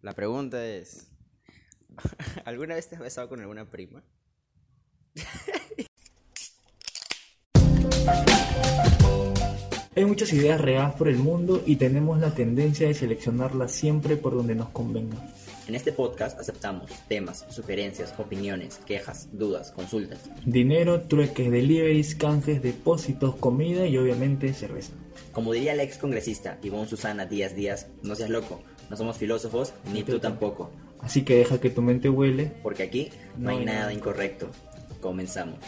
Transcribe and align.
La 0.00 0.14
pregunta 0.14 0.64
es, 0.64 1.10
¿alguna 2.44 2.76
vez 2.76 2.88
te 2.88 2.94
has 2.94 3.00
besado 3.00 3.28
con 3.28 3.40
alguna 3.40 3.68
prima? 3.68 4.04
Hay 9.96 10.04
muchas 10.04 10.32
ideas 10.32 10.60
regadas 10.60 10.94
por 10.94 11.08
el 11.08 11.16
mundo 11.16 11.64
y 11.66 11.74
tenemos 11.74 12.20
la 12.20 12.32
tendencia 12.32 12.86
de 12.86 12.94
seleccionarlas 12.94 13.72
siempre 13.72 14.16
por 14.16 14.36
donde 14.36 14.54
nos 14.54 14.68
convenga. 14.68 15.16
En 15.66 15.74
este 15.74 15.90
podcast 15.90 16.38
aceptamos 16.38 16.92
temas, 17.08 17.44
sugerencias, 17.50 18.14
opiniones, 18.16 18.78
quejas, 18.86 19.28
dudas, 19.32 19.72
consultas. 19.72 20.30
Dinero, 20.46 21.02
trueques, 21.08 21.50
deliveries, 21.50 22.14
canjes, 22.14 22.62
depósitos, 22.62 23.34
comida 23.34 23.88
y 23.88 23.98
obviamente 23.98 24.54
cerveza. 24.54 24.92
Como 25.32 25.52
diría 25.52 25.74
la 25.74 25.82
ex 25.82 25.98
congresista 25.98 26.58
Ivonne 26.62 26.88
Susana 26.88 27.26
Díaz 27.26 27.56
Díaz, 27.56 27.88
no 28.04 28.14
seas 28.14 28.30
loco, 28.30 28.62
no 28.90 28.96
somos 28.96 29.16
filósofos, 29.16 29.74
ni 29.92 30.02
tú 30.02 30.18
tampoco, 30.18 30.70
Así 31.00 31.24
que 31.24 31.36
deja 31.36 31.60
que 31.60 31.70
tu 31.70 31.80
mente 31.82 32.08
huele. 32.08 32.52
porque 32.62 32.82
aquí 32.82 33.10
no 33.36 33.50
hay 33.50 33.64
nada 33.64 33.92
incorrecto. 33.92 34.48
Comenzamos. 35.00 35.58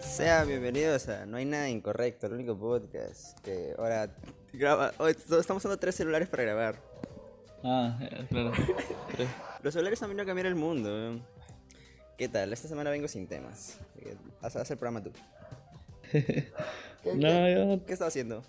Sean 0.00 0.46
bienvenidos 0.48 1.08
a 1.08 1.26
No 1.26 1.36
hay 1.38 1.44
nada 1.44 1.68
incorrecto, 1.68 2.26
el 2.26 2.34
único 2.34 2.56
podcast 2.58 3.38
que 3.40 3.74
ahora 3.78 4.10
graba. 4.52 4.92
hoy 4.98 5.12
estamos 5.12 5.56
usando 5.56 5.76
tres 5.78 5.94
celulares 5.96 6.28
para 6.28 6.44
grabar. 6.44 6.80
Ah, 7.64 7.98
eh, 8.00 8.26
claro. 8.28 8.52
Los 9.62 9.74
celulares 9.74 10.00
han 10.02 10.08
venido 10.10 10.22
a 10.22 10.26
cambiar 10.26 10.46
el 10.46 10.54
mundo. 10.54 10.88
¿eh? 10.92 11.18
¿Qué 12.16 12.28
tal? 12.28 12.52
Esta 12.52 12.68
semana 12.68 12.90
vengo 12.90 13.08
sin 13.08 13.26
temas. 13.26 13.78
Eh, 14.00 14.14
Haz, 14.40 14.54
haz 14.56 14.70
el 14.70 14.76
programa 14.78 15.02
tú. 15.02 15.10
¿Qué, 16.12 16.52
No, 17.14 17.48
yo- 17.48 17.84
¿Qué 17.86 17.92
estás 17.92 18.08
haciendo? 18.08 18.44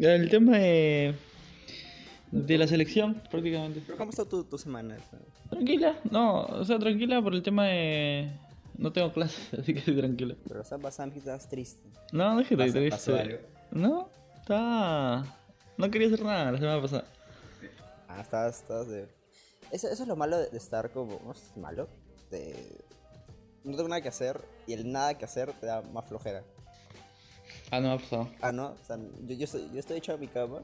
El 0.00 0.28
tema 0.30 0.56
de, 0.58 1.14
de 2.34 2.58
la 2.58 2.66
selección, 2.66 3.22
prácticamente. 3.30 3.80
¿Pero 3.86 3.96
¿Cómo 3.96 4.10
está 4.10 4.24
tu, 4.24 4.42
tu 4.44 4.58
semana? 4.58 4.96
Tranquila, 5.48 5.96
no, 6.10 6.42
o 6.44 6.64
sea, 6.64 6.78
tranquila 6.78 7.22
por 7.22 7.34
el 7.34 7.42
tema 7.42 7.66
de. 7.66 8.30
No 8.76 8.92
tengo 8.92 9.12
clases, 9.12 9.54
así 9.58 9.72
que 9.72 9.78
estoy 9.78 9.96
tranquila. 9.96 10.34
Pero 10.48 10.60
estás 10.62 10.80
bastante 10.82 11.18
estás 11.18 11.48
triste. 11.48 11.88
No, 12.12 12.34
no 12.34 12.40
es 12.40 12.48
que 12.48 12.56
¿Pasó- 12.56 12.66
estoy 12.68 12.90
pasó 12.90 13.12
algo? 13.16 13.24
triste. 13.36 13.46
No, 13.70 14.08
está. 14.40 15.24
No 15.76 15.90
quería 15.90 16.08
hacer 16.08 16.22
nada 16.24 16.50
la 16.52 16.58
semana 16.58 16.82
pasada. 16.82 17.04
Ah, 18.08 18.20
estás, 18.20 18.58
estás 18.60 18.88
de... 18.88 19.08
Eso, 19.70 19.88
eso 19.88 20.02
es 20.02 20.08
lo 20.08 20.14
malo 20.16 20.38
de, 20.38 20.48
de 20.50 20.56
estar 20.58 20.90
como... 20.90 21.20
No 21.24 21.32
es 21.32 21.56
malo. 21.56 21.88
De... 22.30 22.54
No 23.64 23.76
tengo 23.76 23.88
nada 23.88 24.00
que 24.02 24.08
hacer 24.08 24.40
y 24.66 24.72
el 24.72 24.90
nada 24.90 25.16
que 25.16 25.24
hacer 25.24 25.52
te 25.54 25.66
da 25.66 25.82
más 25.82 26.04
flojera. 26.06 26.42
Ah, 27.70 27.80
no 27.80 27.88
me 27.88 27.94
ha 27.94 27.98
pasado. 27.98 28.28
Ah, 28.40 28.52
no. 28.52 28.66
O 28.80 28.84
sea, 28.84 28.96
yo, 28.98 29.34
yo, 29.34 29.44
estoy, 29.44 29.68
yo 29.72 29.78
estoy 29.80 29.98
hecho 29.98 30.12
a 30.12 30.16
mi 30.16 30.26
cama 30.28 30.60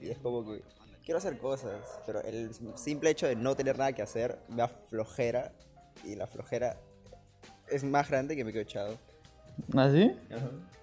y 0.00 0.08
es 0.10 0.18
como 0.18 0.44
que 0.44 0.62
quiero 1.04 1.18
hacer 1.18 1.38
cosas, 1.38 1.72
pero 2.06 2.20
el 2.22 2.50
simple 2.76 3.10
hecho 3.10 3.26
de 3.26 3.36
no 3.36 3.54
tener 3.54 3.78
nada 3.78 3.92
que 3.92 4.02
hacer 4.02 4.38
me 4.48 4.56
da 4.56 4.68
flojera 4.68 5.52
y 6.04 6.14
la 6.16 6.26
flojera 6.26 6.76
es 7.70 7.84
más 7.84 8.08
grande 8.08 8.36
que 8.36 8.44
me 8.44 8.52
quedo 8.52 8.62
echado. 8.62 8.96
¿Ah, 9.74 9.90
sí? 9.92 10.12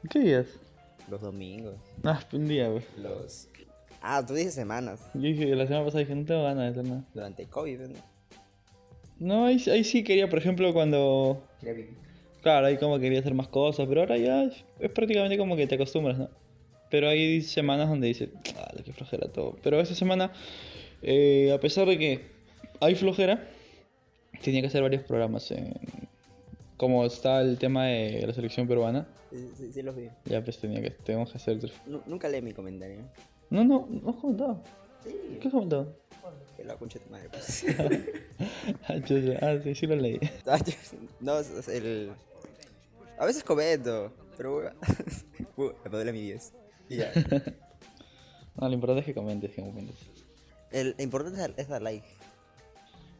¿Qué 0.09 0.19
días? 0.19 0.47
Los 1.09 1.21
domingos, 1.21 1.75
Ah, 2.03 2.19
un 2.33 2.47
día, 2.47 2.69
güey. 2.69 2.83
los... 2.97 3.47
Ah, 4.01 4.23
tú 4.25 4.33
dices 4.33 4.53
semanas, 4.53 5.01
Yo 5.13 5.21
dije, 5.21 5.45
la 5.55 5.65
semana 5.65 5.83
pasada 5.85 5.99
dije, 6.01 6.15
no 6.15 6.25
tengo 6.25 6.43
ganas 6.43 6.63
de 6.73 6.79
hacer 6.79 6.91
nada. 6.91 7.03
durante 7.13 7.41
el 7.43 7.49
COVID, 7.49 7.79
¿no? 7.81 7.99
No, 9.19 9.45
ahí, 9.47 9.61
ahí 9.69 9.83
sí 9.83 10.03
quería, 10.05 10.29
por 10.29 10.39
ejemplo, 10.39 10.71
cuando. 10.71 11.43
Claro, 12.41 12.67
ahí 12.67 12.77
como 12.77 12.97
quería 12.99 13.19
hacer 13.19 13.33
más 13.33 13.49
cosas, 13.49 13.85
pero 13.89 13.99
ahora 14.01 14.15
ya 14.17 14.43
es, 14.43 14.63
es 14.79 14.89
prácticamente 14.91 15.37
como 15.37 15.57
que 15.57 15.67
te 15.67 15.75
acostumbras, 15.75 16.17
¿no? 16.17 16.29
Pero 16.89 17.09
hay 17.09 17.41
semanas 17.41 17.89
donde 17.89 18.07
dices, 18.07 18.29
ah, 18.69 18.81
qué 18.83 18.93
flojera 18.93 19.27
todo. 19.31 19.55
Pero 19.63 19.79
esa 19.79 19.95
semana, 19.95 20.31
eh, 21.01 21.51
a 21.53 21.59
pesar 21.59 21.87
de 21.87 21.97
que 21.97 22.21
hay 22.79 22.95
flojera, 22.95 23.47
tenía 24.43 24.61
que 24.61 24.67
hacer 24.67 24.81
varios 24.81 25.03
programas. 25.03 25.51
en- 25.51 25.73
como 26.77 27.05
está 27.05 27.41
el 27.41 27.57
tema 27.57 27.87
de 27.87 28.25
la 28.25 28.33
selección 28.33 28.65
peruana, 28.65 29.05
Sí, 29.31 29.51
sí, 29.57 29.73
sí 29.73 29.81
los 29.81 29.95
vi. 29.97 30.07
ya 30.25 30.41
pues 30.41 30.57
tenía 30.59 30.81
que, 30.81 30.91
tenemos 30.91 31.29
que 31.29 31.37
hacer... 31.37 31.59
nunca 32.05 32.29
leí 32.29 32.41
mi 32.41 32.53
comentario. 32.53 33.01
No, 33.49 33.65
no, 33.65 33.85
no 33.89 34.09
has 34.11 34.15
comentado. 34.15 34.63
Sí. 35.03 35.13
¿Qué 35.41 35.47
has 35.49 35.53
comentado? 35.53 35.93
Que 36.55 36.63
la 36.63 36.75
concha 36.75 36.99
de 36.99 37.05
tu 37.05 37.11
madre, 37.11 37.27
pues. 37.29 37.65
Ah, 38.87 38.95
ah, 39.41 39.57
sí, 39.63 39.75
sí 39.75 39.87
lo 39.87 39.95
leí. 39.97 40.19
Ah, 40.47 40.57
no, 41.19 41.33
el... 41.67 42.11
A 43.17 43.25
veces 43.25 43.43
comento, 43.43 44.13
pero... 44.37 44.59
uh, 45.57 45.71
me 45.83 45.89
duele 45.91 46.13
mi 46.13 46.21
10. 46.21 46.53
Y 46.89 46.95
ya. 46.97 47.11
No, 48.59 48.67
lo 48.67 48.73
importante 48.73 49.01
es 49.01 49.05
que 49.05 49.13
comentes, 49.13 49.51
que 49.51 49.61
comentes. 49.61 49.95
El, 50.71 50.95
lo 50.97 51.03
importante 51.03 51.41
es 51.41 51.47
dar, 51.47 51.53
es 51.57 51.67
dar 51.67 51.81
like. 51.81 52.05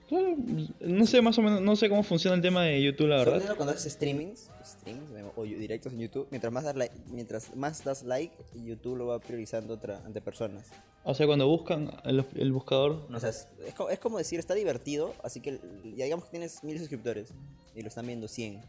Claro, 0.10 0.36
no 0.80 1.06
sé 1.06 1.22
más 1.22 1.38
o 1.38 1.44
menos, 1.44 1.62
no 1.62 1.76
sé 1.76 1.88
cómo 1.88 2.02
funciona 2.02 2.36
el 2.36 2.42
tema 2.42 2.64
de 2.64 2.82
YouTube, 2.82 3.10
la 3.10 3.18
verdad. 3.18 3.56
cuando 3.56 3.76
haces 3.76 3.94
streamings, 3.94 4.50
streams 4.66 5.08
o 5.36 5.44
directos 5.44 5.94
en 5.94 6.00
YouTube, 6.00 6.28
mientras 6.32 6.52
más, 6.52 6.64
das 6.64 6.76
like, 6.76 6.96
mientras 7.12 7.56
más 7.56 7.84
das 7.84 8.02
like, 8.02 8.36
YouTube 8.56 8.98
lo 8.98 9.06
va 9.06 9.20
priorizando 9.20 9.76
otra, 9.76 10.02
ante 10.04 10.20
personas. 10.20 10.70
O 11.04 11.14
sea, 11.14 11.28
cuando 11.28 11.48
buscan 11.48 11.92
el, 12.06 12.26
el 12.36 12.52
buscador, 12.52 13.06
No, 13.08 13.18
o 13.18 13.20
sea, 13.20 13.30
es, 13.30 13.48
es 13.92 14.00
como 14.00 14.18
decir, 14.18 14.40
está 14.40 14.56
divertido, 14.56 15.14
así 15.24 15.42
que 15.42 15.60
ya 15.96 16.06
digamos 16.06 16.26
que 16.26 16.32
tienes 16.32 16.64
mil 16.64 16.80
suscriptores 16.80 17.32
y 17.76 17.82
lo 17.84 17.88
están 17.90 18.08
viendo 18.08 18.28
100. 18.28 18.62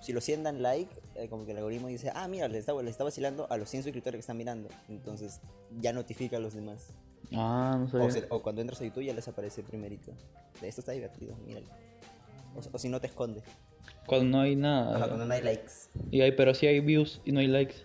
Si 0.00 0.12
los 0.12 0.24
100 0.24 0.42
dan 0.44 0.62
like, 0.62 0.90
eh, 1.14 1.28
como 1.28 1.44
que 1.44 1.52
el 1.52 1.58
algoritmo 1.58 1.88
dice, 1.88 2.10
ah, 2.14 2.26
mira, 2.28 2.48
le 2.48 2.58
está, 2.58 2.72
le 2.80 2.90
está 2.90 3.04
vacilando 3.04 3.46
a 3.50 3.56
los 3.58 3.68
100 3.68 3.82
suscriptores 3.84 4.16
que 4.18 4.20
están 4.20 4.36
mirando. 4.38 4.68
Entonces 4.88 5.40
ya 5.78 5.92
notifica 5.92 6.38
a 6.38 6.40
los 6.40 6.54
demás. 6.54 6.88
Ah, 7.34 7.76
no 7.78 7.88
sabía. 7.88 8.06
O, 8.06 8.10
se- 8.10 8.26
o 8.30 8.42
cuando 8.42 8.60
entras 8.62 8.80
a 8.80 8.84
YouTube 8.84 9.04
ya 9.04 9.12
les 9.14 9.28
aparece 9.28 9.62
primerito. 9.62 10.12
Esto 10.62 10.80
está 10.80 10.92
divertido, 10.92 11.36
míralo. 11.46 11.66
O, 12.56 12.60
o 12.72 12.78
si 12.78 12.88
no 12.88 13.00
te 13.00 13.06
esconde. 13.08 13.42
Cuando 14.06 14.38
no 14.38 14.42
hay 14.42 14.56
nada. 14.56 14.96
Ajá, 14.96 15.06
cuando 15.08 15.26
no 15.26 15.34
hay 15.34 15.42
likes. 15.42 15.72
Y 16.10 16.22
hay, 16.22 16.32
pero 16.32 16.54
sí 16.54 16.66
hay 16.66 16.80
views 16.80 17.20
y 17.24 17.32
no 17.32 17.40
hay 17.40 17.46
likes. 17.46 17.76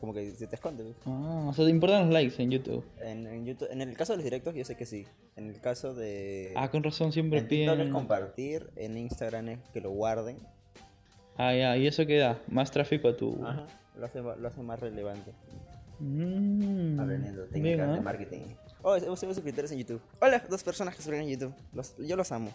Como 0.00 0.14
que 0.14 0.30
se 0.36 0.46
te 0.46 0.54
esconde. 0.54 0.84
¿ves? 0.84 0.94
Ah, 1.06 1.46
o 1.48 1.52
sea, 1.54 1.64
te 1.64 1.70
importan 1.72 2.02
los 2.04 2.12
likes 2.12 2.40
en 2.40 2.52
YouTube. 2.52 2.84
En, 3.00 3.26
en 3.26 3.44
YouTube, 3.44 3.66
en 3.72 3.80
el 3.82 3.96
caso 3.96 4.12
de 4.12 4.18
los 4.18 4.24
directos 4.24 4.54
yo 4.54 4.64
sé 4.64 4.76
que 4.76 4.86
sí. 4.86 5.06
En 5.34 5.48
el 5.48 5.60
caso 5.60 5.92
de... 5.94 6.52
Ah, 6.54 6.70
con 6.70 6.84
razón 6.84 7.10
siempre 7.10 7.40
en 7.40 7.48
TikTok 7.48 7.72
es 7.74 7.78
piden. 7.80 7.92
compartir, 7.92 8.70
en 8.76 8.96
Instagram 8.96 9.48
es 9.48 9.58
que 9.72 9.80
lo 9.80 9.90
guarden. 9.90 10.38
Ah, 11.36 11.54
ya, 11.54 11.76
y 11.76 11.86
eso 11.86 12.06
queda 12.06 12.38
más 12.48 12.70
tráfico 12.70 13.08
a 13.08 13.16
tu. 13.16 13.44
Ajá. 13.44 13.66
Lo 13.98 14.06
hace, 14.06 14.20
lo 14.20 14.48
hace 14.48 14.62
más 14.62 14.80
relevante. 14.80 15.32
Mm, 15.98 16.98
Aprendiendo 16.98 17.42
bien, 17.42 17.52
técnicas 17.52 17.94
de 17.94 18.00
marketing. 18.00 18.40
Oh, 18.82 18.96
hemos 18.96 19.20
sido 19.20 19.32
suscriptores 19.34 19.70
en 19.72 19.78
YouTube. 19.78 20.02
Hola, 20.20 20.42
dos 20.48 20.62
personas 20.64 20.96
que 20.96 21.02
subieron 21.02 21.28
en 21.28 21.38
YouTube. 21.38 21.54
Los, 21.72 21.96
yo 21.98 22.16
los 22.16 22.32
amo. 22.32 22.52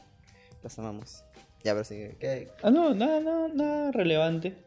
Los 0.64 0.78
amamos. 0.80 1.24
Ya, 1.64 1.74
pero 1.74 1.84
sí. 1.86 2.10
¿qué? 2.20 2.50
Ah, 2.62 2.70
no, 2.70 2.94
nada, 2.94 3.20
nada, 3.22 3.48
nada 3.48 3.92
relevante. 3.92 4.58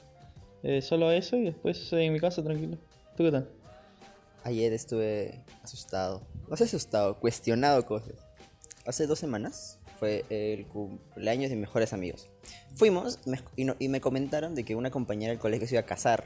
Eh, 0.62 0.80
solo 0.82 1.10
eso 1.10 1.36
y 1.36 1.44
después 1.44 1.92
eh, 1.92 2.04
en 2.04 2.12
mi 2.12 2.20
casa 2.20 2.42
tranquilo. 2.42 2.78
¿Tú 3.16 3.24
qué 3.24 3.30
tal? 3.32 3.48
Ayer 4.44 4.72
estuve 4.72 5.44
asustado. 5.62 6.22
No 6.48 6.56
sé 6.56 6.64
asustado, 6.64 7.18
cuestionado 7.18 7.84
cosas. 7.84 8.14
Hace 8.86 9.06
dos 9.06 9.18
semanas 9.18 9.78
fue 9.98 10.24
el 10.30 10.66
cumpleaños 10.66 11.50
de 11.50 11.56
mis 11.56 11.62
mejores 11.66 11.92
amigos. 11.92 12.28
Fuimos 12.76 13.18
me- 13.26 13.40
y, 13.56 13.64
no- 13.64 13.76
y 13.78 13.88
me 13.88 14.00
comentaron 14.00 14.54
de 14.54 14.64
que 14.64 14.74
una 14.74 14.90
compañera 14.90 15.30
del 15.32 15.38
colegio 15.40 15.66
se 15.68 15.74
iba 15.74 15.80
a 15.82 15.86
casar. 15.86 16.24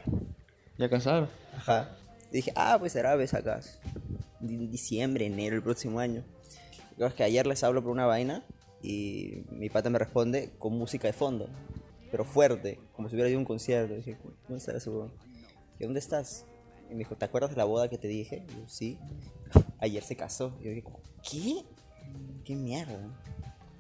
¿Ya 0.79 0.89
cansado? 0.89 1.29
Ajá. 1.57 1.97
Y 2.31 2.37
dije, 2.37 2.53
ah, 2.57 2.77
pues 2.79 2.93
será, 2.93 3.15
ves 3.17 3.35
acá. 3.35 3.61
Di- 4.41 4.67
Diciembre, 4.67 5.27
enero, 5.27 5.57
el 5.57 5.63
próximo 5.63 5.99
año. 6.01 6.25
Creo 6.97 7.13
que 7.15 7.25
ayer 7.25 7.47
les 7.47 7.63
hablo 7.65 7.83
por 7.83 7.91
una 7.91 8.07
vaina 8.07 8.43
y 8.83 9.43
mi 9.51 9.69
pata 9.71 9.91
me 9.91 9.99
responde 9.99 10.51
con 10.59 10.77
música 10.77 11.07
de 11.09 11.13
fondo, 11.13 11.49
pero 12.11 12.25
fuerte, 12.25 12.79
como 12.95 13.09
si 13.09 13.15
hubiera 13.17 13.29
ido 13.31 13.39
a 13.39 13.41
un 13.41 13.47
concierto. 13.47 13.95
Y 13.95 13.97
dije, 13.99 14.17
¿dónde 14.49 14.59
está 14.59 14.77
ese 14.77 14.91
huevón? 14.91 15.13
¿Y 15.81 15.85
dónde 15.85 15.99
estás? 16.01 16.45
Y 16.91 16.93
me 16.93 16.99
dijo, 16.99 17.17
¿te 17.17 17.25
acuerdas 17.25 17.51
de 17.51 17.57
la 17.57 17.65
boda 17.65 17.89
que 17.89 17.99
te 17.99 18.07
dije? 18.09 18.45
Y 18.49 18.61
yo, 18.61 18.69
sí. 18.69 18.99
Ayer 19.79 20.03
se 20.05 20.17
casó. 20.17 20.57
Y 20.61 20.65
yo 20.65 20.71
dije, 20.71 20.85
¿qué? 21.29 21.65
¿Qué 22.45 22.55
mierda? 22.55 22.99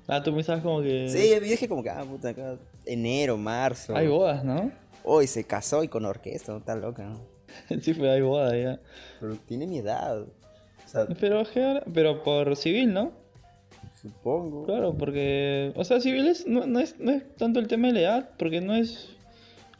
Ah, 0.06 0.22
tú 0.22 0.34
pensabas 0.34 0.62
como 0.62 0.82
que. 0.82 1.08
Sí, 1.08 1.30
yo 1.30 1.40
dije 1.40 1.68
como 1.68 1.82
que, 1.82 1.90
ah, 1.90 2.04
puta, 2.04 2.30
acá, 2.30 2.56
enero, 2.84 3.36
marzo. 3.36 3.96
Hay 3.96 4.06
bodas, 4.06 4.44
¿no? 4.44 4.70
Hoy 5.02 5.26
se 5.26 5.44
casó 5.44 5.82
y 5.82 5.88
con 5.88 6.04
orquesta, 6.04 6.52
no 6.52 6.58
está 6.58 6.74
loca, 6.76 7.04
¿no? 7.04 7.20
sí, 7.80 7.94
fue, 7.94 8.10
hay 8.10 8.20
bodas 8.20 8.52
ya. 8.52 8.80
Pero 9.20 9.36
tiene 9.46 9.66
mi 9.66 9.78
edad. 9.78 10.20
O 10.22 10.88
sea, 10.88 11.06
Pero, 11.18 11.42
pero 11.92 12.22
por 12.22 12.56
civil, 12.56 12.92
¿no? 12.92 13.24
supongo. 14.00 14.64
Claro, 14.66 14.94
porque, 14.94 15.72
o 15.76 15.84
sea, 15.84 16.00
civil 16.00 16.28
es, 16.28 16.46
no, 16.46 16.66
no 16.66 16.78
es, 16.78 16.98
no 17.00 17.10
es 17.10 17.36
tanto 17.36 17.58
el 17.58 17.68
tema 17.68 17.88
de 17.88 17.94
la 17.94 18.00
edad, 18.00 18.30
porque 18.38 18.60
no 18.60 18.74
es 18.74 19.08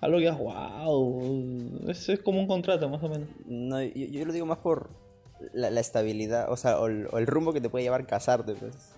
algo 0.01 0.19
que 0.19 0.29
es 0.29 0.39
wow, 0.39 1.81
es, 1.89 2.09
es 2.09 2.21
como 2.21 2.41
un 2.41 2.47
contrato 2.47 2.89
más 2.89 3.03
o 3.03 3.09
menos. 3.09 3.29
No, 3.45 3.83
yo, 3.83 4.07
yo 4.07 4.25
lo 4.25 4.33
digo 4.33 4.47
más 4.47 4.59
por 4.59 4.89
la, 5.53 5.71
la 5.71 5.81
estabilidad, 5.81 6.51
o 6.51 6.57
sea, 6.57 6.81
o 6.81 6.87
el, 6.87 7.07
o 7.13 7.19
el 7.19 7.27
rumbo 7.27 7.53
que 7.53 7.61
te 7.61 7.69
puede 7.69 7.85
llevar 7.85 8.07
casarte, 8.07 8.55
pues. 8.55 8.95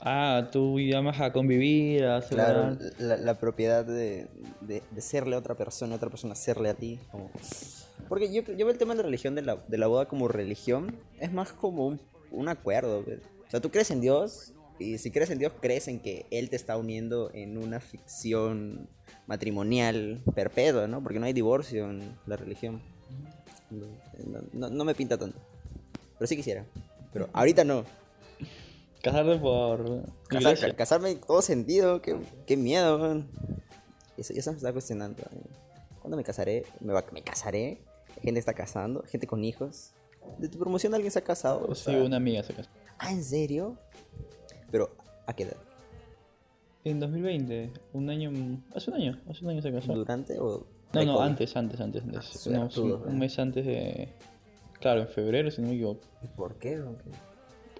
Ah, 0.00 0.48
tú 0.52 0.78
llamas 0.78 1.20
a 1.20 1.32
convivir, 1.32 2.04
a 2.04 2.20
Claro, 2.22 2.76
celebrar. 2.76 3.00
la, 3.00 3.16
la 3.16 3.34
propiedad 3.38 3.84
de, 3.84 4.28
de, 4.60 4.82
de 4.90 5.00
serle 5.00 5.34
a 5.34 5.38
otra 5.40 5.56
persona, 5.56 5.96
otra 5.96 6.08
persona 6.08 6.34
serle 6.36 6.68
a 6.68 6.74
ti. 6.74 7.00
como- 7.10 7.30
Porque 8.08 8.32
yo, 8.32 8.42
yo 8.42 8.56
veo 8.64 8.70
el 8.70 8.78
tema 8.78 8.94
de 8.94 8.98
la 8.98 9.02
religión, 9.04 9.34
de 9.34 9.42
la, 9.42 9.56
de 9.56 9.76
la 9.78 9.86
boda 9.88 10.06
como 10.06 10.28
religión, 10.28 10.94
es 11.20 11.32
más 11.32 11.52
como 11.52 11.86
un, 11.86 12.00
un 12.30 12.48
acuerdo. 12.48 13.02
pues. 13.04 13.18
O 13.46 13.50
sea, 13.50 13.60
tú 13.60 13.70
crees 13.70 13.90
en 13.90 14.00
Dios 14.00 14.52
y 14.78 14.98
si 14.98 15.10
crees 15.10 15.30
en 15.30 15.38
Dios, 15.40 15.52
crees 15.60 15.88
en 15.88 15.98
que 15.98 16.26
Él 16.30 16.48
te 16.48 16.54
está 16.56 16.76
uniendo 16.76 17.30
en 17.34 17.58
una 17.58 17.80
ficción 17.80 18.88
matrimonial 19.26 20.22
perpetua, 20.34 20.86
¿no? 20.86 21.02
Porque 21.02 21.18
no 21.18 21.26
hay 21.26 21.32
divorcio 21.32 21.90
en 21.90 22.16
la 22.26 22.36
religión. 22.36 22.80
No, 23.70 24.40
no- 24.52 24.70
no 24.70 24.84
me 24.84 24.94
pinta 24.94 25.18
tanto. 25.18 25.38
Pero 26.18 26.26
sí 26.28 26.36
quisiera. 26.36 26.64
Pero 27.12 27.28
ahorita 27.32 27.64
no. 27.64 27.84
Casarte 29.02 29.36
por 29.38 30.02
Casar- 30.28 30.74
casarme 30.74 31.10
en 31.12 31.20
todo 31.20 31.40
sentido, 31.42 32.02
qué, 32.02 32.16
qué 32.46 32.56
miedo. 32.56 32.98
man. 32.98 33.28
Eso, 34.16 34.32
eso 34.34 34.50
me 34.50 34.56
está 34.56 34.72
cuestionando. 34.72 35.22
eh. 35.22 35.40
¿Cuándo 36.00 36.16
me 36.16 36.24
casaré? 36.24 36.64
¿Me, 36.80 36.92
va- 36.92 37.04
me 37.12 37.22
casaré? 37.22 37.80
Gente 38.22 38.40
está 38.40 38.54
casando, 38.54 39.02
gente 39.04 39.26
con 39.26 39.44
hijos. 39.44 39.92
¿De 40.38 40.48
tu 40.48 40.58
promoción 40.58 40.92
alguien 40.94 41.12
se 41.12 41.20
ha 41.20 41.24
casado? 41.24 41.64
O 41.68 41.74
Sí, 41.74 41.94
una 41.94 42.16
amiga 42.16 42.42
se 42.42 42.52
casó. 42.54 42.68
Ah, 42.98 43.12
¿en 43.12 43.22
serio? 43.22 43.76
Pero, 44.70 44.90
¿a 45.26 45.32
qué 45.34 45.44
edad? 45.44 45.56
En 46.84 46.98
2020, 47.00 47.72
un 47.92 48.10
año. 48.10 48.30
Hace 48.74 48.90
un 48.90 48.96
año, 48.96 49.20
hace 49.30 49.44
un 49.44 49.50
año 49.50 49.62
se 49.62 49.72
casó. 49.72 49.94
¿Durante 49.94 50.38
o.? 50.40 50.66
No, 50.92 51.04
no, 51.04 51.20
antes, 51.20 51.54
antes, 51.56 51.80
antes. 51.80 52.02
antes. 52.02 52.46
Ah, 52.46 52.50
No, 52.50 52.68
todo, 52.68 53.04
un 53.06 53.18
mes 53.18 53.38
antes 53.38 53.64
de. 53.66 54.08
Claro, 54.80 55.02
en 55.02 55.08
febrero, 55.08 55.50
si 55.50 55.60
no 55.60 55.68
me 55.68 55.74
equivoco. 55.74 56.00
¿Y 56.22 56.28
¿Por 56.28 56.54
qué? 56.56 56.76
¿Por 56.78 56.96
qué? 56.98 57.10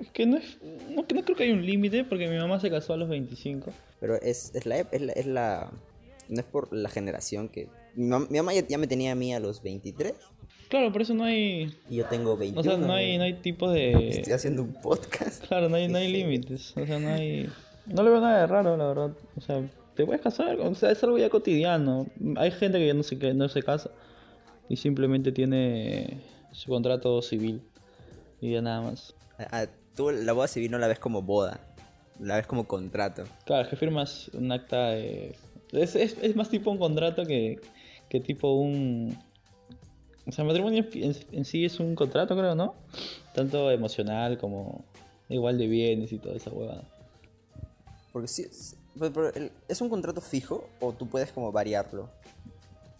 Es 0.01 0.11
que 0.11 0.27
no 0.27 0.37
es. 0.37 0.59
No, 0.91 1.05
no 1.15 1.23
creo 1.25 1.37
que 1.37 1.45
haya 1.45 1.53
un 1.55 1.65
límite 1.67 2.05
porque 2.05 2.29
mi 2.29 2.37
mamá 2.37 2.61
se 2.61 2.71
casó 2.71 2.93
a 2.93 2.97
los 2.97 3.09
25. 3.09 3.73
Pero 4.01 4.15
es, 4.17 4.53
es, 4.55 4.65
la, 4.67 4.79
es, 4.79 5.01
la, 5.03 5.13
es 5.13 5.27
la- 5.27 5.71
No 6.29 6.41
es 6.41 6.47
por 6.47 6.73
la 6.75 6.89
generación 6.89 7.49
que. 7.49 7.69
Mi, 7.95 8.07
mam- 8.07 8.29
mi 8.31 8.39
mamá 8.39 8.55
ya, 8.55 8.67
ya 8.67 8.79
me 8.79 8.87
tenía 8.87 9.13
a 9.13 9.15
mí 9.15 9.35
a 9.35 9.41
los 9.41 9.63
23 9.63 10.15
Claro, 10.69 10.93
por 10.93 11.01
eso 11.03 11.15
no 11.15 11.25
hay. 11.25 11.75
y 11.89 11.97
yo 11.97 12.05
tengo 12.05 12.37
21. 12.37 12.61
O 12.61 12.63
sea, 12.63 12.77
no 12.87 12.93
hay, 12.93 13.17
no 13.17 13.25
hay 13.25 13.35
tipo 13.35 13.71
de. 13.71 14.09
Estoy 14.11 14.35
haciendo 14.35 14.63
un 14.63 14.75
podcast. 14.75 15.45
Claro, 15.47 15.69
no 15.71 15.77
hay, 15.77 15.89
no 15.89 15.97
hay 15.99 16.13
límites. 16.13 16.75
O 16.77 16.85
sea, 16.87 16.99
no 16.99 17.09
hay. 17.09 17.49
No 17.87 18.03
le 18.03 18.11
veo 18.11 18.21
nada 18.21 18.41
de 18.41 18.47
raro, 18.47 18.77
la 18.77 18.87
verdad. 18.87 19.13
O 19.37 19.41
sea, 19.41 19.63
te 19.97 20.05
puedes 20.05 20.21
casar. 20.21 20.61
O 20.61 20.75
sea, 20.75 20.91
es 20.91 21.03
algo 21.03 21.17
ya 21.19 21.31
cotidiano. 21.31 22.07
Hay 22.37 22.51
gente 22.51 22.79
que 22.79 22.87
ya 22.87 22.93
no 22.95 23.03
se, 23.03 23.19
que 23.19 23.33
no 23.33 23.49
se 23.49 23.63
casa 23.63 23.91
y 24.69 24.77
simplemente 24.77 25.33
tiene 25.33 26.21
su 26.53 26.69
contrato 26.71 27.23
civil 27.23 27.63
y 28.43 28.53
ya 28.53 28.61
nada 28.61 28.83
más. 28.83 29.15
Ah, 29.39 29.67
tú 29.99 30.11
la 30.11 30.33
boda 30.33 30.49
civil 30.49 30.71
no 30.71 30.79
la 30.79 30.87
ves 30.87 30.99
como 30.99 31.21
boda, 31.23 31.61
la 32.21 32.37
ves 32.37 32.47
como 32.47 32.67
contrato. 32.67 33.25
Claro, 33.45 33.63
es 33.65 33.69
que 33.69 33.77
firmas 33.77 34.29
un 34.33 34.51
acta 34.53 34.91
de. 34.91 35.37
Es, 35.73 35.95
es, 35.95 36.17
es 36.23 36.35
más 36.37 36.49
tipo 36.49 36.71
un 36.71 36.79
contrato 36.79 37.25
que, 37.27 37.61
que 38.09 38.21
tipo 38.21 38.53
un. 38.55 39.19
O 40.27 40.33
sea, 40.33 40.43
el 40.43 40.49
matrimonio 40.49 40.85
en, 40.95 41.17
en 41.33 41.45
sí 41.45 41.65
es 41.65 41.81
un 41.81 41.95
contrato, 41.95 42.37
creo, 42.37 42.55
¿no? 42.55 42.75
Tanto 43.35 43.71
emocional 43.71 44.39
como 44.39 44.85
igual 45.29 45.59
de 45.59 45.67
bienes 45.67 46.13
y 46.13 46.19
toda 46.19 46.37
esa 46.37 46.51
huevada. 46.51 46.85
Porque 48.13 48.29
sí, 48.29 48.43
es- 48.43 48.77
pero- 48.99 49.13
pero 49.13 49.35
el- 49.35 49.53
¿es 49.69 49.81
un 49.81 49.89
contrato 49.89 50.21
fijo 50.21 50.69
o 50.81 50.93
tú 50.93 51.07
puedes 51.09 51.33
como 51.33 51.51
variarlo? 51.53 52.09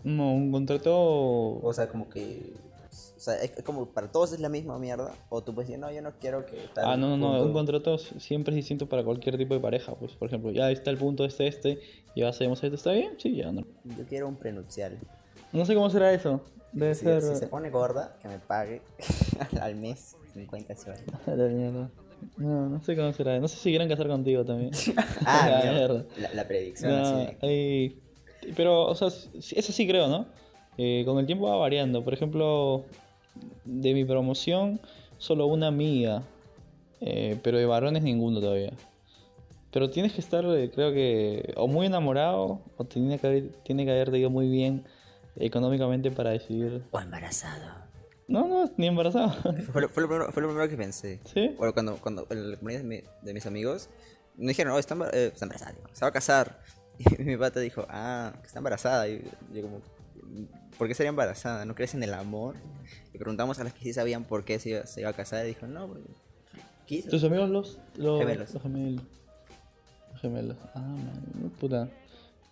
No, 0.05 0.33
un 0.33 0.53
contrato. 0.53 0.93
O 0.95 1.73
sea, 1.75 1.89
como 1.89 2.09
que... 2.09 2.53
O 3.19 3.21
sea, 3.21 3.35
es 3.35 3.51
es 3.57 3.65
como 3.65 3.87
para 3.87 4.13
todos 4.13 4.33
es 4.33 4.39
la 4.39 4.49
misma 4.49 4.79
mierda. 4.79 5.13
O 5.29 5.43
tú 5.43 5.53
puedes 5.53 5.69
decir, 5.69 5.81
no, 5.81 5.91
yo 5.91 6.01
no 6.03 6.13
quiero 6.21 6.47
que... 6.47 6.57
tal 6.73 6.85
Ah, 6.87 6.97
no, 6.97 7.17
no, 7.17 7.33
no, 7.39 7.43
un 7.43 7.53
contrato 7.53 7.99
siempre 7.99 8.53
es 8.53 8.57
distinto 8.57 8.89
para 8.89 9.03
cualquier 9.03 9.37
tipo 9.37 9.55
de 9.55 9.61
pareja. 9.61 9.93
Pues, 9.97 10.13
por 10.13 10.29
ejemplo, 10.29 10.53
ya 10.53 10.71
está 10.71 10.91
el 10.93 10.99
punto 10.99 11.25
este, 11.25 11.49
este, 11.49 11.81
y 12.15 12.21
ya 12.21 12.33
sabemos 12.33 12.63
esto, 12.63 12.77
¿está 12.77 12.93
bien? 12.93 13.15
Sí, 13.19 13.35
ya 13.35 13.51
no. 13.51 13.63
Yo 13.85 14.05
quiero 14.09 14.29
un 14.29 14.37
prenupcial. 14.37 14.97
No 15.53 15.67
sé 15.67 15.75
cómo 15.75 15.91
será 15.91 16.13
eso. 16.13 16.41
Debe 16.73 16.95
Si, 16.95 17.05
ser. 17.05 17.23
si 17.23 17.35
se 17.35 17.49
pone 17.49 17.71
gorda, 17.71 18.17
que 18.23 18.29
me 18.29 18.39
pague 18.39 18.83
al 19.61 19.75
mes 19.75 20.17
50 20.35 20.77
soles. 20.77 21.03
No, 22.37 22.69
no 22.69 22.83
sé 22.83 22.97
cómo 22.97 23.13
será. 23.13 23.39
No 23.39 23.47
sé 23.47 23.57
si 23.57 23.71
quieren 23.71 23.89
casar 23.89 24.09
contigo 24.09 24.45
también. 24.45 24.71
Ah, 25.27 25.63
La 25.65 25.73
mierda. 25.73 26.05
La, 26.21 26.35
la 26.35 26.49
predicción. 26.49 26.91
No, 26.91 27.07
así 27.43 27.97
Pero, 28.57 28.87
o 28.87 28.95
sea, 28.95 29.09
eso 29.09 29.73
sí 29.73 29.87
creo, 29.87 30.09
¿no? 30.09 30.27
Eh, 30.79 31.03
con 31.05 31.19
el 31.19 31.27
tiempo 31.27 31.47
va 31.47 31.57
variando. 31.57 32.05
Por 32.05 32.15
ejemplo, 32.15 32.85
de 33.65 33.95
mi 33.95 34.05
promoción, 34.05 34.81
solo 35.19 35.47
una 35.47 35.67
amiga. 35.69 36.23
eh, 37.01 37.39
pero 37.45 37.59
de 37.59 37.67
varones 37.67 38.03
ninguno 38.03 38.41
todavía. 38.41 38.73
Pero 39.71 39.91
tienes 39.91 40.13
que 40.15 40.21
estar, 40.21 40.45
eh, 40.47 40.71
creo 40.75 40.93
que, 40.93 41.53
o 41.57 41.69
muy 41.69 41.87
enamorado, 41.87 42.61
o 42.77 42.85
tiene 42.85 43.19
que, 43.19 43.27
haber, 43.27 43.49
tiene 43.65 43.85
que 43.85 43.93
haberte 43.93 44.19
ido 44.19 44.31
muy 44.31 44.49
bien 44.49 44.85
económicamente 45.37 46.11
para 46.11 46.31
decidir. 46.31 46.83
O 46.91 46.99
embarazado. 47.01 47.87
No, 48.27 48.49
no, 48.49 48.71
ni 48.77 48.87
embarazado. 48.89 49.31
Fue 49.73 49.83
lo, 49.83 49.89
fue 49.89 50.03
lo 50.03 50.09
primero, 50.09 50.33
fue 50.33 50.43
lo 50.43 50.49
primero 50.49 50.69
que 50.69 50.77
pensé. 50.77 51.21
¿Sí? 51.33 51.55
Bueno, 51.57 51.73
cuando, 51.73 51.97
cuando 51.99 52.27
en 52.31 52.51
la 52.51 52.57
comunidad 52.57 52.81
de, 52.81 52.87
mi- 52.87 53.03
de 53.23 53.35
mis 53.35 53.47
amigos 53.47 53.89
me 54.37 54.49
dijeron, 54.49 54.73
oh, 54.73 54.79
está, 54.79 54.95
embar- 54.97 55.11
eh, 55.15 55.27
está 55.33 55.45
embarazada, 55.45 55.73
digo, 55.73 55.87
se 55.93 56.05
va 56.05 56.09
a 56.09 56.13
casar. 56.13 56.59
Y 57.19 57.23
mi 57.23 57.37
pata 57.37 57.61
dijo, 57.61 57.87
ah, 57.89 58.33
que 58.41 58.47
está 58.49 58.59
embarazada. 58.59 59.09
Y 59.09 59.23
yo 59.55 59.63
como, 59.63 59.81
¿por 60.77 60.89
qué 60.89 60.95
sería 60.95 61.11
embarazada? 61.11 61.65
¿No 61.65 61.75
crees 61.77 61.95
en 61.95 62.03
el 62.03 62.13
amor? 62.15 62.57
Preguntamos 63.19 63.59
a 63.59 63.65
las 63.65 63.73
que 63.75 63.83
sí 63.83 63.93
sabían 63.93 64.25
por 64.25 64.45
qué 64.45 64.59
se 64.59 64.71
iba, 64.71 64.87
se 64.87 65.01
iba 65.01 65.11
a 65.11 65.13
casar. 65.13 65.45
Y 65.45 65.49
dijo, 65.49 65.67
no, 65.67 65.87
porque 65.89 66.09
quiso. 66.87 67.11
¿Tus 67.11 67.25
amigos 67.25 67.51
los, 67.51 67.79
los 67.97 68.21
Gemelos. 68.21 68.55
Los 68.55 68.63
gemelos. 68.63 69.03
Los 70.13 70.21
gemelos. 70.21 70.57
Ah, 70.75 70.81
man, 70.81 71.53
puta. 71.61 71.89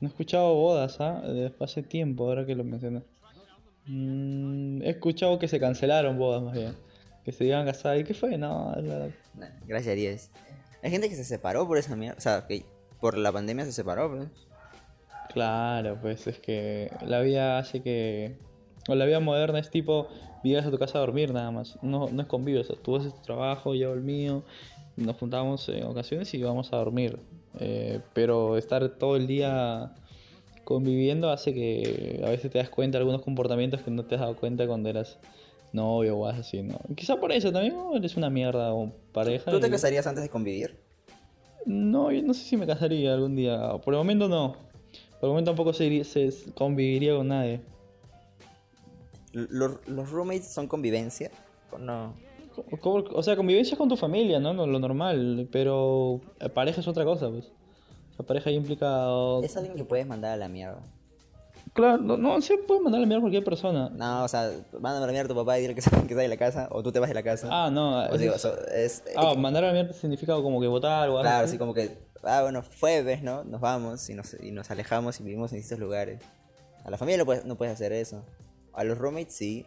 No 0.00 0.08
he 0.08 0.10
escuchado 0.10 0.54
bodas, 0.54 1.00
¿ah? 1.00 1.22
Desde 1.24 1.54
hace 1.60 1.82
tiempo, 1.82 2.24
ahora 2.28 2.44
que 2.44 2.54
lo 2.54 2.64
mencionas. 2.64 3.02
Mm, 3.86 4.82
he 4.82 4.90
escuchado 4.90 5.38
que 5.38 5.48
se 5.48 5.58
cancelaron 5.60 6.18
bodas 6.18 6.42
más 6.42 6.54
bien. 6.54 6.74
Que 7.24 7.32
se 7.32 7.44
iban 7.44 7.62
a 7.62 7.72
casar. 7.72 7.96
¿Y 7.98 8.04
qué 8.04 8.14
fue? 8.14 8.36
No, 8.36 8.74
la- 8.76 9.08
Nah, 9.34 9.48
gracias 9.66 9.92
a 9.92 9.96
Dios. 9.96 10.30
Hay 10.82 10.90
gente 10.90 11.08
que 11.08 11.14
se 11.16 11.24
separó 11.24 11.66
por 11.66 11.78
esa 11.78 11.96
mierda. 11.96 12.16
O 12.18 12.20
sea, 12.20 12.46
que 12.46 12.64
por 13.00 13.16
la 13.18 13.32
pandemia 13.32 13.64
se 13.64 13.72
separó, 13.72 14.10
pues. 14.10 14.28
Claro, 15.32 15.98
pues 16.00 16.26
es 16.26 16.38
que 16.38 16.90
la 17.04 17.20
vida 17.20 17.58
hace 17.58 17.82
que... 17.82 18.36
O 18.88 18.94
la 18.94 19.04
vida 19.04 19.18
moderna 19.20 19.58
es 19.58 19.68
tipo, 19.70 20.08
llegas 20.48 20.66
a 20.66 20.70
tu 20.70 20.78
casa 20.78 20.98
a 20.98 21.00
dormir 21.00 21.32
nada 21.32 21.50
más. 21.50 21.78
No, 21.82 22.08
no 22.10 22.22
es 22.22 22.28
convivio, 22.28 22.60
o 22.60 22.64
sea, 22.64 22.76
tú 22.76 22.96
haces 22.96 23.14
tu 23.14 23.22
trabajo, 23.22 23.74
yo 23.74 23.92
el 23.92 24.02
mío. 24.02 24.42
Nos 24.96 25.16
juntamos 25.16 25.68
en 25.68 25.84
ocasiones 25.84 26.32
y 26.34 26.42
vamos 26.42 26.72
a 26.72 26.76
dormir. 26.76 27.18
Eh, 27.58 28.00
pero 28.14 28.56
estar 28.56 28.88
todo 28.98 29.16
el 29.16 29.26
día 29.26 29.92
conviviendo 30.64 31.30
hace 31.30 31.54
que 31.54 32.22
a 32.24 32.30
veces 32.30 32.50
te 32.50 32.58
das 32.58 32.68
cuenta 32.70 32.98
de 32.98 33.02
algunos 33.02 33.22
comportamientos 33.22 33.82
que 33.82 33.90
no 33.90 34.04
te 34.04 34.14
has 34.16 34.20
dado 34.22 34.36
cuenta 34.36 34.66
cuando 34.66 34.88
eras 34.88 35.18
novio 35.72 36.16
o 36.16 36.26
algo 36.26 36.40
así, 36.40 36.62
¿no? 36.62 36.78
Quizá 36.94 37.16
por 37.16 37.32
eso 37.32 37.52
también 37.52 37.74
¿no? 37.74 37.96
eres 37.96 38.16
una 38.16 38.30
mierda 38.30 38.72
o 38.74 38.90
pareja. 39.12 39.50
¿Tú 39.50 39.60
te 39.60 39.68
y- 39.68 39.70
casarías 39.70 40.06
antes 40.06 40.22
de 40.24 40.30
convivir? 40.30 40.76
no, 41.66 42.12
yo 42.12 42.22
no 42.22 42.32
sé 42.32 42.44
si 42.44 42.56
me 42.56 42.66
casaría 42.66 43.12
algún 43.12 43.34
día. 43.36 43.72
Por 43.84 43.94
el 43.94 43.98
momento 43.98 44.28
no. 44.28 44.52
Por 45.20 45.28
el 45.28 45.28
momento 45.30 45.50
tampoco 45.50 45.72
se 45.72 46.04
conviviría 46.54 47.16
con 47.16 47.28
nadie. 47.28 47.60
¿Los, 49.36 49.86
los 49.86 50.10
roommates 50.10 50.48
son 50.48 50.66
convivencia? 50.66 51.30
¿O 51.70 51.78
no? 51.78 52.14
O 53.12 53.22
sea, 53.22 53.36
convivencia 53.36 53.76
con 53.76 53.86
tu 53.88 53.96
familia, 53.98 54.40
¿no? 54.40 54.54
Lo 54.54 54.78
normal. 54.78 55.46
Pero 55.52 56.20
eh, 56.40 56.48
pareja 56.48 56.80
es 56.80 56.88
otra 56.88 57.04
cosa, 57.04 57.28
pues. 57.28 57.52
La 58.18 58.24
pareja 58.24 58.50
implica... 58.50 59.06
Es 59.42 59.54
alguien 59.58 59.76
que 59.76 59.84
puedes 59.84 60.06
mandar 60.06 60.32
a 60.32 60.36
la 60.38 60.48
mierda. 60.48 60.80
Claro, 61.74 61.98
no, 61.98 62.16
no, 62.16 62.40
se 62.40 62.56
puede 62.56 62.80
mandar 62.80 63.00
a 63.00 63.02
la 63.02 63.06
mierda 63.06 63.18
a 63.18 63.20
cualquier 63.22 63.44
persona. 63.44 63.90
No, 63.90 64.24
o 64.24 64.28
sea, 64.28 64.50
mándame 64.80 65.04
a 65.04 65.06
la 65.08 65.12
mierda 65.12 65.26
a 65.26 65.34
tu 65.34 65.34
papá 65.34 65.58
y 65.58 65.62
dile 65.62 65.74
que 65.74 65.82
se, 65.82 65.90
que 66.06 66.14
de 66.14 66.28
la 66.28 66.38
casa, 66.38 66.68
o 66.70 66.82
tú 66.82 66.90
te 66.92 66.98
vas 66.98 67.10
de 67.10 67.14
la 67.14 67.22
casa. 67.22 67.48
Ah, 67.50 67.70
no. 67.70 67.98
o 67.98 68.14
es- 68.14 68.20
digo, 68.20 68.38
so- 68.38 68.56
es, 68.68 69.04
ah, 69.16 69.34
mandar 69.34 69.64
a 69.64 69.66
la 69.66 69.72
mierda 69.74 69.92
significa 69.92 70.34
como 70.36 70.58
que 70.62 70.66
votar 70.68 71.00
o 71.10 71.18
algo 71.18 71.20
claro, 71.20 71.44
así. 71.44 71.58
como 71.58 71.74
que, 71.74 71.98
ah, 72.22 72.40
bueno, 72.40 72.62
fue, 72.62 73.02
¿ves, 73.02 73.22
no? 73.22 73.44
Nos 73.44 73.60
vamos 73.60 74.08
y 74.08 74.14
nos, 74.14 74.34
y 74.42 74.50
nos 74.52 74.70
alejamos 74.70 75.20
y 75.20 75.24
vivimos 75.24 75.52
en 75.52 75.58
distintos 75.58 75.80
lugares. 75.80 76.22
A 76.84 76.90
la 76.90 76.96
familia 76.96 77.18
no 77.18 77.26
puedes, 77.26 77.44
no 77.44 77.56
puedes 77.56 77.74
hacer 77.74 77.92
eso. 77.92 78.22
A 78.76 78.84
los 78.84 78.96
roommates 78.96 79.34
sí, 79.34 79.66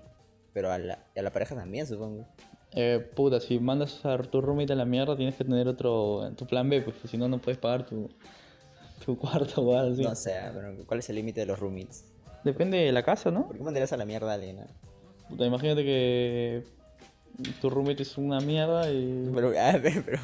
pero 0.54 0.72
a 0.72 0.78
la, 0.78 1.00
a 1.16 1.22
la 1.22 1.32
pareja 1.32 1.56
también, 1.56 1.86
supongo. 1.86 2.26
Eh, 2.74 3.06
puta, 3.16 3.40
si 3.40 3.60
mandas 3.60 4.06
a 4.06 4.18
tu 4.20 4.42
roommate 4.42 4.74
a 4.74 4.76
la 4.76 4.86
mierda, 4.86 5.16
tienes 5.16 5.36
que 5.36 5.44
tener 5.44 5.68
otro... 5.68 6.32
Tu 6.36 6.46
plan 6.46 6.70
B, 6.70 6.82
pues. 6.82 6.96
Si 7.10 7.18
no, 7.18 7.28
no 7.28 7.40
puedes 7.40 7.58
pagar 7.58 7.86
tu, 7.86 8.10
tu 9.04 9.18
cuarto 9.18 9.62
o 9.62 9.76
algo 9.76 9.94
así. 9.94 10.04
No 10.04 10.16
sé, 10.16 10.36
pero 10.54 10.76
¿cuál 10.86 11.00
es 11.00 11.10
el 11.10 11.16
límite 11.16 11.42
de 11.42 11.48
los 11.48 11.60
roommates? 11.60 12.06
Depende 12.44 12.78
de 12.78 12.92
la 12.92 13.04
casa, 13.04 13.32
¿no? 13.32 13.48
¿Por 13.48 13.58
qué 13.58 13.64
mandarías 13.64 13.92
a 13.92 13.98
la 13.98 14.06
mierda 14.06 14.32
a 14.32 14.36
alguien? 14.36 14.60
ah? 14.60 14.68
Puta, 15.28 15.46
imagínate 15.46 15.84
que 15.84 16.64
tu 17.62 17.70
roommate 17.70 18.04
es 18.04 18.18
una 18.18 18.40
mierda 18.40 18.92
y... 18.92 19.30
Pero, 19.34 19.48
a 19.60 19.78
ver, 19.78 20.04
pero, 20.06 20.20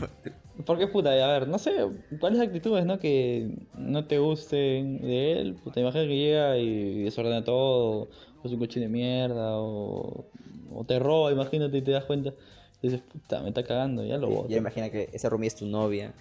Porque 0.65 0.87
puta, 0.87 1.11
a 1.11 1.39
ver, 1.39 1.47
no 1.47 1.57
sé, 1.57 1.71
cuáles 2.19 2.39
actitudes, 2.39 2.85
¿no? 2.85 2.99
Que 2.99 3.49
no 3.77 4.05
te 4.05 4.19
gusten 4.19 5.01
de 5.01 5.31
él. 5.33 5.55
Puta, 5.55 5.79
imagínate 5.79 6.09
que 6.09 6.17
llega 6.17 6.57
y 6.57 7.03
desordena 7.03 7.43
todo, 7.43 8.09
es 8.47 8.53
un 8.53 8.59
coche 8.59 8.79
de 8.79 8.87
mierda, 8.87 9.57
o, 9.59 10.25
o 10.73 10.83
te 10.85 10.99
roba, 10.99 11.31
imagínate 11.31 11.77
y 11.77 11.81
te 11.81 11.91
das 11.91 12.05
cuenta. 12.05 12.33
Dices, 12.81 13.01
puta, 13.01 13.41
me 13.41 13.49
está 13.49 13.63
cagando, 13.63 14.03
ya 14.05 14.17
lo 14.17 14.27
voto. 14.29 14.49
ya 14.49 14.57
imagina 14.57 14.89
que 14.89 15.09
esa 15.13 15.29
roomie 15.29 15.47
es 15.47 15.55
tu 15.55 15.65
novia. 15.65 16.13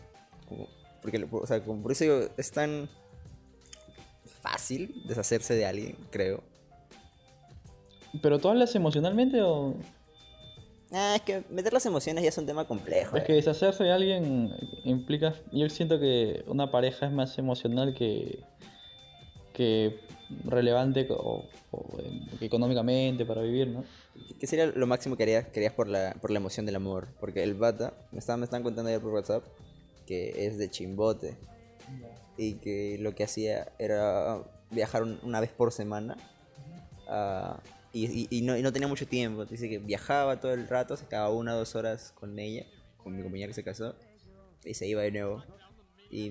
Como- 0.48 0.68
porque, 1.02 1.26
o 1.30 1.46
sea, 1.46 1.62
como 1.62 1.82
por 1.82 1.92
eso 1.92 2.04
digo, 2.04 2.20
es 2.38 2.50
tan 2.50 2.88
fácil 4.40 5.02
deshacerse 5.06 5.54
de 5.54 5.66
alguien, 5.66 5.96
creo. 6.10 6.42
¿Pero 8.22 8.38
tú 8.38 8.48
hablas 8.48 8.74
emocionalmente 8.74 9.42
o...? 9.42 9.74
Ah, 10.92 11.14
es 11.16 11.22
que 11.22 11.42
meter 11.50 11.72
las 11.72 11.84
emociones 11.86 12.22
ya 12.22 12.28
es 12.28 12.38
un 12.38 12.46
tema 12.46 12.66
complejo. 12.66 13.16
Es 13.16 13.24
que 13.24 13.32
eh. 13.32 13.36
deshacerse 13.36 13.82
de 13.84 13.92
alguien 13.92 14.54
implica. 14.84 15.34
Yo 15.50 15.68
siento 15.68 15.98
que 15.98 16.44
una 16.46 16.70
pareja 16.70 17.06
es 17.06 17.12
más 17.12 17.36
emocional 17.36 17.94
que. 17.94 18.44
que 19.52 19.98
relevante 20.44 21.06
o, 21.10 21.44
o, 21.70 21.98
que 22.38 22.46
económicamente 22.46 23.24
para 23.26 23.42
vivir, 23.42 23.68
¿no? 23.68 23.84
¿Qué 24.38 24.46
sería 24.46 24.66
lo 24.66 24.86
máximo 24.86 25.16
que 25.16 25.22
harías, 25.24 25.46
que 25.48 25.60
harías 25.60 25.72
por, 25.72 25.88
la, 25.88 26.14
por 26.20 26.30
la 26.30 26.38
emoción 26.38 26.66
del 26.66 26.76
amor? 26.76 27.08
Porque 27.20 27.42
el 27.42 27.54
bata, 27.54 27.92
me 28.12 28.18
estaban, 28.18 28.40
me 28.40 28.44
estaban 28.44 28.62
contando 28.62 28.88
ayer 28.88 29.00
por 29.00 29.12
WhatsApp, 29.12 29.44
que 30.06 30.46
es 30.46 30.58
de 30.58 30.70
chimbote. 30.70 31.36
Y 32.36 32.54
que 32.54 32.96
lo 33.00 33.14
que 33.14 33.24
hacía 33.24 33.72
era 33.78 34.42
viajar 34.70 35.02
un- 35.04 35.18
una 35.22 35.40
vez 35.40 35.50
por 35.50 35.72
semana. 35.72 36.16
ah, 37.08 37.60
y, 37.92 38.06
y- 38.06 38.26
y 38.30 38.42
no, 38.42 38.56
y 38.56 38.62
no 38.62 38.72
tenía 38.72 38.88
mucho 38.88 39.06
tiempo. 39.06 39.44
Dice 39.44 39.68
que 39.68 39.78
viajaba 39.78 40.40
todo 40.40 40.52
el 40.52 40.66
rato, 40.66 40.96
se 40.96 41.06
quedaba 41.06 41.30
una 41.30 41.54
o 41.54 41.58
dos 41.58 41.76
horas 41.76 42.12
con 42.18 42.38
ella, 42.40 42.66
con 42.96 43.14
mi 43.16 43.22
compañera 43.22 43.48
que 43.48 43.54
se 43.54 43.62
casó. 43.62 43.94
Y 44.64 44.74
se 44.74 44.86
iba 44.88 45.02
de 45.02 45.12
nuevo. 45.12 45.44
Y, 46.10 46.30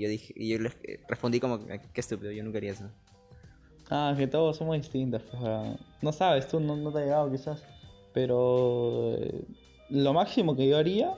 yo 0.00 0.08
dije, 0.08 0.32
y 0.36 0.48
yo 0.50 0.58
le 0.58 0.70
respondí 1.08 1.40
como, 1.40 1.66
qué 1.66 1.80
estúpido, 2.00 2.30
yo 2.32 2.42
nunca 2.44 2.58
haría 2.58 2.72
eso. 2.72 2.90
Ah, 3.90 4.14
que 4.16 4.26
todos 4.26 4.56
somos 4.56 4.76
distintos. 4.76 5.22
pues, 5.22 5.42
ah, 5.44 5.74
no 6.00 6.12
sabes, 6.12 6.46
tú 6.48 6.60
no, 6.60 6.76
no 6.76 6.92
te 6.92 6.98
ha 6.98 7.02
llegado 7.02 7.30
quizás. 7.30 7.62
Pero 8.12 9.14
eh, 9.18 9.44
lo 9.90 10.12
máximo 10.12 10.56
que 10.56 10.68
yo 10.68 10.78
haría. 10.78 11.12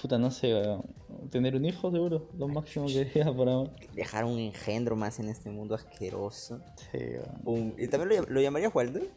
Puta, 0.00 0.16
no 0.16 0.30
sé, 0.30 0.54
weón, 0.54 0.82
tener 1.30 1.56
un 1.56 1.64
hijo 1.64 1.90
seguro. 1.90 2.28
Lo 2.38 2.46
máximo 2.46 2.86
que 2.86 3.00
haría 3.00 3.32
por 3.32 3.48
amor. 3.48 3.70
Dejar 3.94 4.24
un 4.24 4.38
engendro 4.38 4.94
más 4.94 5.18
en 5.18 5.28
este 5.28 5.50
mundo 5.50 5.74
asqueroso. 5.74 6.60
Sí, 6.92 6.98
weón. 7.44 7.74
¿Y 7.76 7.88
también 7.88 8.22
lo, 8.22 8.32
lo 8.32 8.40
llamarías 8.40 8.74
Walter? 8.74 9.10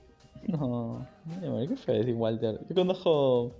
No, 0.48 1.06
no, 1.26 1.68
qué 1.68 1.78
feo 1.78 1.96
decir 1.96 2.16
Walter. 2.16 2.60
Yo 2.68 2.76
conozco 2.76 3.52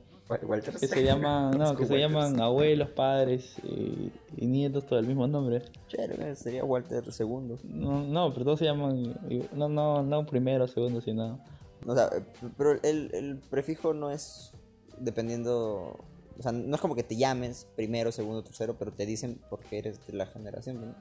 Walter 0.44 0.74
que 0.76 0.88
se 0.88 1.04
llaman, 1.04 1.52
no, 1.58 1.76
que 1.76 1.86
se 1.86 1.98
llaman 2.00 2.40
abuelos, 2.40 2.90
padres 2.90 3.56
y, 3.64 4.12
y 4.38 4.46
nietos 4.48 4.86
todo 4.86 5.00
el 5.00 5.08
mismo 5.08 5.28
nombre. 5.28 5.62
Chévere, 5.88 6.36
sería 6.36 6.64
Walter 6.64 7.04
II. 7.08 7.58
No, 7.64 8.04
no, 8.04 8.32
pero 8.34 8.46
todos 8.46 8.60
se 8.60 8.66
llaman, 8.66 9.16
no, 9.54 9.70
no, 9.70 10.04
no 10.04 10.26
primero, 10.26 10.68
segundo, 10.68 11.02
sino. 11.02 11.40
O 11.86 11.96
sea, 11.96 12.10
eh, 12.16 12.24
pero 12.58 12.72
el, 12.84 13.10
el 13.14 13.38
prefijo 13.50 13.94
no 13.94 14.12
es 14.12 14.54
dependiendo. 15.00 15.98
O 16.40 16.42
sea, 16.44 16.52
no 16.52 16.74
es 16.76 16.82
como 16.82 16.96
que 16.96 17.04
te 17.04 17.16
llames 17.18 17.68
primero, 17.76 18.12
segundo, 18.12 18.42
tercero, 18.44 18.76
pero 18.80 18.92
te 18.92 19.06
dicen 19.06 19.40
porque 19.50 19.78
eres 19.80 20.06
de 20.08 20.14
la 20.14 20.26
generación, 20.26 20.82
¿no? 20.82 20.96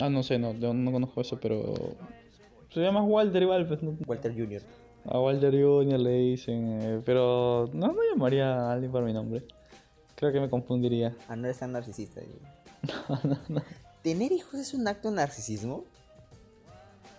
Ah, 0.00 0.08
no 0.10 0.22
sé, 0.22 0.38
no, 0.38 0.52
yo 0.54 0.72
no 0.74 0.92
conozco 0.92 1.20
eso, 1.20 1.38
pero 1.40 1.74
se 2.72 2.80
llama 2.80 3.02
Walter 3.02 3.42
igual, 3.42 3.66
pues 3.66 3.82
no- 3.82 3.96
Walter 4.06 4.32
Jr. 4.32 4.62
a 5.04 5.20
Walter 5.20 5.52
Jr. 5.52 5.98
le 5.98 6.18
dicen, 6.18 6.82
eh, 6.82 7.02
pero 7.04 7.68
no, 7.72 7.88
no 7.88 8.00
llamaría 8.10 8.54
a 8.54 8.72
alguien 8.72 8.92
por 8.92 9.02
mi 9.02 9.12
nombre. 9.12 9.44
Creo 10.14 10.32
que 10.32 10.40
me 10.40 10.50
confundiría. 10.50 11.14
Ah, 11.28 11.36
no 11.36 11.44
eres 11.44 11.58
tan 11.58 11.72
narcisista. 11.72 12.20
yo. 12.20 12.36
¿Tener 14.02 14.32
hijos 14.32 14.54
es 14.54 14.74
un 14.74 14.86
acto 14.88 15.10
de 15.10 15.16
narcisismo? 15.16 15.84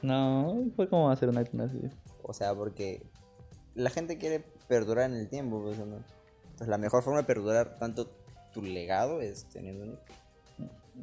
No, 0.02 0.66
fue 0.76 0.88
como 0.88 1.08
va 1.08 1.14
a 1.14 1.16
ser 1.16 1.30
un 1.30 1.38
acto 1.38 1.62
así. 1.64 1.80
O 2.24 2.34
sea, 2.34 2.54
porque 2.54 3.02
la 3.76 3.90
gente 3.90 4.18
quiere 4.18 4.44
perdurar 4.68 5.10
en 5.10 5.18
el 5.18 5.28
tiempo, 5.28 5.62
pues, 5.62 5.80
¿o 5.80 5.86
¿no? 5.86 5.98
Entonces, 6.44 6.68
la 6.68 6.78
mejor 6.78 7.04
forma 7.04 7.20
de 7.20 7.26
perdurar 7.26 7.78
tanto 7.80 8.10
tu 8.54 8.62
legado 8.62 9.22
es 9.22 9.46
teniendo 9.46 9.86
un 9.86 9.92
hijo. 9.94 10.02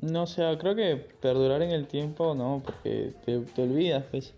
No, 0.03 0.25
o 0.25 0.27
sea, 0.27 0.59
creo 0.59 0.75
que 0.75 0.97
perdurar 0.97 1.63
en 1.63 1.71
el 1.71 1.87
tiempo, 1.87 2.35
no, 2.35 2.63
porque 2.63 3.15
te, 3.25 3.41
te 3.41 3.63
olvidas, 3.63 4.05
pues, 4.11 4.35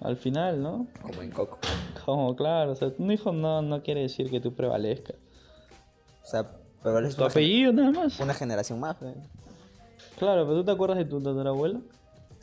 al 0.00 0.16
final, 0.16 0.62
¿no? 0.62 0.86
Como 1.02 1.22
en 1.22 1.30
Coco. 1.30 1.58
Como, 2.04 2.34
claro, 2.36 2.72
o 2.72 2.74
sea, 2.76 2.92
un 2.98 3.10
hijo 3.12 3.32
no, 3.32 3.62
no 3.62 3.82
quiere 3.82 4.02
decir 4.02 4.30
que 4.30 4.40
tú 4.40 4.52
prevalezcas. 4.54 5.16
O 6.22 6.26
sea, 6.26 6.46
es 7.06 7.16
Tu 7.16 7.24
apellido 7.24 7.72
nada 7.72 7.90
más. 7.90 8.18
una 8.20 8.34
generación 8.34 8.80
más, 8.80 9.00
¿eh? 9.02 9.14
Claro, 10.18 10.44
pero 10.46 10.58
tú 10.60 10.64
te 10.64 10.70
acuerdas 10.72 10.98
de 10.98 11.04
tu 11.04 11.20
tatarabuelo. 11.22 11.80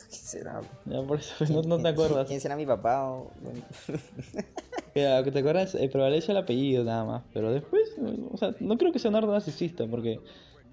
¿Quién 0.08 0.22
será? 0.22 0.60
Ya 0.86 1.02
por 1.02 1.18
eso 1.18 1.34
no, 1.52 1.62
no 1.62 1.76
te 1.76 1.82
¿Quién- 1.82 1.86
acuerdas. 1.94 2.26
¿Quién 2.28 2.40
será 2.40 2.56
mi 2.56 2.64
papá? 2.66 3.04
o- 3.10 3.30
bueno, 3.42 3.60
que 4.94 5.30
te 5.32 5.38
acuerdas, 5.38 5.74
eh, 5.74 5.88
prevalece 5.88 6.32
el 6.32 6.38
apellido 6.38 6.84
nada 6.84 7.04
más. 7.04 7.22
Pero 7.32 7.52
después, 7.52 7.94
o 8.32 8.36
sea, 8.36 8.54
no 8.60 8.78
creo 8.78 8.92
que 8.92 8.98
sea 8.98 9.10
un 9.10 9.20
narcisista, 9.30 9.86
porque, 9.86 10.20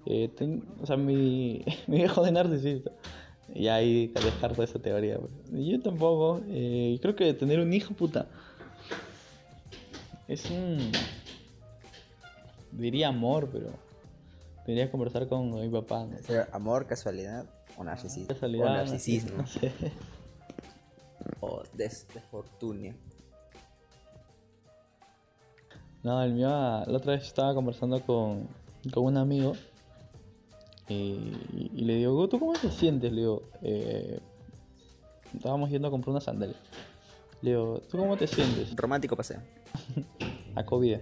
eh, 0.06 0.30
ten- 0.36 0.64
o 0.82 0.86
sea, 0.86 0.96
mi, 0.96 1.64
mi 1.86 1.98
viejo 1.98 2.22
de 2.24 2.32
narcisista. 2.32 2.90
Y 3.54 3.68
ahí 3.68 4.08
descarto 4.08 4.62
esa 4.62 4.78
teoría. 4.78 5.18
Yo 5.50 5.80
tampoco. 5.80 6.40
eh, 6.48 6.98
creo 7.00 7.14
que 7.16 7.32
tener 7.34 7.60
un 7.60 7.72
hijo, 7.72 7.94
puta. 7.94 8.26
Es 10.28 10.50
un. 10.50 10.78
Diría 12.72 13.08
amor, 13.08 13.48
pero. 13.52 13.70
Debería 14.66 14.90
conversar 14.90 15.28
con 15.28 15.54
mi 15.54 15.68
papá. 15.68 16.04
¿no? 16.06 16.18
¿Será 16.18 16.48
amor, 16.52 16.86
casualidad 16.86 17.46
o 17.76 17.84
narcisismo? 17.84 18.26
Casualidad, 18.28 18.66
O 18.72 18.74
narcisismo. 18.76 19.36
No 19.38 19.46
sé. 19.46 19.72
o 21.40 21.62
des- 21.74 22.06
desfortunio. 22.12 22.94
No, 26.02 26.22
el 26.22 26.32
mío, 26.34 26.48
ah, 26.50 26.84
la 26.86 26.96
otra 26.98 27.12
vez 27.14 27.24
estaba 27.24 27.54
conversando 27.54 28.00
con, 28.02 28.48
con 28.92 29.04
un 29.04 29.16
amigo 29.16 29.52
y, 30.88 31.70
y 31.74 31.84
le 31.84 31.96
digo, 31.96 32.28
¿tú 32.28 32.38
cómo 32.38 32.52
te 32.52 32.70
sientes? 32.70 33.12
Le 33.12 33.22
digo, 33.22 33.42
eh, 33.62 34.20
estábamos 35.34 35.70
yendo 35.70 35.88
a 35.88 35.90
comprar 35.90 36.10
una 36.10 36.20
sandalia. 36.20 36.56
Le 37.42 37.50
digo, 37.50 37.80
¿tú 37.90 37.98
cómo 37.98 38.16
te 38.16 38.26
sientes? 38.26 38.74
Romántico 38.76 39.16
paseo. 39.16 39.40
A 40.54 40.64
COVID. 40.64 40.96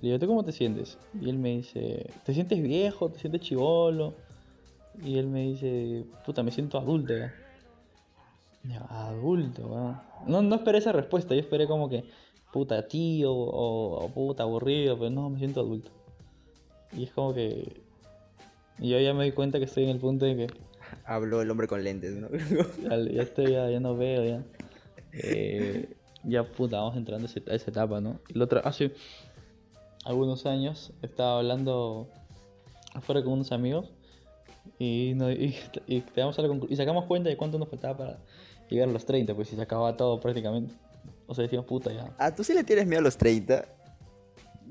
Le 0.00 0.08
digo, 0.08 0.18
¿tú 0.18 0.26
cómo 0.26 0.44
te 0.44 0.52
sientes? 0.52 0.98
Y 1.20 1.28
él 1.28 1.38
me 1.38 1.56
dice, 1.56 2.10
¿te 2.24 2.34
sientes 2.34 2.62
viejo? 2.62 3.08
¿Te 3.10 3.18
sientes 3.18 3.40
chivolo? 3.40 4.14
Y 5.02 5.18
él 5.18 5.26
me 5.28 5.42
dice, 5.44 6.04
puta, 6.24 6.42
me 6.42 6.50
siento 6.50 6.78
adulto 6.78 7.16
ya. 7.16 7.32
Yo, 8.64 8.80
adulto. 8.90 9.96
No, 10.26 10.42
no 10.42 10.54
esperé 10.54 10.78
esa 10.78 10.92
respuesta, 10.92 11.34
yo 11.34 11.40
esperé 11.40 11.66
como 11.66 11.88
que, 11.88 12.04
puta, 12.52 12.86
tío 12.86 13.32
o, 13.32 14.04
o 14.04 14.08
puta, 14.10 14.44
aburrido, 14.44 14.96
pero 14.98 15.10
no, 15.10 15.30
me 15.30 15.38
siento 15.38 15.60
adulto. 15.60 15.90
Y 16.92 17.04
es 17.04 17.12
como 17.12 17.34
que. 17.34 17.81
Y 18.78 18.88
Yo 18.90 18.98
ya 19.00 19.14
me 19.14 19.24
di 19.24 19.32
cuenta 19.32 19.58
que 19.58 19.64
estoy 19.64 19.84
en 19.84 19.90
el 19.90 19.98
punto 19.98 20.26
en 20.26 20.36
que 20.38 20.46
Habló 21.04 21.40
el 21.40 21.50
hombre 21.50 21.66
con 21.66 21.82
lentes, 21.82 22.14
¿no? 22.16 22.28
ya, 22.82 22.96
ya 23.12 23.22
estoy, 23.22 23.52
ya, 23.52 23.70
ya 23.70 23.80
no 23.80 23.96
veo, 23.96 24.24
ya. 24.24 24.42
Eh, 25.12 25.88
ya 26.24 26.44
puta, 26.44 26.76
vamos 26.78 26.96
entrando 26.96 27.26
a 27.26 27.54
esa 27.54 27.70
etapa, 27.70 28.00
¿no? 28.00 28.20
Y 28.28 28.40
otra, 28.40 28.60
hace 28.60 28.92
algunos 30.04 30.46
años 30.46 30.92
estaba 31.02 31.38
hablando 31.38 32.08
afuera 32.94 33.22
con 33.22 33.32
unos 33.34 33.52
amigos 33.52 33.90
y, 34.78 35.12
no- 35.16 35.30
y, 35.30 35.54
y 35.86 36.04
a 36.16 36.24
la 36.26 36.58
y 36.68 36.76
sacamos 36.76 37.04
cuenta 37.06 37.28
de 37.30 37.36
cuánto 37.36 37.58
nos 37.58 37.68
faltaba 37.68 37.96
para 37.96 38.18
llegar 38.68 38.88
a 38.88 38.92
los 38.92 39.04
30, 39.04 39.34
pues 39.34 39.48
si 39.48 39.56
se 39.56 39.62
acababa 39.62 39.96
todo 39.96 40.20
prácticamente. 40.20 40.74
O 41.26 41.34
sea, 41.34 41.42
decíamos, 41.42 41.66
puta, 41.66 41.92
ya. 41.92 42.14
Ah, 42.18 42.34
¿tú 42.34 42.44
sí 42.44 42.52
le 42.52 42.64
tienes 42.64 42.86
miedo 42.86 43.00
a 43.00 43.02
los 43.02 43.16
30? 43.16 43.64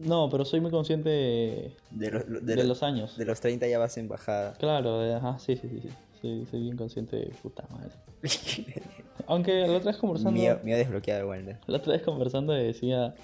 No, 0.04 0.30
pero 0.30 0.46
soy 0.46 0.60
muy 0.62 0.72
consciente 0.72 1.10
de, 1.10 1.76
De, 1.92 2.12
los- 2.12 2.28
de 2.28 2.40
de 2.42 2.56
los- 2.58 2.66
los 2.66 2.84
años. 2.84 3.18
de 3.18 3.26
los 3.26 3.40
30 3.42 3.68
ya 3.68 3.80
vas 3.80 3.98
en 3.98 4.08
bajada. 4.08 4.54
Claro, 4.54 5.02
ajá, 5.16 5.38
sí, 5.40 5.56
sí, 5.56 5.68
sí, 5.70 5.80
sí. 5.82 5.90
Sí, 6.22 6.46
soy 6.52 6.62
bien 6.62 6.78
consciente 6.78 7.16
de 7.16 7.26
puta 7.42 7.68
madre. 7.72 7.92
Aunque 9.28 9.66
la 9.68 9.78
otra 9.78 9.92
vez 9.92 9.98
conversando. 9.98 10.32
miedo, 10.40 10.60
miedo 10.64 10.78
desbloqueado, 10.78 11.28
Walter. 11.28 11.58
La 11.68 11.78
otra 11.78 11.94
vez 11.94 12.04
conversando 12.04 12.54
decía, 12.54 13.16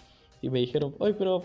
y 0.41 0.50
me 0.50 0.60
dijeron, 0.60 0.96
oye, 1.00 1.13
pero 1.13 1.43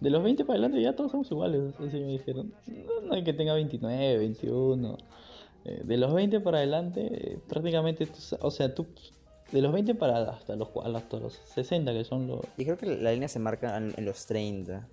de 0.00 0.10
los 0.10 0.22
20 0.22 0.44
para 0.44 0.58
adelante 0.58 0.80
ya 0.80 0.94
todos 0.94 1.10
somos 1.10 1.30
iguales. 1.30 1.74
Así 1.78 1.98
me 2.00 2.12
dijeron, 2.12 2.52
no, 2.66 3.00
no 3.08 3.14
hay 3.14 3.24
que 3.24 3.32
tenga 3.34 3.52
29, 3.54 4.18
21. 4.18 4.96
Eh, 5.66 5.82
de 5.84 5.96
los 5.98 6.14
20 6.14 6.40
para 6.40 6.58
adelante, 6.58 7.08
eh, 7.12 7.38
prácticamente, 7.46 8.06
tú 8.06 8.18
o 8.40 8.50
sea, 8.50 8.74
tú, 8.74 8.86
de 9.52 9.60
los 9.62 9.72
20 9.72 9.94
para 9.94 10.30
hasta 10.30 10.54
los, 10.56 10.68
hasta 10.94 11.16
los 11.18 11.40
60, 11.54 11.92
que 11.92 12.04
son 12.04 12.26
los... 12.26 12.40
Y 12.56 12.64
creo 12.64 12.76
que 12.76 12.86
la 12.86 13.12
línea 13.12 13.28
se 13.28 13.38
marca 13.38 13.76
en, 13.76 13.92
en 13.96 14.04
los 14.04 14.26
30. 14.26 14.86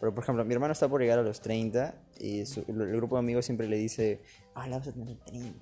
Pero, 0.00 0.14
por 0.14 0.22
ejemplo, 0.24 0.44
mi 0.44 0.52
hermano 0.54 0.72
está 0.72 0.88
por 0.88 1.00
llegar 1.00 1.18
a 1.18 1.22
los 1.22 1.40
30 1.40 1.94
y 2.20 2.44
su- 2.46 2.64
el, 2.68 2.80
el 2.80 2.96
grupo 2.96 3.16
de 3.16 3.20
amigos 3.20 3.44
siempre 3.46 3.68
le 3.68 3.76
dice, 3.76 4.20
ah, 4.54 4.66
la 4.68 4.78
vas 4.78 4.88
a 4.88 4.92
tener 4.92 5.16
30. 5.26 5.58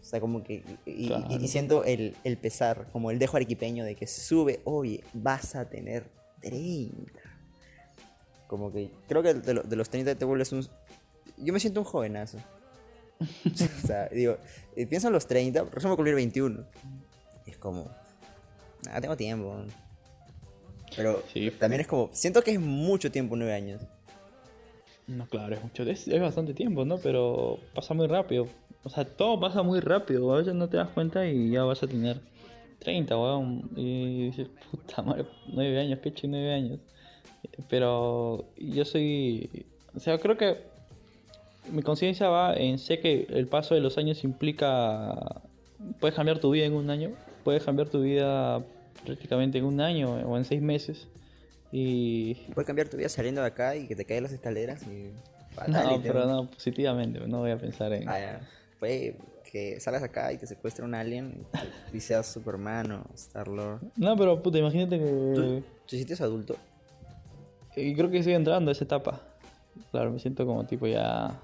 O 0.00 0.04
sea, 0.04 0.20
como 0.20 0.42
que... 0.42 0.62
Y, 0.86 1.04
y- 1.04 1.06
Claro. 1.08 1.26
y 1.30 1.48
siento 1.48 1.84
el, 1.84 2.16
el 2.24 2.36
pesar, 2.36 2.86
como 2.92 3.10
el 3.10 3.18
dejo 3.18 3.36
arequipeño 3.36 3.84
de 3.84 3.94
que 3.96 4.06
sube, 4.06 4.60
oye, 4.64 5.02
vas 5.12 5.54
a 5.56 5.68
tener 5.68 6.10
30. 6.40 7.20
Como 8.46 8.72
que 8.72 8.90
creo 9.08 9.22
que 9.22 9.34
de, 9.34 9.54
lo- 9.54 9.62
de 9.62 9.76
los 9.76 9.88
30 9.90 10.14
te 10.16 10.24
vuelves 10.24 10.52
un... 10.52 10.66
Yo 11.38 11.52
me 11.52 11.60
siento 11.60 11.80
un 11.80 11.86
jovenazo. 11.86 12.38
o 13.20 13.86
sea, 13.86 14.08
digo, 14.08 14.36
eh, 14.76 14.86
pienso 14.86 15.08
en 15.08 15.12
los 15.12 15.26
30, 15.26 15.64
por 15.64 15.78
ejemplo, 15.78 15.96
cumplir 15.96 16.14
21. 16.14 16.64
Como... 17.60 17.88
Ah, 18.90 19.00
tengo 19.00 19.16
tiempo. 19.16 19.54
Pero 20.96 21.22
Sí. 21.32 21.50
también 21.52 21.82
es 21.82 21.86
como, 21.86 22.10
siento 22.12 22.42
que 22.42 22.52
es 22.52 22.60
mucho 22.60 23.12
tiempo, 23.12 23.36
nueve 23.36 23.54
años. 23.54 23.80
No, 25.06 25.26
claro, 25.26 25.54
es 25.54 25.62
mucho, 25.62 25.82
es, 25.84 26.06
es 26.08 26.20
bastante 26.20 26.54
tiempo, 26.54 26.84
¿no? 26.84 26.98
Pero 26.98 27.58
pasa 27.74 27.94
muy 27.94 28.06
rápido. 28.06 28.46
O 28.84 28.88
sea, 28.90 29.04
todo 29.04 29.38
pasa 29.38 29.62
muy 29.62 29.80
rápido. 29.80 30.32
A 30.32 30.38
veces 30.38 30.54
no 30.54 30.68
te 30.68 30.76
das 30.76 30.88
cuenta 30.88 31.26
y 31.26 31.50
ya 31.50 31.64
vas 31.64 31.82
a 31.82 31.86
tener 31.86 32.20
30, 32.78 33.16
weón. 33.16 33.70
Y 33.76 34.26
dices, 34.26 34.48
puta 34.70 35.02
madre, 35.02 35.26
9 35.48 35.80
años, 35.80 35.98
¿qué 36.00 36.08
he 36.08 36.12
hecho 36.12 36.26
9 36.28 36.52
años? 36.54 36.80
Pero 37.68 38.44
yo 38.56 38.84
soy. 38.84 39.66
O 39.94 40.00
sea, 40.00 40.18
creo 40.18 40.36
que 40.36 40.58
mi 41.72 41.82
conciencia 41.82 42.28
va 42.28 42.54
en 42.54 42.78
sé 42.78 43.00
que 43.00 43.26
el 43.30 43.46
paso 43.48 43.74
de 43.74 43.80
los 43.80 43.98
años 43.98 44.24
implica. 44.24 45.42
Puedes 45.98 46.14
cambiar 46.14 46.38
tu 46.38 46.50
vida 46.50 46.66
en 46.66 46.74
un 46.74 46.88
año, 46.90 47.10
puedes 47.50 47.64
cambiar 47.64 47.88
tu 47.88 48.00
vida 48.00 48.64
prácticamente 49.04 49.58
en 49.58 49.64
un 49.64 49.80
año 49.80 50.12
o 50.12 50.36
en 50.36 50.44
seis 50.44 50.62
meses. 50.62 51.08
Y. 51.72 52.34
Puedes 52.54 52.64
cambiar 52.64 52.88
tu 52.88 52.96
vida 52.96 53.08
saliendo 53.08 53.40
de 53.40 53.48
acá 53.48 53.74
y 53.74 53.88
que 53.88 53.96
te 53.96 54.04
caigan 54.04 54.22
las 54.22 54.32
escaleras 54.32 54.86
y... 54.86 55.10
No, 55.66 56.00
pero 56.00 56.26
¿no? 56.26 56.48
positivamente, 56.48 57.18
no 57.26 57.40
voy 57.40 57.50
a 57.50 57.58
pensar 57.58 57.92
en. 57.92 58.08
Ah. 58.08 58.38
Puede 58.78 59.16
que 59.50 59.80
salgas 59.80 60.04
acá 60.04 60.32
y 60.32 60.38
te 60.38 60.46
secuestre 60.46 60.84
un 60.84 60.94
alien 60.94 61.44
y 61.92 61.98
seas 61.98 62.32
Superman 62.32 62.92
o 62.92 63.04
Star-Lord. 63.14 63.80
No, 63.96 64.16
pero 64.16 64.40
puta, 64.40 64.58
imagínate 64.58 64.96
que. 64.96 65.34
¿Tú 65.34 65.64
te 65.88 65.96
sientes 65.96 66.20
adulto? 66.20 66.56
Y 67.74 67.96
creo 67.96 68.10
que 68.10 68.18
estoy 68.18 68.34
entrando 68.34 68.70
a 68.70 68.72
esa 68.72 68.84
etapa. 68.84 69.20
Claro, 69.90 70.12
me 70.12 70.20
siento 70.20 70.46
como 70.46 70.64
tipo 70.66 70.86
ya. 70.86 71.36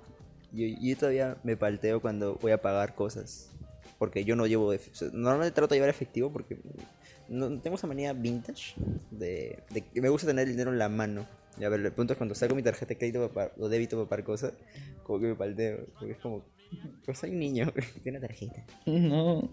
Yo, 0.52 0.66
yo 0.80 0.96
todavía 0.96 1.36
me 1.42 1.56
palteo 1.56 2.00
cuando 2.00 2.36
voy 2.36 2.52
a 2.52 2.62
pagar 2.62 2.94
cosas. 2.94 3.50
Porque 3.98 4.24
yo 4.24 4.36
no 4.36 4.46
llevo... 4.46 4.72
normalmente 5.12 5.54
trato 5.54 5.74
de 5.74 5.76
llevar 5.78 5.90
efectivo 5.90 6.32
porque 6.32 6.58
no, 7.28 7.60
tengo 7.60 7.76
esa 7.76 7.86
manía 7.86 8.12
vintage 8.12 8.74
de, 9.10 9.62
de 9.70 9.80
que 9.82 10.00
me 10.00 10.08
gusta 10.08 10.26
tener 10.26 10.44
el 10.46 10.52
dinero 10.52 10.70
en 10.70 10.78
la 10.78 10.88
mano. 10.88 11.26
Y 11.58 11.64
a 11.64 11.70
ver, 11.70 11.80
el 11.80 11.92
punto 11.92 12.12
es 12.12 12.18
cuando 12.18 12.34
saco 12.34 12.54
mi 12.54 12.62
tarjeta 12.62 12.88
de 12.90 12.98
crédito 12.98 13.30
para 13.32 13.52
o 13.58 13.68
débito 13.68 13.96
para 13.96 14.08
pagar 14.08 14.24
cosas, 14.24 14.52
como 15.02 15.20
que 15.20 15.26
me 15.28 15.34
palteo. 15.34 15.86
Porque 15.98 16.12
es 16.12 16.18
como... 16.18 16.44
Pues 17.04 17.18
soy 17.18 17.30
un 17.30 17.38
niño, 17.38 17.72
tiene 18.02 18.20
tarjeta. 18.20 18.64
No. 18.84 19.48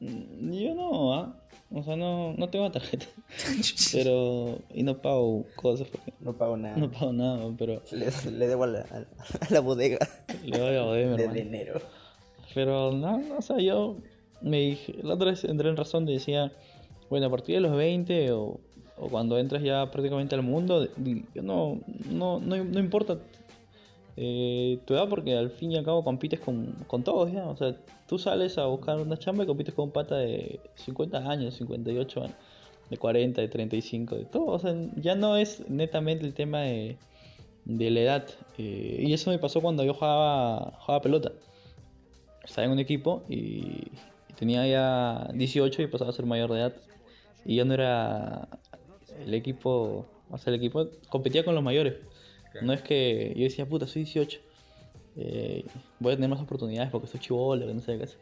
Yo 0.00 0.74
no, 0.74 1.14
¿ah? 1.14 1.42
O 1.70 1.82
sea, 1.82 1.96
no, 1.96 2.32
no 2.34 2.48
tengo 2.50 2.70
tarjeta. 2.70 3.06
pero. 3.92 4.58
Y 4.72 4.82
no 4.82 5.00
pago 5.02 5.44
cosas 5.56 5.88
porque. 5.88 6.12
No 6.20 6.36
pago 6.36 6.56
nada. 6.56 6.76
No 6.76 6.90
pago 6.90 7.12
nada, 7.12 7.54
pero. 7.58 7.82
Le, 7.92 8.10
le 8.32 8.46
debo 8.46 8.64
a 8.64 8.66
la, 8.68 8.80
a 8.80 9.00
la- 9.00 9.06
la 9.50 9.60
bodega 9.60 9.98
Le 10.44 10.58
doy 10.58 10.76
a 10.76 10.82
joder, 10.82 11.06
mi 11.08 11.16
de 11.16 11.28
dinero. 11.28 11.80
Pero 12.58 12.90
no, 12.90 13.22
o 13.38 13.40
sea, 13.40 13.58
yo 13.58 13.98
me 14.40 14.58
dije, 14.58 14.96
la 15.04 15.14
otra 15.14 15.30
vez 15.30 15.44
entré 15.44 15.68
en 15.68 15.76
razón 15.76 16.04
de 16.06 16.14
decía, 16.14 16.50
bueno, 17.08 17.26
a 17.26 17.30
partir 17.30 17.54
de 17.54 17.60
los 17.60 17.76
20 17.76 18.32
o, 18.32 18.58
cuando 19.12 19.38
entras 19.38 19.62
ya 19.62 19.88
prácticamente 19.92 20.34
al 20.34 20.42
mundo, 20.42 20.88
no, 21.36 21.78
no, 22.10 22.40
no 22.40 22.80
importa 22.80 23.18
eh, 24.16 24.80
tu 24.84 24.94
edad 24.94 25.08
porque 25.08 25.36
al 25.36 25.50
fin 25.50 25.70
y 25.70 25.76
al 25.76 25.84
cabo 25.84 26.02
compites 26.02 26.40
con, 26.40 26.74
con 26.88 27.04
todos 27.04 27.30
ya, 27.30 27.46
o 27.46 27.56
sea, 27.56 27.76
tú 28.08 28.18
sales 28.18 28.58
a 28.58 28.66
buscar 28.66 28.98
una 28.98 29.16
chamba 29.16 29.44
y 29.44 29.46
compites 29.46 29.72
con 29.72 29.84
un 29.84 29.92
pata 29.92 30.16
de 30.16 30.58
50 30.74 31.30
años, 31.30 31.54
58 31.54 32.22
años, 32.24 32.36
de 32.90 32.96
40, 32.96 33.40
de 33.40 33.46
35, 33.46 34.16
de 34.16 34.24
todo, 34.24 34.46
o 34.46 34.58
sea, 34.58 34.74
ya 34.96 35.14
no 35.14 35.36
es 35.36 35.62
netamente 35.70 36.26
el 36.26 36.34
tema 36.34 36.62
de, 36.62 36.96
de 37.66 37.90
la 37.92 38.00
edad, 38.00 38.26
eh, 38.58 39.04
y 39.06 39.12
eso 39.12 39.30
me 39.30 39.38
pasó 39.38 39.60
cuando 39.60 39.84
yo 39.84 39.94
jugaba, 39.94 40.72
jugaba 40.80 41.00
pelota 41.00 41.30
estaba 42.48 42.64
en 42.66 42.72
un 42.72 42.78
equipo 42.78 43.24
y, 43.28 43.92
y 44.28 44.32
tenía 44.36 44.66
ya 44.66 45.30
18 45.34 45.82
y 45.82 45.86
pasaba 45.86 46.10
a 46.10 46.12
ser 46.12 46.26
mayor 46.26 46.50
de 46.52 46.58
edad. 46.60 46.76
Y 47.44 47.56
yo 47.56 47.64
no 47.64 47.74
era 47.74 48.48
el 49.24 49.32
equipo, 49.34 50.06
o 50.30 50.38
sea, 50.38 50.52
el 50.52 50.58
equipo 50.58 50.88
competía 51.08 51.44
con 51.44 51.54
los 51.54 51.62
mayores. 51.64 51.94
No 52.62 52.72
es 52.72 52.82
que 52.82 53.32
yo 53.36 53.44
decía, 53.44 53.66
puta, 53.66 53.86
soy 53.86 54.02
18. 54.04 54.40
eh, 55.16 55.64
voy 56.00 56.12
a 56.12 56.16
tener 56.16 56.28
más 56.30 56.40
oportunidades 56.40 56.90
porque 56.90 57.06
soy 57.06 57.20
chivolo, 57.20 57.66
que 57.66 57.74
no 57.74 57.80
sé 57.80 57.96
qué 57.98 58.04
hacer. 58.04 58.18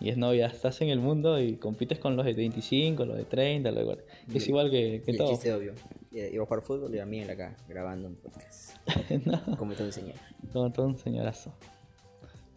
Y 0.00 0.10
es 0.10 0.16
no, 0.16 0.32
ya 0.34 0.46
estás 0.46 0.80
en 0.82 0.90
el 0.90 1.00
mundo 1.00 1.40
y 1.40 1.56
compites 1.56 1.98
con 1.98 2.16
los 2.16 2.24
de 2.26 2.34
25, 2.34 3.04
los 3.04 3.16
de 3.16 3.24
30, 3.24 3.70
los 3.70 3.78
de 3.80 3.84
40. 3.84 4.12
Es 4.34 4.46
igual 4.48 4.70
que, 4.70 5.02
que 5.04 5.10
Y 5.10 5.14
el 5.14 5.16
todo. 5.18 5.30
chiste 5.30 5.52
obvio. 5.52 5.74
Iba 6.12 6.42
a 6.42 6.46
jugar 6.46 6.62
fútbol 6.62 6.94
y 6.94 6.98
a 6.98 7.06
mí 7.06 7.20
en 7.20 7.26
la 7.28 7.32
acá, 7.32 7.56
grabando 7.68 8.08
un 8.08 8.16
podcast. 8.16 8.76
no, 9.24 9.56
Como 9.56 9.72
te 9.74 9.82
enseñé. 9.84 10.14
como 10.52 10.70
todo 10.70 10.86
un 10.86 10.98
señorazo. 10.98 11.52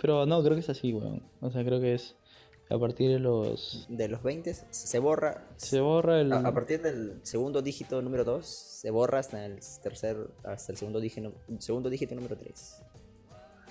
Pero 0.02 0.26
no, 0.26 0.42
creo 0.42 0.56
que 0.56 0.62
es 0.62 0.70
así, 0.70 0.94
weón. 0.94 1.22
O 1.42 1.52
sea, 1.52 1.64
creo 1.64 1.80
que 1.80 1.94
es 1.94 2.16
a 2.70 2.80
partir 2.80 3.12
de 3.12 3.20
los... 3.20 3.86
De 3.90 4.08
los 4.08 4.24
20 4.24 4.54
se 4.54 5.00
borra. 5.00 5.46
Se 5.58 5.80
borra 5.80 6.22
el... 6.22 6.32
A, 6.32 6.40
a 6.40 6.54
partir 6.54 6.82
del 6.82 7.20
segundo 7.24 7.62
dígito 7.62 8.02
número 8.02 8.24
2, 8.24 8.46
se 8.46 8.90
borra 8.92 9.20
hasta 9.20 9.46
el 9.46 9.60
tercer, 9.84 10.30
hasta 10.44 10.72
el 10.72 10.78
segundo 10.78 11.00
dígito, 11.00 11.34
segundo 11.60 11.90
dígito 11.90 12.16
número 12.16 12.38
3. 12.38 12.82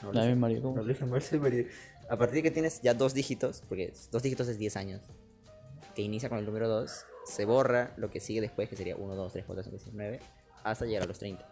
No, 0.03 0.13
Dame, 0.13 0.37
Mario, 0.37 0.63
¿cómo? 0.63 0.77
no, 0.77 0.85
dije 0.85 1.05
Mario. 1.05 1.67
A 2.09 2.17
partir 2.17 2.37
de 2.37 2.43
que 2.43 2.51
tienes 2.51 2.81
ya 2.83 2.95
dos 2.95 3.15
dígitos, 3.15 3.63
porque 3.69 3.93
dos 4.13 4.23
dígitos 4.23 4.49
es 4.49 4.59
10 4.59 4.77
años, 4.77 5.01
que 5.95 6.03
inicia 6.03 6.29
con 6.29 6.39
el 6.39 6.45
número 6.45 6.69
2, 6.69 7.05
se 7.25 7.45
borra 7.45 7.95
lo 7.97 8.11
que 8.11 8.21
sigue 8.21 8.41
después, 8.41 8.69
que 8.69 8.77
sería 8.77 8.97
1, 8.97 9.15
2, 9.15 9.33
3, 9.33 9.45
4, 9.47 9.65
5, 9.65 9.79
6, 9.79 9.91
9, 9.95 10.21
hasta 10.65 10.85
llegar 10.85 11.05
a 11.05 11.07
los 11.07 11.19
30. 11.19 11.47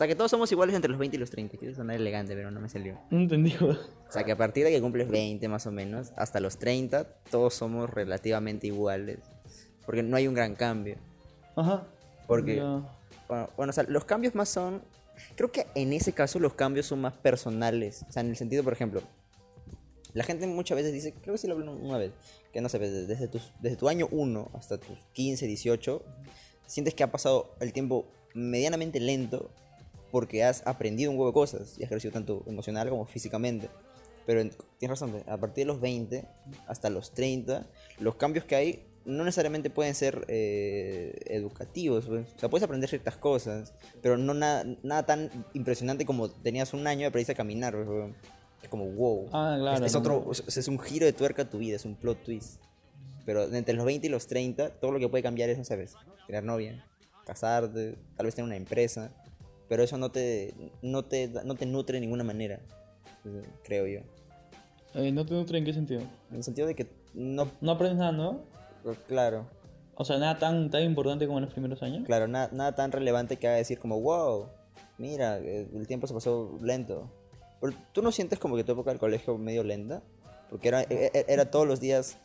O 0.00 0.02
sea 0.02 0.08
que 0.08 0.14
todos 0.14 0.30
somos 0.30 0.50
iguales 0.50 0.74
entre 0.74 0.90
los 0.90 0.98
20 0.98 1.18
y 1.18 1.20
los 1.20 1.28
30. 1.28 1.58
Quiero 1.58 1.74
sonar 1.74 1.94
elegante, 1.96 2.34
pero 2.34 2.50
no 2.50 2.58
me 2.58 2.70
salió. 2.70 2.98
No 3.10 3.18
entendí. 3.20 3.54
O 3.60 3.76
sea 4.10 4.24
que 4.24 4.32
a 4.32 4.36
partir 4.36 4.64
de 4.64 4.70
que 4.70 4.80
cumples 4.80 5.10
20 5.10 5.46
más 5.48 5.66
o 5.66 5.70
menos, 5.72 6.12
hasta 6.16 6.40
los 6.40 6.56
30, 6.58 7.04
todos 7.30 7.52
somos 7.52 7.90
relativamente 7.90 8.66
iguales. 8.66 9.18
Porque 9.84 10.02
no 10.02 10.16
hay 10.16 10.26
un 10.26 10.32
gran 10.32 10.54
cambio. 10.54 10.96
Ajá. 11.54 11.86
Porque, 12.26 12.60
bueno, 13.28 13.50
bueno, 13.58 13.70
o 13.70 13.72
sea, 13.74 13.84
los 13.88 14.06
cambios 14.06 14.34
más 14.34 14.48
son... 14.48 14.82
Creo 15.36 15.52
que 15.52 15.66
en 15.74 15.92
ese 15.92 16.14
caso 16.14 16.38
los 16.38 16.54
cambios 16.54 16.86
son 16.86 17.02
más 17.02 17.12
personales. 17.18 18.06
O 18.08 18.12
sea, 18.12 18.22
en 18.22 18.30
el 18.30 18.36
sentido, 18.36 18.64
por 18.64 18.72
ejemplo, 18.72 19.02
la 20.14 20.24
gente 20.24 20.46
muchas 20.46 20.76
veces 20.76 20.94
dice, 20.94 21.12
creo 21.12 21.34
que 21.34 21.38
sí 21.38 21.46
lo 21.46 21.52
hablé 21.54 21.68
una 21.68 21.98
vez, 21.98 22.12
que 22.54 22.62
no 22.62 22.70
sé, 22.70 22.78
desde, 22.78 23.06
desde, 23.06 23.28
tus- 23.28 23.52
desde 23.60 23.76
tu 23.76 23.86
año 23.88 24.08
1 24.10 24.50
hasta 24.54 24.78
tus 24.78 24.98
15, 25.12 25.46
18, 25.46 26.02
sientes 26.66 26.94
que 26.94 27.02
ha 27.04 27.12
pasado 27.12 27.54
el 27.60 27.74
tiempo 27.74 28.06
medianamente 28.32 28.98
lento 28.98 29.50
porque 30.10 30.44
has 30.44 30.66
aprendido 30.66 31.10
un 31.10 31.16
huevo 31.16 31.28
de 31.30 31.34
cosas 31.34 31.76
y 31.78 31.84
has 31.84 31.88
crecido 31.90 32.12
tanto 32.12 32.42
emocional 32.46 32.88
como 32.88 33.06
físicamente. 33.06 33.68
Pero 34.26 34.40
en- 34.42 34.52
tienes 34.78 35.00
razón, 35.00 35.22
a 35.26 35.36
partir 35.38 35.62
de 35.62 35.72
los 35.72 35.80
20 35.80 36.24
hasta 36.66 36.90
los 36.90 37.12
30, 37.12 37.66
los 37.98 38.16
cambios 38.16 38.44
que 38.44 38.54
hay 38.56 38.86
no 39.06 39.24
necesariamente 39.24 39.70
pueden 39.70 39.94
ser 39.94 40.24
eh, 40.28 41.18
educativos. 41.26 42.04
pues. 42.06 42.26
O 42.36 42.38
sea, 42.38 42.50
puedes 42.50 42.62
aprender 42.62 42.88
ciertas 42.88 43.16
cosas, 43.16 43.72
pero 44.02 44.16
no 44.18 44.34
nada, 44.34 44.64
nada 44.82 45.06
tan 45.06 45.30
impresionante 45.54 46.04
como 46.04 46.28
tenías 46.30 46.74
un 46.74 46.86
año 46.86 47.02
y 47.02 47.04
aprendiste 47.04 47.32
a 47.32 47.36
caminar. 47.36 47.74
pues, 47.74 47.88
weón. 47.88 48.14
Es 48.62 48.68
como, 48.68 48.84
wow. 48.90 49.26
Ah, 49.32 49.56
claro, 49.58 49.84
Es, 49.86 49.92
es 49.92 49.96
otro, 49.98 50.30
es, 50.30 50.56
es 50.58 50.68
un 50.68 50.78
giro 50.78 51.06
de 51.06 51.14
tuerca 51.14 51.42
a 51.42 51.50
tu 51.50 51.58
vida, 51.58 51.76
es 51.76 51.86
un 51.86 51.96
plot 51.96 52.22
twist. 52.22 52.60
Pero 53.24 53.44
entre 53.54 53.74
los 53.74 53.86
20 53.86 54.06
y 54.06 54.10
los 54.10 54.26
30, 54.26 54.68
todo 54.80 54.92
lo 54.92 54.98
que 54.98 55.08
puede 55.08 55.22
cambiar 55.22 55.48
es, 55.48 55.56
no 55.56 55.64
sabes, 55.64 55.94
tener 56.26 56.44
novia, 56.44 56.84
casarte, 57.24 57.96
tal 58.16 58.26
vez 58.26 58.34
tener 58.34 58.46
una 58.46 58.56
empresa. 58.56 59.10
Pero 59.70 59.84
eso 59.84 59.96
no 59.96 60.10
te, 60.10 60.52
no 60.82 61.04
te, 61.04 61.28
no 61.44 61.54
te 61.54 61.64
nutre 61.64 61.94
de 61.94 62.00
ninguna 62.00 62.24
manera, 62.24 62.58
creo 63.62 63.86
yo. 63.86 64.00
Eh, 64.94 65.12
¿No 65.12 65.24
te 65.24 65.32
nutre 65.34 65.58
en 65.58 65.64
qué 65.64 65.72
sentido? 65.72 66.00
En 66.30 66.38
el 66.38 66.42
sentido 66.42 66.66
de 66.66 66.74
que 66.74 66.88
no, 67.14 67.46
¿No 67.60 67.70
aprendes 67.70 67.96
nada 67.98 68.10
nuevo? 68.10 68.42
claro, 69.06 69.46
O 69.94 70.04
sea, 70.04 70.18
nada 70.18 70.38
tan, 70.40 70.70
tan 70.70 70.82
importante 70.82 71.24
como 71.28 71.38
en 71.38 71.44
los 71.44 71.52
primeros 71.54 71.82
años. 71.84 72.04
claro, 72.04 72.26
na- 72.26 72.48
nada 72.52 72.74
tan 72.74 72.90
relevante 72.90 73.36
que 73.36 73.46
haga 73.46 73.58
decir 73.58 73.78
como, 73.78 74.00
wow, 74.00 74.48
mira, 74.98 75.38
eh, 75.38 75.68
el 75.72 75.86
tiempo 75.86 76.08
se 76.08 76.14
pasó 76.14 76.58
lento. 76.60 77.08
Pero, 77.60 77.72
¿Tú 77.92 78.02
no 78.02 78.10
sientes 78.10 78.40
como 78.40 78.56
que 78.56 78.64
tu 78.64 78.72
época 78.72 78.90
del 78.90 78.98
colegio 78.98 79.38
medio 79.38 79.62
lenta? 79.62 80.02
Porque 80.50 80.66
era, 80.66 80.82
e- 80.82 81.12
e- 81.14 81.26
era 81.28 81.48
todos 81.48 81.68
los 81.68 81.78
días 81.78 82.18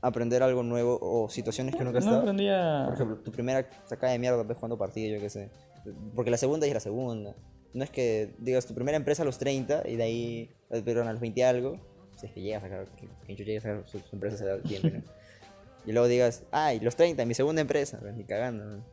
aprender 0.00 0.44
algo 0.44 0.62
nuevo 0.62 0.98
o 1.02 1.28
situaciones 1.28 1.74
que 1.74 1.82
nunca 1.82 1.98
No 1.98 2.04
estaba. 2.04 2.18
aprendía... 2.20 2.82
Por 2.84 2.94
ejemplo, 2.94 3.16
tu 3.16 3.32
primera 3.32 3.68
sacada 3.86 4.12
de 4.12 4.20
mierda 4.20 4.42
ves 4.44 4.56
jugando 4.56 4.78
partido, 4.78 5.16
yo 5.16 5.20
qué 5.20 5.28
sé. 5.30 5.50
Porque 6.14 6.30
la 6.30 6.36
segunda 6.36 6.66
ya 6.66 6.70
es 6.72 6.74
la 6.74 6.80
segunda. 6.80 7.34
No 7.72 7.82
es 7.84 7.90
que 7.90 8.34
digas 8.38 8.66
tu 8.66 8.74
primera 8.74 8.96
empresa 8.96 9.22
a 9.22 9.24
los 9.24 9.38
30 9.38 9.82
y 9.88 9.96
de 9.96 10.02
ahí, 10.02 10.50
eh, 10.70 10.82
perdón, 10.82 11.08
a 11.08 11.12
los 11.12 11.20
20 11.20 11.40
y 11.40 11.42
algo. 11.42 11.80
Si 12.16 12.26
es 12.26 12.32
que 12.32 12.40
llegas 12.40 12.62
a 12.62 12.68
sacar, 12.68 12.86
que, 12.96 13.08
que 13.26 13.34
yo 13.34 13.44
llegue 13.44 13.58
a 13.58 13.60
sacar 13.60 13.88
su, 13.88 13.98
su 13.98 14.14
empresa 14.14 14.36
se 14.36 14.44
da 14.44 14.60
tiempo, 14.62 14.88
¿no? 14.88 15.02
Y 15.86 15.92
luego 15.92 16.06
digas, 16.08 16.44
ay, 16.52 16.80
los 16.80 16.96
30, 16.96 17.24
mi 17.26 17.34
segunda 17.34 17.60
empresa. 17.60 17.98
Pues, 18.00 18.14
Ni 18.14 18.24
cagando, 18.24 18.64
¿no? 18.64 18.84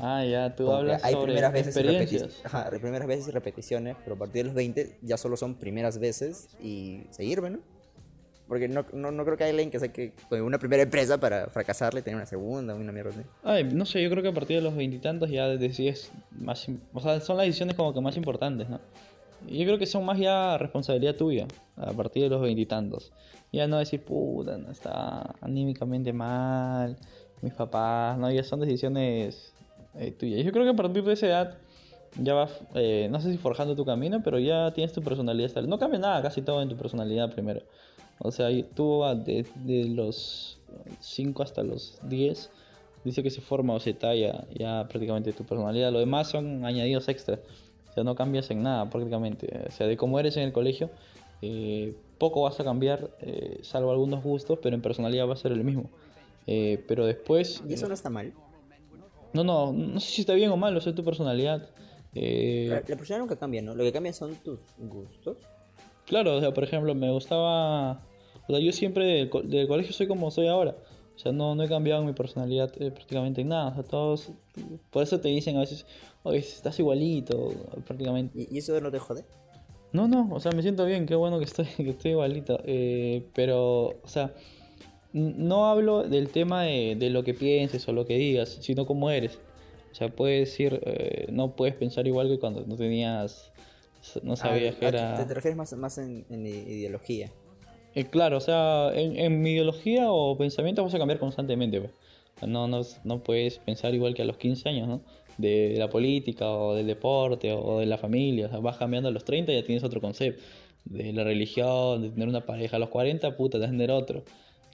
Ah, 0.00 0.24
ya, 0.24 0.54
tú 0.54 0.64
Como 0.64 0.76
hablas 0.78 1.04
hay 1.04 1.12
sobre 1.12 1.26
primeras 1.26 1.52
veces 1.52 1.76
y 1.76 1.78
experiencias. 1.78 2.22
repeticiones. 2.22 2.46
Ajá, 2.54 2.70
primeras 2.70 3.08
veces 3.08 3.28
y 3.28 3.30
repeticiones, 3.30 3.96
pero 4.02 4.16
a 4.16 4.18
partir 4.18 4.42
de 4.42 4.44
los 4.44 4.54
20 4.54 4.98
ya 5.02 5.16
solo 5.16 5.36
son 5.36 5.54
primeras 5.54 5.98
veces 5.98 6.48
y 6.60 7.04
seguir, 7.10 7.40
¿no? 7.42 7.60
Porque 8.48 8.68
no, 8.68 8.84
no, 8.92 9.10
no 9.10 9.24
creo 9.24 9.36
que 9.36 9.44
haya 9.44 9.50
alguien 9.50 9.70
que 9.70 9.80
saque 9.80 10.12
con 10.28 10.40
una 10.42 10.58
primera 10.58 10.82
empresa 10.82 11.18
para 11.18 11.48
fracasarle 11.48 12.00
y 12.00 12.02
tener 12.02 12.16
una 12.16 12.26
segunda, 12.26 12.74
una 12.74 12.92
mierda 12.92 13.10
así. 13.10 13.22
Ay, 13.42 13.64
no 13.64 13.84
sé, 13.84 14.02
yo 14.02 14.08
creo 14.08 14.22
que 14.22 14.28
a 14.28 14.34
partir 14.34 14.56
de 14.56 14.62
los 14.62 14.76
veintitantos 14.76 15.30
ya 15.30 15.48
decides 15.48 16.12
más... 16.30 16.66
O 16.94 17.00
sea, 17.00 17.20
son 17.20 17.38
las 17.38 17.46
decisiones 17.46 17.74
como 17.74 17.92
que 17.92 18.00
más 18.00 18.16
importantes, 18.16 18.68
¿no? 18.68 18.78
Yo 19.48 19.64
creo 19.64 19.78
que 19.78 19.86
son 19.86 20.04
más 20.04 20.18
ya 20.18 20.58
responsabilidad 20.58 21.16
tuya 21.16 21.46
a 21.76 21.92
partir 21.92 22.22
de 22.22 22.28
los 22.28 22.40
veintitantos. 22.40 23.12
Ya 23.52 23.66
no 23.66 23.78
decir, 23.78 24.02
puta, 24.02 24.58
no 24.58 24.70
está 24.70 25.34
anímicamente 25.40 26.12
mal, 26.12 26.96
mis 27.42 27.52
papás, 27.52 28.16
no, 28.18 28.30
ya 28.30 28.42
son 28.44 28.60
decisiones 28.60 29.52
eh, 29.94 30.12
tuyas. 30.12 30.44
Yo 30.44 30.52
creo 30.52 30.64
que 30.64 30.70
a 30.70 30.76
partir 30.76 31.04
de 31.04 31.12
esa 31.12 31.26
edad 31.26 31.58
ya 32.20 32.34
vas, 32.34 32.50
eh, 32.74 33.08
no 33.10 33.20
sé 33.20 33.30
si 33.30 33.38
forjando 33.38 33.76
tu 33.76 33.84
camino, 33.84 34.22
pero 34.22 34.38
ya 34.38 34.72
tienes 34.72 34.92
tu 34.92 35.02
personalidad. 35.02 35.50
No 35.62 35.78
cambia 35.78 35.98
nada, 35.98 36.22
casi 36.22 36.42
todo 36.42 36.62
en 36.62 36.68
tu 36.68 36.76
personalidad 36.76 37.32
primero. 37.32 37.62
O 38.18 38.30
sea, 38.30 38.48
tú 38.74 39.04
ah, 39.04 39.14
de, 39.14 39.46
de 39.64 39.84
los 39.84 40.58
5 41.00 41.42
hasta 41.42 41.62
los 41.62 41.98
10, 42.02 42.50
dice 43.04 43.22
que 43.22 43.30
se 43.30 43.40
forma 43.40 43.74
o 43.74 43.80
se 43.80 43.94
talla 43.94 44.46
ya 44.54 44.86
prácticamente 44.88 45.32
tu 45.32 45.44
personalidad. 45.44 45.92
Lo 45.92 46.00
demás 46.00 46.28
son 46.28 46.64
añadidos 46.64 47.08
extra. 47.08 47.40
O 47.90 47.92
sea, 47.92 48.04
no 48.04 48.14
cambias 48.14 48.50
en 48.50 48.62
nada 48.62 48.88
prácticamente. 48.90 49.64
O 49.68 49.70
sea, 49.70 49.86
de 49.86 49.96
cómo 49.96 50.18
eres 50.18 50.36
en 50.36 50.44
el 50.44 50.52
colegio, 50.52 50.90
eh, 51.42 51.94
poco 52.18 52.42
vas 52.42 52.58
a 52.60 52.64
cambiar, 52.64 53.10
eh, 53.20 53.58
salvo 53.62 53.90
algunos 53.90 54.22
gustos, 54.22 54.58
pero 54.62 54.74
en 54.74 54.82
personalidad 54.82 55.28
va 55.28 55.34
a 55.34 55.36
ser 55.36 55.52
el 55.52 55.64
mismo. 55.64 55.90
Eh, 56.46 56.84
pero 56.88 57.06
después... 57.06 57.62
Y 57.68 57.74
eso 57.74 57.88
no 57.88 57.94
está 57.94 58.10
mal. 58.10 58.32
No, 59.32 59.44
no, 59.44 59.72
no 59.72 60.00
sé 60.00 60.10
si 60.10 60.20
está 60.22 60.32
bien 60.32 60.50
o 60.50 60.56
mal, 60.56 60.74
o 60.76 60.80
sea, 60.80 60.94
tu 60.94 61.04
personalidad. 61.04 61.68
Eh, 62.14 62.66
La, 62.68 62.76
la 62.76 62.82
personalidad 62.82 63.18
nunca 63.18 63.36
cambia, 63.36 63.60
¿no? 63.60 63.74
Lo 63.74 63.84
que 63.84 63.92
cambia 63.92 64.12
son 64.12 64.34
tus 64.36 64.60
gustos. 64.78 65.36
Claro, 66.06 66.36
o 66.36 66.40
sea, 66.40 66.54
por 66.54 66.64
ejemplo, 66.64 66.94
me 66.94 67.10
gustaba. 67.10 68.00
O 68.48 68.52
sea, 68.52 68.60
yo 68.60 68.72
siempre 68.72 69.04
del, 69.04 69.30
co- 69.30 69.42
del 69.42 69.66
colegio 69.68 69.92
soy 69.92 70.06
como 70.06 70.30
soy 70.30 70.46
ahora. 70.48 70.76
O 71.14 71.18
sea, 71.18 71.32
no, 71.32 71.54
no 71.54 71.62
he 71.62 71.68
cambiado 71.68 72.04
mi 72.04 72.12
personalidad 72.12 72.70
eh, 72.80 72.90
prácticamente 72.90 73.40
en 73.40 73.48
nada. 73.48 73.68
O 73.70 73.74
sea, 73.74 73.82
todos. 73.84 74.28
Por 74.90 75.02
eso 75.02 75.18
te 75.20 75.28
dicen 75.28 75.56
a 75.56 75.60
veces, 75.60 75.86
oye, 76.22 76.38
estás 76.38 76.78
igualito, 76.78 77.52
prácticamente. 77.86 78.46
¿Y, 78.50 78.58
eso 78.58 78.78
no 78.80 78.90
te 78.90 78.98
jode? 78.98 79.24
No, 79.92 80.08
no, 80.08 80.28
o 80.30 80.40
sea, 80.40 80.52
me 80.52 80.60
siento 80.62 80.84
bien, 80.84 81.06
qué 81.06 81.14
bueno 81.14 81.38
que 81.38 81.44
estoy, 81.44 81.64
que 81.76 81.90
estoy 81.90 82.10
igualito. 82.12 82.58
eh, 82.64 83.24
pero, 83.34 83.86
o 84.02 84.08
sea, 84.08 84.34
no 85.12 85.66
hablo 85.66 86.02
del 86.02 86.28
tema 86.28 86.64
de, 86.64 86.96
de 86.98 87.08
lo 87.10 87.24
que 87.24 87.32
pienses 87.32 87.88
o 87.88 87.92
lo 87.92 88.04
que 88.04 88.18
digas, 88.18 88.58
sino 88.60 88.84
cómo 88.84 89.10
eres. 89.10 89.38
O 89.92 89.94
sea, 89.94 90.08
puedes 90.14 90.50
decir, 90.50 90.78
eh, 90.84 91.26
no 91.32 91.56
puedes 91.56 91.74
pensar 91.74 92.06
igual 92.06 92.28
que 92.28 92.38
cuando 92.38 92.66
no 92.66 92.76
tenías, 92.76 93.50
no 94.22 94.36
sabías 94.36 94.74
Ah, 94.74 94.78
que 94.78 94.86
era... 94.88 95.26
Te, 95.26 95.32
refieres 95.32 95.56
más, 95.56 95.72
más 95.72 95.96
en, 95.96 96.26
en 96.28 96.46
ideología. 96.46 97.30
Eh, 97.96 98.04
claro, 98.04 98.36
o 98.36 98.40
sea, 98.40 98.90
en, 98.94 99.18
en 99.18 99.40
mi 99.40 99.52
ideología 99.52 100.12
o 100.12 100.36
pensamiento 100.36 100.84
vas 100.84 100.94
a 100.94 100.98
cambiar 100.98 101.18
constantemente. 101.18 101.80
pues. 101.80 101.92
No, 102.46 102.68
no, 102.68 102.82
no 103.04 103.22
puedes 103.22 103.58
pensar 103.58 103.94
igual 103.94 104.12
que 104.14 104.20
a 104.20 104.26
los 104.26 104.36
15 104.36 104.68
años, 104.68 104.86
¿no? 104.86 105.00
De 105.38 105.74
la 105.78 105.88
política 105.88 106.50
o 106.50 106.74
del 106.74 106.86
deporte 106.86 107.52
o 107.52 107.78
de 107.80 107.86
la 107.86 107.96
familia. 107.96 108.46
O 108.46 108.50
sea, 108.50 108.58
vas 108.58 108.76
cambiando 108.76 109.08
a 109.08 109.12
los 109.12 109.24
30 109.24 109.50
y 109.52 109.56
ya 109.56 109.64
tienes 109.64 109.82
otro 109.82 110.02
concepto. 110.02 110.42
De 110.84 111.10
la 111.14 111.24
religión, 111.24 112.02
de 112.02 112.10
tener 112.10 112.28
una 112.28 112.44
pareja. 112.44 112.76
A 112.76 112.78
los 112.80 112.90
40, 112.90 113.34
puta, 113.34 113.58
de 113.58 113.66
tener 113.66 113.90
otro. 113.90 114.24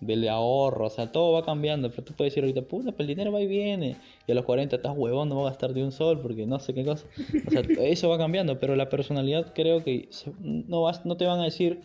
Del 0.01 0.29
ahorro, 0.29 0.87
o 0.87 0.91
sea, 0.91 1.13
todo 1.13 1.33
va 1.33 1.45
cambiando. 1.45 1.91
Pero 1.91 2.03
tú 2.03 2.15
puedes 2.15 2.33
decir 2.33 2.43
ahorita, 2.43 2.63
puta, 2.63 2.91
pero 2.91 3.03
el 3.03 3.07
dinero 3.07 3.31
va 3.31 3.41
y 3.41 3.47
viene. 3.47 3.99
Y 4.27 4.33
a 4.33 4.35
los 4.35 4.45
40 4.45 4.75
estás 4.77 4.95
huevón, 4.97 5.29
no 5.29 5.37
voy 5.37 5.47
a 5.47 5.51
gastar 5.51 5.75
de 5.75 5.85
un 5.85 5.93
sol 5.93 6.21
porque 6.21 6.45
no 6.45 6.59
sé 6.59 6.75
qué 6.75 6.85
cosa. 6.85 7.07
O 7.47 7.51
sea, 7.53 7.63
eso 7.87 8.09
va 8.09 8.19
cambiando. 8.19 8.59
Pero 8.59 8.75
la 8.75 8.89
personalidad 8.89 9.53
creo 9.55 9.85
que 9.85 10.09
no, 10.41 10.83
vas, 10.83 11.07
no 11.07 11.17
te 11.17 11.25
van 11.27 11.39
a 11.39 11.45
decir 11.45 11.83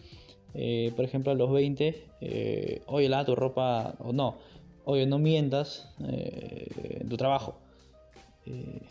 eh, 0.58 0.92
por 0.96 1.06
ejemplo, 1.06 1.32
a 1.32 1.36
los 1.36 1.52
20, 1.52 2.04
eh, 2.22 2.82
oye, 2.88 3.08
lava 3.08 3.24
tu 3.26 3.36
ropa, 3.36 3.94
o 4.00 4.12
no, 4.12 4.36
oye, 4.86 5.06
no 5.06 5.20
mientas 5.20 5.88
eh, 6.06 6.98
en 7.02 7.08
tu 7.10 7.16
trabajo. 7.16 7.56
Eh, 8.46 8.82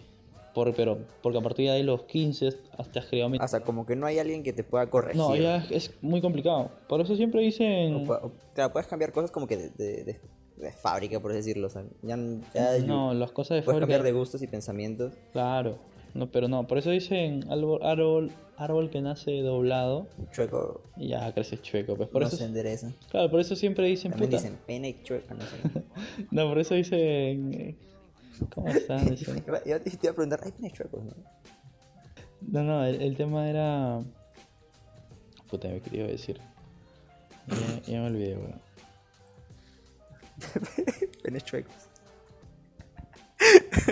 por, 0.54 0.72
pero, 0.74 0.98
porque 1.22 1.36
a 1.38 1.42
partir 1.42 1.66
de 1.66 1.72
ahí, 1.72 1.82
los 1.82 2.04
15, 2.04 2.48
hasta 2.78 3.00
has 3.00 3.06
creado... 3.06 3.30
O 3.38 3.48
sea, 3.48 3.60
como 3.60 3.84
que 3.84 3.94
no 3.94 4.06
hay 4.06 4.18
alguien 4.18 4.42
que 4.42 4.54
te 4.54 4.64
pueda 4.64 4.88
corregir. 4.88 5.20
No, 5.20 5.36
ya 5.36 5.56
es, 5.56 5.70
es 5.70 5.94
muy 6.02 6.22
complicado. 6.22 6.70
Por 6.88 7.00
eso 7.02 7.14
siempre 7.14 7.40
O 7.40 7.44
dicen... 7.44 8.06
o- 8.08 8.32
claro, 8.54 8.72
puedes 8.72 8.86
cambiar 8.86 9.12
cosas 9.12 9.30
como 9.30 9.46
que 9.46 9.56
de, 9.58 9.68
de- 9.70 10.04
de- 10.04 10.20
de 10.56 10.72
fábrica, 10.72 11.20
por 11.20 11.34
decirlo. 11.34 11.66
O 11.66 11.70
sea, 11.70 11.84
ya, 12.02 12.16
ya 12.54 12.78
No, 12.86 13.12
las 13.12 13.32
cosas 13.32 13.56
de 13.56 13.62
puedes 13.62 13.74
fábrica... 13.80 13.80
cambiar 13.80 14.02
de 14.02 14.12
gustos 14.18 14.40
y 14.40 14.46
pensamientos. 14.46 15.12
Claro, 15.32 15.76
no, 16.16 16.30
pero 16.30 16.48
no, 16.48 16.66
por 16.66 16.78
eso 16.78 16.90
dicen 16.90 17.44
árbol, 17.50 17.80
árbol, 17.84 18.32
árbol 18.56 18.90
que 18.90 19.00
nace 19.00 19.40
doblado 19.42 20.08
Chueco 20.32 20.82
y 20.96 21.08
ya 21.08 21.32
crece 21.32 21.58
chueco. 21.60 21.96
Pues 21.96 22.08
por 22.08 22.22
no 22.22 22.28
eso, 22.28 22.36
se 22.38 22.44
endereza. 22.44 22.92
claro, 23.10 23.30
por 23.30 23.40
eso 23.40 23.54
siempre 23.54 23.86
dicen 23.86 24.10
También 24.12 24.30
puta. 24.30 24.42
dicen 24.42 24.58
pene 24.66 25.02
chueca, 25.02 25.34
no 25.34 25.42
sé. 25.42 25.82
No, 26.30 26.48
por 26.48 26.58
eso 26.58 26.74
dicen. 26.74 27.52
eh, 27.54 27.76
¿Cómo 28.54 28.68
están? 28.68 29.06
Dicen- 29.16 29.42
iba- 29.46 29.60
te 29.60 29.70
iba 29.90 30.10
a 30.10 30.14
preguntar, 30.14 30.40
hay 30.42 30.52
penes 30.52 30.72
chuecos, 30.72 31.02
¿no? 31.04 31.12
No, 32.42 32.62
no, 32.62 32.84
el, 32.84 33.00
el 33.02 33.16
tema 33.16 33.48
era. 33.48 34.00
Puta, 35.50 35.68
me 35.68 35.80
quería 35.80 36.06
decir. 36.06 36.38
Ya, 37.46 37.82
ya 37.92 38.00
me 38.00 38.06
olvidé, 38.08 38.36
weón. 38.36 38.60
Penes 41.22 41.44
chuecos. 41.44 41.72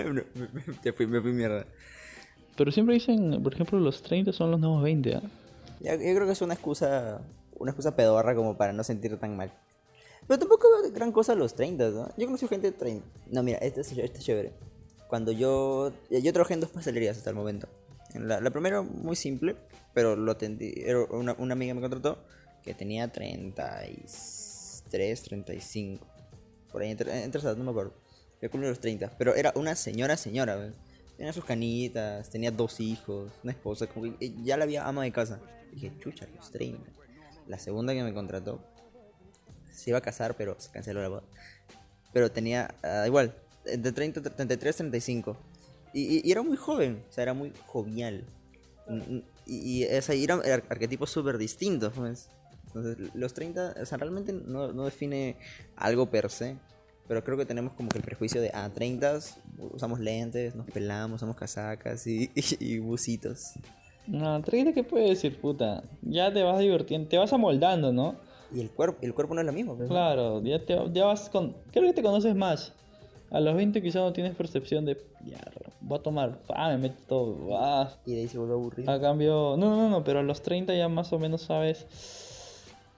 No, 0.05 0.13
me, 0.13 0.23
me- 0.53 0.73
te 0.81 0.93
fui, 0.93 1.07
me 1.07 1.21
fui 1.21 1.31
mierda. 1.31 1.65
Pero 2.55 2.71
siempre 2.71 2.95
dicen, 2.95 3.41
por 3.43 3.53
ejemplo, 3.53 3.79
los 3.79 4.01
30 4.01 4.31
son 4.33 4.51
los 4.51 4.59
nuevos 4.59 4.81
20, 4.83 5.15
¿ah? 5.15 5.21
Ya- 5.81 5.95
Yo 5.95 6.15
creo 6.15 6.25
que 6.25 6.31
es 6.31 6.41
una 6.41 6.53
excusa, 6.53 7.21
una 7.57 7.71
excusa 7.71 7.95
pedorra 7.95 8.35
como 8.35 8.55
para 8.57 8.71
no 8.73 8.83
sentir 8.83 9.17
tan 9.17 9.35
mal. 9.35 9.51
Pero 10.27 10.39
tampoco 10.39 10.67
gran 10.93 11.11
cosa 11.11 11.35
los 11.35 11.53
30, 11.55 11.89
¿no? 11.89 12.07
Yo 12.17 12.25
conocí 12.25 12.47
gente 12.47 12.71
de 12.71 12.77
30. 12.77 13.05
No, 13.31 13.43
mira, 13.43 13.57
este 13.59 13.81
es, 13.81 13.91
este 13.91 14.17
es 14.19 14.23
chévere. 14.25 14.53
Cuando 15.07 15.31
yo... 15.31 15.91
Yo 16.09 16.33
trabajé 16.33 16.55
en 16.55 16.61
dos 16.61 16.71
pastelerías 16.71 17.17
hasta 17.17 17.29
el 17.29 17.35
momento. 17.35 17.67
En 18.13 18.27
La, 18.27 18.41
la 18.41 18.49
primera 18.49 18.81
muy 18.81 19.15
simple, 19.15 19.55
pero 19.93 20.15
lo 20.15 20.31
atendí... 20.31 20.73
Una, 21.11 21.35
una 21.37 21.53
amiga 21.53 21.73
me 21.75 21.81
contrató 21.81 22.17
que 22.63 22.73
tenía 22.73 23.11
33, 23.11 24.83
35. 25.23 26.05
Por 26.71 26.81
ahí, 26.81 26.89
entre, 26.91 27.23
entre 27.23 27.41
no 27.55 27.63
me 27.63 27.69
acuerdo. 27.69 27.93
Yo 28.41 28.49
cumplí 28.49 28.67
los 28.69 28.79
30. 28.79 29.11
Pero 29.17 29.35
era 29.35 29.53
una 29.55 29.75
señora, 29.75 30.17
señora, 30.17 30.55
¿ves? 30.55 30.73
Tenía 31.17 31.31
sus 31.33 31.45
canitas, 31.45 32.29
tenía 32.29 32.51
dos 32.51 32.79
hijos, 32.79 33.31
una 33.43 33.51
esposa, 33.53 33.87
como 33.87 34.17
que 34.17 34.33
ya 34.43 34.57
la 34.57 34.63
había 34.65 34.85
ama 34.87 35.03
de 35.03 35.11
casa. 35.11 35.39
dije, 35.71 35.91
chucha, 35.99 36.27
los 36.35 36.51
30. 36.51 36.89
La 37.47 37.59
segunda 37.59 37.93
que 37.93 38.03
me 38.03 38.13
contrató 38.13 38.59
se 39.71 39.89
iba 39.91 39.99
a 39.99 40.01
casar, 40.01 40.35
pero 40.35 40.55
se 40.59 40.71
canceló 40.71 41.01
la 41.01 41.09
boda. 41.09 41.23
Pero 42.13 42.31
tenía, 42.31 42.73
ah, 42.83 43.03
igual, 43.05 43.33
de 43.65 43.91
30, 43.91 44.21
33, 44.21 44.75
35. 44.77 45.37
Y, 45.93 46.17
y- 46.17 46.21
y 46.23 46.31
era 46.31 46.41
muy 46.43 46.55
joven, 46.57 47.03
o 47.09 47.11
sea, 47.11 47.23
era 47.23 47.33
muy 47.33 47.51
jovial. 47.67 48.23
Mm, 48.87 49.15
mm, 49.17 49.23
Y, 49.47 49.83
y 49.83 49.95
o 49.97 50.01
sea, 50.01 50.15
y 50.15 50.23
eran 50.23 50.39
ar- 50.39 50.63
arquetipos 50.69 51.09
súper 51.11 51.37
distintos, 51.37 51.93
pues. 51.95 52.29
Entonces, 52.67 53.09
los 53.13 53.33
30, 53.33 53.75
o 53.81 53.85
sea, 53.85 53.97
realmente 53.97 54.33
no, 54.33 54.71
no 54.73 54.85
define 54.85 55.37
algo 55.75 56.09
per 56.09 56.29
se. 56.29 56.57
Pero 57.07 57.23
creo 57.23 57.37
que 57.37 57.45
tenemos 57.45 57.73
como 57.73 57.89
que 57.89 57.99
el 57.99 58.03
prejuicio 58.03 58.41
de, 58.41 58.49
ah, 58.53 58.69
30 58.73 59.19
usamos 59.73 59.99
lentes, 59.99 60.55
nos 60.55 60.65
pelamos, 60.67 61.17
usamos 61.17 61.35
casacas 61.35 62.05
y, 62.07 62.31
y, 62.35 62.41
y 62.59 62.79
busitos. 62.79 63.53
No, 64.07 64.41
30, 64.41 64.73
¿qué 64.73 64.83
puedes 64.83 65.09
decir, 65.09 65.39
puta? 65.39 65.83
Ya 66.01 66.31
te 66.33 66.43
vas 66.43 66.59
divirtiendo, 66.59 67.07
te 67.09 67.17
vas 67.17 67.33
amoldando, 67.33 67.91
¿no? 67.91 68.15
Y 68.53 68.59
el 68.61 68.69
cuerpo, 68.69 68.99
el 69.01 69.13
cuerpo 69.13 69.33
no 69.33 69.41
es 69.41 69.47
lo 69.47 69.53
mismo. 69.53 69.75
pues, 69.75 69.89
¿no? 69.89 69.93
Claro, 69.95 70.41
ya, 70.43 70.63
te, 70.63 70.77
ya 70.93 71.05
vas 71.05 71.29
con. 71.29 71.55
Creo 71.71 71.85
que 71.85 71.93
te 71.93 72.03
conoces 72.03 72.35
más. 72.35 72.73
A 73.31 73.39
los 73.39 73.55
20 73.55 73.81
quizás 73.81 74.01
no 74.03 74.13
tienes 74.13 74.35
percepción 74.35 74.85
de. 74.85 75.03
Ya, 75.25 75.39
voy 75.81 75.97
a 75.99 76.01
tomar. 76.03 76.39
Ah, 76.49 76.69
me 76.69 76.77
meto 76.77 76.95
todo. 77.07 77.57
Ah, 77.57 77.91
Y 78.05 78.13
de 78.13 78.21
ahí 78.21 78.27
se 78.27 78.37
vuelve 78.37 78.53
aburrido. 78.53 78.91
A 78.91 79.01
cambio, 79.01 79.55
no, 79.57 79.75
no, 79.75 79.89
no, 79.89 80.03
pero 80.03 80.19
a 80.19 80.23
los 80.23 80.41
30 80.43 80.75
ya 80.75 80.87
más 80.87 81.11
o 81.11 81.17
menos 81.19 81.41
sabes, 81.41 81.87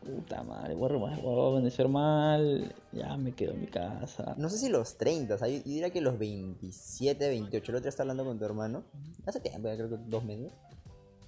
puta 0.07 0.41
madre, 0.43 0.73
voy 0.73 0.89
a, 0.89 1.17
voy 1.17 1.45
a 1.45 1.47
amanecer 1.49 1.87
mal, 1.87 2.73
ya 2.93 3.17
me 3.17 3.33
quedo 3.33 3.51
en 3.51 3.61
mi 3.61 3.67
casa. 3.67 4.35
No 4.37 4.49
sé 4.49 4.57
si 4.57 4.69
los 4.69 4.97
30, 4.97 5.35
o 5.35 5.37
sea, 5.37 5.47
yo 5.47 5.57
yo 5.57 5.63
diría 5.63 5.89
que 5.89 6.01
los 6.01 6.17
27, 6.17 7.27
28. 7.27 7.71
El 7.71 7.75
otro 7.75 7.81
día 7.81 7.89
estaba 7.89 8.11
hablando 8.11 8.25
con 8.25 8.39
tu 8.39 8.45
hermano, 8.45 8.83
hace 9.25 9.39
tiempo, 9.39 9.67
ya 9.67 9.75
creo 9.75 9.89
que 9.89 9.97
dos 10.07 10.23
meses. 10.23 10.53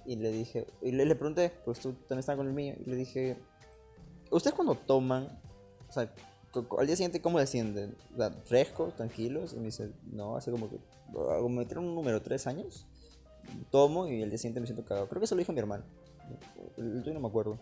Y 0.06 0.16
le 0.16 0.32
dije, 0.32 0.66
y 0.80 0.92
le, 0.92 1.04
le 1.04 1.14
pregunté, 1.14 1.52
pues 1.64 1.78
tú 1.80 1.92
también 1.92 2.20
estabas 2.20 2.38
con 2.38 2.46
el 2.46 2.54
mío, 2.54 2.74
y 2.84 2.88
le 2.88 2.96
dije, 2.96 3.36
¿ustedes 4.30 4.54
cuando 4.54 4.74
toman, 4.74 5.28
o 5.88 5.92
sea, 5.92 6.10
al 6.78 6.86
día 6.86 6.96
siguiente 6.96 7.20
cómo 7.20 7.38
le 7.38 7.46
sienten? 7.46 7.94
O 8.14 8.16
sea, 8.16 8.30
¿Frescos, 8.44 8.96
tranquilos? 8.96 9.52
Y 9.52 9.56
me 9.56 9.66
dice, 9.66 9.92
no, 10.10 10.36
hace 10.36 10.50
como 10.50 10.70
que, 10.70 10.78
como 11.12 11.48
me 11.50 11.58
metieron 11.58 11.84
un 11.84 11.94
número, 11.94 12.22
tres 12.22 12.46
años, 12.46 12.86
tomo 13.70 14.06
y 14.06 14.22
el 14.22 14.30
día 14.30 14.38
siguiente 14.38 14.60
me 14.60 14.66
siento 14.66 14.84
cagado. 14.84 15.08
Creo 15.08 15.20
que 15.20 15.26
eso 15.26 15.34
lo 15.34 15.40
dijo 15.40 15.52
mi 15.52 15.58
hermano, 15.58 15.84
tuyo 16.76 17.12
no 17.12 17.20
me 17.20 17.28
acuerdo. 17.28 17.58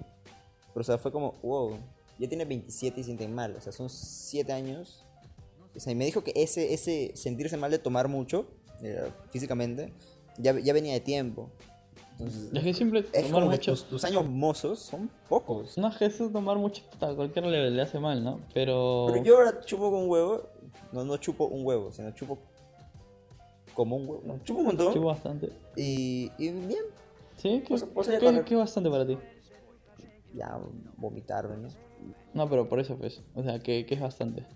Pero 0.75 0.81
o 0.81 0.85
sea, 0.85 0.99
fue 0.99 1.11
como, 1.13 1.35
wow, 1.43 1.77
ya 2.19 2.29
tiene 2.29 2.45
27 2.45 3.01
y 3.01 3.05
sienten 3.05 3.35
mal, 3.35 3.55
o 3.57 3.61
sea, 3.61 3.73
son 3.73 3.89
7 3.89 4.53
años. 4.53 5.05
O 5.77 5.81
sea, 5.81 5.93
y 5.93 5.97
me 5.97 6.05
dijo 6.05 6.25
que 6.25 6.33
ese, 6.35 6.73
ese 6.75 7.13
sentirse 7.15 7.57
mal 7.57 7.71
de 7.71 7.79
tomar 7.79 8.09
mucho, 8.09 8.47
eh, 8.83 9.09
físicamente, 9.31 9.93
ya, 10.39 10.59
ya 10.59 10.73
venía 10.73 10.93
de 10.95 11.01
tiempo. 11.01 11.51
Entonces, 12.19 12.51
Es 12.53 12.65
que 12.65 12.75
siempre 12.75 13.01
es 13.01 13.07
tomar 13.13 13.31
como 13.43 13.51
que 13.51 13.57
mucho. 13.59 13.71
tus, 13.73 13.85
tus 13.85 14.05
años 14.05 14.29
mozos 14.29 14.81
son 14.81 15.09
pocos. 15.29 15.79
No 15.79 15.87
es 15.89 15.97
que 15.97 16.07
eso 16.07 16.29
tomar 16.31 16.57
mucho 16.57 16.83
a 17.01 17.15
cualquiera 17.15 17.47
le, 17.49 17.71
le 17.71 17.81
hace 17.83 18.01
mal, 18.01 18.25
¿no? 18.25 18.41
Pero. 18.53 19.07
Pero 19.13 19.23
yo 19.25 19.37
ahora 19.37 19.61
chupo 19.65 19.93
con 19.93 20.09
huevo, 20.11 20.43
no, 20.93 21.05
no 21.05 21.17
chupo 21.19 21.47
un 21.47 21.65
huevo, 21.65 21.93
sino 21.93 22.11
chupo 22.13 22.39
como 23.75 23.97
un 23.97 24.09
huevo. 24.09 24.23
No, 24.25 24.39
chupo 24.43 24.61
un 24.61 24.67
montón. 24.67 24.93
Chupo 24.95 25.07
bastante. 25.07 25.51
Y, 25.77 26.33
y 26.39 26.51
bien, 26.51 26.83
¿Sí? 27.37 27.61
¿Qué, 27.61 27.67
Pues- 27.69 27.85
pues 27.95 28.09
es 28.09 28.21
bastante 28.57 28.91
para 28.91 29.07
ti? 29.07 29.17
Ya 30.39 30.59
vomitar, 30.97 31.49
¿no? 31.51 31.69
No, 32.33 32.49
pero 32.49 32.69
por 32.69 32.81
eso, 32.81 32.97
pues. 32.97 33.23
O 33.35 33.43
sea, 33.43 33.59
¿qué, 33.59 33.85
qué 33.85 33.95
es 33.97 34.01
bastante? 34.01 34.47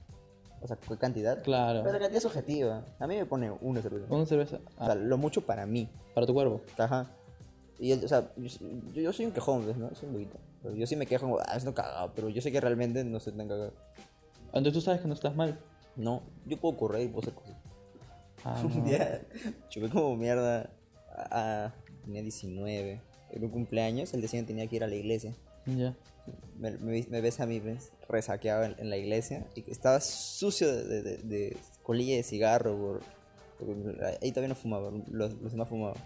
O 0.61 0.67
sea, 0.69 0.77
¿qué 0.77 0.97
cantidad? 0.97 1.43
Claro. 1.43 1.81
Pero 1.83 1.93
la 1.95 1.99
cantidad 1.99 2.19
es 2.19 2.25
objetiva. 2.25 2.85
A 3.01 3.07
mí 3.09 3.17
me 3.17 3.27
pone 3.27 3.51
una 3.61 3.83
cerveza. 3.83 4.07
Una 4.15 4.27
cerveza. 4.27 4.61
O 4.79 4.85
sea, 4.87 4.95
lo 4.95 5.19
mucho 5.19 5.45
para 5.45 5.67
mí. 5.67 5.89
para 6.15 6.27
tu 6.27 6.33
cuerpo. 6.35 6.61
Ajá. 6.79 7.11
Y, 7.81 7.93
o 7.93 8.07
sea, 8.09 8.31
yo, 8.37 8.49
yo- 8.95 9.13
soy 9.13 9.27
un 9.27 9.33
quejón, 9.33 9.67
¿ves? 9.67 9.77
¿no? 9.77 9.93
Soy 9.95 10.09
un. 10.09 10.29
Pero 10.63 10.75
yo 10.77 10.87
sí 10.87 10.95
me 10.95 11.07
quejo 11.07 11.27
como, 11.27 11.39
ah, 11.41 11.57
estoy 11.57 11.73
cagado, 11.73 12.13
pero 12.15 12.29
yo 12.29 12.41
sé 12.41 12.53
que 12.53 12.61
realmente 12.61 13.03
no 13.03 13.17
estoy 13.19 13.33
tan 13.33 13.49
cagado. 13.49 13.73
Entonces 14.47 14.73
tú 14.75 14.81
sabes 14.81 15.01
que 15.01 15.09
no 15.09 15.15
estás 15.15 15.35
mal. 15.35 15.59
No, 15.97 16.23
yo 16.47 16.57
puedo 16.61 16.77
correr 16.77 17.03
y 17.03 17.09
puedo 17.09 17.23
hacer 17.23 17.35
cosas. 17.35 17.57
Ah, 18.45 18.63
Un 18.65 18.79
no. 18.79 18.85
día 18.85 19.23
chupé 19.69 19.89
como 19.91 20.17
mierda. 20.17 20.71
Ah, 21.13 21.73
tenía 22.05 22.23
19. 22.23 23.01
Era 23.33 23.45
un 23.45 23.51
cumpleaños, 23.51 24.15
el 24.15 24.21
día 24.21 24.29
siguiente 24.29 24.53
tenía 24.53 24.69
que 24.69 24.77
ir 24.77 24.85
a 24.85 24.87
la 24.87 24.95
iglesia. 24.95 25.35
Ya. 25.67 25.95
Me, 26.59 26.71
me, 26.73 27.05
me 27.09 27.21
ves 27.21 27.41
a 27.41 27.47
mí 27.47 27.61
pues, 27.61 27.91
resaqueado 28.09 28.65
en, 28.65 28.77
en 28.79 28.91
la 28.91 28.97
iglesia 28.97 29.47
y 29.55 29.63
que 29.63 29.71
estaba 29.73 30.01
sucio 30.01 30.75
de, 30.75 31.03
de, 31.03 31.17
de- 31.19 31.57
colilla 31.83 32.17
de 32.17 32.23
cigarro. 32.23 32.77
Por, 32.77 33.01
porque 33.59 34.17
ahí 34.23 34.31
todavía 34.31 34.49
no 34.49 34.55
fumaba, 34.55 34.91
los, 35.11 35.35
los 35.35 35.53
demás 35.53 35.69
fumaban. 35.69 35.97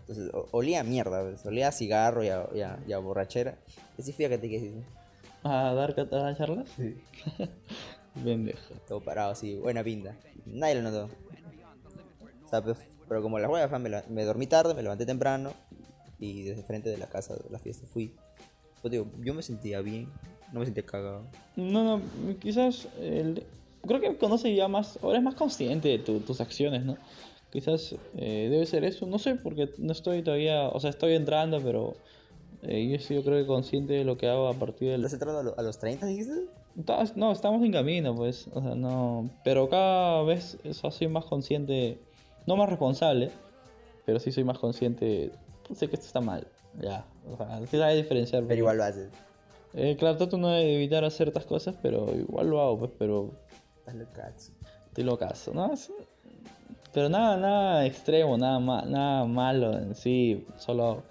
Entonces 0.00 0.30
o- 0.32 0.46
olía 0.52 0.80
a 0.80 0.84
mierda, 0.84 1.22
pues, 1.22 1.44
olía 1.46 1.68
a 1.68 1.72
cigarro 1.72 2.22
y 2.22 2.28
a, 2.28 2.48
y 2.54 2.60
a, 2.60 2.78
y 2.86 2.92
a 2.92 2.98
borrachera. 2.98 3.58
Así 3.98 4.12
fui 4.12 4.24
a 4.24 4.30
catequesis. 4.30 4.72
¿A 5.42 5.72
dar 5.74 5.90
a 5.98 6.36
charlas? 6.36 6.68
Sí. 6.76 6.96
Pendejo. 8.24 8.74
Todo 8.88 9.00
parado 9.00 9.32
así, 9.32 9.54
buena 9.56 9.82
pinta. 9.84 10.16
Nadie 10.46 10.76
lo 10.76 10.82
notó. 10.82 11.10
O 12.44 12.48
sea, 12.48 12.62
pues, 12.62 12.78
pero 13.08 13.22
como 13.22 13.38
la 13.38 13.48
hueva, 13.48 13.78
me, 13.78 13.90
me 14.08 14.24
dormí 14.24 14.46
tarde, 14.46 14.74
me 14.74 14.82
levanté 14.82 15.04
temprano 15.06 15.52
y 16.18 16.44
desde 16.44 16.62
frente 16.62 16.88
de 16.88 16.96
la 16.98 17.08
casa 17.08 17.34
de 17.34 17.50
la 17.50 17.58
fiesta 17.58 17.86
fui. 17.86 18.14
Pues 18.86 18.92
digo, 18.92 19.08
yo 19.24 19.34
me 19.34 19.42
sentía 19.42 19.80
bien, 19.80 20.06
no 20.52 20.60
me 20.60 20.64
sentía 20.64 20.86
cagado. 20.86 21.24
No, 21.56 21.82
no, 21.82 22.00
quizás 22.38 22.86
el- 23.00 23.42
creo 23.82 24.00
que 24.00 24.16
conoce 24.16 24.54
ya 24.54 24.68
más, 24.68 24.96
ahora 25.02 25.18
es 25.18 25.24
más 25.24 25.34
consciente 25.34 25.88
de 25.88 25.98
tu- 25.98 26.20
tus 26.20 26.40
acciones, 26.40 26.84
¿no? 26.84 26.96
Quizás 27.50 27.96
eh, 28.16 28.46
debe 28.48 28.64
ser 28.64 28.84
eso, 28.84 29.04
no 29.08 29.18
sé, 29.18 29.34
porque 29.34 29.70
no 29.78 29.90
estoy 29.90 30.22
todavía, 30.22 30.68
o 30.68 30.78
sea, 30.78 30.90
estoy 30.90 31.14
entrando, 31.14 31.60
pero 31.60 31.96
eh, 32.62 32.88
yo 32.88 32.96
sí 33.00 33.12
yo 33.16 33.24
creo 33.24 33.40
que 33.42 33.46
consciente 33.48 33.94
de 33.94 34.04
lo 34.04 34.16
que 34.16 34.28
hago 34.28 34.46
a 34.46 34.54
partir 34.54 34.90
del... 34.90 35.00
¿Estás 35.04 35.14
entrando 35.14 35.40
a, 35.40 35.42
lo- 35.42 35.58
a 35.58 35.62
los 35.62 35.80
30, 35.80 36.06
dijiste? 36.06 36.44
No, 37.16 37.32
estamos 37.32 37.64
en 37.64 37.72
camino, 37.72 38.14
pues, 38.14 38.46
o 38.54 38.62
sea, 38.62 38.76
no, 38.76 39.28
pero 39.42 39.68
cada 39.68 40.22
vez 40.22 40.58
eso, 40.62 40.92
soy 40.92 41.08
más 41.08 41.24
consciente, 41.24 41.98
no 42.46 42.54
más 42.54 42.68
responsable, 42.68 43.32
pero 44.04 44.20
sí 44.20 44.30
soy 44.30 44.44
más 44.44 44.60
consciente, 44.60 45.32
sé 45.74 45.88
que 45.88 45.96
esto 45.96 46.06
está 46.06 46.20
mal, 46.20 46.46
ya, 46.80 47.04
o 47.30 47.36
sea, 47.36 47.60
sí 47.66 47.76
sabe 47.78 47.96
diferenciar. 47.96 48.40
Pero 48.42 48.48
porque- 48.48 48.58
igual 48.58 48.76
lo 48.78 48.84
haces. 48.84 49.10
Eh, 49.74 49.96
claro, 49.98 50.16
trato 50.16 50.38
no 50.38 50.48
de 50.48 50.74
evitar 50.76 51.04
hacer 51.04 51.26
ciertas 51.28 51.44
cosas, 51.44 51.76
pero 51.82 52.14
igual 52.14 52.48
lo 52.48 52.60
hago, 52.62 52.78
pues, 52.78 52.90
pero 52.98 53.32
Estás 53.78 53.94
locazo. 53.94 54.52
estoy 54.88 55.04
locazo, 55.04 55.52
¿no? 55.52 55.72
Pero 56.94 57.08
nada, 57.10 57.36
nada 57.36 57.84
extremo, 57.86 58.38
nada, 58.38 58.58
ma- 58.58 58.86
nada 58.86 59.24
malo 59.26 59.76
en 59.76 59.94
sí, 59.94 60.46
solo 60.56 61.02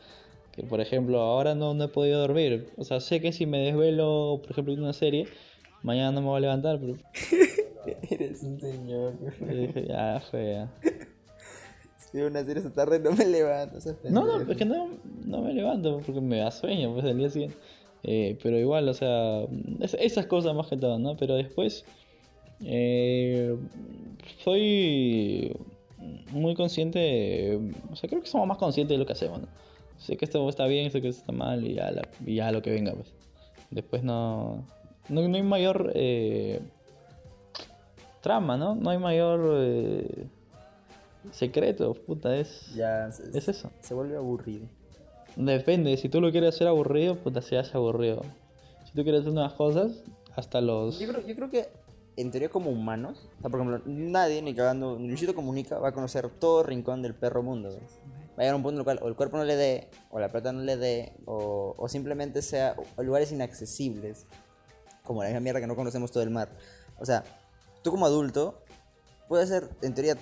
que, 0.51 0.63
por 0.63 0.81
ejemplo, 0.81 1.19
ahora 1.21 1.53
no, 1.53 1.73
no 1.75 1.83
he 1.83 1.87
podido 1.89 2.19
dormir. 2.21 2.69
O 2.77 2.83
sea, 2.83 2.99
sé 3.01 3.21
que 3.21 3.31
si 3.31 3.45
me 3.45 3.59
desvelo, 3.59 4.39
por 4.41 4.51
ejemplo, 4.51 4.73
en 4.73 4.81
una 4.81 4.93
serie, 4.93 5.27
mañana 5.83 6.11
no 6.13 6.21
me 6.21 6.27
voy 6.27 6.37
a 6.37 6.41
levantar, 6.41 6.79
pero 6.79 6.95
Eres 8.09 8.41
un 8.41 8.59
señor. 8.59 9.13
dije, 9.39 9.85
ya. 9.87 10.19
Si 10.31 10.37
veo 12.19 12.27
una 12.27 12.43
serie 12.43 12.57
esta 12.63 12.73
tarde, 12.73 12.99
no 12.99 13.11
me 13.11 13.25
levanto. 13.25 13.77
No, 14.09 14.25
no, 14.25 14.51
es 14.51 14.57
que 14.57 14.65
no, 14.65 14.89
no 15.25 15.41
me 15.41 15.53
levanto 15.53 16.01
porque 16.05 16.21
me 16.21 16.37
da 16.37 16.51
sueño, 16.51 16.93
pues, 16.93 17.05
el 17.05 17.17
día 17.17 17.29
siguiente. 17.29 17.57
Eh, 18.03 18.37
pero 18.43 18.59
igual, 18.59 18.87
o 18.87 18.93
sea, 18.93 19.41
es- 19.79 19.95
esas 19.99 20.27
cosas 20.27 20.53
más 20.55 20.67
que 20.67 20.77
todo, 20.77 20.99
¿no? 20.99 21.17
Pero 21.17 21.35
después, 21.35 21.85
eh, 22.63 23.55
soy 24.43 25.55
muy 26.31 26.53
consciente, 26.55 26.99
de- 26.99 27.73
o 27.91 27.95
sea, 27.95 28.09
creo 28.09 28.21
que 28.21 28.27
somos 28.27 28.47
más 28.47 28.57
conscientes 28.57 28.93
de 28.93 28.99
lo 28.99 29.05
que 29.05 29.13
hacemos, 29.13 29.41
¿no? 29.41 29.47
Sé 29.97 30.17
que 30.17 30.25
esto 30.25 30.47
está 30.49 30.67
bien, 30.67 30.91
sé 30.91 31.01
que 31.01 31.07
esto 31.07 31.21
está 31.21 31.31
mal 31.31 31.65
y 31.65 31.75
ya, 31.75 31.89
la- 31.91 32.07
y 32.25 32.35
ya 32.35 32.51
lo 32.51 32.61
que 32.61 32.69
venga, 32.71 32.93
pues. 32.93 33.11
Después 33.71 34.03
no, 34.03 34.65
no, 35.09 35.27
no 35.27 35.35
hay 35.35 35.41
mayor 35.43 35.91
eh, 35.95 36.59
trama, 38.21 38.57
¿no? 38.57 38.75
No 38.75 38.89
hay 38.89 38.97
mayor 38.97 39.57
eh, 39.61 40.25
secreto, 41.31 41.93
puta, 41.93 42.35
es, 42.35 42.73
Ya, 42.75 43.11
se, 43.11 43.37
es 43.37 43.47
eso. 43.47 43.71
se 43.81 43.93
vuelve 43.93 44.17
aburrido. 44.17 44.67
Depende, 45.35 45.97
si 45.97 46.07
tú 46.09 46.21
lo 46.21 46.31
quieres 46.31 46.55
hacer 46.55 46.67
aburrido, 46.67 47.17
puta, 47.17 47.41
se 47.41 47.57
hace 47.57 47.75
aburrido. 47.75 48.21
Si 48.85 48.93
tú 48.93 49.03
quieres 49.03 49.21
hacer 49.21 49.31
unas 49.33 49.53
cosas, 49.53 50.03
hasta 50.35 50.61
los... 50.61 50.99
Yo 50.99 51.07
creo, 51.09 51.25
yo 51.25 51.35
creo 51.35 51.49
que 51.49 51.67
en 52.17 52.31
teoría 52.31 52.49
como 52.49 52.69
humanos, 52.69 53.27
o 53.37 53.41
sea, 53.41 53.49
por 53.49 53.59
ejemplo, 53.59 53.81
nadie, 53.85 54.41
ni 54.41 54.53
cagando, 54.53 54.97
ni 54.97 55.09
Luisito 55.09 55.35
Comunica, 55.35 55.79
va 55.79 55.89
a 55.89 55.91
conocer 55.91 56.29
todo 56.29 56.63
rincón 56.63 57.01
del 57.01 57.13
perro 57.13 57.43
mundo. 57.43 57.69
¿ves? 57.69 57.99
Va 58.37 58.37
a 58.37 58.41
llegar 58.41 58.55
un 58.55 58.63
punto 58.63 58.75
en 58.75 58.79
el 58.79 58.83
cual 58.85 58.99
o 59.01 59.07
el 59.07 59.15
cuerpo 59.15 59.37
no 59.37 59.43
le 59.43 59.55
dé, 59.55 59.89
o 60.11 60.19
la 60.19 60.29
plata 60.29 60.53
no 60.53 60.61
le 60.61 60.77
dé, 60.77 61.13
o, 61.25 61.73
o 61.77 61.89
simplemente 61.89 62.41
sea 62.41 62.75
o 62.95 63.03
lugares 63.03 63.31
inaccesibles, 63.31 64.25
como 65.03 65.21
la 65.21 65.29
misma 65.29 65.41
mierda 65.41 65.59
que 65.59 65.67
no 65.67 65.75
conocemos 65.75 66.11
todo 66.11 66.23
el 66.23 66.29
mar. 66.29 66.49
O 66.99 67.05
sea, 67.05 67.23
tú 67.81 67.91
como 67.91 68.05
adulto, 68.05 68.61
puedes 69.27 69.49
ser, 69.49 69.69
en 69.81 69.93
teoría, 69.93 70.17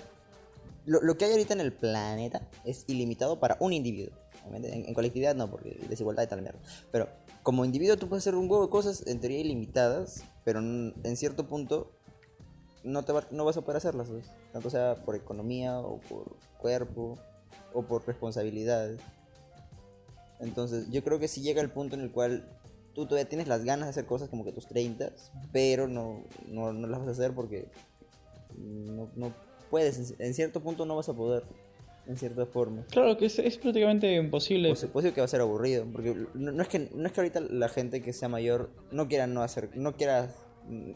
lo, 0.86 1.00
lo 1.02 1.16
que 1.16 1.24
hay 1.24 1.32
ahorita 1.32 1.54
en 1.54 1.60
el 1.60 1.72
planeta 1.72 2.48
es 2.64 2.84
ilimitado 2.88 3.40
para 3.40 3.56
un 3.60 3.72
individuo. 3.72 4.14
En, 4.52 4.92
colectividad 4.92 5.34
no, 5.34 5.50
porque 5.50 5.78
desigualdad 5.88 6.24
y 6.24 6.26
tal 6.26 6.42
mierda. 6.42 6.60
Pero 6.92 7.08
como 7.42 7.64
individuo 7.64 7.96
tú 7.96 8.08
puedes 8.08 8.22
hacer 8.22 8.34
un 8.34 8.50
huevo 8.50 8.64
de 8.64 8.70
cosas 8.70 9.06
en 9.06 9.20
teoría 9.20 9.40
ilimitadas, 9.40 10.22
pero 10.44 10.58
en, 10.60 11.16
cierto 11.16 11.46
punto 11.48 11.92
no, 12.82 13.02
te 13.04 13.12
va- 13.12 13.26
no 13.30 13.44
vas 13.44 13.56
a 13.56 13.62
poder 13.62 13.78
hacerlas. 13.78 14.08
Tanto 14.52 14.68
sea 14.68 14.96
por 14.96 15.16
economía 15.16 15.78
o 15.80 15.98
por 16.00 16.36
cuerpo 16.58 17.18
o 17.72 17.82
por 17.82 18.06
responsabilidades. 18.06 19.00
Entonces 20.40 20.90
yo 20.90 21.02
creo 21.02 21.18
que 21.18 21.28
si 21.28 21.40
llega 21.40 21.62
el 21.62 21.70
punto 21.70 21.94
en 21.94 22.02
el 22.02 22.10
cual 22.10 22.46
tú 22.94 23.06
todavía 23.06 23.28
tienes 23.28 23.48
las 23.48 23.64
ganas 23.64 23.86
de 23.86 23.90
hacer 23.90 24.06
cosas 24.06 24.28
como 24.28 24.44
que 24.44 24.52
tus 24.52 24.66
30, 24.66 25.10
pero 25.52 25.88
no, 25.88 26.24
no, 26.48 26.72
no 26.72 26.86
las 26.86 27.00
vas 27.00 27.08
a 27.08 27.12
hacer 27.12 27.34
porque 27.34 27.68
no 28.58 29.32
puedes. 29.70 30.14
En, 30.18 30.34
cierto 30.34 30.60
punto 30.60 30.86
no 30.86 30.96
vas 30.96 31.08
a 31.08 31.14
poder, 31.14 31.44
en 32.06 32.16
cierta 32.16 32.46
forma. 32.46 32.84
Claro 32.90 33.16
que 33.16 33.26
es, 33.26 33.38
es 33.38 33.58
prácticamente 33.58 34.14
imposible. 34.14 34.68
Pues 34.68 34.80
supuesto 34.80 35.12
que 35.14 35.20
va 35.20 35.26
a 35.26 35.28
ser 35.28 35.40
aburrido, 35.40 35.86
porque 35.90 36.14
no, 36.34 36.52
no 36.52 36.62
es 36.62 36.68
que 36.68 36.88
no 36.94 37.06
es 37.06 37.12
que 37.12 37.20
ahorita 37.20 37.40
la 37.40 37.68
gente 37.68 38.02
que 38.02 38.12
sea 38.12 38.28
mayor 38.28 38.70
no 38.90 39.08
quiera 39.08 39.26
no 39.26 39.42
hacer, 39.42 39.70
no 39.76 39.96
quiera, 39.96 40.30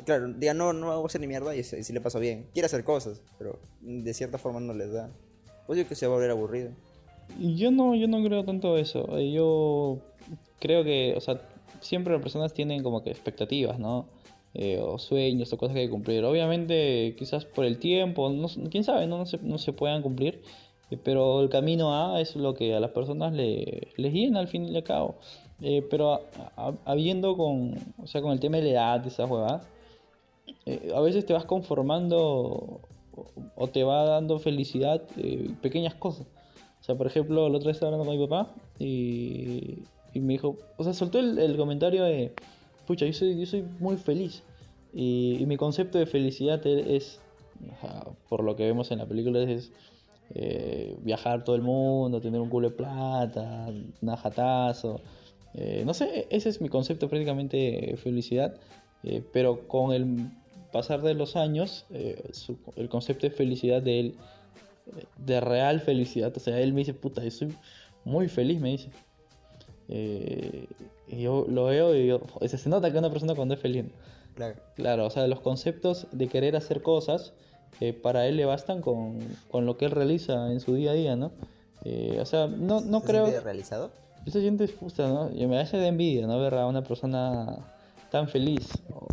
claro, 0.04 0.32
diga 0.32 0.54
no, 0.54 0.72
no 0.72 0.92
hago 0.92 1.06
hacer 1.06 1.20
ni 1.20 1.26
mierda 1.26 1.54
y, 1.54 1.62
si 1.62 1.92
le 1.92 2.00
pasó 2.00 2.20
bien, 2.20 2.46
quiere 2.52 2.66
hacer 2.66 2.84
cosas, 2.84 3.20
pero 3.38 3.58
de 3.80 4.14
cierta 4.14 4.38
forma 4.38 4.60
no 4.60 4.74
les 4.74 4.92
da. 4.92 5.10
Pues 5.66 5.78
yo 5.78 5.86
que 5.86 5.94
se 5.94 6.06
va 6.06 6.14
a 6.14 6.16
volver 6.16 6.30
aburrido. 6.30 6.70
Yo 7.38 7.70
no, 7.70 7.94
yo 7.94 8.08
no 8.08 8.22
creo 8.24 8.44
tanto 8.44 8.78
eso. 8.78 9.18
Yo 9.20 9.98
creo 10.60 10.82
que, 10.82 11.14
o 11.14 11.20
sea, 11.20 11.42
siempre 11.80 12.12
las 12.12 12.22
personas 12.22 12.52
tienen 12.54 12.82
como 12.82 13.02
que 13.02 13.10
expectativas, 13.10 13.78
¿no? 13.78 14.06
Eh, 14.54 14.80
o 14.80 14.98
sueños 14.98 15.52
o 15.52 15.58
cosas 15.58 15.74
que 15.74 15.80
hay 15.80 15.86
que 15.86 15.92
cumplir. 15.92 16.24
Obviamente, 16.24 17.14
quizás 17.18 17.44
por 17.44 17.64
el 17.64 17.78
tiempo, 17.78 18.30
no, 18.30 18.48
quién 18.70 18.82
sabe, 18.82 19.06
no, 19.06 19.18
no, 19.18 19.26
se, 19.26 19.38
no 19.38 19.58
se 19.58 19.72
puedan 19.72 20.02
cumplir. 20.02 20.42
eh, 20.90 20.98
Pero 21.02 21.42
el 21.42 21.48
camino 21.50 21.94
A 21.94 22.20
es 22.20 22.34
lo 22.34 22.54
que 22.54 22.74
a 22.74 22.80
las 22.80 22.90
personas 22.90 23.32
le, 23.32 23.88
les 23.96 24.12
llena 24.12 24.40
al 24.40 24.48
fin 24.48 24.64
y 24.66 24.76
al 24.76 24.82
cabo. 24.84 25.16
Eh, 25.60 25.86
pero 25.90 26.20
habiendo 26.84 27.36
con, 27.36 27.74
o 28.02 28.06
sea, 28.06 28.22
con 28.22 28.32
el 28.32 28.40
tema 28.40 28.58
de 28.58 28.64
la 28.64 28.70
edad, 28.70 29.06
esas 29.06 29.28
huevadas, 29.30 29.66
eh, 30.66 30.92
a 30.94 31.00
veces 31.00 31.26
te 31.26 31.32
vas 31.32 31.44
conformando 31.44 32.80
o, 33.56 33.68
te 33.68 33.84
va 33.84 34.04
dando 34.04 34.38
felicidad 34.38 35.02
pequeñas 35.60 35.94
cosas. 35.94 36.26
O 36.80 36.84
sea, 36.84 36.94
por 36.96 37.06
ejemplo, 37.06 37.46
el 37.48 37.54
otro 37.54 37.66
día 37.66 37.72
estaba 37.72 37.92
hablando 37.92 38.10
con 38.10 38.18
mi 38.18 38.26
papá 38.26 38.54
y, 38.78 39.80
y 40.14 40.20
me 40.20 40.34
dijo, 40.34 40.56
o 40.76 40.84
sea, 40.84 40.94
soltó 40.94 41.18
el, 41.18 41.38
el 41.38 41.56
comentario 41.56 42.04
de, 42.04 42.32
pucha, 42.88 43.06
yo 43.06 43.12
soy, 43.12 43.38
yo 43.38 43.46
soy 43.46 43.62
muy 43.78 43.96
feliz. 43.98 44.42
Y, 44.94 45.44
mi 45.46 45.56
concepto 45.56 45.98
de 45.98 46.06
felicidad 46.06 46.66
e- 46.66 46.96
es, 46.96 47.20
por 48.28 48.42
lo 48.42 48.56
que 48.56 48.64
vemos 48.64 48.90
en 48.90 48.98
la 48.98 49.06
película, 49.06 49.40
es 49.42 49.70
eh, 50.34 50.96
viajar 51.02 51.44
todo 51.44 51.54
el 51.54 51.62
mundo, 51.62 52.20
tener 52.20 52.40
un 52.40 52.48
culo 52.48 52.70
de 52.70 52.76
plata, 52.76 53.68
un 54.00 54.16
jatazo. 54.16 55.00
Eh, 55.54 55.82
no 55.84 55.92
sé, 55.94 56.26
ese 56.30 56.48
es 56.48 56.60
mi 56.60 56.68
concepto 56.68 57.08
prácticamente 57.08 57.56
de 57.56 57.96
felicidad. 57.96 58.54
eh, 59.04 59.22
pero 59.32 59.68
con 59.68 59.92
el 59.92 60.30
pasar 60.72 61.02
de 61.02 61.14
los 61.14 61.36
años, 61.36 61.86
eh, 61.90 62.30
el 62.76 62.88
concepto 62.88 63.26
de 63.28 63.30
felicidad 63.30 63.82
de 63.82 64.00
él 64.00 64.14
de 65.18 65.40
real 65.40 65.80
felicidad. 65.80 66.32
O 66.36 66.40
sea, 66.40 66.58
él 66.60 66.72
me 66.72 66.80
dice, 66.80 66.94
puta, 66.94 67.22
yo 67.22 67.30
soy 67.30 67.54
muy 68.04 68.28
feliz, 68.28 68.60
me 68.60 68.70
dice. 68.70 68.90
Eh, 69.88 70.66
y 71.08 71.22
yo 71.22 71.46
lo 71.48 71.64
veo 71.64 71.94
y 71.94 72.10
joder, 72.10 72.50
se 72.50 72.68
nota 72.68 72.92
que 72.92 72.98
una 72.98 73.10
persona 73.10 73.34
cuando 73.34 73.54
es 73.54 73.60
feliz. 73.60 73.86
Claro. 74.34 74.54
Claro, 74.76 75.06
o 75.06 75.10
sea, 75.10 75.26
los 75.26 75.40
conceptos 75.40 76.06
de 76.12 76.28
querer 76.28 76.54
hacer 76.54 76.82
cosas, 76.82 77.32
eh, 77.80 77.92
para 77.92 78.26
él 78.26 78.36
le 78.36 78.44
bastan 78.44 78.82
con, 78.82 79.18
con 79.50 79.66
lo 79.66 79.76
que 79.76 79.86
él 79.86 79.90
realiza 79.90 80.52
en 80.52 80.60
su 80.60 80.74
día 80.74 80.92
a 80.92 80.94
día, 80.94 81.16
¿no? 81.16 81.32
Eh, 81.84 82.18
o 82.20 82.26
sea, 82.26 82.46
no, 82.46 82.80
no 82.80 83.00
¿Se 83.00 83.06
creo... 83.06 83.26
siente 83.26 83.44
realizado? 83.44 83.90
Te 84.24 84.40
sientes 84.40 84.72
puta, 84.72 85.08
¿no? 85.08 85.30
Y 85.34 85.46
me 85.46 85.58
hace 85.58 85.78
de 85.78 85.86
envidia, 85.86 86.26
¿no? 86.26 86.38
Ver 86.38 86.54
a 86.54 86.66
una 86.66 86.82
persona 86.82 87.58
tan 88.10 88.28
feliz 88.28 88.68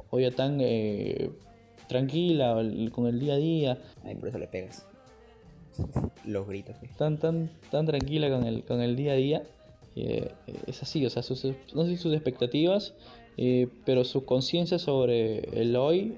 o, 0.10 0.20
ya 0.20 0.32
tan 0.32 0.58
eh, 0.60 1.32
tranquila 1.88 2.58
o 2.58 2.92
con 2.92 3.08
el 3.08 3.20
día 3.20 3.36
a 3.36 3.38
día. 3.38 3.78
Ay, 4.04 4.16
por 4.16 4.30
eso 4.30 4.40
le 4.40 4.48
pegas. 4.48 4.86
Los 6.26 6.48
gritos. 6.48 6.76
tan 6.98 7.18
tan 7.18 7.50
tan 7.70 7.86
tranquila 7.86 8.30
con 8.30 8.46
el 8.46 8.64
con 8.64 8.82
el 8.82 8.96
día 8.96 9.12
a 9.14 9.16
día 9.16 9.44
eh, 9.96 10.34
es 10.68 10.82
así, 10.82 11.06
o 11.06 11.10
sea, 11.10 11.24
sus, 11.24 11.46
no 11.74 11.86
sé 11.86 11.98
sus 11.98 12.14
expectativas, 12.14 12.94
eh, 13.38 13.68
pero 13.86 14.04
su 14.04 14.26
conciencia 14.26 14.78
sobre 14.80 15.40
el 15.62 15.76
hoy 15.76 16.18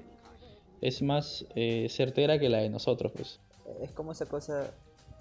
es 0.80 1.02
más 1.02 1.46
eh, 1.54 1.88
certera 1.88 2.38
que 2.38 2.48
la 2.48 2.58
de 2.58 2.70
nosotros, 2.70 3.12
pues. 3.12 3.40
Es 3.80 3.92
como 3.92 4.12
esa 4.12 4.26
cosa, 4.26 4.72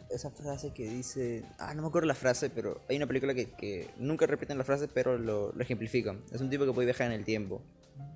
esa 0.10 0.32
frase 0.32 0.74
que 0.74 0.90
dice, 0.90 1.44
ah, 1.60 1.74
no 1.76 1.82
me 1.84 1.88
acuerdo 1.90 2.08
la 2.08 2.16
frase, 2.16 2.50
pero 2.50 2.82
hay 2.90 2.98
una 2.98 3.08
película 3.08 3.34
que, 3.34 3.52
que 3.52 3.90
nunca 3.98 4.26
repiten 4.26 4.58
la 4.58 4.64
frase, 4.64 4.88
pero 4.88 5.18
lo, 5.18 5.52
lo 5.52 5.62
ejemplifican. 5.62 6.24
Es 6.32 6.42
un 6.42 6.50
tipo 6.50 6.66
que 6.66 6.74
puede 6.74 6.86
viajar 6.86 7.08
en 7.08 7.14
el 7.14 7.26
tiempo, 7.26 7.62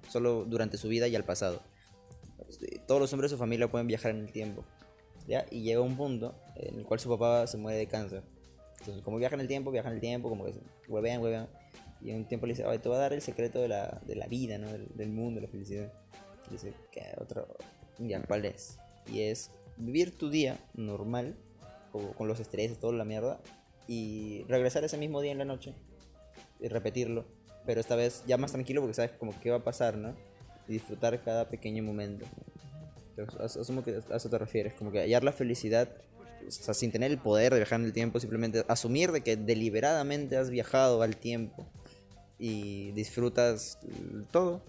solo 0.10 0.46
durante 0.46 0.78
su 0.78 0.88
vida 0.88 1.08
y 1.08 1.16
al 1.16 1.24
pasado. 1.24 1.62
Todos 2.88 3.00
los 3.00 3.14
hombres 3.14 3.32
de 3.32 3.36
su 3.36 3.40
familia 3.40 3.70
pueden 3.70 3.88
viajar 3.88 4.12
en 4.12 4.22
el 4.22 4.32
tiempo. 4.32 4.64
¿ya? 5.28 5.46
Y 5.52 5.62
llega 5.62 5.82
un 5.82 5.96
punto 5.96 6.36
en 6.56 6.80
el 6.80 6.86
cual 6.86 7.00
su 7.00 7.10
papá 7.10 7.48
se 7.48 7.58
muere 7.58 7.78
de 7.78 7.88
cáncer. 7.88 8.24
Entonces, 8.82 9.04
como 9.04 9.18
viaja 9.18 9.36
en 9.36 9.42
el 9.42 9.48
tiempo, 9.48 9.72
viaja 9.72 9.90
en 9.90 9.96
el 9.96 10.02
tiempo, 10.02 10.28
como 10.30 10.44
que 10.46 10.54
huevean, 10.88 11.22
huevean. 11.22 11.48
Y 12.02 12.12
un 12.12 12.26
tiempo 12.26 12.48
le 12.48 12.54
dice, 12.54 12.66
Ay, 12.68 12.80
te 12.80 12.90
voy 12.90 12.98
a 12.98 13.02
dar 13.02 13.14
el 13.14 13.22
secreto 13.22 13.62
de 13.62 13.68
la, 13.68 14.02
de 14.06 14.16
la 14.16 14.26
vida, 14.28 14.58
¿no? 14.58 14.72
Del, 14.72 14.88
del 14.96 15.10
mundo, 15.10 15.40
de 15.40 15.46
la 15.46 15.52
felicidad. 15.52 15.94
Y 16.50 16.54
dice, 16.54 16.74
¿qué 16.92 17.14
otro? 17.20 17.48
Ya, 18.00 18.22
¿cuál 18.24 18.46
es? 18.46 18.80
Y 19.12 19.22
es 19.22 19.52
vivir 19.78 20.18
tu 20.18 20.30
día 20.30 20.58
normal, 20.74 21.36
con, 21.92 22.28
los 22.28 22.40
estreses, 22.40 22.80
toda 22.80 22.94
la 22.94 23.06
mierda, 23.06 23.40
y 23.88 24.44
regresar 24.48 24.84
ese 24.84 24.98
mismo 24.98 25.22
día 25.22 25.32
en 25.32 25.38
la 25.38 25.46
noche 25.46 25.74
y 26.60 26.68
repetirlo, 26.68 27.26
pero 27.66 27.82
esta 27.82 27.96
vez 27.96 28.24
ya 28.26 28.38
más 28.38 28.52
tranquilo 28.52 28.82
porque 28.82 28.94
sabes 28.94 29.12
como 29.12 29.38
qué 29.40 29.50
va 29.52 29.58
a 29.58 29.64
pasar, 29.64 29.98
¿no? 29.98 30.16
Y 30.68 30.74
disfrutar 30.74 31.22
cada 31.22 31.50
pequeño 31.50 31.84
momento. 31.84 32.26
Entonces, 33.10 33.40
as- 33.40 33.58
asumo 33.58 33.84
que 33.84 34.00
a 34.10 34.16
eso 34.16 34.30
te 34.30 34.38
refieres, 34.38 34.74
como 34.74 34.92
que 34.92 35.00
hallar 35.00 35.24
la 35.24 35.32
felicidad, 35.34 35.90
sin 36.50 36.92
tener 36.92 37.12
el 37.12 37.18
poder 37.18 37.54
de 37.54 37.60
viajar 37.60 37.80
en 37.80 37.86
el 37.86 37.94
tiempo, 37.94 38.20
simplemente 38.20 38.64
asumir 38.68 39.12
de 39.12 39.22
que 39.22 39.36
deliberadamente 39.36 40.38
has 40.38 40.50
viajado 40.50 41.02
al 41.02 41.18
tiempo 41.18 41.66
y 42.40 42.92
disfrutas 42.92 43.78
todo. 44.32 44.62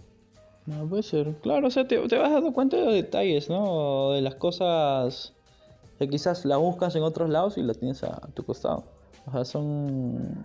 No, 0.66 0.86
puede 0.88 1.02
ser. 1.02 1.34
Claro, 1.42 1.66
o 1.66 1.70
sea, 1.70 1.88
te, 1.88 1.96
vas 1.98 2.08
dando 2.10 2.52
cuenta 2.52 2.76
de 2.76 2.84
los 2.84 2.94
detalles, 2.94 3.48
¿no? 3.48 4.12
De 4.12 4.20
las 4.20 4.36
cosas 4.36 5.32
que 5.98 6.08
quizás 6.08 6.44
la 6.44 6.56
buscas 6.56 6.94
en 6.94 7.02
otros 7.02 7.30
lados 7.30 7.58
y 7.58 7.62
la 7.62 7.74
tienes 7.74 8.04
a, 8.04 8.28
tu 8.34 8.44
costado. 8.44 8.84
O 9.26 9.32
sea, 9.32 9.44
son, 9.44 10.44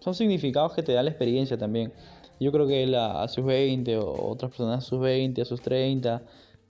son 0.00 0.14
significados 0.14 0.74
que 0.74 0.82
te 0.82 0.92
da 0.92 1.02
la 1.02 1.10
experiencia 1.10 1.58
también. 1.58 1.92
Yo 2.38 2.52
creo 2.52 2.66
que 2.66 2.84
él 2.84 2.94
a, 2.94 3.22
a 3.22 3.28
sus 3.28 3.44
20 3.44 3.96
o 3.98 4.30
otras 4.30 4.50
personas 4.50 4.84
a 4.84 4.88
sus 4.88 5.00
20, 5.00 5.42
a 5.42 5.44
sus 5.44 5.60
30, 5.60 6.22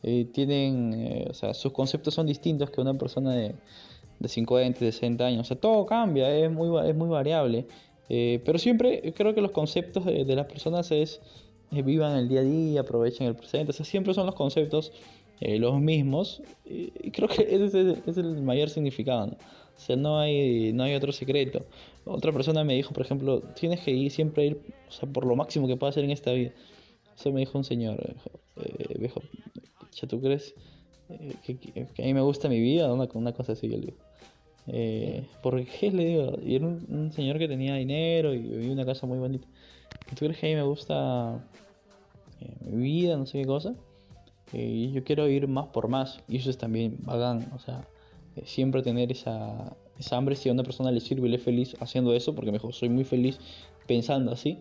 eh, 0.02 0.26
tienen, 0.32 0.94
eh, 0.94 1.26
o 1.30 1.34
sea, 1.34 1.54
sus 1.54 1.72
conceptos 1.72 2.14
son 2.14 2.26
distintos 2.26 2.70
que 2.70 2.80
una 2.80 2.94
persona 2.94 3.34
de, 3.34 3.54
de 4.18 4.28
50, 4.28 4.84
de 4.84 4.92
60 4.92 5.24
años. 5.24 5.40
O 5.42 5.44
sea, 5.44 5.56
todo 5.56 5.86
cambia, 5.86 6.34
es 6.34 6.50
muy, 6.50 6.68
es 6.88 6.94
muy 6.94 7.08
variable. 7.08 7.66
Eh, 8.08 8.40
pero 8.44 8.58
siempre 8.58 9.12
creo 9.14 9.34
que 9.34 9.40
los 9.40 9.52
conceptos 9.52 10.04
de, 10.04 10.24
de 10.24 10.36
las 10.36 10.46
personas 10.46 10.90
es 10.90 11.20
eh, 11.72 11.82
vivan 11.82 12.16
el 12.18 12.28
día 12.28 12.40
a 12.40 12.44
día, 12.44 12.80
aprovechen 12.82 13.26
el 13.26 13.34
presente. 13.34 13.70
O 13.70 13.72
sea, 13.72 13.86
siempre 13.86 14.12
son 14.14 14.26
los 14.26 14.34
conceptos 14.34 14.92
eh, 15.40 15.58
los 15.58 15.80
mismos. 15.80 16.42
Y, 16.64 16.90
creo 17.10 17.28
que 17.28 17.42
ese 17.42 17.96
es 18.06 18.16
el, 18.18 18.42
mayor 18.42 18.68
significado. 18.70 19.26
¿no? 19.28 19.32
O 19.32 19.80
sea, 19.80 19.96
no 19.96 20.18
hay, 20.18 20.72
no 20.72 20.84
hay 20.84 20.94
otro 20.94 21.12
secreto. 21.12 21.64
Otra 22.04 22.32
persona 22.32 22.62
me 22.62 22.74
dijo, 22.74 22.92
por 22.92 23.04
ejemplo, 23.04 23.40
tienes 23.58 23.80
que 23.80 23.90
ir 23.90 24.10
siempre 24.10 24.46
ir 24.46 24.60
o 24.88 24.92
sea, 24.92 25.08
por 25.08 25.26
lo 25.26 25.34
máximo 25.34 25.66
que 25.66 25.76
puedas 25.76 25.94
hacer 25.94 26.04
en 26.04 26.10
esta 26.10 26.32
vida. 26.32 26.52
Eso 27.16 27.32
me 27.32 27.40
dijo 27.40 27.58
un 27.58 27.64
señor, 27.64 27.98
eh, 28.56 28.62
eh, 28.78 28.98
viejo, 28.98 29.22
¿ya 29.92 30.08
tú 30.08 30.20
crees 30.20 30.54
eh, 31.08 31.34
que, 31.44 31.58
que- 31.58 32.02
a 32.02 32.06
mí 32.06 32.14
me 32.14 32.20
gusta 32.22 32.48
mi 32.48 32.60
vida? 32.60 32.92
Una, 32.92 33.08
una 33.14 33.32
cosa 33.32 33.52
así, 33.52 33.68
yo 33.68 33.76
le 33.78 33.86
digo. 33.86 33.98
Eh, 34.66 35.26
¿Por 35.42 35.64
qué 35.66 35.90
le 35.90 36.04
digo? 36.06 36.38
Y 36.44 36.56
era 36.56 36.66
un, 36.66 36.86
un 36.88 37.12
señor 37.12 37.38
que 37.38 37.48
tenía 37.48 37.74
dinero 37.76 38.34
y 38.34 38.38
vivía 38.38 38.72
una 38.72 38.86
casa 38.86 39.06
muy 39.06 39.18
bonita. 39.18 39.48
¿Tú 40.10 40.16
crees 40.26 40.38
que 40.38 40.46
a 40.46 40.50
mí 40.50 40.56
me 40.56 40.62
gusta 40.62 41.40
eh, 42.40 42.56
mi 42.60 42.82
vida, 42.82 43.16
no 43.16 43.26
sé 43.26 43.40
qué 43.40 43.46
cosa? 43.46 43.74
Eh, 44.52 44.90
yo 44.92 45.04
quiero 45.04 45.28
ir 45.28 45.48
más 45.48 45.68
por 45.68 45.88
más. 45.88 46.20
Y 46.28 46.36
eso 46.38 46.50
es 46.50 46.58
también 46.58 46.96
bacán. 47.00 47.50
O 47.54 47.58
sea, 47.58 47.84
eh, 48.36 48.44
siempre 48.46 48.82
tener 48.82 49.12
esa, 49.12 49.76
esa 49.98 50.16
hambre 50.16 50.36
si 50.36 50.48
a 50.48 50.52
una 50.52 50.64
persona 50.64 50.90
le 50.90 51.00
sirve 51.00 51.28
y 51.28 51.30
le 51.30 51.36
es 51.38 51.42
feliz 51.42 51.76
haciendo 51.80 52.14
eso, 52.14 52.34
porque 52.34 52.50
me 52.52 52.58
dijo, 52.58 52.72
soy 52.72 52.88
muy 52.88 53.04
feliz 53.04 53.40
pensando 53.86 54.32
así. 54.32 54.58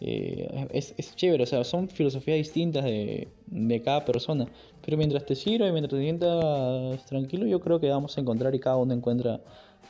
Eh, 0.00 0.68
es, 0.72 0.94
es 0.96 1.14
chévere, 1.14 1.42
o 1.42 1.46
sea, 1.46 1.62
son 1.64 1.88
filosofías 1.88 2.38
distintas 2.38 2.84
de, 2.84 3.28
de 3.46 3.82
cada 3.82 4.04
persona. 4.04 4.46
Pero 4.84 4.96
mientras 4.96 5.26
te 5.26 5.34
sirva 5.34 5.68
y 5.68 5.72
mientras 5.72 5.98
te 5.98 6.02
sientas 6.02 7.04
tranquilo, 7.06 7.46
yo 7.46 7.60
creo 7.60 7.80
que 7.80 7.90
vamos 7.90 8.16
a 8.16 8.20
encontrar 8.20 8.54
y 8.54 8.60
cada 8.60 8.76
uno 8.76 8.94
encuentra 8.94 9.40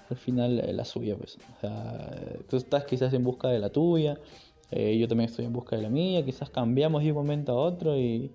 al 0.08 0.16
final 0.16 0.60
eh, 0.60 0.72
la 0.72 0.84
suya, 0.84 1.16
pues. 1.16 1.38
O 1.56 1.60
sea, 1.60 2.10
tú 2.48 2.56
estás 2.56 2.84
quizás 2.84 3.12
en 3.12 3.24
busca 3.24 3.48
de 3.48 3.58
la 3.58 3.70
tuya, 3.70 4.18
eh, 4.70 4.98
yo 4.98 5.08
también 5.08 5.30
estoy 5.30 5.44
en 5.44 5.52
busca 5.52 5.76
de 5.76 5.82
la 5.82 5.90
mía, 5.90 6.24
quizás 6.24 6.50
cambiamos 6.50 7.02
de 7.02 7.10
un 7.10 7.16
momento 7.16 7.52
a 7.52 7.56
otro 7.56 7.96
y, 7.96 8.30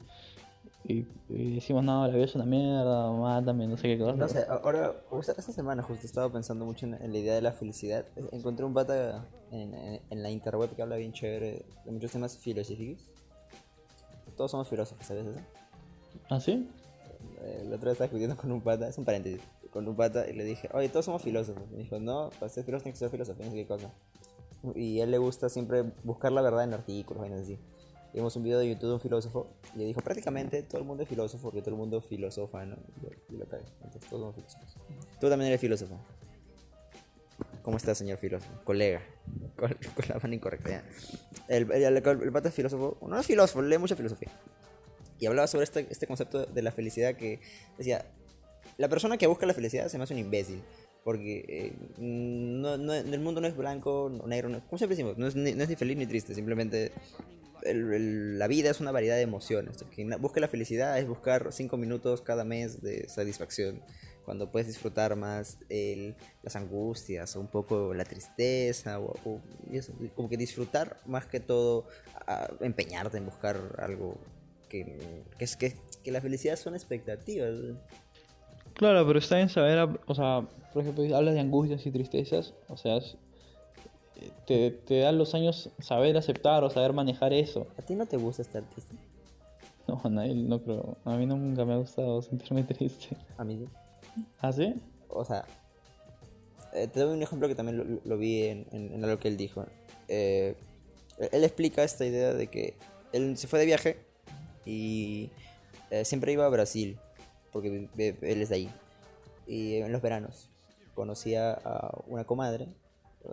y, 0.88 1.08
y 1.30 1.56
decimos, 1.56 1.84
no, 1.84 2.08
la 2.08 2.14
vida 2.14 2.26
es 2.26 2.36
una 2.36 2.46
mierda, 2.46 3.12
mátame, 3.12 3.68
no 3.68 3.76
sé 3.78 3.84
qué 3.88 3.98
cosa. 4.00 4.14
No 4.14 4.28
sé, 4.30 4.46
ahora, 4.48 4.94
esta 5.20 5.42
semana 5.42 5.82
justo 5.84 6.06
estaba 6.06 6.32
pensando 6.32 6.66
mucho 6.66 6.86
en, 6.86 6.94
en 6.96 7.12
la 7.12 7.18
idea 7.18 7.36
de 7.36 7.42
la 7.42 7.52
felicidad. 7.52 8.06
Eh, 8.16 8.24
Encontré 8.32 8.66
un 8.66 8.74
pata 8.74 9.26
en, 9.52 9.74
en- 9.74 10.02
en 10.10 10.24
la 10.24 10.30
interweb 10.30 10.76
que 10.76 10.82
habla 10.82 10.96
bien 10.98 11.12
chévere 11.14 11.66
de 11.86 11.92
muchos 11.92 12.12
temas 12.12 12.38
filosóficos. 12.38 13.04
Todos 14.38 14.52
somos 14.52 14.68
filósofos, 14.68 15.06
¿sabes 15.06 15.26
eso? 15.26 15.40
¿Ah, 16.30 16.40
sí? 16.40 16.70
Eh, 17.42 17.66
La 17.70 17.78
otra 17.78 17.86
vez 17.90 17.94
estaba 17.94 18.08
discutiendo 18.08 18.36
con 18.38 18.52
un 18.52 18.62
pata, 18.62 18.88
es 18.88 18.98
un 18.98 19.06
paréntesis, 19.06 19.42
con 19.72 19.88
un 19.88 19.96
pata 19.96 20.28
y 20.30 20.34
le 20.34 20.44
dije, 20.44 20.70
oye, 20.74 20.90
todos 20.90 21.06
somos 21.06 21.22
filósofos. 21.22 21.64
Y 21.72 21.76
me 21.78 21.84
dijo, 21.84 22.00
no, 22.00 22.30
para 22.40 22.50
ser 22.50 22.64
filósofo 22.64 22.84
tienes 22.84 23.00
que 23.00 23.06
ser 23.06 23.10
filósofo, 23.12 23.42
no 23.44 23.50
sé 23.50 23.56
qué 23.56 23.66
cosa. 23.68 23.92
Y 24.76 25.00
a 25.00 25.04
él 25.04 25.12
le 25.12 25.18
gusta 25.20 25.48
siempre 25.50 25.84
buscar 26.04 26.32
la 26.32 26.42
verdad 26.42 26.64
en 26.64 26.74
artículos, 26.74 27.22
vainas 27.22 27.42
así. 27.42 27.58
Vimos 28.16 28.34
un 28.38 28.44
video 28.44 28.60
de 28.60 28.70
YouTube 28.70 28.88
de 28.88 28.94
un 28.94 29.00
filósofo 29.02 29.48
y 29.76 29.80
le 29.80 29.84
dijo, 29.84 30.00
prácticamente 30.00 30.64
todo 30.64 30.80
el 30.80 30.88
mundo 30.88 31.04
es 31.04 31.10
filósofo 31.10 31.44
porque 31.44 31.60
todo 31.60 31.72
el 31.72 31.76
mundo 31.76 32.00
filosofa, 32.00 32.66
¿no? 32.66 32.78
Y 32.98 33.02
lo, 33.04 33.10
y 33.30 33.38
lo. 33.38 33.44
Entonces 33.44 34.10
todos 34.10 34.22
somos 34.22 34.36
filósofos. 34.36 34.78
Tú 35.20 35.28
también 35.28 35.50
eres 35.50 35.60
filósofo. 35.60 36.00
¿Cómo 37.62 37.76
estás, 37.76 37.98
señor 37.98 38.18
filósofo? 38.18 38.54
Colega. 38.64 39.02
Con, 39.58 39.70
con 39.70 40.06
la 40.08 40.20
mano 40.20 40.34
incorrecta, 40.34 40.70
ya. 40.70 40.84
El, 41.50 41.70
el, 41.72 41.84
el, 41.84 42.08
el 42.08 42.32
pata 42.32 42.50
es 42.50 42.56
filósofo, 42.56 42.98
no 43.06 43.20
es 43.20 43.26
filósofo, 43.26 43.62
lee 43.62 43.78
mucha 43.78 43.98
filosofía. 43.98 44.30
Y 45.20 45.26
hablaba 45.26 45.48
sobre 45.48 45.66
este, 45.66 45.88
este 45.90 46.08
concepto 46.08 46.46
de 46.46 46.62
la 46.62 46.72
felicidad 46.72 47.16
que 47.16 47.42
decía, 47.78 48.06
la 48.78 48.88
persona 48.88 49.18
que 49.18 49.28
busca 49.28 49.46
la 49.46 49.54
felicidad 49.54 49.88
se 49.88 49.98
me 49.98 50.06
hace 50.06 50.14
un 50.14 50.20
imbécil. 50.20 50.62
Porque 51.06 51.46
eh, 51.48 51.74
no, 52.00 52.78
no- 52.80 52.94
el 52.96 53.20
mundo 53.20 53.40
no 53.40 53.46
es 53.46 53.56
blanco 53.56 54.06
o 54.06 54.28
negro, 54.28 54.50
no, 54.50 54.60
como 54.66 54.80
siempre 54.80 54.98
decimos, 54.98 55.20
no 55.20 55.28
es, 55.28 55.36
ni, 55.36 55.54
no 55.54 55.62
es 55.62 55.70
ni 55.70 55.76
feliz 55.76 55.96
ni 55.98 56.08
triste, 56.08 56.34
simplemente 56.34 56.92
el- 57.62 57.94
el- 57.94 58.40
la 58.40 58.48
vida 58.48 58.72
es 58.72 58.80
una 58.82 58.92
variedad 58.92 59.16
de 59.16 59.22
emociones. 59.22 59.78
Quien 59.94 60.10
busca 60.20 60.40
la 60.40 60.48
felicidad 60.48 60.98
es 60.98 61.08
buscar 61.08 61.54
cinco 61.54 61.78
minutos 61.78 62.22
cada 62.24 62.44
mes 62.44 62.82
de 62.82 63.08
satisfacción, 63.08 63.84
cuando 64.26 64.52
puedes 64.52 64.68
disfrutar 64.68 65.16
más 65.16 65.60
el- 65.70 66.16
las 66.42 66.56
angustias 66.56 67.36
o 67.36 67.40
un 67.40 67.50
poco 67.50 67.94
la 67.94 68.04
tristeza, 68.06 69.00
o, 69.00 69.14
o- 69.26 69.42
eso, 69.72 69.94
como 70.16 70.28
que 70.28 70.38
disfrutar 70.38 70.98
más 71.06 71.28
que 71.28 71.40
todo, 71.40 71.86
a- 72.26 72.50
empeñarte 72.62 73.18
en 73.20 73.26
buscar 73.26 73.76
algo 73.78 74.18
que, 74.70 74.98
que 75.38 75.46
que, 75.60 75.76
que 76.04 76.12
la 76.12 76.20
felicidad 76.20 76.56
son 76.56 76.74
expectativas. 76.74 77.60
Claro, 78.76 79.06
pero 79.08 79.20
está 79.20 79.40
en 79.40 79.50
saber, 79.50 79.88
o 80.06 80.16
sea, 80.16 80.46
por 80.74 80.82
ejemplo, 80.82 81.04
hablas 81.16 81.34
de 81.34 81.40
angustias 81.40 81.86
y 81.86 81.92
tristezas, 81.92 82.54
o 82.68 82.78
sea, 82.78 82.98
eh, 82.98 84.32
te, 84.46 84.72
te 84.72 85.00
dan 85.00 85.18
los 85.18 85.34
años 85.34 85.70
saber 85.80 86.18
aceptar 86.18 86.64
o 86.64 86.70
saber 86.70 86.94
manejar 86.94 87.34
eso. 87.34 87.68
¿A 87.78 87.82
ti 87.82 87.96
no 87.96 88.06
te 88.06 88.18
gusta 88.18 88.42
estar 88.42 88.64
triste? 88.70 88.96
No, 89.88 90.02
a 90.04 90.10
nadie, 90.10 90.36
no 90.36 90.62
creo, 90.62 90.98
a 91.06 91.16
mí 91.16 91.26
nunca 91.26 91.64
me 91.64 91.74
ha 91.74 91.78
gustado 91.78 92.22
sentirme 92.22 92.64
triste. 92.66 93.16
A 93.38 93.44
mí 93.44 93.58
sí. 93.58 93.68
¿Ah, 94.42 94.52
sí? 94.52 94.74
O 95.10 95.24
sea, 95.24 95.46
eh, 96.74 96.88
te 96.88 97.00
doy 97.00 97.16
un 97.16 97.24
ejemplo 97.24 97.48
que 97.48 97.56
también 97.56 97.78
lo, 97.78 98.02
lo 98.04 98.18
vi 98.18 98.44
en, 98.44 98.66
en, 98.72 98.94
en 98.94 99.04
algo 99.04 99.20
que 99.20 99.30
él 99.30 99.38
dijo. 99.38 99.66
Eh, 100.08 100.56
él 101.32 101.44
explica 101.44 101.84
esta 101.84 102.06
idea 102.06 102.34
de 102.34 102.48
que 102.48 102.76
él 103.14 103.38
se 103.38 103.48
fue 103.48 103.60
de 103.60 103.66
viaje 103.66 103.98
y 104.66 105.30
eh, 105.92 106.04
siempre 106.04 106.34
iba 106.34 106.46
a 106.46 106.50
Brasil, 106.50 106.98
porque 107.56 107.88
él 107.98 108.42
es 108.42 108.50
de 108.50 108.56
ahí. 108.56 108.70
Y 109.48 109.76
en 109.76 109.92
los 109.94 110.02
veranos 110.02 110.50
conocía 110.94 111.54
a 111.54 111.98
una 112.08 112.26
comadre. 112.26 112.68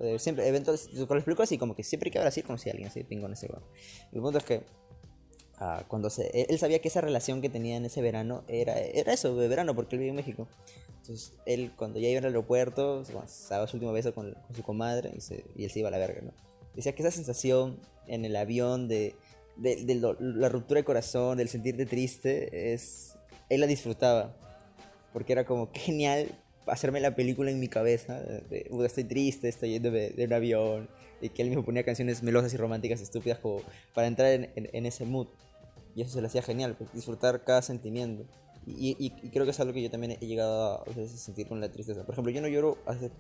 eh, 0.01 0.18
siempre, 0.20 0.47
eventos, 0.47 0.93
lo 0.93 1.03
explico 1.16 1.43
así, 1.43 1.59
como 1.59 1.75
que 1.75 1.83
siempre 1.83 2.11
que 2.12 2.18
a 2.18 2.23
Brasil 2.23 2.45
conocía 2.45 2.70
a 2.70 2.75
alguien 2.75 2.89
así, 2.89 3.03
pingón 3.03 3.33
ese 3.33 3.49
weón. 3.49 3.64
El 4.12 4.20
punto 4.20 4.39
es 4.39 4.45
que 4.45 4.62
ah, 5.59 5.85
cuando 5.89 6.09
se, 6.09 6.29
él, 6.41 6.47
él 6.51 6.59
sabía 6.61 6.79
que 6.81 6.87
esa 6.87 7.01
relación 7.01 7.41
que 7.43 7.49
tenía 7.49 7.77
en 7.77 7.85
ese 7.85 8.01
verano 8.01 8.45
era, 8.47 8.79
era 8.79 9.12
eso, 9.12 9.35
de 9.37 9.49
verano, 9.49 9.75
porque 9.75 9.97
él 9.97 10.01
vive 10.01 10.11
en 10.11 10.16
México. 10.16 10.47
Entonces, 11.01 11.33
él 11.47 11.73
cuando 11.77 11.99
ya 11.99 12.09
iba 12.09 12.20
al 12.20 12.27
aeropuerto, 12.27 13.03
bueno, 13.12 13.27
se 13.27 13.53
daba 13.53 13.66
su 13.66 13.77
último 13.77 13.93
beso 13.93 14.14
con, 14.14 14.33
con 14.35 14.55
su 14.55 14.62
comadre 14.62 15.12
y, 15.16 15.20
se- 15.20 15.45
y 15.57 15.64
él 15.64 15.70
se 15.73 15.81
iba 15.81 15.89
a 15.89 15.91
la 15.91 15.99
verga, 15.99 16.20
¿no? 16.23 16.33
Decía 16.77 16.95
que 16.95 17.03
esa 17.03 17.11
sensación 17.11 17.81
en 18.07 18.25
el 18.25 18.37
avión 18.37 18.87
de, 18.87 19.16
de, 19.57 19.85
de 19.85 19.95
lo- 19.97 20.16
la 20.20 20.49
ruptura 20.49 20.79
de 20.79 20.85
corazón, 20.85 21.39
del 21.39 21.49
sentirte 21.49 21.87
triste, 21.87 22.73
es, 22.73 23.16
él 23.55 23.61
la 23.61 23.66
disfrutaba. 23.66 24.34
Porque 25.12 25.32
era 25.32 25.44
como, 25.44 25.70
genial 25.74 26.28
hacerme 26.66 27.00
la 27.00 27.14
película 27.14 27.50
en 27.50 27.61
mi 27.61 27.68
cabeza. 27.68 28.20
de, 28.20 28.66
"Puta, 28.70 28.86
estoy 28.86 29.05
triste, 29.05 29.48
estoy 29.48 29.72
yendo 29.72 29.90
de, 29.90 30.11
de 30.11 30.24
un 30.24 30.32
avión. 30.32 30.88
Y 31.20 31.28
que 31.28 31.42
él 31.42 31.48
mismo 31.48 31.64
ponía 31.64 31.84
canciones 31.84 32.22
melosas 32.22 32.53
y 32.55 32.57
románticas 32.57 33.00
estúpidas 33.00 33.38
como 33.38 33.62
para 33.94 34.07
entrar 34.09 34.32
en, 34.32 34.86
ese 34.86 35.05
mood. 35.05 35.28
Y 35.94 36.03
eso 36.03 36.12
se 36.12 36.20
le 36.20 36.26
hacía 36.26 36.42
genial, 36.42 36.74
pues, 36.76 36.92
disfrutar 36.92 37.44
cada 37.44 37.62
sentimiento. 37.62 38.24
Y, 38.66 39.11
creo 39.30 39.44
que 39.44 39.50
es 39.50 39.61
algo 39.61 39.72
que 39.72 39.82
yo 39.82 39.90
también 39.90 40.16
he 40.20 40.26
llegado 40.26 40.78
a, 40.78 40.82
a 40.82 41.07
sentir 41.09 41.46
con 41.48 41.61
la 41.61 41.70
tristeza. 41.70 42.05
Por 42.05 42.14
ejemplo, 42.14 42.32
yo 42.32 42.40
no 42.40 42.48
lloro 42.48 42.78
hace 42.86 43.11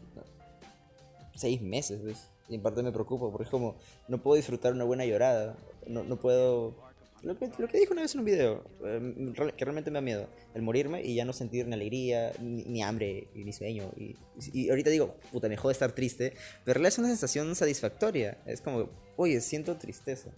seis 1.34 1.60
meses, 1.60 2.02
¿ves? 2.02 2.28
Y 2.48 2.54
en 2.56 2.62
parte 2.62 2.82
me 2.82 2.92
preocupa, 2.92 3.30
porque 3.30 3.44
es 3.44 3.50
como, 3.50 3.76
no 4.08 4.22
puedo 4.22 4.36
disfrutar 4.36 4.72
una 4.72 4.84
buena 4.84 5.04
llorada. 5.04 5.56
No 5.86 6.16
puedo... 6.16 6.74
Lo 7.22 7.36
que, 7.36 7.48
lo 7.58 7.68
que 7.68 7.78
dijo 7.78 7.92
una 7.92 8.02
vez 8.02 8.14
en 8.14 8.20
un 8.20 8.24
video, 8.26 8.64
eh, 8.84 9.32
que 9.56 9.64
realmente 9.64 9.90
me 9.90 9.94
da 9.94 10.00
miedo, 10.00 10.28
el 10.54 10.62
morirme 10.62 11.02
y 11.04 11.14
ya 11.14 11.24
no 11.24 11.32
sentir 11.32 11.66
ni 11.68 11.74
alegría, 11.74 12.32
ni, 12.40 12.64
ni 12.64 12.82
hambre, 12.82 13.28
ni 13.34 13.52
sueño. 13.52 13.92
Y, 13.96 14.16
y 14.52 14.70
ahorita 14.70 14.90
digo, 14.90 15.14
puta, 15.30 15.48
me 15.48 15.56
jode 15.56 15.72
estar 15.72 15.92
triste, 15.92 16.32
pero 16.64 16.84
es 16.86 16.98
una 16.98 17.08
sensación 17.08 17.54
satisfactoria. 17.54 18.38
Es 18.44 18.60
como, 18.60 18.90
oye, 19.16 19.40
siento 19.40 19.76
tristeza, 19.76 20.30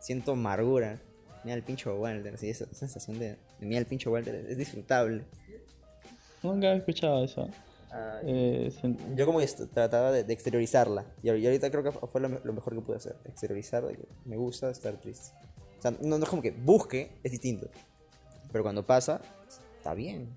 siento 0.00 0.32
amargura. 0.32 1.02
Mira 1.44 1.56
el 1.56 1.62
pincho 1.64 1.94
Walter, 1.96 2.38
sí, 2.38 2.48
esa 2.48 2.64
sensación 2.72 3.18
de, 3.18 3.30
de 3.60 3.66
mira 3.66 3.78
el 3.80 3.86
pincho 3.86 4.10
Walter 4.10 4.34
es 4.48 4.56
disfrutable. 4.56 5.24
Nunca 6.42 6.72
he 6.72 6.76
escuchado 6.78 7.24
eso. 7.24 7.48
Eh, 8.24 8.70
sen- 8.80 8.96
Yo 9.16 9.26
como 9.26 9.38
que 9.38 9.46
trataba 9.46 10.12
de, 10.12 10.24
de 10.24 10.32
exteriorizarla. 10.32 11.04
Y 11.22 11.28
ahor- 11.28 11.38
y 11.40 11.46
ahorita 11.46 11.70
creo 11.70 11.82
que 11.82 11.92
fue 11.92 12.20
lo, 12.22 12.28
lo 12.28 12.52
mejor 12.54 12.74
que 12.74 12.80
pude 12.80 12.96
hacer. 12.96 13.16
Exteriorizar 13.26 13.86
de 13.86 13.96
que 13.96 14.08
me 14.24 14.36
gusta 14.36 14.70
estar 14.70 14.98
triste. 15.00 15.34
O 15.82 15.88
sea, 15.90 15.90
no, 16.00 16.16
no 16.16 16.22
es 16.22 16.30
como 16.30 16.42
que 16.42 16.52
busque, 16.52 17.10
es 17.24 17.32
distinto. 17.32 17.68
Pero 18.52 18.62
cuando 18.62 18.86
pasa, 18.86 19.20
está 19.78 19.94
bien. 19.94 20.28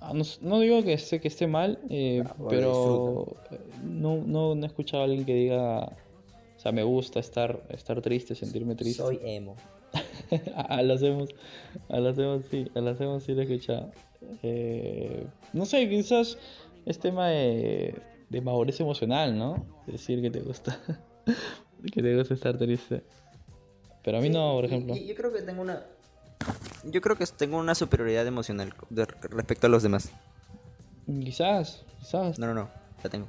ah, 0.00 0.12
no, 0.40 0.60
digo 0.60 0.84
que 0.84 0.92
esté, 0.92 1.20
que 1.20 1.26
esté 1.26 1.48
mal, 1.48 1.80
eh, 1.90 2.22
Ah, 2.24 2.36
pero 2.48 3.26
eh, 3.50 3.58
no, 3.82 4.18
no, 4.24 4.54
no 4.54 4.62
he 4.62 4.66
escuchado 4.68 5.02
a 5.02 5.06
alguien 5.06 5.24
que 5.24 5.34
diga, 5.34 5.86
o 5.86 6.60
sea, 6.60 6.70
me 6.70 6.84
gusta 6.84 7.18
estar, 7.18 7.60
estar 7.70 8.00
triste, 8.00 8.36
sentirme 8.36 8.76
triste. 8.76 9.02
Soy 9.02 9.18
emo. 9.24 9.56
a 10.54 10.80
lo 10.80 10.94
hacemos, 10.94 11.30
a 11.88 11.96
hacemos 11.96 12.44
sí, 12.48 12.70
a 12.76 12.80
lo 12.80 12.90
hacemos 12.90 13.24
sí 13.24 13.34
lo 13.34 13.40
he 13.40 13.44
escuchado. 13.52 13.90
Eh, 14.44 15.26
no 15.54 15.66
sé, 15.66 15.88
quizás 15.88 16.38
es 16.84 17.00
tema 17.00 17.30
de, 17.30 17.96
de 18.30 18.40
madurez 18.40 18.78
emocional, 18.78 19.36
¿no? 19.36 19.66
Decir 19.88 20.22
que 20.22 20.30
te 20.30 20.38
gusta, 20.38 20.80
que 21.92 22.00
te 22.00 22.16
gusta 22.16 22.34
estar 22.34 22.56
triste. 22.56 23.02
Pero 24.06 24.18
a 24.18 24.20
mí 24.22 24.30
no, 24.30 24.52
por 24.54 24.64
ejemplo. 24.64 24.96
y 24.96 25.04
yo 25.06 25.14
creo 25.14 25.32
que 25.32 25.42
tengo 25.42 25.60
una. 25.60 25.84
Yo 26.84 27.00
creo 27.02 27.16
que 27.16 27.26
tengo 27.26 27.58
una 27.58 27.74
superioridad 27.74 28.26
emocional 28.26 28.72
de- 28.88 29.04
respecto 29.04 29.66
a 29.66 29.70
los 29.70 29.82
demás. 29.82 30.10
Quizás, 31.22 31.82
quizás. 32.00 32.38
No, 32.38 32.46
no, 32.46 32.54
no. 32.54 32.70
La 33.02 33.10
tengo. 33.10 33.26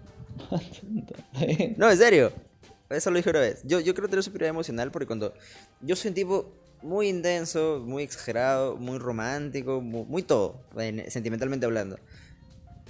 No, 1.78 1.90
en 1.92 1.98
serio. 1.98 2.32
Eso 2.90 3.12
lo 3.12 3.18
dije 3.18 3.30
una 3.32 3.40
vez. 3.40 3.62
Yo, 3.66 3.80
yo 3.82 3.94
creo 3.94 4.08
tener 4.08 4.24
superioridad 4.24 4.52
emocional 4.52 4.92
porque 4.92 5.08
cuando 5.08 5.34
yo 5.82 5.96
soy 5.96 6.10
un 6.10 6.16
tipo 6.16 6.54
muy 6.82 7.10
intenso, 7.10 7.82
muy 7.86 8.04
exagerado, 8.04 8.78
muy 8.78 8.98
romántico, 9.00 9.82
muy, 9.82 10.06
muy 10.06 10.24
todo, 10.24 10.62
en- 10.78 11.10
sentimentalmente 11.12 11.66
hablando. 11.66 11.98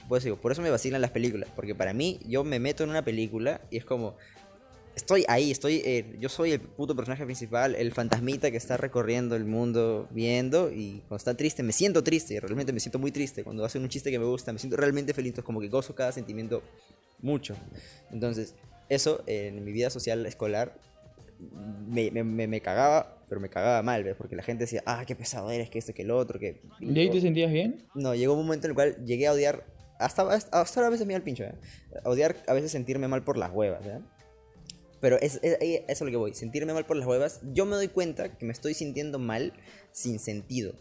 Pues 0.08 0.24
digo, 0.24 0.36
por 0.38 0.52
eso 0.52 0.62
me 0.62 0.70
vacilan 0.70 1.02
las 1.02 1.12
películas, 1.12 1.50
porque 1.56 1.74
para 1.74 1.94
mí 1.94 2.20
yo 2.28 2.44
me 2.44 2.60
meto 2.60 2.84
en 2.84 2.90
una 2.92 3.02
película 3.02 3.62
y 3.72 3.78
es 3.78 3.86
como 3.86 4.16
estoy 4.98 5.26
ahí, 5.28 5.52
estoy 5.52 5.82
eh, 5.86 6.18
yo 6.20 6.28
soy 6.28 6.54
el 6.54 6.60
puto 6.60 6.96
personaje 6.96 7.24
principal, 7.24 7.76
el 7.76 7.92
fantasmita 7.92 8.50
que 8.50 8.58
está 8.58 8.78
recorriendo 8.78 9.36
el 9.36 9.46
mundo 9.46 10.08
viendo 10.10 10.72
y 10.72 11.02
cuando 11.02 11.18
está 11.18 11.38
triste 11.38 11.62
me 11.62 11.72
siento 11.72 12.04
triste, 12.04 12.40
realmente 12.40 12.74
me 12.74 12.80
siento 12.80 12.98
muy 12.98 13.12
triste, 13.12 13.44
cuando 13.44 13.64
hacen 13.64 13.84
un 13.84 13.90
chiste 13.90 14.10
que 14.10 14.18
me 14.18 14.26
gusta, 14.26 14.52
me 14.52 14.58
siento 14.58 14.76
realmente 14.76 15.14
feliz, 15.14 15.30
entonces 15.30 15.46
como 15.46 15.62
que 15.62 15.70
gozo 15.70 15.94
cada 15.94 16.12
sentimiento 16.12 16.64
mucho. 17.20 17.56
Entonces, 18.12 18.56
eso 18.90 19.24
eh, 19.28 19.48
en 19.50 19.64
mi 19.64 19.72
vida 19.72 19.92
social 19.92 20.26
escolar 20.26 20.80
me, 21.88 22.10
me, 22.10 22.24
me, 22.24 22.48
me 22.48 22.62
cagaba, 22.62 23.22
pero 23.30 23.40
me 23.40 23.50
cagaba 23.50 23.84
mal, 23.84 24.04
¿ves? 24.04 24.16
Porque 24.18 24.36
la 24.36 24.42
gente 24.42 24.64
decía, 24.64 24.82
ah, 24.88 25.04
qué 25.06 25.16
pesado 25.16 25.52
eres, 25.52 25.70
que 25.70 25.78
esto, 25.78 25.94
que 25.94 26.02
el 26.02 26.10
otro, 26.10 26.40
que... 26.40 26.64
¿Y 26.80 26.98
ahí 26.98 27.12
te 27.12 27.22
sentías 27.22 27.52
bien? 27.52 27.86
No, 27.94 28.16
llegó 28.16 28.34
un 28.34 28.46
momento 28.46 28.66
en 28.66 28.72
el 28.72 28.76
cual 28.76 29.06
llegué 29.06 29.28
a 29.28 29.34
odiar, 29.34 29.64
hasta, 30.00 30.24
hasta 30.34 30.58
ahora 30.60 30.88
a 30.88 30.90
veces 30.90 31.06
me 31.06 31.14
da 31.14 31.18
el 31.18 31.24
pincho, 31.24 31.44
¿eh? 31.44 31.54
A 32.04 32.10
odiar, 32.10 32.36
a 32.48 32.54
veces 32.54 32.72
sentirme 32.72 33.08
mal 33.08 33.24
por 33.24 33.38
las 33.38 33.52
huevas, 33.52 33.86
¿eh? 33.86 34.00
Pero 35.00 35.18
es, 35.20 35.40
es, 35.44 35.58
es 35.88 36.02
lo 36.02 36.10
que 36.10 36.16
voy, 36.18 36.34
sentirme 36.34 36.74
mal 36.74 36.86
por 36.86 36.98
las 36.98 37.08
huevas. 37.08 37.40
Yo 37.54 37.66
me 37.66 37.76
doy 37.76 37.88
cuenta 37.88 38.38
que 38.38 38.46
me 38.46 38.52
estoy 38.54 38.74
sintiendo 38.74 39.20
mal 39.20 39.54
sin 39.92 40.20
sentido. 40.20 40.74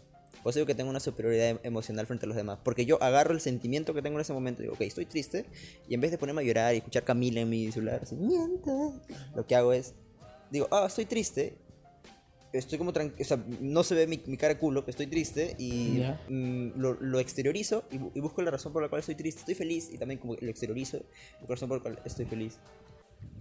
Por 0.43 0.51
eso 0.51 0.59
digo 0.59 0.67
que 0.67 0.75
tengo 0.75 0.89
una 0.89 0.99
superioridad 0.99 1.49
em- 1.49 1.59
emocional 1.63 2.07
frente 2.07 2.25
a 2.25 2.27
los 2.27 2.37
demás. 2.37 2.59
Porque 2.63 2.85
yo 2.85 3.01
agarro 3.03 3.33
el 3.33 3.41
sentimiento 3.41 3.93
que 3.93 4.01
tengo 4.01 4.17
en 4.17 4.21
ese 4.21 4.33
momento 4.33 4.61
y 4.61 4.65
digo, 4.65 4.75
ok, 4.75 4.81
estoy 4.81 5.05
triste. 5.05 5.45
Y 5.89 5.93
en 5.93 6.01
vez 6.01 6.11
de 6.11 6.17
ponerme 6.17 6.41
a 6.41 6.45
llorar 6.45 6.73
y 6.73 6.77
escuchar 6.77 7.03
Camila 7.03 7.41
en 7.41 7.49
mi 7.49 7.71
celular, 7.71 7.99
así, 8.03 8.15
lo 9.35 9.45
que 9.45 9.55
hago 9.55 9.73
es, 9.73 9.93
digo, 10.51 10.67
ah, 10.71 10.85
estoy 10.87 11.05
triste. 11.05 11.57
Estoy 12.53 12.77
como 12.77 12.93
tranquilo, 12.93 13.21
o 13.21 13.25
sea, 13.25 13.43
no 13.59 13.83
se 13.83 13.93
ve 13.93 14.07
mi, 14.07 14.21
mi 14.25 14.37
cara 14.37 14.57
culo, 14.57 14.85
que 14.85 14.91
estoy 14.91 15.05
triste 15.07 15.53
y 15.59 15.97
mm, 16.29 16.71
lo, 16.79 16.93
lo 16.93 17.19
exteriorizo 17.19 17.83
y, 17.91 17.97
bu- 17.97 18.11
y 18.15 18.21
busco 18.21 18.41
la 18.41 18.49
razón 18.49 18.71
por 18.71 18.81
la 18.81 18.87
cual 18.87 19.01
estoy 19.01 19.15
triste. 19.15 19.41
Estoy 19.41 19.53
feliz 19.53 19.89
y 19.91 19.97
también 19.97 20.17
como 20.19 20.33
lo 20.39 20.49
exteriorizo, 20.49 21.03
la 21.41 21.47
razón 21.47 21.67
por 21.67 21.79
la 21.79 21.83
cual 21.83 21.99
estoy 22.05 22.25
feliz. 22.25 22.57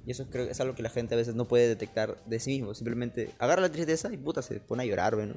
Y 0.07 0.13
eso 0.13 0.27
creo 0.31 0.47
que 0.47 0.53
es 0.53 0.61
algo 0.61 0.75
que 0.77 0.83
la 0.83 0.89
gente 0.91 1.15
a 1.15 1.19
veces 1.19 1.35
no 1.35 1.47
puede 1.49 1.67
detectar 1.69 2.17
de 2.27 2.39
sí 2.41 2.51
mismo. 2.51 2.75
Simplemente 2.75 3.31
agarra 3.39 3.61
la 3.63 3.73
tristeza 3.73 4.13
y 4.13 4.17
puta, 4.17 4.41
se 4.41 4.61
pone 4.61 4.85
a 4.85 4.87
llorar, 4.87 5.17
¿no? 5.17 5.35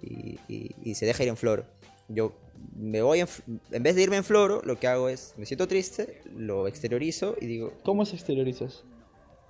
Y, 0.00 0.38
y- 0.48 0.74
y 0.84 0.94
se 0.94 1.06
deja 1.06 1.22
ir 1.24 1.28
en 1.28 1.36
flor. 1.36 1.66
Yo 2.08 2.32
me 2.76 3.02
voy 3.02 3.20
en, 3.20 3.26
en 3.72 3.82
vez 3.82 3.96
de 3.96 4.02
irme 4.02 4.16
en 4.16 4.24
floro, 4.24 4.62
lo 4.64 4.78
que 4.78 4.86
hago 4.86 5.08
es, 5.08 5.34
me 5.36 5.44
siento 5.46 5.66
triste, 5.66 6.22
lo 6.36 6.68
exteriorizo 6.68 7.36
y 7.40 7.46
digo, 7.46 7.72
¿Cómo 7.84 8.04
se 8.06 8.14
exteriorizas? 8.16 8.84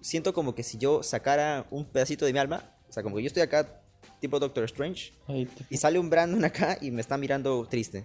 siento 0.01 0.33
como 0.33 0.55
que 0.55 0.63
si 0.63 0.79
yo 0.79 1.03
sacara 1.03 1.67
un 1.71 1.85
pedacito 1.85 2.25
de 2.25 2.33
mi 2.33 2.39
alma, 2.39 2.63
o 2.89 2.93
sea, 2.93 3.03
como 3.03 3.17
que 3.17 3.23
yo 3.23 3.27
estoy 3.29 3.43
acá, 3.43 3.83
tipo 4.21 4.39
Doctor 4.41 4.65
Strange, 4.65 5.13
te- 5.27 5.47
y 5.71 5.77
sale 5.77 5.99
un 5.99 6.09
Brandon 6.11 6.45
acá 6.45 6.79
y 6.81 6.91
me 6.91 7.01
está 7.01 7.17
mirando 7.19 7.67
triste. 7.69 8.05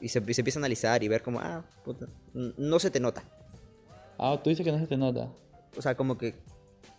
Y 0.00 0.08
se, 0.08 0.22
y 0.26 0.34
se 0.34 0.40
empieza 0.42 0.58
a 0.58 0.62
analizar 0.62 1.02
y 1.02 1.08
ver 1.08 1.22
como, 1.22 1.40
ah, 1.40 1.64
puta, 1.84 2.06
no 2.34 2.78
se 2.78 2.90
te 2.90 3.00
nota. 3.00 3.22
Ah, 4.18 4.38
tú 4.42 4.50
dices 4.50 4.64
que 4.64 4.72
no 4.72 4.78
se 4.78 4.86
te 4.86 4.96
nota. 4.96 5.28
O 5.76 5.82
sea, 5.82 5.94
como 5.96 6.16
que 6.18 6.34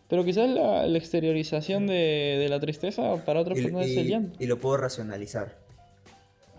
Pero 0.08 0.24
quizás 0.26 0.50
la, 0.50 0.86
la 0.88 0.98
exteriorización 0.98 1.88
de, 1.88 2.38
de 2.40 2.50
la 2.50 2.60
tristeza 2.60 3.24
para 3.26 3.42
otras 3.42 3.60
personas 3.60 3.88
es 3.88 3.98
el 3.98 4.08
llanto. 4.08 4.44
y 4.44 4.48
lo 4.48 4.60
puedo 4.60 4.78
racionalizar. 4.78 5.58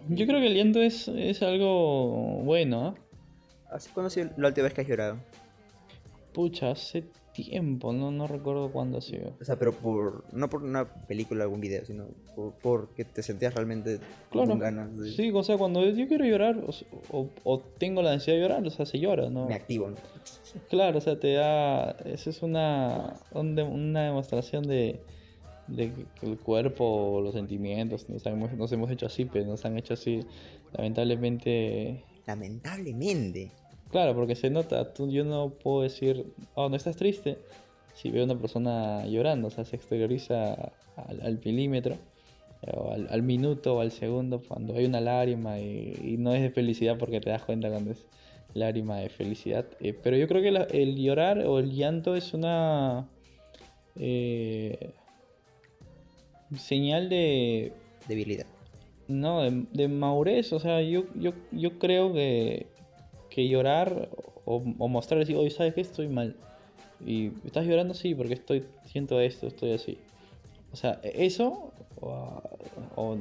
Yo 0.08 0.26
creo 0.26 0.40
que 0.40 0.46
el 0.46 0.54
llanto 0.54 0.80
es, 0.80 1.08
es 1.08 1.42
algo 1.42 2.42
bueno, 2.42 2.86
¿ah? 2.88 2.94
¿Hace 3.70 3.90
cuándo 3.92 4.12
la 4.36 4.48
última 4.48 4.64
vez 4.64 4.74
que 4.74 4.80
has 4.80 4.88
llorado? 4.88 5.18
Pucha, 6.32 6.70
hace 6.72 7.04
tiempo, 7.32 7.92
no, 7.92 8.10
no 8.10 8.26
recuerdo 8.26 8.70
cuándo 8.72 8.98
ha 8.98 9.00
sido. 9.00 9.34
O 9.40 9.44
sea, 9.44 9.56
pero 9.56 9.72
por 9.72 10.24
no 10.32 10.50
por 10.50 10.62
una 10.62 10.84
película 11.06 11.40
o 11.40 11.44
algún 11.44 11.60
video, 11.60 11.84
sino 11.84 12.06
por, 12.34 12.52
porque 12.54 13.04
te 13.04 13.22
sentías 13.22 13.54
realmente 13.54 13.98
Claro. 14.30 14.48
con 14.50 14.58
ganas 14.58 14.96
de... 14.98 15.10
Sí, 15.12 15.30
o 15.32 15.42
sea, 15.42 15.56
cuando 15.56 15.88
yo 15.88 16.08
quiero 16.08 16.24
llorar 16.24 16.58
o, 16.66 16.70
s- 16.70 16.84
o- 17.12 17.28
o 17.44 17.60
tengo 17.78 18.02
la 18.02 18.12
necesidad 18.12 18.36
de 18.36 18.42
llorar, 18.42 18.66
o 18.66 18.70
sea, 18.70 18.84
se 18.86 18.98
llora, 18.98 19.30
¿no? 19.30 19.46
Me 19.46 19.54
activo, 19.54 19.90
¿no? 19.90 19.96
Claro, 20.68 20.98
o 20.98 21.00
sea, 21.00 21.18
te 21.20 21.34
da. 21.34 21.92
Eso 22.04 22.30
es 22.30 22.42
una, 22.42 23.14
una 23.32 24.02
demostración 24.04 24.64
de, 24.66 25.00
de 25.68 25.92
que 26.20 26.26
el 26.26 26.36
cuerpo, 26.38 27.20
los 27.22 27.34
sentimientos, 27.34 28.08
nos 28.08 28.26
hemos, 28.26 28.52
nos 28.54 28.72
hemos 28.72 28.90
hecho 28.90 29.06
así, 29.06 29.24
pero 29.24 29.46
nos 29.46 29.64
han 29.64 29.78
hecho 29.78 29.94
así. 29.94 30.20
Lamentablemente. 30.72 32.04
Lamentablemente. 32.26 33.52
Claro, 33.90 34.14
porque 34.14 34.34
se 34.36 34.50
nota. 34.50 34.92
Tú, 34.94 35.10
yo 35.10 35.24
no 35.24 35.50
puedo 35.50 35.82
decir, 35.82 36.24
oh, 36.54 36.68
no 36.68 36.76
estás 36.76 36.96
triste. 36.96 37.38
Si 37.94 38.10
veo 38.10 38.22
a 38.22 38.24
una 38.26 38.38
persona 38.38 39.04
llorando, 39.06 39.48
o 39.48 39.50
sea, 39.50 39.64
se 39.64 39.76
exterioriza 39.76 40.54
al, 40.96 41.20
al 41.22 41.40
milímetro, 41.44 41.96
o 42.72 42.92
al, 42.92 43.08
al 43.10 43.22
minuto 43.22 43.76
o 43.76 43.80
al 43.80 43.90
segundo, 43.90 44.42
cuando 44.46 44.74
hay 44.76 44.84
una 44.84 45.00
lágrima 45.00 45.58
y, 45.58 45.94
y 46.02 46.16
no 46.18 46.32
es 46.34 46.42
de 46.42 46.50
felicidad 46.50 46.98
porque 46.98 47.20
te 47.20 47.30
das 47.30 47.42
cuenta 47.42 47.68
cuando 47.68 47.90
es 47.90 48.06
lágrima 48.54 48.98
de 48.98 49.08
felicidad. 49.08 49.66
Eh, 49.80 49.92
pero 49.92 50.16
yo 50.16 50.28
creo 50.28 50.42
que 50.42 50.50
la- 50.52 50.64
el 50.64 50.96
llorar 50.96 51.38
o 51.46 51.58
el 51.58 51.72
llanto 51.72 52.14
es 52.16 52.32
una 52.32 53.08
eh, 53.96 54.90
señal 56.56 57.08
de, 57.08 57.72
Debilidad. 58.08 58.46
no, 59.08 59.42
de, 59.42 59.64
de 59.72 59.88
madurez, 59.88 60.52
o 60.52 60.60
sea, 60.60 60.80
yo, 60.82 61.04
yo, 61.16 61.32
yo 61.52 61.78
creo 61.78 62.12
que, 62.12 62.66
que 63.30 63.48
llorar 63.48 64.10
o, 64.44 64.60
mostrar, 64.88 65.20
decir, 65.20 65.36
oye, 65.36 65.50
¿sabes 65.50 65.74
qué? 65.74 65.80
Estoy 65.80 66.08
mal. 66.08 66.36
Y 67.04 67.28
estás 67.46 67.66
llorando, 67.66 67.94
sí, 67.94 68.14
porque 68.14 68.34
estoy, 68.34 68.64
siento 68.84 69.20
esto, 69.20 69.46
estoy 69.46 69.72
así. 69.72 69.98
O 70.72 70.76
sea, 70.76 71.00
eso, 71.02 71.72
o, 72.00 73.16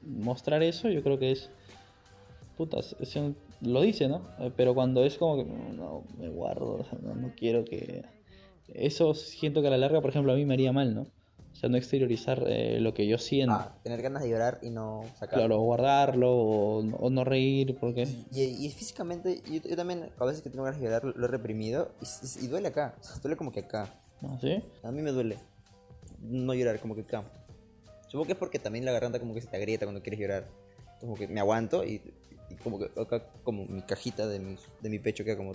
mostrar 0.00 0.62
eso, 0.62 0.88
yo 0.88 1.02
creo 1.02 1.18
que 1.18 1.32
es, 1.32 1.50
putas, 2.56 2.96
es 3.00 3.18
lo 3.60 3.80
dice, 3.82 4.08
¿no? 4.08 4.22
Eh, 4.38 4.50
Pero 4.56 4.74
cuando 4.74 5.04
es 5.04 5.18
como 5.18 5.36
que, 5.36 5.44
no, 5.44 6.04
me 6.18 6.28
guardo, 6.28 6.84
no, 7.02 7.14
no 7.14 7.32
quiero 7.36 7.64
que... 7.64 8.02
Eso 8.74 9.14
siento 9.14 9.60
que 9.60 9.68
a 9.68 9.70
la 9.70 9.78
larga, 9.78 10.00
por 10.00 10.10
ejemplo, 10.10 10.32
a 10.32 10.36
mí 10.36 10.46
me 10.46 10.54
haría 10.54 10.72
mal, 10.72 10.94
¿no? 10.94 11.06
O 11.52 11.56
sea, 11.56 11.68
no 11.68 11.76
exteriorizar 11.76 12.42
eh, 12.46 12.80
lo 12.80 12.92
que 12.94 13.06
yo 13.06 13.18
siento. 13.18 13.54
Ah, 13.54 13.76
tener 13.84 14.02
ganas 14.02 14.22
de 14.22 14.30
llorar 14.30 14.58
y 14.62 14.70
no 14.70 15.04
sacar. 15.18 15.38
Claro, 15.40 15.60
guardarlo 15.60 16.32
o, 16.32 16.78
o 16.78 17.10
no 17.10 17.24
reír, 17.24 17.76
porque... 17.78 18.02
Y, 18.32 18.42
y 18.66 18.70
físicamente, 18.70 19.42
yo, 19.50 19.60
yo 19.68 19.76
también, 19.76 20.10
a 20.18 20.24
veces 20.24 20.42
que 20.42 20.50
tengo 20.50 20.64
ganas 20.64 20.80
de 20.80 20.86
llorar, 20.86 21.04
lo 21.04 21.24
he 21.26 21.28
reprimido 21.28 21.92
y, 22.00 22.44
y 22.44 22.48
duele 22.48 22.68
acá. 22.68 22.96
O 23.00 23.04
sea, 23.04 23.16
duele 23.22 23.36
como 23.36 23.52
que 23.52 23.60
acá. 23.60 23.94
¿Ah, 24.22 24.38
¿Sí? 24.40 24.62
A 24.82 24.90
mí 24.90 25.02
me 25.02 25.12
duele 25.12 25.36
no 26.20 26.54
llorar, 26.54 26.80
como 26.80 26.94
que 26.94 27.02
acá. 27.02 27.22
Supongo 28.06 28.26
que 28.26 28.32
es 28.32 28.38
porque 28.38 28.58
también 28.58 28.84
la 28.84 28.92
garganta 28.92 29.18
como 29.20 29.34
que 29.34 29.40
se 29.40 29.48
te 29.48 29.56
agrieta 29.56 29.84
cuando 29.86 30.02
quieres 30.02 30.20
llorar. 30.20 30.48
Como 31.00 31.14
que 31.14 31.26
me 31.28 31.40
aguanto 31.40 31.84
y, 31.84 32.00
y 32.50 32.54
como 32.56 32.78
que 32.78 32.90
acá, 33.00 33.24
como 33.44 33.64
mi 33.66 33.82
cajita 33.82 34.26
de 34.26 34.38
mi, 34.38 34.56
de 34.80 34.88
mi 34.90 34.98
pecho 34.98 35.24
queda 35.24 35.36
como 35.36 35.52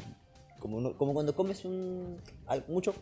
como, 0.59 0.77
uno- 0.77 0.97
como 0.97 1.13
cuando 1.13 1.35
comes 1.35 1.63
un 1.65 2.17
mucho 2.67 2.93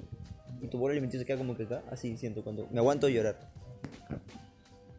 y 0.61 0.67
tu 0.67 0.77
bolo 0.77 0.91
alimenticio 0.91 1.25
queda 1.25 1.37
como 1.37 1.55
que 1.55 1.63
acá, 1.63 1.83
así 1.91 2.17
siento 2.17 2.43
cuando 2.43 2.67
me 2.71 2.79
aguanto 2.79 3.07
llorar. 3.09 3.37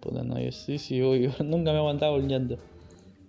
Puta, 0.00 0.22
no, 0.22 0.38
yo 0.38 0.52
sí, 0.52 0.78
sí, 0.78 1.00
obvio. 1.02 1.32
Nunca 1.44 1.70
me 1.70 1.76
he 1.76 1.80
aguantado 1.80 2.16
el 2.16 2.28
llanto. 2.28 2.58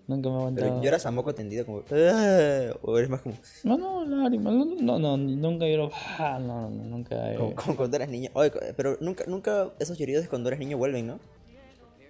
Nunca 0.07 0.29
me 0.29 0.35
he 0.35 0.37
aguantado. 0.39 0.67
Pero 0.69 0.81
lloras 0.83 1.05
a 1.05 1.11
moco 1.11 1.33
tendido 1.35 1.65
como 1.65 1.83
"Ah", 1.91 2.69
o 2.81 2.97
eres 2.97 3.09
más 3.09 3.21
como, 3.21 3.35
No, 3.63 3.77
no, 3.77 4.05
lágrimas. 4.05 4.53
No, 4.53 4.65
no, 4.65 4.99
no, 4.99 5.17
nunca 5.17 5.65
lloro. 5.67 5.91
Ah, 6.19 6.39
no, 6.39 6.69
no, 6.69 6.83
nunca. 6.85 7.33
he- 7.33 7.37
como, 7.37 7.55
como 7.55 7.75
cuando 7.77 7.97
eras 7.97 8.09
niño. 8.09 8.29
Oye, 8.33 8.51
pero 8.75 8.97
nunca 9.01 9.25
nunca 9.27 9.71
esos 9.79 9.97
lloridos 9.97 10.23
de 10.23 10.29
cuando 10.29 10.49
eres 10.49 10.59
niño 10.59 10.77
vuelven, 10.77 11.07
¿no? 11.07 11.19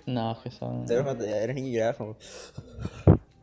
No, 0.06 0.38
que 0.44 0.52
son. 0.52 0.86
Ves 0.86 1.02
cuando 1.04 1.26
eres 1.26 1.56
niño 1.56 1.70
llorabas 1.74 1.98
como 1.98 2.16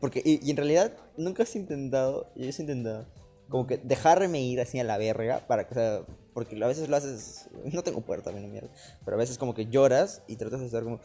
porque 0.01 0.21
y, 0.23 0.39
y 0.47 0.51
en 0.51 0.57
realidad 0.59 0.93
nunca 1.17 1.45
has 1.45 1.57
intentado, 1.57 2.29
yo 2.37 2.45
he 2.45 2.61
intentado 2.61 3.07
como 3.49 3.67
que 3.67 3.79
dejarme 3.79 4.43
ir 4.43 4.61
así 4.61 4.79
a 4.79 4.85
la 4.85 4.99
verga 4.99 5.41
para 5.47 5.67
que, 5.67 5.73
o 5.73 5.75
sea, 5.75 6.01
porque 6.35 6.63
a 6.63 6.67
veces 6.67 6.89
lo 6.89 6.97
haces, 6.97 7.49
no 7.73 7.83
tengo 7.83 8.01
puerta, 8.03 8.31
no 8.33 8.47
mierda, 8.49 8.69
pero 9.05 9.17
a 9.17 9.19
veces 9.21 9.39
como 9.39 9.55
que 9.55 9.67
lloras 9.67 10.23
y 10.27 10.37
tratas 10.37 10.61
de 10.61 10.67
estar 10.67 10.83
como 10.85 11.01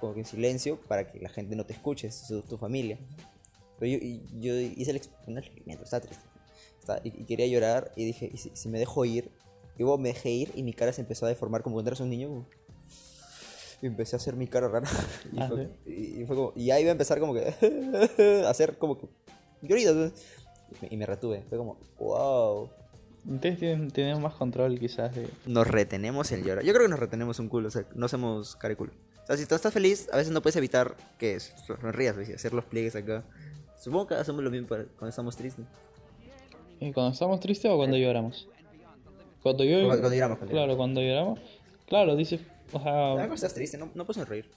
como 0.00 0.14
que 0.14 0.20
en 0.20 0.26
silencio 0.26 0.80
para 0.88 1.06
que 1.06 1.20
la 1.20 1.28
gente 1.28 1.54
no 1.54 1.64
te 1.64 1.74
escuche, 1.74 2.10
su- 2.10 2.42
tu 2.42 2.56
familia. 2.58 2.98
Pero 3.78 3.92
yo, 3.92 4.18
yo 4.40 4.54
hice 4.58 4.90
el 4.90 5.00
un 5.28 5.38
experimento, 5.38 5.84
estaba 5.84 6.00
triste. 6.00 6.24
Estaba- 6.80 7.00
y, 7.04 7.08
y 7.22 7.24
quería 7.24 7.46
llorar 7.46 7.92
y 7.94 8.04
dije, 8.06 8.28
¿y 8.32 8.36
si, 8.36 8.50
si 8.54 8.68
me 8.68 8.80
dejo 8.80 9.04
ir? 9.04 9.30
Y 9.76 9.82
luego 9.82 9.98
me 9.98 10.08
dejé 10.08 10.30
ir 10.30 10.50
y 10.56 10.64
mi 10.64 10.72
cara 10.72 10.92
se 10.92 11.02
empezó 11.02 11.26
a 11.26 11.28
deformar 11.28 11.62
como 11.62 11.74
cuando 11.74 11.90
eras 11.90 12.00
un 12.00 12.10
niño. 12.10 12.44
Y 13.80 13.86
empecé 13.86 14.16
a 14.16 14.18
hacer 14.18 14.34
mi 14.34 14.48
cara 14.48 14.66
rara. 14.68 14.88
Y, 15.32 15.40
Ah, 15.40 15.48
fue, 15.48 15.68
y- 15.86 16.22
y 16.22 16.26
fue 16.26 16.34
como, 16.36 16.52
y 16.56 16.70
ahí 16.72 16.82
iba 16.82 16.90
a 16.90 16.92
empezar 16.92 17.20
como 17.20 17.32
que 17.34 17.54
a 18.44 18.50
hacer 18.50 18.78
como 18.78 18.98
que 18.98 19.06
me, 20.80 20.88
y 20.90 20.96
me 20.96 21.06
retuve. 21.06 21.44
Fue 21.48 21.58
como, 21.58 21.76
wow. 22.00 22.70
Ustedes 23.28 23.58
tienen, 23.58 23.90
tienen 23.90 24.20
más 24.20 24.34
control 24.34 24.78
quizás 24.80 25.14
de... 25.14 25.28
Nos 25.46 25.66
retenemos 25.68 26.32
el 26.32 26.42
llorar. 26.44 26.64
Yo 26.64 26.72
creo 26.72 26.86
que 26.86 26.90
nos 26.90 26.98
retenemos 26.98 27.38
un 27.38 27.48
culo, 27.48 27.68
o 27.68 27.70
sea, 27.70 27.84
no 27.94 28.06
hacemos 28.06 28.56
cara 28.56 28.70
de 28.70 28.76
culo. 28.76 28.92
O 29.22 29.26
sea, 29.26 29.36
si 29.36 29.46
tú 29.46 29.54
estás 29.54 29.72
feliz, 29.72 30.08
a 30.12 30.16
veces 30.16 30.32
no 30.32 30.42
puedes 30.42 30.56
evitar 30.56 30.96
que 31.18 31.38
sonrías, 31.38 32.16
¿ves? 32.16 32.30
Hacer 32.34 32.52
los 32.52 32.64
pliegues 32.64 32.96
acá. 32.96 33.22
Supongo 33.80 34.08
que 34.08 34.14
hacemos 34.14 34.42
lo 34.42 34.50
mismo 34.50 34.66
cuando 34.68 35.08
estamos 35.08 35.36
tristes. 35.36 35.64
¿Y 36.80 36.90
¿Cuando 36.92 37.12
estamos 37.12 37.38
tristes 37.38 37.70
o 37.70 37.76
cuando 37.76 37.96
lloramos? 37.96 38.48
Cuando 39.42 39.62
yo... 39.64 39.86
Cuando- 39.86 40.00
cuando 40.00 40.14
lloramos, 40.16 40.38
cuando 40.38 40.52
Claro, 40.52 40.76
cuando 40.76 41.00
lloramos. 41.00 41.40
Claro, 41.86 42.16
dices... 42.16 42.40
O 42.72 42.80
sea... 42.82 43.12
Cuando 43.14 43.34
estás 43.34 43.54
triste, 43.54 43.78
no, 43.78 43.88
no 43.94 44.04
puedes 44.04 44.16
sonreír. 44.20 44.50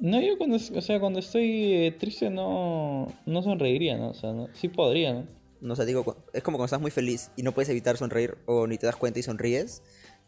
No, 0.00 0.20
yo 0.22 0.38
cuando... 0.38 0.56
O 0.56 0.80
sea, 0.80 0.98
cuando 1.00 1.18
estoy 1.18 1.72
eh, 1.74 1.92
triste 1.98 2.30
no... 2.30 3.12
No 3.26 3.42
sonreiría, 3.42 3.98
¿no? 3.98 4.10
O 4.10 4.14
sea, 4.14 4.32
no- 4.32 4.48
sí 4.54 4.68
podría, 4.68 5.12
¿no? 5.12 5.26
No, 5.60 5.72
o 5.72 5.76
sea, 5.76 5.84
digo, 5.84 6.16
es 6.32 6.42
como 6.42 6.56
cuando 6.58 6.66
estás 6.66 6.80
muy 6.80 6.90
feliz 6.90 7.30
y 7.36 7.42
no 7.42 7.52
puedes 7.52 7.68
evitar 7.68 7.96
sonreír 7.96 8.36
o 8.46 8.66
ni 8.66 8.76
te 8.78 8.86
das 8.86 8.96
cuenta 8.96 9.18
y 9.18 9.22
sonríes. 9.22 9.82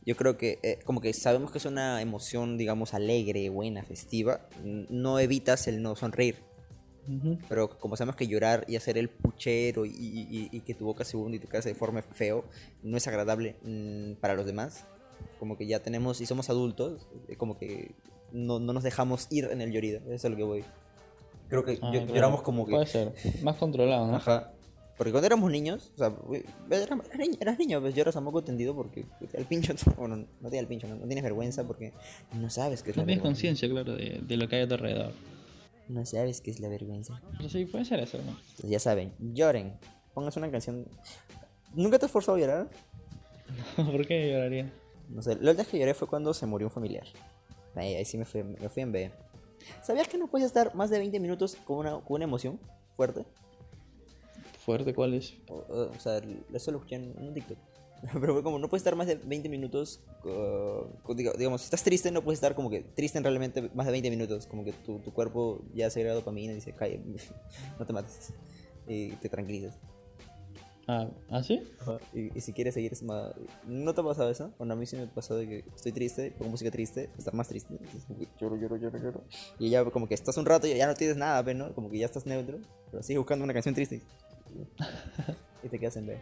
Yo 0.06 0.16
creo 0.16 0.38
que, 0.38 0.58
eh, 0.62 0.78
como 0.84 1.00
que 1.00 1.12
sabemos 1.12 1.50
que 1.52 1.58
es 1.58 1.66
una 1.66 2.00
emoción, 2.00 2.56
digamos, 2.56 2.94
alegre, 2.94 3.48
buena, 3.50 3.82
festiva. 3.84 4.48
No 4.64 5.18
evitas 5.18 5.68
el 5.68 5.82
no 5.82 5.96
sonreír. 5.96 6.36
Pero 7.48 7.78
como 7.78 7.96
sabemos 7.96 8.16
que 8.16 8.26
llorar 8.26 8.64
y 8.68 8.76
hacer 8.76 8.98
el 8.98 9.08
puchero 9.08 9.86
y, 9.86 9.90
y- 9.90 10.48
y 10.52 10.60
que 10.60 10.74
tu 10.74 10.84
boca 10.84 11.04
se 11.04 11.16
hunda 11.16 11.36
y 11.36 11.40
tu 11.40 11.48
cara 11.48 11.62
se 11.62 11.70
deforme 11.70 12.02
feo 12.02 12.44
no 12.82 12.98
es 12.98 13.06
agradable 13.08 13.56
mm, 13.62 14.14
para 14.20 14.34
los 14.34 14.44
demás, 14.44 14.84
como 15.38 15.56
que 15.56 15.66
ya 15.66 15.80
tenemos 15.80 16.20
y 16.20 16.26
somos 16.26 16.50
adultos, 16.50 17.06
eh, 17.28 17.36
como 17.36 17.56
que 17.56 17.94
no, 18.32 18.58
no 18.60 18.74
nos 18.74 18.82
dejamos 18.82 19.26
ir 19.30 19.46
en 19.50 19.62
el 19.62 19.72
llorido. 19.72 20.00
Eso 20.00 20.14
es 20.14 20.24
a 20.26 20.28
lo 20.28 20.36
que 20.36 20.42
voy. 20.42 20.64
Creo 21.48 21.64
que 21.64 21.78
Ah, 21.80 21.90
yo- 21.94 22.04
lloramos 22.06 22.42
como 22.42 22.66
que. 22.66 22.72
Puede 22.72 22.86
ser. 22.86 23.14
Más 23.42 23.56
controlado, 23.56 24.06
¿no? 24.06 24.16
Ajá. 24.16 24.52
Porque 24.98 25.12
cuando 25.12 25.26
éramos 25.26 25.50
niños, 25.50 25.92
o 25.94 25.98
sea, 25.98 26.12
eras, 26.70 26.88
eras 27.40 27.58
niño, 27.58 27.80
pues 27.80 27.94
lloras 27.94 28.16
a 28.16 28.20
moco 28.20 28.42
tendido 28.42 28.74
porque 28.74 29.06
el 29.32 29.44
pincho, 29.44 29.72
bueno, 29.96 30.16
no 30.40 30.50
te 30.50 30.56
da 30.56 30.60
el 30.60 30.66
pincho, 30.66 30.88
no, 30.88 30.96
no 30.96 31.06
tienes 31.06 31.22
vergüenza 31.22 31.64
porque 31.64 31.92
no 32.34 32.50
sabes 32.50 32.82
qué 32.82 32.90
es 32.90 32.96
No 32.96 33.02
la 33.02 33.06
tienes 33.06 33.22
vergüenza. 33.22 33.22
conciencia, 33.22 33.68
claro, 33.70 33.94
de, 33.94 34.20
de 34.26 34.36
lo 34.36 34.48
que 34.48 34.56
hay 34.56 34.62
a 34.62 34.68
tu 34.68 34.74
alrededor. 34.74 35.12
No 35.88 36.04
sabes 36.04 36.40
qué 36.40 36.50
es 36.50 36.58
la 36.60 36.68
vergüenza. 36.68 37.22
Pero 37.36 37.48
sí, 37.48 37.64
puede 37.64 37.84
ser 37.84 38.00
eso, 38.00 38.18
¿no? 38.18 38.32
Entonces, 38.32 38.68
ya 38.70 38.78
saben, 38.80 39.14
lloren. 39.20 39.78
Pónganse 40.14 40.38
una 40.40 40.50
canción. 40.50 40.84
¿Nunca 41.74 41.98
te 41.98 42.06
has 42.06 42.10
forzado 42.12 42.36
a 42.36 42.40
llorar? 42.40 42.68
¿Por 43.76 44.06
qué 44.06 44.32
lloraría? 44.32 44.70
No 45.08 45.22
sé, 45.22 45.36
la 45.40 45.52
última 45.52 45.66
que 45.68 45.78
lloré 45.78 45.94
fue 45.94 46.08
cuando 46.08 46.34
se 46.34 46.44
murió 46.44 46.66
un 46.66 46.72
familiar. 46.72 47.06
Ahí, 47.74 47.94
ahí 47.94 48.04
sí 48.04 48.18
me 48.18 48.24
fui, 48.24 48.42
me 48.42 48.68
fui 48.68 48.82
en 48.82 48.92
B. 48.92 49.10
¿Sabías 49.82 50.08
que 50.08 50.18
no 50.18 50.26
puedes 50.26 50.46
estar 50.46 50.74
más 50.74 50.90
de 50.90 50.98
20 50.98 51.20
minutos 51.20 51.56
con 51.64 51.78
una, 51.78 51.92
con 52.00 52.16
una 52.16 52.24
emoción 52.24 52.58
fuerte? 52.96 53.24
¿Fuerte 54.68 54.92
cuál 54.92 55.14
es? 55.14 55.34
O, 55.48 55.64
o- 55.66 55.94
sea, 55.98 56.20
eso 56.52 56.70
lo 56.72 56.76
escuché 56.76 56.96
en 56.96 57.14
un 57.18 57.32
TikTok. 57.32 57.56
Pero 58.20 58.34
fue 58.34 58.42
como, 58.42 58.58
no 58.58 58.68
puedes 58.68 58.82
estar 58.82 58.96
más 58.96 59.06
de 59.06 59.14
20 59.14 59.48
minutos. 59.48 60.02
diga- 60.22 61.34
digamos, 61.38 61.62
si 61.62 61.64
estás 61.64 61.82
triste, 61.82 62.10
no 62.10 62.22
puedes 62.22 62.36
estar 62.36 62.54
como 62.54 62.68
que 62.68 62.82
triste 62.82 63.16
en 63.16 63.24
realmente 63.24 63.70
más 63.74 63.86
de 63.86 63.92
20 63.92 64.10
minutos. 64.10 64.46
Como 64.46 64.66
que 64.66 64.74
tu, 64.74 64.98
tu 64.98 65.10
cuerpo 65.14 65.62
ya 65.74 65.88
se 65.88 66.04
dopamina 66.04 66.52
y 66.52 66.56
dice, 66.56 66.72
cae, 66.74 67.00
no 67.78 67.86
te 67.86 67.92
mates. 67.94 68.34
Y 68.90 69.10
te 69.12 69.30
tranquilizas. 69.30 69.74
Ah, 70.86 71.08
¿ah 71.30 71.42
sí? 71.42 71.62
Y, 72.14 72.36
y 72.36 72.40
si 72.42 72.52
quieres 72.52 72.74
seguir, 72.74 72.92
es 72.92 73.02
más. 73.02 73.32
¿No 73.66 73.94
te 73.94 74.02
ha 74.02 74.04
pasado 74.04 74.30
eso? 74.30 74.52
Bueno, 74.58 74.74
a 74.74 74.76
mí 74.76 74.84
sí 74.84 74.96
me 74.96 75.06
pasó 75.06 75.34
de 75.36 75.46
que 75.48 75.64
estoy 75.74 75.92
triste, 75.92 76.30
pongo 76.32 76.50
música 76.50 76.70
triste, 76.70 77.08
estar 77.16 77.32
más 77.32 77.48
triste. 77.48 77.78
lloro, 78.38 78.56
lloro, 78.56 78.76
lloro, 78.76 78.98
lloro. 78.98 79.24
Y 79.58 79.70
ya 79.70 79.82
como 79.86 80.08
que 80.08 80.14
estás 80.14 80.36
un 80.36 80.44
rato 80.44 80.66
y 80.66 80.74
ya 80.76 80.86
no 80.86 80.94
tienes 80.94 81.16
nada, 81.16 81.42
¿no? 81.54 81.74
Como 81.74 81.90
que 81.90 81.98
ya 81.98 82.06
estás 82.06 82.26
neutro, 82.26 82.58
pero 82.90 83.02
sigues 83.02 83.18
buscando 83.18 83.44
una 83.44 83.54
canción 83.54 83.74
triste. 83.74 84.02
y 85.62 85.68
te 85.68 85.78
quedas 85.78 85.96
en 85.96 86.06
B. 86.06 86.18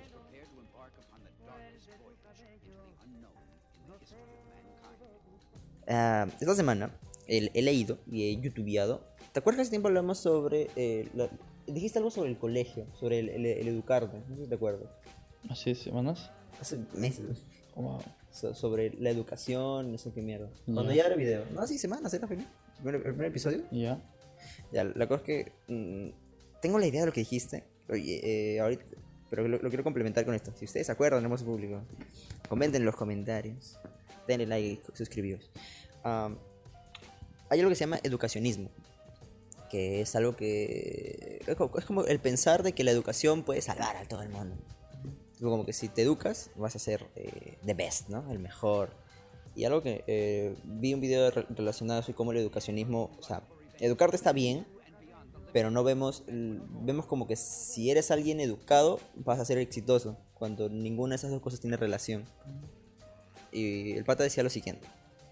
Ah, 5.88 6.26
esta 6.40 6.54
semana 6.54 6.90
he, 7.28 7.50
he 7.54 7.62
leído 7.62 7.98
y 8.10 8.24
he 8.24 8.40
youtubeado. 8.40 9.02
¿Te 9.32 9.40
acuerdas 9.40 9.58
que 9.58 9.62
hace 9.62 9.70
tiempo 9.70 9.88
hablamos 9.88 10.18
sobre. 10.18 10.68
eh, 10.76 11.08
la- 11.14 11.30
dijiste 11.66 11.98
algo 11.98 12.10
sobre 12.10 12.30
el 12.30 12.38
colegio, 12.38 12.86
sobre 12.98 13.18
el, 13.20 13.28
el- 13.28 13.46
el 13.46 13.68
educarte? 13.68 14.18
No 14.28 14.36
sé 14.36 14.42
si 14.44 14.48
te 14.48 14.54
acuerdas. 14.54 14.88
¿Hace 15.48 15.74
semanas? 15.74 16.30
Hace 16.60 16.78
meses. 16.94 17.44
Wow. 17.76 18.00
So- 18.30 18.54
sobre 18.54 18.90
la 18.98 19.10
educación, 19.10 19.92
no 19.92 19.98
sé 19.98 20.10
qué 20.12 20.22
mierda. 20.22 20.48
Ya. 20.66 20.74
Cuando 20.74 20.92
ya 20.92 21.04
era 21.06 21.16
video. 21.16 21.44
No, 21.54 21.66
sí, 21.66 21.78
semanas, 21.78 22.12
era 22.14 22.26
el 22.26 22.28
primer, 22.82 22.94
el 22.96 23.02
primer 23.02 23.26
episodio. 23.26 23.62
¿Ya? 23.70 24.00
Ya, 24.72 24.84
la 24.84 25.06
cosa 25.06 25.22
es 25.22 25.26
que 25.26 25.52
mm, 25.68 26.60
tengo 26.60 26.78
la 26.78 26.86
idea 26.86 27.00
de 27.02 27.06
lo 27.06 27.12
que 27.12 27.20
dijiste. 27.20 27.64
Oye, 27.88 28.20
eh, 28.56 28.60
ahorita, 28.60 28.84
pero 29.30 29.46
lo, 29.48 29.58
lo 29.58 29.68
quiero 29.68 29.84
complementar 29.84 30.24
con 30.24 30.34
esto. 30.34 30.52
Si 30.56 30.64
ustedes 30.64 30.86
se 30.86 30.92
acuerdan, 30.92 31.22
hermoso 31.22 31.44
público, 31.44 31.82
comenten 32.48 32.82
en 32.82 32.86
los 32.86 32.96
comentarios. 32.96 33.78
Denle 34.26 34.46
like 34.46 34.66
y 34.92 34.96
suscribíos. 34.96 35.50
Am, 36.02 36.36
hay 37.48 37.60
algo 37.60 37.70
que 37.70 37.76
se 37.76 37.80
llama 37.84 38.00
educacionismo. 38.02 38.70
Que 39.70 40.00
es 40.00 40.14
algo 40.16 40.36
que. 40.36 41.40
Es 41.46 41.54
co- 41.56 41.70
es 41.78 41.84
como 41.84 42.04
el 42.04 42.18
pensar 42.20 42.62
de 42.62 42.72
que 42.72 42.82
la 42.84 42.90
educación 42.90 43.42
puede 43.44 43.60
salvar 43.62 43.96
a 43.96 44.04
todo 44.06 44.22
el 44.22 44.28
mundo. 44.28 44.56
Como 45.40 45.64
que 45.66 45.72
si 45.72 45.88
te 45.88 46.02
educas, 46.02 46.50
vas 46.56 46.74
a 46.76 46.78
ser 46.78 47.04
eh, 47.14 47.58
the 47.64 47.74
best, 47.74 48.08
¿no? 48.08 48.30
El 48.32 48.38
mejor. 48.38 48.90
Y 49.54 49.64
algo 49.64 49.82
que 49.82 50.02
eh, 50.06 50.54
vi 50.64 50.94
un 50.94 51.00
video 51.00 51.30
re- 51.30 51.46
relacionado 51.50 52.02
sobre 52.02 52.14
cómo 52.14 52.32
el 52.32 52.38
educacionismo, 52.38 53.10
o 53.18 53.22
sea, 53.22 53.42
educarte 53.80 54.16
está 54.16 54.32
bien, 54.32 54.66
pero 55.56 55.70
no 55.70 55.84
vemos, 55.84 56.22
vemos 56.26 57.06
como 57.06 57.26
que 57.26 57.34
si 57.34 57.90
eres 57.90 58.10
alguien 58.10 58.40
educado, 58.40 59.00
vas 59.14 59.40
a 59.40 59.44
ser 59.46 59.56
exitoso, 59.56 60.18
cuando 60.34 60.68
ninguna 60.68 61.12
de 61.12 61.16
esas 61.16 61.30
dos 61.30 61.40
cosas 61.40 61.60
tiene 61.60 61.78
relación. 61.78 62.26
Y 63.52 63.92
el 63.92 64.04
pata 64.04 64.22
decía 64.22 64.42
lo 64.42 64.50
siguiente, 64.50 64.86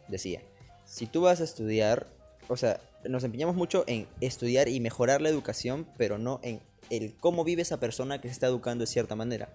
decía, 0.08 0.40
si 0.86 1.04
tú 1.04 1.20
vas 1.20 1.42
a 1.42 1.44
estudiar, 1.44 2.06
o 2.48 2.56
sea, 2.56 2.80
nos 3.06 3.22
empeñamos 3.22 3.54
mucho 3.54 3.84
en 3.86 4.08
estudiar 4.22 4.68
y 4.68 4.80
mejorar 4.80 5.20
la 5.20 5.28
educación, 5.28 5.86
pero 5.98 6.16
no 6.16 6.40
en 6.42 6.62
el 6.88 7.14
cómo 7.18 7.44
vive 7.44 7.60
esa 7.60 7.78
persona 7.78 8.18
que 8.22 8.28
se 8.28 8.32
está 8.32 8.46
educando 8.46 8.84
de 8.84 8.86
cierta 8.86 9.16
manera. 9.16 9.50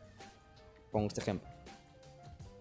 Pongo 0.92 1.08
este 1.08 1.22
ejemplo. 1.22 1.50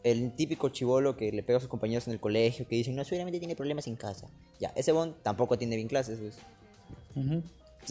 El 0.02 0.32
típico 0.32 0.70
chivolo 0.70 1.14
que 1.14 1.30
le 1.30 1.42
pega 1.42 1.58
a 1.58 1.60
sus 1.60 1.68
compañeros 1.68 2.06
en 2.06 2.14
el 2.14 2.20
colegio, 2.20 2.66
que 2.66 2.76
dicen, 2.76 2.96
no, 2.96 3.04
seguramente 3.04 3.38
tiene 3.38 3.54
problemas 3.54 3.86
en 3.86 3.96
casa. 3.96 4.28
Ya, 4.58 4.72
ese 4.76 4.92
bon 4.92 5.14
tampoco 5.22 5.52
atiende 5.52 5.76
bien 5.76 5.88
clases, 5.88 6.18
pues. 6.18 6.38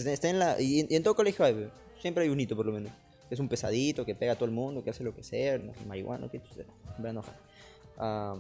Está 0.06 0.30
en 0.30 0.40
la, 0.40 0.60
y, 0.62 0.86
y 0.90 0.96
en 0.96 1.04
todo 1.04 1.16
colegio 1.16 1.46
hay, 1.46 1.54
pues, 1.54 1.70
siempre 2.02 2.24
hay 2.24 2.30
un 2.30 2.40
hito 2.40 2.56
por 2.56 2.66
lo 2.66 2.72
menos. 2.72 2.92
Es 3.30 3.40
un 3.40 3.50
pesadito 3.50 4.06
que 4.06 4.16
pega 4.16 4.34
a 4.34 4.36
todo 4.36 4.46
el 4.46 4.52
mundo, 4.52 4.84
que 4.84 4.90
hace 4.90 5.04
lo 5.04 5.14
que 5.14 5.24
sea, 5.24 5.58
no 5.58 5.74
marihuana, 5.86 6.30
que 6.30 6.40
se 6.54 6.64
va 7.02 7.08
a 7.08 7.10
enojar. 7.10 7.36
Ah, 7.98 8.38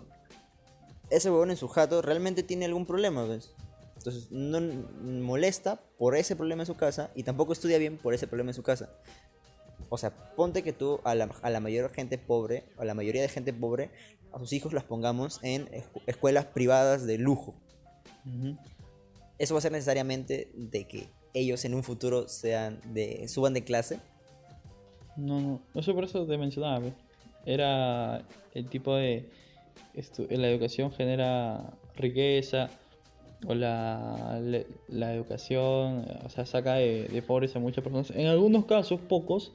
ese 1.09 1.29
huevón 1.29 1.51
en 1.51 1.57
su 1.57 1.67
jato 1.67 2.01
realmente 2.01 2.43
tiene 2.43 2.65
algún 2.65 2.85
problema, 2.85 3.25
¿ves? 3.25 3.53
Entonces 3.97 4.31
no 4.31 4.61
molesta 5.01 5.81
por 5.97 6.15
ese 6.15 6.35
problema 6.35 6.63
en 6.63 6.67
su 6.67 6.75
casa 6.75 7.11
y 7.15 7.23
tampoco 7.23 7.53
estudia 7.53 7.77
bien 7.77 7.97
por 7.97 8.13
ese 8.13 8.27
problema 8.27 8.51
en 8.51 8.53
su 8.53 8.63
casa. 8.63 8.89
O 9.89 9.97
sea, 9.97 10.11
ponte 10.35 10.63
que 10.63 10.73
tú 10.73 10.99
a 11.03 11.15
la, 11.15 11.29
a 11.41 11.49
la 11.49 11.59
mayor 11.59 11.91
gente 11.91 12.17
pobre, 12.17 12.65
a 12.77 12.85
la 12.85 12.93
mayoría 12.93 13.21
de 13.21 13.29
gente 13.29 13.53
pobre, 13.53 13.89
a 14.31 14.39
sus 14.39 14.53
hijos 14.53 14.73
las 14.73 14.83
pongamos 14.83 15.39
en 15.43 15.67
escu- 15.69 16.01
escuelas 16.05 16.45
privadas 16.45 17.05
de 17.05 17.17
lujo. 17.17 17.55
Ujú. 18.25 18.57
Eso 19.37 19.53
va 19.53 19.59
a 19.59 19.61
ser 19.61 19.71
necesariamente 19.71 20.51
de 20.53 20.87
que 20.87 21.09
ellos 21.33 21.63
en 21.65 21.73
un 21.75 21.83
futuro 21.83 22.27
sean 22.27 22.79
de 22.93 23.27
suban 23.27 23.53
de 23.53 23.63
clase. 23.63 23.99
No, 25.15 25.39
no, 25.41 25.61
no 25.73 25.81
sé 25.81 25.93
por 25.93 26.03
eso 26.03 26.25
te 26.25 26.37
mencionaba. 26.37 26.85
Era 27.45 28.23
el 28.53 28.67
tipo 28.69 28.95
de. 28.95 29.29
La 30.29 30.47
educación 30.49 30.91
genera 30.91 31.73
riqueza, 31.95 32.69
o 33.47 33.55
la, 33.55 34.39
la 34.87 35.13
educación, 35.13 36.05
o 36.23 36.29
sea, 36.29 36.45
saca 36.45 36.75
de, 36.75 37.07
de 37.07 37.21
pobres 37.23 37.55
a 37.55 37.59
muchas 37.59 37.83
personas. 37.83 38.11
En 38.11 38.27
algunos 38.27 38.65
casos, 38.65 38.99
pocos, 39.01 39.53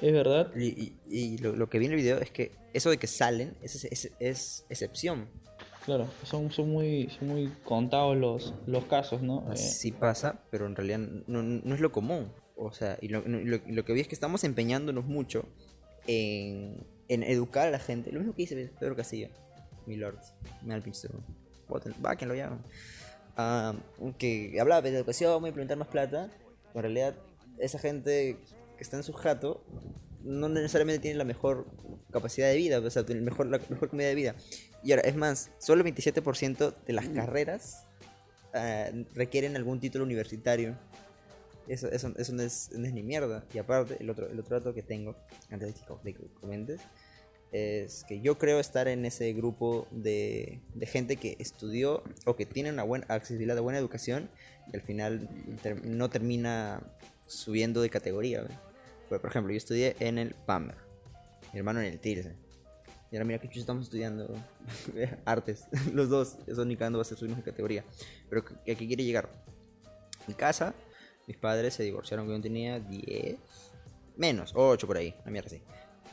es 0.00 0.12
verdad. 0.12 0.50
Y, 0.56 0.66
y- 0.66 0.92
y 1.10 1.38
lo, 1.38 1.54
lo 1.54 1.68
que 1.68 1.78
vi 1.78 1.86
en 1.86 1.92
el 1.92 1.98
video 1.98 2.18
es 2.20 2.30
que 2.30 2.52
eso 2.72 2.88
de 2.90 2.96
que 2.98 3.06
salen 3.06 3.54
es, 3.62 3.84
es- 3.84 4.12
es 4.18 4.64
excepción. 4.70 5.28
Claro, 5.84 6.06
son, 6.22 6.50
son, 6.52 6.70
muy, 6.70 7.08
son 7.18 7.28
muy 7.28 7.48
contados 7.64 8.16
los, 8.16 8.54
los 8.66 8.84
casos, 8.84 9.20
¿no? 9.22 9.52
Eh, 9.52 9.56
Sí 9.56 9.90
pasa, 9.90 10.42
pero 10.50 10.66
en 10.66 10.76
realidad 10.76 10.98
no, 11.26 11.42
no 11.42 11.74
es 11.74 11.80
lo 11.80 11.90
común. 11.90 12.32
O 12.56 12.72
sea, 12.72 12.98
y 13.00 13.08
lo, 13.08 13.22
lo- 13.26 13.60
lo 13.66 13.84
que 13.84 13.92
vi 13.92 14.00
es 14.00 14.06
que 14.08 14.14
estamos 14.14 14.44
empeñándonos 14.44 15.04
mucho 15.06 15.44
en, 16.06 16.86
en 17.08 17.22
educar 17.24 17.66
a 17.66 17.70
la 17.70 17.78
gente. 17.80 18.12
Lo 18.12 18.20
mismo 18.20 18.34
que 18.34 18.42
dice 18.42 18.70
Pedro 18.78 18.94
Castillo, 18.94 19.28
mi 19.86 19.96
lord. 19.96 20.18
Me 20.62 20.68
da 20.68 20.76
el 20.76 20.82
pinche 20.82 21.08
Va, 22.04 22.16
que 22.16 22.26
lo 22.26 22.34
llaman. 22.34 22.62
Ah, 23.36 23.74
que 24.18 24.56
hablaba 24.60 24.82
de 24.82 24.90
educación, 24.96 25.32
voy 25.40 25.48
a 25.48 25.48
implementar 25.48 25.78
más 25.78 25.88
plata. 25.88 26.30
En 26.74 26.82
realidad, 26.82 27.14
esa 27.58 27.78
gente 27.78 28.36
que 28.76 28.82
está 28.82 28.96
en 28.98 29.02
su 29.02 29.12
jato 29.14 29.64
no 30.22 30.48
necesariamente 30.48 31.00
tiene 31.00 31.16
la 31.16 31.24
mejor 31.24 31.66
capacidad 32.12 32.48
de 32.48 32.56
vida, 32.56 32.78
o 32.78 32.90
sea, 32.90 33.04
tiene 33.04 33.22
mejor, 33.22 33.46
la 33.46 33.58
mejor 33.70 33.88
comida 33.88 34.06
de 34.08 34.14
vida. 34.14 34.36
Y 34.82 34.92
ahora, 34.92 35.02
es 35.08 35.16
más, 35.16 35.50
solo 35.58 35.82
el 35.84 35.94
27% 35.94 36.74
de 36.86 36.92
las 36.92 37.08
carreras 37.08 37.86
ah, 38.54 38.86
requieren 39.14 39.56
algún 39.56 39.80
título 39.80 40.04
universitario. 40.04 40.76
Eso, 41.68 41.88
eso, 41.90 42.12
eso 42.16 42.32
no, 42.32 42.42
es, 42.42 42.70
no 42.72 42.86
es 42.86 42.92
ni 42.92 43.02
mierda. 43.02 43.44
Y 43.54 43.58
aparte, 43.58 43.96
el 44.00 44.10
otro, 44.10 44.28
el 44.28 44.38
otro 44.40 44.58
dato 44.58 44.74
que 44.74 44.82
tengo, 44.82 45.16
antes 45.50 45.74
de 45.74 46.12
que, 46.12 46.26
comentes, 46.40 46.80
es 47.52 48.04
que 48.08 48.20
yo 48.20 48.38
creo 48.38 48.58
estar 48.58 48.88
en 48.88 49.04
ese 49.04 49.32
grupo 49.34 49.86
de, 49.90 50.60
de 50.74 50.86
gente 50.86 51.16
que 51.16 51.36
estudió 51.38 52.02
o 52.24 52.34
que 52.34 52.46
tiene 52.46 52.70
una 52.70 52.82
buena 52.82 53.06
accesibilidad, 53.08 53.60
buena 53.60 53.78
educación, 53.78 54.30
y 54.72 54.76
al 54.76 54.82
final 54.82 55.28
ter- 55.62 55.84
no 55.84 56.10
termina 56.10 56.82
subiendo 57.26 57.82
de 57.82 57.90
categoría. 57.90 58.42
¿ve? 58.42 58.48
Por, 59.08 59.28
ejemplo, 59.28 59.52
yo 59.52 59.58
estudié 59.58 59.96
en 60.00 60.18
el 60.18 60.34
PAMER, 60.34 60.76
mi 61.52 61.58
hermano 61.58 61.80
en 61.80 61.86
el 61.86 62.00
TIRSE. 62.00 62.41
Y 63.12 63.16
ahora 63.16 63.26
mira 63.26 63.38
que 63.38 63.60
estamos 63.60 63.84
estudiando 63.84 64.34
artes, 65.26 65.66
los 65.92 66.08
dos, 66.08 66.38
eso 66.46 66.64
ni 66.64 66.76
cagando 66.76 66.98
va 66.98 67.02
a 67.02 67.04
ser 67.04 67.18
subirnos 67.18 67.44
de 67.44 67.44
categoría. 67.44 67.84
Pero 68.30 68.42
¿a 68.42 68.64
qué 68.64 68.74
quiere 68.74 69.04
llegar? 69.04 69.28
En 70.26 70.32
casa, 70.32 70.74
mis 71.26 71.36
padres 71.36 71.74
se 71.74 71.82
divorciaron 71.82 72.24
cuando 72.24 72.38
yo 72.38 72.42
tenía 72.42 72.80
10, 72.80 73.36
menos, 74.16 74.52
8 74.56 74.86
por 74.86 74.96
ahí, 74.96 75.14
una 75.22 75.30
mierda 75.30 75.48
así. 75.48 75.60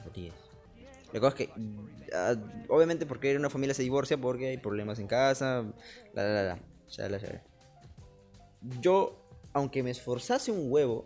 O 0.05 0.09
10. 0.13 0.33
La 1.13 1.19
cosa 1.21 1.37
es 1.37 1.47
que, 1.47 1.53
ah, 2.13 2.35
obviamente, 2.67 3.05
porque 3.05 3.33
una 3.35 3.49
familia 3.49 3.73
se 3.73 3.83
divorcia 3.83 4.17
porque 4.17 4.49
hay 4.49 4.57
problemas 4.57 4.99
en 4.99 5.07
casa, 5.07 5.63
la 6.13 6.23
la 6.23 6.33
la 6.33 6.43
la. 6.43 6.59
Shala, 6.89 7.17
shala. 7.17 7.41
Yo, 8.81 9.25
aunque 9.53 9.83
me 9.83 9.91
esforzase 9.91 10.51
un 10.51 10.69
huevo 10.69 11.05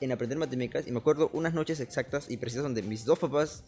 en 0.00 0.12
aprender 0.12 0.38
matemáticas, 0.38 0.86
y 0.86 0.92
me 0.92 0.98
acuerdo 0.98 1.30
unas 1.32 1.54
noches 1.54 1.80
exactas 1.80 2.30
y 2.30 2.36
precisas 2.36 2.64
donde 2.64 2.82
mis 2.82 3.04
dos 3.04 3.18
papás 3.18 3.64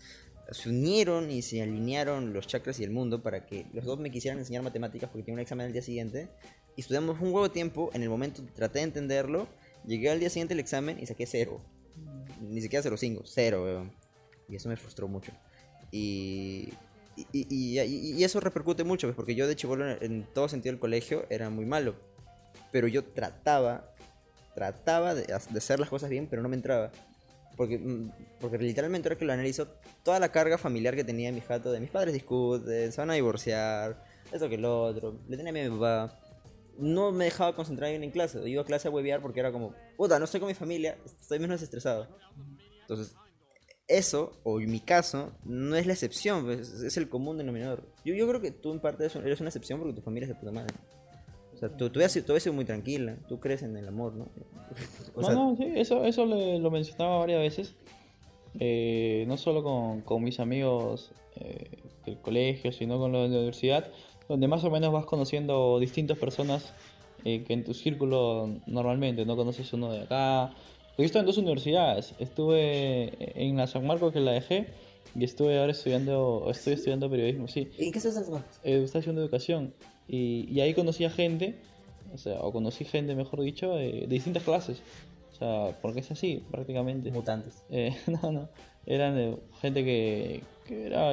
se 0.52 0.68
unieron 0.68 1.30
y 1.30 1.42
se 1.42 1.62
alinearon 1.62 2.32
los 2.32 2.46
chakras 2.46 2.78
y 2.80 2.84
el 2.84 2.90
mundo 2.90 3.22
para 3.22 3.46
que 3.46 3.66
los 3.72 3.84
dos 3.84 3.98
me 3.98 4.10
quisieran 4.10 4.38
enseñar 4.38 4.62
matemáticas 4.62 5.10
porque 5.10 5.24
tenía 5.24 5.34
un 5.34 5.40
examen 5.40 5.66
al 5.66 5.72
día 5.72 5.82
siguiente. 5.82 6.28
Y 6.76 6.82
estudiamos 6.82 7.20
un 7.20 7.28
huevo 7.28 7.44
de 7.44 7.54
tiempo, 7.54 7.90
en 7.94 8.02
el 8.02 8.08
momento 8.08 8.42
traté 8.54 8.80
de 8.80 8.84
entenderlo, 8.84 9.48
llegué 9.86 10.10
al 10.10 10.20
día 10.20 10.30
siguiente 10.30 10.54
el 10.54 10.60
examen 10.60 10.98
y 11.00 11.06
saqué 11.06 11.26
cero. 11.26 11.60
Ni 12.40 12.60
siquiera 12.60 12.88
0,5, 12.88 13.22
cero, 13.24 13.64
weón. 13.64 13.92
Y 14.48 14.56
eso 14.56 14.68
me 14.68 14.76
frustró 14.76 15.08
mucho. 15.08 15.32
Y, 15.90 16.68
y, 17.16 17.26
y- 17.32 17.80
y- 17.80 18.12
y 18.18 18.24
eso 18.24 18.38
repercute 18.40 18.84
mucho, 18.84 19.06
pues, 19.06 19.16
porque 19.16 19.34
yo 19.34 19.48
de 19.48 19.56
chivolo 19.56 19.90
en, 19.90 19.98
en 20.02 20.22
todo 20.34 20.48
sentido 20.48 20.72
del 20.72 20.80
colegio 20.80 21.24
era 21.30 21.48
muy 21.50 21.64
malo. 21.64 21.96
Pero 22.72 22.88
yo 22.88 23.04
trataba, 23.04 23.90
trataba 24.54 25.14
de 25.14 25.32
hacer 25.32 25.80
las 25.80 25.88
cosas 25.88 26.10
bien, 26.10 26.26
pero 26.28 26.42
no 26.42 26.48
me 26.48 26.56
entraba. 26.56 26.92
Porque, 27.56 27.78
mm, 27.78 28.12
porque 28.40 28.58
literalmente 28.58 29.08
ahora 29.08 29.18
que 29.18 29.24
lo 29.24 29.32
analizo, 29.32 29.68
toda 30.02 30.20
la 30.20 30.30
carga 30.30 30.58
familiar 30.58 30.94
que 30.94 31.04
tenía 31.04 31.28
en 31.28 31.34
mi 31.34 31.40
jato, 31.40 31.72
de 31.72 31.80
mis 31.80 31.90
padres 31.90 32.12
discuten, 32.12 32.92
se 32.92 33.00
van 33.00 33.10
a 33.10 33.14
divorciar, 33.14 34.04
eso 34.32 34.48
que 34.48 34.58
lo 34.58 34.82
otro, 34.82 35.20
le 35.28 35.36
tenía 35.36 35.50
a 35.50 35.68
mi 35.68 35.76
papá, 35.76 36.20
no 36.78 37.12
me 37.12 37.24
dejaba 37.24 37.54
concentrar 37.54 37.90
bien 37.90 38.04
en 38.04 38.10
clase. 38.10 38.46
Iba 38.48 38.62
a 38.62 38.64
clase 38.66 38.88
a 38.88 38.90
huevear 38.90 39.22
porque 39.22 39.40
era 39.40 39.52
como, 39.52 39.74
puta, 39.96 40.18
no 40.18 40.26
estoy 40.26 40.40
con 40.40 40.48
mi 40.48 40.54
familia, 40.54 40.98
estoy 41.04 41.38
menos 41.38 41.62
estresado. 41.62 42.08
Entonces, 42.82 43.16
eso, 43.88 44.32
o 44.42 44.60
en 44.60 44.70
mi 44.70 44.80
caso, 44.80 45.32
no 45.44 45.76
es 45.76 45.86
la 45.86 45.92
excepción, 45.92 46.44
pues, 46.44 46.70
es 46.82 46.96
el 46.96 47.08
común 47.08 47.38
denominador. 47.38 47.86
Yo, 48.04 48.14
yo 48.14 48.28
creo 48.28 48.40
que 48.40 48.50
tú 48.50 48.72
en 48.72 48.80
parte 48.80 49.04
eres 49.04 49.40
una 49.40 49.48
excepción 49.48 49.78
porque 49.78 49.94
tu 49.94 50.02
familia 50.02 50.26
es 50.26 50.34
de 50.34 50.40
puta 50.40 50.52
madre. 50.52 50.74
O 51.56 51.58
sea, 51.58 51.68
tú, 51.70 51.88
tú, 51.90 51.98
habías, 51.98 52.12
sido- 52.12 52.26
tú 52.26 52.32
habías 52.32 52.42
sido 52.42 52.54
muy 52.54 52.64
tranquila, 52.64 53.16
tú 53.28 53.40
crees 53.40 53.62
en 53.62 53.76
el 53.76 53.88
amor, 53.88 54.14
¿no? 54.14 54.28
O 55.14 55.20
no, 55.22 55.26
sea, 55.26 55.34
no, 55.34 55.56
sí, 55.56 55.64
eso, 55.74 56.04
eso 56.04 56.26
le- 56.26 56.58
lo 56.58 56.70
mencionaba 56.70 57.18
varias 57.18 57.40
veces. 57.40 57.74
eh, 58.58 59.24
no 59.28 59.36
solo 59.36 59.62
con, 59.62 60.00
con 60.02 60.22
mis 60.22 60.40
amigos 60.40 61.12
eh, 61.36 61.68
del 62.06 62.18
colegio, 62.20 62.72
sino 62.72 62.98
con 62.98 63.12
los 63.12 63.22
de 63.22 63.28
la 63.28 63.36
universidad, 63.36 63.86
donde 64.28 64.48
más 64.48 64.64
o 64.64 64.70
menos 64.70 64.92
vas 64.92 65.04
conociendo 65.06 65.78
distintas 65.78 66.16
personas 66.18 66.72
eh, 67.24 67.42
que 67.44 67.52
en 67.52 67.64
tu 67.64 67.74
círculo 67.74 68.48
normalmente 68.66 69.24
no 69.26 69.36
conoces 69.36 69.72
uno 69.72 69.92
de 69.92 70.02
acá. 70.02 70.54
Yo 70.96 71.04
estuve 71.04 71.20
en 71.20 71.26
dos 71.26 71.36
universidades, 71.38 72.14
estuve 72.18 73.12
en 73.42 73.56
la 73.56 73.66
San 73.66 73.86
Marcos 73.86 74.12
que 74.12 74.20
la 74.20 74.32
dejé 74.32 74.68
y 75.14 75.24
estuve 75.24 75.58
ahora 75.58 75.72
estudiando, 75.72 76.46
estoy 76.50 76.74
estudiando 76.74 77.10
periodismo, 77.10 77.48
sí. 77.48 77.68
¿En 77.78 77.92
qué 77.92 77.98
estás 77.98 78.16
haciendo? 78.16 78.42
eh, 78.64 78.82
estación 78.82 79.16
de 79.16 79.22
educación. 79.22 79.74
Y, 80.08 80.46
y 80.50 80.60
ahí 80.60 80.74
conocí 80.74 81.04
a 81.04 81.10
gente, 81.10 81.54
o 82.14 82.18
sea, 82.18 82.40
o 82.40 82.52
conocí 82.52 82.84
gente, 82.84 83.14
mejor 83.14 83.40
dicho, 83.42 83.74
de, 83.74 83.92
de 83.92 84.06
distintas 84.06 84.42
clases. 84.42 84.80
O 85.32 85.38
sea, 85.38 85.76
porque 85.82 86.00
es 86.00 86.10
así, 86.10 86.42
prácticamente. 86.50 87.10
Mutantes. 87.10 87.62
Eh, 87.70 87.94
no, 88.22 88.32
no, 88.32 88.48
eran 88.86 89.14
de 89.16 89.36
gente 89.60 89.84
que, 89.84 90.42
que 90.66 90.86
era 90.86 91.12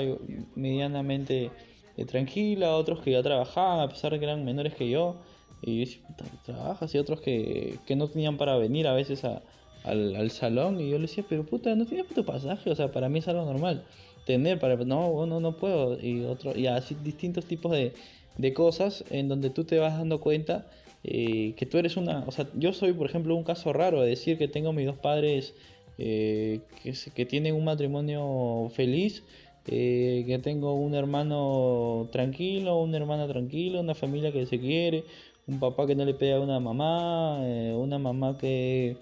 medianamente 0.56 1.52
eh, 1.98 2.06
tranquila, 2.06 2.76
otros 2.76 3.02
que 3.02 3.12
ya 3.12 3.24
trabajaban, 3.24 3.80
a 3.82 3.90
pesar 3.90 4.12
de 4.12 4.20
que 4.20 4.26
eran 4.26 4.46
menores 4.46 4.74
que 4.76 4.90
yo. 4.90 5.16
Y 5.62 5.76
yo 5.76 5.80
decía, 5.86 6.02
"Puta, 6.08 6.26
trabajas, 6.46 6.94
y 6.94 6.98
otros 6.98 7.22
que, 7.22 7.80
que 7.86 7.96
no 7.96 8.08
tenían 8.10 8.38
para 8.38 8.58
venir 8.58 8.88
a 8.88 8.94
veces 8.94 9.24
a- 9.24 9.42
al, 9.84 10.16
al 10.16 10.32
salón. 10.32 10.80
Y 10.80 10.90
yo 10.90 10.98
le 10.98 11.04
decía, 11.04 11.26
pero 11.28 11.46
puta, 11.46 11.76
no 11.76 11.86
tienes 11.86 12.08
tu 12.08 12.24
pasaje, 12.26 12.70
o 12.70 12.76
sea, 12.76 12.92
para 12.92 13.10
mí 13.10 13.20
es 13.20 13.28
algo 13.28 13.46
normal. 13.46 13.84
Tener 14.26 14.60
para, 14.60 14.76
no, 14.78 15.26
no, 15.26 15.40
no 15.40 15.58
puedo. 15.58 16.00
Y, 16.02 16.24
otro, 16.24 16.56
y 16.58 16.68
así 16.68 16.96
distintos 17.04 17.46
tipos 17.46 17.72
de, 17.74 17.94
de 18.38 18.54
cosas 18.54 19.04
en 19.10 19.28
donde 19.28 19.50
tú 19.50 19.64
te 19.64 19.80
vas 19.80 19.98
dando 19.98 20.20
cuenta 20.20 20.66
eh, 21.04 21.54
que 21.58 21.66
tú 21.66 21.78
eres 21.78 21.98
una, 21.98 22.24
o 22.26 22.32
sea, 22.32 22.48
yo 22.56 22.72
soy 22.72 22.94
por 22.94 23.08
ejemplo 23.08 23.36
un 23.36 23.44
caso 23.44 23.74
raro 23.74 24.02
de 24.02 24.10
decir 24.10 24.38
que 24.38 24.48
tengo 24.48 24.72
mis 24.72 24.86
dos 24.86 24.98
padres 24.98 25.54
eh, 25.98 26.62
que, 26.82 26.94
que 27.14 27.26
tienen 27.26 27.56
un 27.56 27.66
matrimonio 27.66 28.72
feliz, 28.74 29.24
eh, 29.68 30.24
que 30.26 30.40
tengo 30.40 30.74
un 30.74 30.96
hermano 30.96 32.08
tranquilo, 32.12 32.82
una 32.82 32.98
hermana 32.98 33.28
tranquila, 33.28 33.82
una 33.82 33.96
familia 33.96 34.32
que 34.32 34.46
se 34.46 34.60
quiere, 34.60 35.04
un 35.46 35.60
papá 35.60 35.86
que 35.86 35.96
no 35.96 36.06
le 36.06 36.14
pega 36.14 36.38
a 36.38 36.40
una 36.40 36.60
mamá, 36.62 37.40
una 37.76 38.00
mamá 38.00 38.38
que 38.38 38.96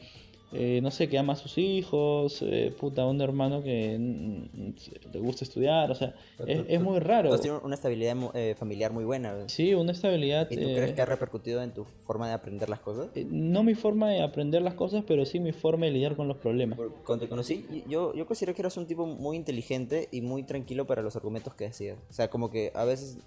eh, 0.54 0.82
no 0.82 0.92
sé, 0.92 1.08
que 1.08 1.18
ama 1.18 1.34
a 1.34 1.36
sus 1.36 1.58
hijos, 1.58 2.42
eh, 2.42 2.74
puta, 2.78 3.06
un 3.06 3.22
hermano 3.22 3.64
que 3.64 3.98
mm, 3.98 5.14
le 5.14 5.20
gusta 5.20 5.46
estudiar, 5.46 5.90
o 5.92 5.96
sea, 5.96 6.14
es, 6.46 6.62
es 6.68 6.82
muy 6.82 7.00
raro. 7.00 7.30
Tú 7.30 7.36
has 7.36 7.42
tenido 7.42 7.62
una 7.64 7.76
estabilidad 7.76 8.18
eh, 8.34 8.56
familiar 8.58 8.92
muy 8.92 9.06
buena. 9.06 9.48
Sí, 9.48 9.74
una 9.74 9.94
estabilidad. 9.94 10.48
¿Y 10.52 10.58
tú 10.58 10.68
eh, 10.68 10.76
crees 10.76 10.94
que 10.94 11.02
ha 11.02 11.06
repercutido 11.06 11.62
en 11.64 11.74
tu 11.74 11.86
forma 11.86 12.28
de 12.28 12.34
aprender 12.34 12.70
las 12.70 12.80
cosas? 12.80 13.10
eh, 13.16 13.26
no 13.30 13.64
mi 13.64 13.76
forma 13.76 14.10
de 14.10 14.22
aprender 14.22 14.62
las 14.62 14.74
cosas, 14.74 15.04
pero 15.08 15.26
sí 15.26 15.40
mi 15.40 15.54
forma 15.54 15.86
de 15.86 15.94
lidiar 15.94 16.16
con 16.16 16.28
los 16.28 16.38
problemas. 16.38 16.78
Cuando 17.06 17.26
te 17.26 17.30
conocí, 17.30 17.66
yo, 17.88 18.14
yo 18.14 18.26
considero 18.26 18.54
que 18.54 18.62
eras 18.62 18.76
un 18.78 18.88
tipo 18.88 19.06
muy 19.06 19.38
inteligente 19.38 20.10
y 20.12 20.22
muy 20.22 20.44
tranquilo 20.44 20.86
para 20.86 21.02
los 21.02 21.16
argumentos 21.16 21.54
que 21.54 21.66
decías. 21.66 21.98
O 22.10 22.14
sea, 22.14 22.30
como 22.30 22.50
que 22.50 22.72
a 22.76 22.84
veces 22.84 23.20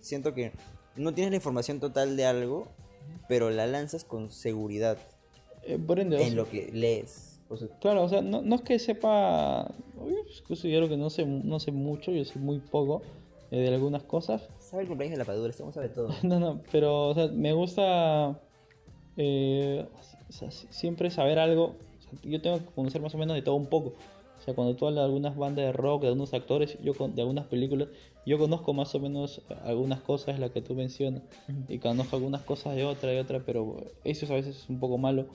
siento 0.00 0.32
que 0.34 0.52
no 0.96 1.12
tienes 1.12 1.30
la 1.30 1.36
información 1.36 1.78
total 1.78 2.16
de 2.16 2.24
algo, 2.24 2.68
pero 3.28 3.50
la 3.50 3.66
lanzas 3.66 4.04
con 4.04 4.30
seguridad 4.30 4.98
Eh, 5.66 5.78
por 5.78 5.98
ende, 6.00 6.16
o 6.16 6.20
en 6.20 6.26
sea, 6.28 6.36
lo 6.36 6.48
que 6.48 6.70
lees. 6.72 7.38
O 7.48 7.56
sea, 7.56 7.68
claro, 7.80 8.04
o 8.04 8.08
sea, 8.08 8.22
no, 8.22 8.42
no 8.42 8.54
es 8.56 8.62
que 8.62 8.78
sepa, 8.78 9.68
yo 9.96 10.16
considero 10.46 10.88
que 10.88 10.96
no 10.96 11.10
sé, 11.10 11.26
no 11.26 11.58
sé 11.60 11.72
mucho, 11.72 12.12
yo 12.12 12.24
sé 12.24 12.38
muy 12.38 12.58
poco, 12.58 13.02
eh, 13.50 13.58
de 13.60 13.68
algunas 13.74 14.02
cosas. 14.04 14.48
Sabe 14.60 14.82
el 14.84 14.88
cumpleaños 14.88 15.14
de 15.18 15.18
la 15.18 15.24
padura, 15.26 15.50
este 15.50 15.72
sabe 15.72 15.88
todo. 15.88 16.08
No, 16.22 16.38
no, 16.38 16.60
pero 16.70 17.08
o 17.08 17.14
sea, 17.14 17.26
me 17.28 17.52
gusta 17.52 18.38
eh, 19.16 19.84
o 20.28 20.32
sea, 20.32 20.50
si- 20.50 20.68
siempre 20.70 21.10
saber 21.10 21.38
algo. 21.38 21.74
Yo 22.22 22.40
tengo 22.40 22.58
que 22.58 22.64
conocer 22.74 23.00
más 23.00 23.14
o 23.14 23.18
menos 23.18 23.34
de 23.36 23.42
todo 23.42 23.54
un 23.56 23.66
poco. 23.66 23.94
Sea, 24.50 24.54
cuando 24.56 24.74
tú 24.74 24.86
hablas 24.86 25.02
de 25.02 25.06
algunas 25.06 25.36
bandas 25.36 25.64
de 25.64 25.72
rock, 25.72 26.02
de 26.02 26.08
algunos 26.08 26.34
actores, 26.34 26.78
yo 26.82 26.94
con, 26.94 27.14
de 27.14 27.22
algunas 27.22 27.46
películas, 27.46 27.88
yo 28.26 28.38
conozco 28.38 28.72
más 28.74 28.94
o 28.94 29.00
menos 29.00 29.42
algunas 29.64 30.00
cosas, 30.00 30.38
las 30.38 30.50
que 30.50 30.60
tú 30.60 30.74
mencionas, 30.74 31.22
y 31.68 31.78
conozco 31.78 32.16
algunas 32.16 32.42
cosas 32.42 32.74
de 32.76 32.84
otra 32.84 33.14
y 33.14 33.18
otra, 33.18 33.40
pero 33.44 33.76
eso 34.04 34.26
a 34.32 34.36
veces 34.36 34.56
es 34.56 34.68
un 34.68 34.80
poco 34.80 34.98
malo 34.98 35.26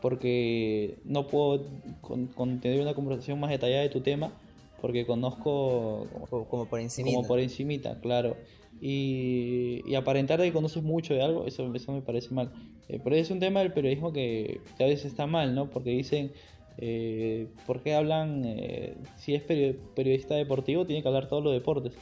porque 0.00 0.98
no 1.04 1.28
puedo 1.28 1.64
con, 2.00 2.26
con 2.26 2.60
tener 2.60 2.80
una 2.80 2.94
conversación 2.94 3.38
más 3.38 3.50
detallada 3.50 3.82
de 3.82 3.88
tu 3.88 4.00
tema 4.00 4.32
porque 4.80 5.06
conozco 5.06 6.08
Como, 6.28 6.44
como 6.46 6.66
por 6.66 6.80
encima. 6.80 7.08
como 7.08 7.26
por 7.26 7.38
encimita, 7.38 8.00
claro. 8.00 8.36
Y, 8.80 9.80
y 9.86 9.94
aparentar 9.94 10.40
de 10.40 10.48
que 10.48 10.52
conoces 10.52 10.82
mucho 10.82 11.14
de 11.14 11.22
algo, 11.22 11.46
eso, 11.46 11.72
eso 11.72 11.92
me 11.92 12.02
parece 12.02 12.34
mal. 12.34 12.50
Eh, 12.88 12.98
pero 13.02 13.14
es 13.14 13.30
un 13.30 13.38
tema 13.38 13.60
del 13.60 13.72
periodismo 13.72 14.12
que, 14.12 14.60
que 14.76 14.82
a 14.82 14.88
veces 14.88 15.06
está 15.06 15.26
mal, 15.28 15.54
¿no? 15.54 15.70
Porque 15.70 15.90
dicen, 15.90 16.32
eh, 16.76 17.54
¿por 17.64 17.82
qué 17.82 17.94
hablan, 17.94 18.44
eh, 18.44 18.96
si 19.14 19.34
es 19.34 19.42
peri- 19.46 19.92
periodista 19.94 20.34
deportivo, 20.36 20.86
tiene 20.86 21.02
que 21.02 21.08
hablar 21.08 21.28
todos 21.28 21.42
los 21.44 21.52
deportes? 21.52 22.00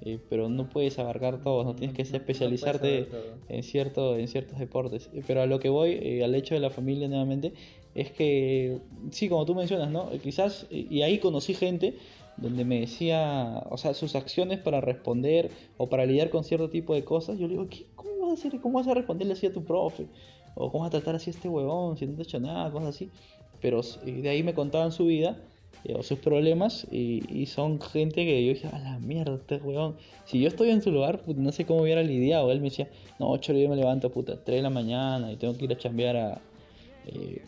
Eh, 0.00 0.18
pero 0.28 0.48
no 0.48 0.68
puedes 0.68 0.98
abarcar 0.98 1.40
todos, 1.42 1.64
no 1.64 1.76
tienes 1.76 1.94
que 1.96 2.02
especializarte 2.02 3.10
en, 3.48 3.62
cierto, 3.62 4.16
en 4.16 4.28
ciertos 4.28 4.58
deportes. 4.58 5.08
Eh, 5.12 5.22
Pero 5.26 5.42
a 5.42 5.46
lo 5.46 5.60
que 5.60 5.68
voy, 5.68 5.92
eh, 5.92 6.24
al 6.24 6.34
hecho 6.34 6.54
de 6.54 6.60
la 6.60 6.70
familia 6.70 7.08
nuevamente, 7.08 7.54
es 7.94 8.10
que, 8.12 8.82
sí, 9.12 9.28
como 9.28 9.46
tú 9.46 9.54
mencionas, 9.54 9.90
¿no? 9.90 10.10
Quizás, 10.20 10.66
y 10.70 10.98
y 10.98 11.02
ahí 11.02 11.18
conocí 11.20 11.54
gente 11.54 11.98
donde 12.36 12.64
me 12.64 12.80
decía, 12.80 13.62
o 13.70 13.76
sea, 13.78 13.94
sus 13.94 14.16
acciones 14.16 14.58
para 14.58 14.80
responder 14.80 15.52
o 15.76 15.88
para 15.88 16.04
lidiar 16.06 16.30
con 16.30 16.42
cierto 16.44 16.68
tipo 16.70 16.94
de 16.94 17.04
cosas, 17.04 17.38
yo 17.38 17.46
le 17.46 17.52
digo, 17.54 17.68
¿qué, 17.68 17.86
¿cómo 17.94 18.18
vas 18.26 18.30
a 18.30 18.34
hacer? 18.34 18.60
¿Cómo 18.60 18.78
vas 18.78 18.88
a 18.88 18.94
responderle 18.94 19.34
así 19.34 19.46
a 19.46 19.52
tu 19.52 19.64
profe? 19.64 20.10
¿O 20.54 20.70
cómo 20.70 20.82
vas 20.82 20.88
a 20.88 20.98
tratar 20.98 21.14
así 21.16 21.30
a 21.30 21.32
este 21.34 21.48
huevón 21.48 21.96
si 21.96 22.06
no 22.06 22.14
te 22.14 22.22
ha 22.22 22.24
hecho 22.24 22.40
nada? 22.40 22.70
Cosas 22.72 22.90
así. 22.90 23.12
Pero 23.64 23.80
de 24.04 24.28
ahí 24.28 24.42
me 24.42 24.52
contaban 24.52 24.92
su 24.92 25.06
vida 25.06 25.38
eh, 25.84 25.94
o 25.96 26.02
sus 26.02 26.18
problemas 26.18 26.86
y, 26.90 27.22
y 27.34 27.46
son 27.46 27.80
gente 27.80 28.26
que 28.26 28.44
yo 28.44 28.52
dije, 28.52 28.68
a 28.68 28.78
la 28.78 28.98
mierda, 28.98 29.36
este 29.36 29.56
huevón. 29.56 29.96
Si 30.26 30.38
yo 30.38 30.48
estoy 30.48 30.68
en 30.68 30.82
su 30.82 30.92
lugar, 30.92 31.22
no 31.26 31.50
sé 31.50 31.64
cómo 31.64 31.80
hubiera 31.80 32.02
lidiado. 32.02 32.52
Él 32.52 32.60
me 32.60 32.68
decía, 32.68 32.88
no, 33.18 33.30
8 33.30 33.54
yo 33.54 33.70
me 33.70 33.76
levanto, 33.76 34.10
puta, 34.10 34.44
3 34.44 34.58
de 34.58 34.62
la 34.62 34.68
mañana 34.68 35.32
y 35.32 35.36
tengo 35.36 35.56
que 35.56 35.64
ir 35.64 35.72
a 35.72 35.78
chambear 35.78 36.14
a... 36.14 36.42
eh, 37.06 37.40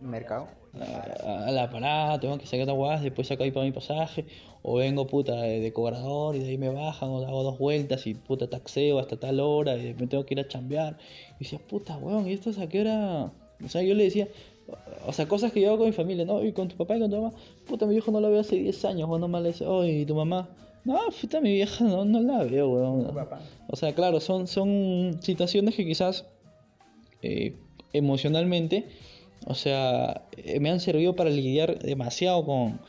Mercado. 0.00 0.48
a, 0.80 1.48
a 1.48 1.50
la 1.50 1.68
parada, 1.68 2.18
tengo 2.18 2.38
que 2.38 2.46
sacar 2.46 2.70
aguas, 2.70 3.02
después 3.02 3.28
saco 3.28 3.42
ahí 3.42 3.50
para 3.50 3.66
mi 3.66 3.72
pasaje, 3.72 4.24
o 4.62 4.76
vengo 4.76 5.06
puta 5.06 5.34
de, 5.42 5.60
de 5.60 5.72
cobrador 5.74 6.34
y 6.36 6.38
de 6.38 6.48
ahí 6.48 6.58
me 6.58 6.70
bajan, 6.70 7.10
o 7.10 7.26
hago 7.26 7.42
dos 7.42 7.58
vueltas 7.58 8.06
y 8.06 8.14
puta 8.14 8.48
taxeo 8.48 8.98
hasta 8.98 9.18
tal 9.18 9.40
hora 9.40 9.76
y 9.76 9.92
me 9.94 10.06
tengo 10.06 10.24
que 10.24 10.32
ir 10.32 10.40
a 10.40 10.48
chambear. 10.48 10.96
Y 11.38 11.44
decía, 11.44 11.58
puta 11.58 11.98
weón, 11.98 12.26
¿y 12.26 12.32
esto 12.32 12.48
es 12.48 12.58
a 12.58 12.68
qué 12.70 12.80
hora? 12.80 13.32
O 13.62 13.68
sea, 13.68 13.82
yo 13.82 13.94
le 13.94 14.04
decía, 14.04 14.26
o 15.06 15.12
sea, 15.12 15.26
cosas 15.26 15.52
que 15.52 15.60
yo 15.60 15.68
hago 15.68 15.78
con 15.78 15.86
mi 15.86 15.92
familia, 15.92 16.24
¿no? 16.24 16.44
Y 16.44 16.52
con 16.52 16.68
tu 16.68 16.76
papá 16.76 16.96
y 16.96 17.00
con 17.00 17.10
tu 17.10 17.16
mamá, 17.16 17.32
puta, 17.66 17.86
mi 17.86 17.92
viejo 17.92 18.10
no 18.10 18.20
la 18.20 18.28
veo 18.28 18.40
hace 18.40 18.56
10 18.56 18.84
años, 18.84 19.08
weón, 19.08 19.20
nomás 19.20 19.42
le 19.42 19.48
dice, 19.48 19.66
oye, 19.66 20.00
¿y 20.00 20.06
tu 20.06 20.14
mamá? 20.14 20.48
No, 20.84 20.98
puta, 21.20 21.40
mi 21.40 21.52
vieja 21.52 21.84
no, 21.84 22.04
no 22.04 22.20
la 22.20 22.44
veo, 22.44 22.68
weón. 22.68 23.10
O 23.68 23.76
sea, 23.76 23.94
claro, 23.94 24.20
son, 24.20 24.46
son 24.46 25.18
situaciones 25.20 25.74
que 25.74 25.84
quizás 25.84 26.26
eh, 27.22 27.56
emocionalmente, 27.92 28.86
o 29.46 29.54
sea, 29.54 30.26
eh, 30.36 30.60
me 30.60 30.70
han 30.70 30.80
servido 30.80 31.16
para 31.16 31.30
lidiar 31.30 31.78
demasiado 31.78 32.44
con, 32.44 32.80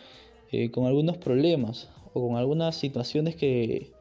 eh, 0.51 0.71
con 0.71 0.86
algunos 0.86 1.17
problemas 1.17 1.89
o 2.13 2.27
con 2.27 2.38
algunas 2.38 2.75
situaciones 2.75 3.36
que, 3.36 3.91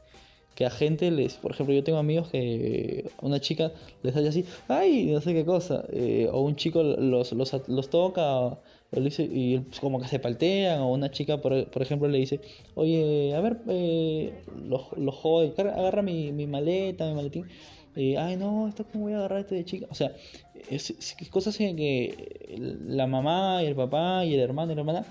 que 0.54 0.66
a 0.66 0.70
gente 0.70 1.10
les, 1.10 1.34
por 1.34 1.52
ejemplo, 1.52 1.74
yo 1.74 1.82
tengo 1.84 1.98
amigos 1.98 2.28
que 2.28 3.10
una 3.22 3.40
chica 3.40 3.72
les 4.02 4.12
sale 4.14 4.28
así, 4.28 4.44
ay, 4.68 5.06
no 5.06 5.20
sé 5.20 5.32
qué 5.32 5.44
cosa, 5.44 5.84
eh, 5.92 6.28
o 6.30 6.40
un 6.42 6.56
chico 6.56 6.82
los, 6.82 7.32
los, 7.32 7.68
los 7.68 7.90
toca 7.90 8.58
le 8.92 9.00
dice, 9.02 9.22
y 9.22 9.60
como 9.80 10.00
que 10.00 10.08
se 10.08 10.18
paltean, 10.18 10.80
o 10.80 10.90
una 10.92 11.10
chica, 11.12 11.40
por, 11.40 11.64
por 11.70 11.80
ejemplo, 11.80 12.08
le 12.08 12.18
dice, 12.18 12.40
oye, 12.74 13.32
a 13.36 13.40
ver, 13.40 13.58
eh, 13.68 14.32
los 14.68 14.82
los 14.98 15.14
jode, 15.14 15.52
"Car- 15.54 15.68
agarra 15.68 16.02
mi, 16.02 16.32
mi 16.32 16.46
maleta, 16.48 17.06
mi 17.08 17.14
maletín. 17.14 17.46
Ay, 17.96 18.36
no, 18.36 18.66
esto 18.68 18.84
cómo 18.90 19.04
voy 19.04 19.12
a 19.12 19.18
agarrar 19.18 19.40
esto 19.40 19.54
de 19.54 19.64
chica. 19.64 19.86
O 19.90 19.94
sea, 19.94 20.12
es 20.68 20.92
cosas 21.30 21.58
en 21.60 21.76
que 21.76 22.48
la 22.86 23.06
mamá 23.06 23.62
y 23.62 23.66
el 23.66 23.76
papá 23.76 24.24
y 24.24 24.34
el 24.34 24.40
hermano 24.40 24.72
y 24.72 24.74
la 24.74 24.80
hermana, 24.80 25.04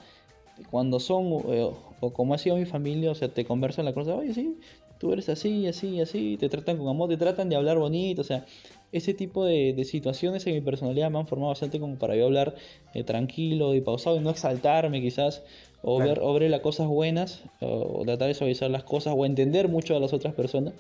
cuando 0.71 0.99
son, 0.99 1.25
eh, 1.53 1.69
o 2.01 2.11
como 2.13 2.33
ha 2.33 2.37
sido 2.37 2.57
mi 2.57 2.65
familia, 2.65 3.11
o 3.11 3.15
sea, 3.15 3.29
te 3.33 3.45
conversan 3.45 3.85
la 3.85 3.93
cosa, 3.93 4.15
oye, 4.15 4.33
sí, 4.33 4.57
tú 4.99 5.11
eres 5.13 5.29
así, 5.29 5.65
así, 5.65 5.99
así, 6.01 6.37
te 6.37 6.49
tratan 6.49 6.77
con 6.77 6.87
amor, 6.87 7.09
te 7.09 7.17
tratan 7.17 7.49
de 7.49 7.55
hablar 7.55 7.77
bonito, 7.79 8.21
o 8.21 8.25
sea, 8.25 8.45
ese 8.91 9.13
tipo 9.13 9.45
de, 9.45 9.73
de 9.73 9.85
situaciones 9.85 10.45
en 10.47 10.53
mi 10.55 10.61
personalidad 10.61 11.09
me 11.09 11.17
han 11.19 11.27
formado 11.27 11.49
bastante 11.49 11.79
como 11.79 11.97
para 11.97 12.15
yo 12.15 12.25
hablar 12.25 12.55
eh, 12.93 13.03
tranquilo 13.03 13.73
y 13.75 13.81
pausado 13.81 14.17
y 14.17 14.19
no 14.19 14.29
exaltarme 14.29 15.01
quizás, 15.01 15.43
o, 15.81 15.95
Claro. 15.97 16.09
ver, 16.09 16.19
o 16.21 16.33
ver 16.33 16.49
las 16.51 16.59
cosas 16.61 16.87
buenas, 16.87 17.43
o 17.61 18.03
tratar 18.05 18.27
de 18.27 18.33
suavizar 18.33 18.69
las 18.69 18.83
cosas, 18.83 19.13
o 19.15 19.25
entender 19.25 19.69
mucho 19.69 19.95
a 19.95 19.99
las 19.99 20.11
otras 20.13 20.33
personas. 20.33 20.73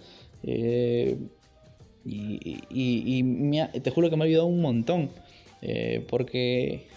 Eh, 0.43 1.17
y, 2.05 2.61
y- 2.69 3.17
y 3.19 3.23
me 3.23 3.61
ha- 3.61 3.71
te 3.71 3.91
juro 3.91 4.09
que 4.09 4.15
me 4.17 4.23
ha 4.23 4.27
ayudado 4.27 4.47
un 4.47 4.61
montón. 4.61 5.09
eh, 5.61 6.05
porque 6.09 6.87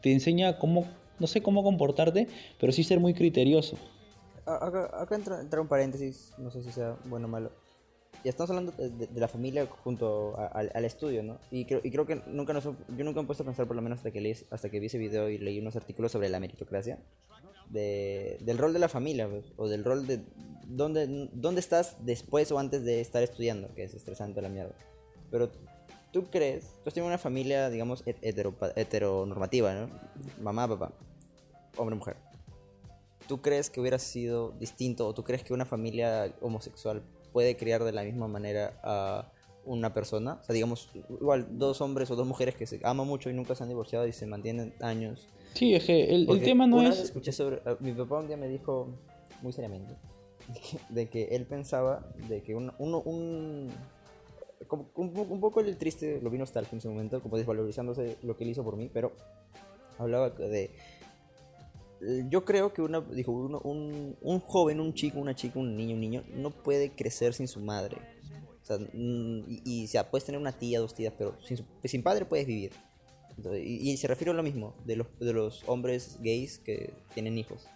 te 0.00 0.10
enseña 0.12 0.58
cómo, 0.58 0.86
no 1.20 1.28
sé 1.28 1.40
cómo 1.40 1.62
comportarte, 1.62 2.26
pero 2.58 2.72
sí 2.72 2.82
ser 2.82 2.98
muy 2.98 3.14
criterioso. 3.14 3.76
Acá, 4.56 4.90
acá 5.00 5.14
entra, 5.14 5.40
entra 5.40 5.60
un 5.60 5.68
paréntesis, 5.68 6.32
no 6.38 6.50
sé 6.50 6.62
si 6.62 6.70
sea 6.72 6.96
bueno 7.06 7.26
o 7.26 7.30
malo. 7.30 7.50
Ya 8.24 8.30
estamos 8.30 8.50
hablando 8.50 8.72
de, 8.72 8.90
de- 8.90 9.06
de 9.08 9.20
la 9.20 9.26
familia 9.28 9.66
junto 9.84 10.38
a- 10.38 10.46
al, 10.46 10.84
estudio, 10.84 11.22
¿no? 11.22 11.38
Y 11.50 11.64
creo, 11.64 11.80
y 11.82 11.90
creo 11.90 12.06
que 12.06 12.22
nunca 12.26 12.52
nos, 12.52 12.64
yo 12.64 13.04
nunca 13.04 13.20
me 13.20 13.22
he 13.22 13.26
puesto 13.26 13.42
a 13.42 13.46
pensar, 13.46 13.66
por 13.66 13.74
lo 13.74 13.82
menos 13.82 13.98
hasta 13.98 14.10
que, 14.12 14.20
leí, 14.20 14.34
hasta 14.50 14.68
que 14.70 14.78
vi 14.80 14.86
ese 14.86 14.98
video 14.98 15.28
y 15.28 15.38
leí 15.38 15.58
unos 15.58 15.74
artículos 15.76 16.12
sobre 16.12 16.28
la 16.28 16.38
meritocracia, 16.38 16.98
de, 17.70 18.38
del 18.42 18.58
rol 18.58 18.72
de 18.72 18.78
la 18.78 18.88
familia, 18.88 19.28
pues, 19.28 19.44
o 19.56 19.66
del 19.68 19.82
rol 19.84 20.06
de 20.06 20.20
dónde, 20.66 21.30
dónde 21.32 21.60
estás 21.60 21.96
después 22.00 22.52
o 22.52 22.58
antes 22.58 22.84
de 22.84 23.00
estar 23.00 23.22
estudiando, 23.22 23.74
que 23.74 23.84
es 23.84 23.94
estresante 23.94 24.40
la 24.42 24.48
mierda. 24.50 24.74
Pero 25.30 25.50
tú 26.12 26.26
crees, 26.30 26.66
tú 26.82 26.88
has 26.88 26.94
tenido 26.94 27.08
una 27.08 27.18
familia, 27.18 27.70
digamos, 27.70 28.04
het- 28.06 28.18
hetero, 28.22 28.54
heteronormativa, 28.76 29.74
¿no? 29.74 29.88
Mamá, 30.40 30.68
papá, 30.68 30.92
hombre, 31.76 31.96
mujer. 31.96 32.16
¿Tú 33.28 33.40
crees 33.40 33.70
que 33.70 33.80
hubiera 33.80 33.98
sido 33.98 34.52
distinto 34.58 35.06
o 35.06 35.14
tú 35.14 35.24
crees 35.24 35.42
que 35.44 35.52
una 35.54 35.64
familia 35.64 36.34
homosexual 36.40 37.02
puede 37.32 37.56
criar 37.56 37.84
de 37.84 37.92
la 37.92 38.02
misma 38.02 38.28
manera 38.28 38.78
a 38.82 39.30
una 39.64 39.94
persona? 39.94 40.38
O 40.40 40.44
sea, 40.44 40.52
digamos, 40.54 40.88
igual 40.94 41.46
dos 41.58 41.80
hombres 41.80 42.10
o 42.10 42.16
dos 42.16 42.26
mujeres 42.26 42.56
que 42.56 42.66
se 42.66 42.80
aman 42.82 43.06
mucho 43.06 43.30
y 43.30 43.32
nunca 43.34 43.54
se 43.54 43.62
han 43.62 43.68
divorciado 43.68 44.06
y 44.06 44.12
se 44.12 44.26
mantienen 44.26 44.74
años. 44.80 45.28
Sí, 45.54 45.74
es 45.74 45.84
que 45.84 46.04
el, 46.14 46.28
el 46.28 46.42
tema 46.42 46.66
no 46.66 46.76
una 46.78 46.90
vez 46.90 46.98
es... 46.98 47.04
escuché 47.06 47.32
sobre... 47.32 47.56
eh, 47.64 47.76
mi 47.80 47.92
papá 47.92 48.18
un 48.18 48.26
día 48.26 48.36
me 48.36 48.48
dijo, 48.48 48.88
muy 49.42 49.52
seriamente, 49.52 49.94
de 50.48 50.60
que, 50.60 50.78
de 50.88 51.08
que 51.08 51.24
él 51.36 51.46
pensaba 51.46 52.06
de 52.28 52.42
que 52.42 52.54
un... 52.54 52.72
uno- 52.78 53.00
un 53.04 53.70
como 54.68 54.88
un, 54.94 55.12
un 55.28 55.40
poco 55.40 55.60
el 55.60 55.76
triste, 55.76 56.20
lo 56.22 56.30
vi 56.30 56.38
nostálgico 56.38 56.76
en 56.76 56.78
ese 56.78 56.88
momento, 56.88 57.20
como 57.20 57.36
desvalorizándose 57.36 58.16
lo 58.22 58.36
que 58.36 58.44
él 58.44 58.50
hizo 58.50 58.64
por 58.64 58.76
mí, 58.76 58.88
pero 58.92 59.12
hablaba 59.98 60.30
de... 60.30 60.70
Yo 62.28 62.44
creo 62.44 62.72
que 62.72 62.82
una, 62.82 63.00
dijo, 63.00 63.30
uno- 63.32 63.60
un, 63.60 64.16
un 64.20 64.40
joven, 64.40 64.80
un 64.80 64.92
chico, 64.94 65.18
una 65.20 65.34
chica, 65.36 65.58
un 65.58 65.76
niño, 65.76 65.94
un 65.94 66.00
niño, 66.00 66.24
no 66.34 66.50
puede 66.50 66.90
crecer 66.90 67.32
sin 67.34 67.46
su 67.48 67.60
madre. 67.60 67.96
O 68.62 68.64
sea, 68.66 68.78
mm, 68.78 69.44
y, 69.48 69.62
y, 69.64 69.84
o 69.84 69.88
sea, 69.88 70.10
puedes 70.10 70.24
tener 70.24 70.40
una 70.40 70.52
tía, 70.52 70.80
dos 70.80 70.94
tías, 70.94 71.12
pero 71.16 71.36
sin, 71.46 71.56
su- 71.58 71.64
sin 71.84 72.02
padre 72.02 72.24
puedes 72.24 72.46
vivir. 72.46 72.72
Y, 73.64 73.96
se 73.96 74.06
refiere 74.08 74.30
a 74.30 74.34
lo 74.34 74.42
mismo 74.42 74.74
de 74.84 74.96
los, 74.96 75.06
de 75.18 75.32
los 75.32 75.62
hombres 75.66 76.18
gays 76.20 76.58
que 76.58 76.92
tienen 77.14 77.38
hijos. 77.38 77.66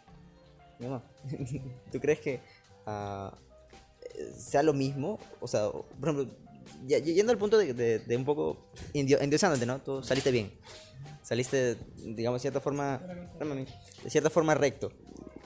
¿No? 0.78 0.88
no. 0.90 1.02
¿Tú 1.92 1.98
crees 2.00 2.20
que 2.20 2.34
eh, 2.86 3.30
sea 4.36 4.62
lo 4.62 4.72
mismo? 4.72 5.18
O 5.40 5.48
sea, 5.48 5.70
por 5.70 5.86
ejemplo, 6.10 6.36
yendo 6.86 7.32
al 7.32 7.38
punto 7.38 7.56
de, 7.58 7.72
de- 8.00 8.16
un 8.16 8.24
poco 8.24 8.66
endiosándote, 8.92 9.66
¿no? 9.66 9.80
Tú 9.80 10.02
saliste 10.02 10.30
bien. 10.30 10.50
Saliste, 11.26 11.76
digamos, 11.96 12.38
de 12.40 12.42
cierta 12.42 12.60
forma, 12.60 12.98
de 14.04 14.10
cierta 14.10 14.30
forma 14.30 14.54
recto. 14.54 14.92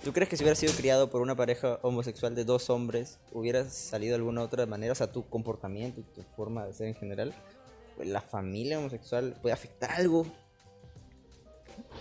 ¿Tú 0.04 0.12
crees 0.12 0.28
que 0.28 0.36
si 0.36 0.42
hubieras 0.44 0.58
sido 0.58 0.74
criado 0.74 1.08
por 1.08 1.22
una 1.22 1.34
pareja 1.34 1.78
homosexual 1.80 2.34
de 2.34 2.44
dos 2.44 2.68
hombres, 2.68 3.18
hubieras 3.32 3.72
salido 3.72 4.10
de 4.10 4.16
alguna 4.16 4.42
otra 4.42 4.66
manera? 4.66 4.92
O 4.92 4.94
sea, 4.94 5.10
tu 5.10 5.26
comportamiento, 5.30 6.02
tu 6.14 6.20
forma 6.36 6.66
de 6.66 6.74
ser 6.74 6.88
en 6.88 6.96
general, 6.96 7.32
la 8.04 8.20
familia 8.20 8.78
homosexual 8.78 9.34
puede 9.40 9.54
afectar 9.54 9.90
algo. 9.92 10.26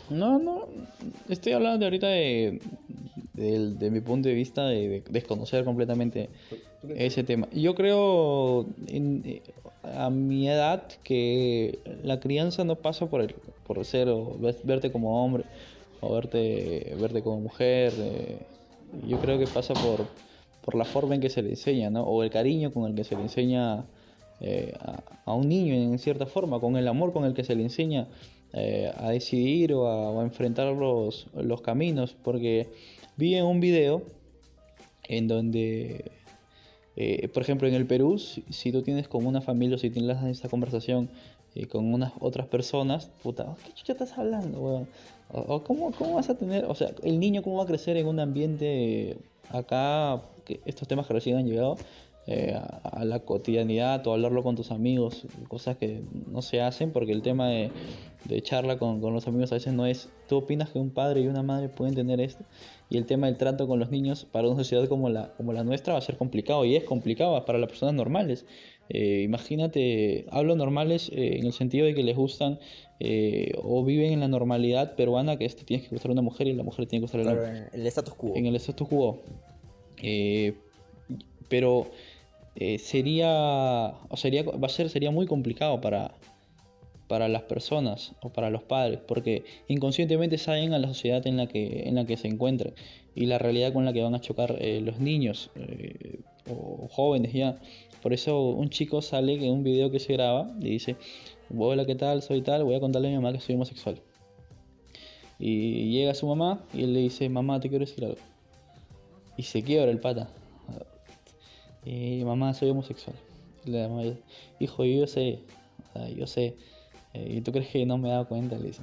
No, 0.09 0.39
no, 0.39 0.67
estoy 1.30 1.53
hablando 1.53 1.80
de 1.80 1.86
ahorita 1.86 2.07
de, 2.07 2.59
de 3.34 3.91
mi 3.91 4.01
punto 4.01 4.27
de 4.27 4.36
vista 4.36 4.67
de, 4.67 4.89
de 4.89 5.03
desconocer 5.09 5.63
completamente 5.63 6.30
ese 6.95 7.23
tema. 7.23 7.47
Yo 7.53 7.75
creo 7.75 8.65
en- 8.88 9.41
a 9.84 10.09
mi 10.09 10.49
edad 10.49 10.84
que 11.03 11.80
la 12.03 12.19
crianza 12.19 12.63
no 12.63 12.75
pasa 12.75 13.07
por 13.07 13.21
el, 13.21 13.34
por 13.65 13.84
ser 13.86 14.09
o 14.09 14.38
ve- 14.39 14.55
verte 14.63 14.91
como 14.91 15.23
hombre 15.23 15.43
o 16.01 16.13
verte, 16.13 16.95
verte 16.99 17.21
como 17.21 17.39
mujer. 17.41 17.93
eh, 17.97 18.38
yo 19.07 19.19
creo 19.19 19.38
que 19.38 19.45
pasa 19.47 19.73
por, 19.73 20.05
por 20.65 20.75
la 20.75 20.86
forma 20.86 21.15
en 21.15 21.21
que 21.21 21.30
se 21.30 21.41
le 21.41 21.49
enseña, 21.51 21.89
¿no? 21.89 22.03
O 22.03 22.23
el 22.23 22.30
cariño 22.30 22.71
con 22.73 22.86
el 22.89 22.95
que 22.95 23.03
se 23.03 23.15
le 23.15 23.21
enseña 23.21 23.86
eh, 24.41 24.73
a, 24.80 25.03
a 25.25 25.34
un 25.34 25.47
niño 25.47 25.73
en 25.75 25.99
cierta 25.99 26.25
forma, 26.25 26.59
con 26.59 26.75
el 26.77 26.88
amor 26.88 27.13
con 27.13 27.25
el 27.25 27.34
que 27.34 27.43
se 27.43 27.55
le 27.55 27.63
enseña 27.63 28.07
eh, 28.53 28.91
a 28.97 29.09
decidir 29.11 29.73
o 29.73 29.88
a, 29.88 30.09
o 30.11 30.19
a 30.21 30.23
enfrentar 30.23 30.73
los, 30.73 31.27
los 31.36 31.61
caminos. 31.61 32.15
Porque 32.23 32.67
vi 33.15 33.36
en 33.36 33.45
un 33.45 33.59
video 33.59 34.01
en 35.07 35.27
donde, 35.27 36.11
eh, 37.00 37.30
por 37.30 37.41
ejemplo, 37.43 37.66
en 37.66 37.74
el 37.76 37.88
Perú, 37.88 38.20
si, 38.20 38.72
tú 38.74 38.82
tienes 38.82 39.08
con 39.08 39.26
una 39.26 39.39
familia 39.39 39.78
o 39.78 39.80
si 39.80 39.89
tienes 39.89 40.22
esta 40.24 40.50
conversación 40.50 41.10
eh, 41.56 41.66
con 41.66 41.93
unas 41.93 42.12
otras 42.20 42.45
personas, 42.47 43.10
puta, 43.24 43.56
¿qué 43.66 43.72
chucha 43.72 43.93
estás 43.93 44.18
hablando, 44.18 44.60
weón? 44.60 44.88
O, 45.32 45.64
¿cómo, 45.64 45.91
¿Cómo 45.93 46.16
vas 46.16 46.30
a 46.30 46.36
tener, 46.36 46.66
o 46.66 46.76
sea, 46.76 46.91
el 47.02 47.18
niño 47.18 47.41
cómo 47.41 47.56
va 47.56 47.64
a 47.64 47.68
crecer 47.68 47.95
en 47.95 48.06
un 48.06 48.20
ambiente 48.20 49.16
acá, 49.50 50.22
estos 50.66 50.89
temas 50.89 51.08
que 51.08 51.14
recién 51.14 51.38
han 51.38 51.47
llegado, 51.47 51.78
eh, 52.32 52.53
a, 52.55 52.99
a 53.01 53.05
la 53.05 53.21
cotidianidad 53.21 54.05
o 54.05 54.13
hablarlo 54.13 54.43
con 54.43 54.55
tus 54.55 54.69
amigos, 54.69 55.25
cosas 55.47 55.77
que 55.77 56.03
no 56.27 56.43
se 56.43 56.61
hacen 56.61 56.91
porque 56.91 57.11
el 57.11 57.23
tema 57.23 57.47
de, 57.49 57.71
de 58.25 58.41
charla 58.43 58.77
con, 58.77 59.01
con 59.01 59.15
los 59.15 59.27
amigos 59.27 59.51
a 59.51 59.55
veces 59.55 59.73
no 59.73 59.88
es, 59.88 60.09
¿tú 60.27 60.38
opinas 60.38 60.69
que 60.69 60.77
un 60.77 60.91
padre 60.91 61.21
y 61.21 61.27
una 61.27 61.41
madre 61.41 61.69
pueden 61.69 61.95
tener 61.95 62.21
esto? 62.21 62.45
Y 62.88 62.97
el 62.97 63.07
tema 63.07 63.25
del 63.25 63.38
trato 63.38 63.67
con 63.67 63.80
los 63.80 63.89
niños 63.89 64.25
para 64.32 64.47
una 64.47 64.57
sociedad 64.57 64.88
como 64.88 65.09
la, 65.09 65.34
como 65.38 65.53
la 65.53 65.63
nuestra 65.63 65.93
va 65.93 65.99
a 65.99 66.03
ser 66.03 66.17
complicado 66.17 66.65
y 66.65 66.75
es 66.75 66.84
complicado 66.84 67.43
para 67.45 67.57
las 67.57 67.67
personas 67.67 67.95
normales. 67.95 68.45
Eh, 68.89 69.21
imagínate, 69.23 70.25
hablo 70.30 70.55
normales 70.55 71.09
eh, 71.09 71.38
en 71.39 71.47
el 71.47 71.53
sentido 71.53 71.88
de 71.88 71.95
que 71.95 72.03
les 72.03 72.15
gustan 72.15 72.59
eh, 72.99 73.53
o 73.63 73.84
viven 73.84 74.11
en 74.13 74.19
la 74.19 74.27
normalidad 74.27 74.95
peruana 74.95 75.38
que 75.38 75.45
este 75.45 75.63
tienes 75.63 75.88
que 75.88 75.95
gustar 75.95 76.11
a 76.11 76.13
una 76.13 76.21
mujer 76.21 76.47
y 76.47 76.53
la 76.53 76.63
mujer 76.63 76.86
tiene 76.86 77.01
que 77.01 77.11
gustar 77.11 77.21
a 77.21 77.34
la 77.34 77.67
en 77.71 77.82
el 77.82 77.88
status 77.88 78.13
quo. 78.13 78.36
en 78.36 78.45
el 78.45 78.55
status 78.55 78.88
quo. 78.88 79.21
Eh, 80.03 80.53
pero 81.49 81.88
eh, 82.56 82.78
sería, 82.80 83.93
o 84.10 84.18
sería, 84.18 84.43
va 84.43 84.68
a 84.68 84.70
ser, 84.70 84.89
sería 84.89 85.12
muy 85.12 85.28
complicado 85.28 85.82
para, 85.82 86.14
para 87.08 87.28
las 87.28 87.41
personas 87.43 88.14
o 88.22 88.30
para 88.30 88.50
los 88.50 88.64
padres, 88.64 89.00
porque 89.08 89.43
inconscientemente 89.68 90.38
saben 90.38 90.74
a 90.74 90.80
la 90.80 90.88
sociedad 90.88 91.26
en 91.26 91.38
la 91.38 91.47
que, 91.47 91.84
en 91.88 91.95
la 91.95 92.06
que 92.06 92.18
se 92.18 92.28
encuentran 92.28 92.74
y 93.16 93.26
la 93.26 93.39
realidad 93.39 93.74
con 93.74 93.84
la 93.84 93.93
que 93.93 94.02
van 94.02 94.16
a 94.16 94.22
chocar 94.22 94.58
eh, 94.60 94.80
los 94.82 95.00
niños 95.00 95.50
eh, 95.56 96.20
o 96.50 96.88
jóvenes 96.88 97.34
ya. 97.34 97.60
Por 98.02 98.14
eso 98.14 98.50
un 98.50 98.70
chico 98.70 99.02
sale 99.02 99.34
en 99.34 99.52
un 99.52 99.64
video 99.64 99.91
que 99.91 100.00
se 100.00 100.14
graba 100.14 100.52
y 100.60 100.70
dice, 100.70 100.95
hola, 101.56 101.86
¿qué 101.86 101.95
tal? 101.95 102.22
Soy 102.22 102.41
tal, 102.41 102.64
voy 102.64 102.76
a 102.76 102.80
contarle 102.80 103.08
a 103.08 103.12
mi 103.12 103.18
mamá 103.18 103.34
que 103.34 103.39
soy 103.39 103.56
homosexual. 103.56 104.00
Y 105.39 105.91
llega 105.91 106.14
su 106.14 106.28
mamá 106.28 106.64
y 106.74 106.84
él 106.84 106.93
le 106.93 107.00
dice, 107.00 107.28
mamá, 107.28 107.60
te 107.60 107.70
quiero 107.70 107.86
decir 107.86 108.06
algo. 108.06 108.18
Y 109.36 109.43
se 109.43 109.64
quiebra 109.64 109.89
el 109.89 110.00
pata. 110.00 110.30
Eh, 111.86 112.23
mamá, 112.25 112.53
soy 112.53 112.69
homosexual. 112.69 113.15
Hijo, 114.59 114.86
yo 114.86 115.07
sé, 115.07 115.39
yo 116.15 116.27
sé. 116.27 116.55
Eh, 117.13 117.36
¿Y 117.38 117.41
tú 117.41 117.51
crees 117.51 117.69
que 117.69 117.86
no 117.86 117.97
me 117.97 118.09
he 118.09 118.11
dado 118.11 118.27
cuenta? 118.27 118.57
Le 118.57 118.67
dice. 118.67 118.82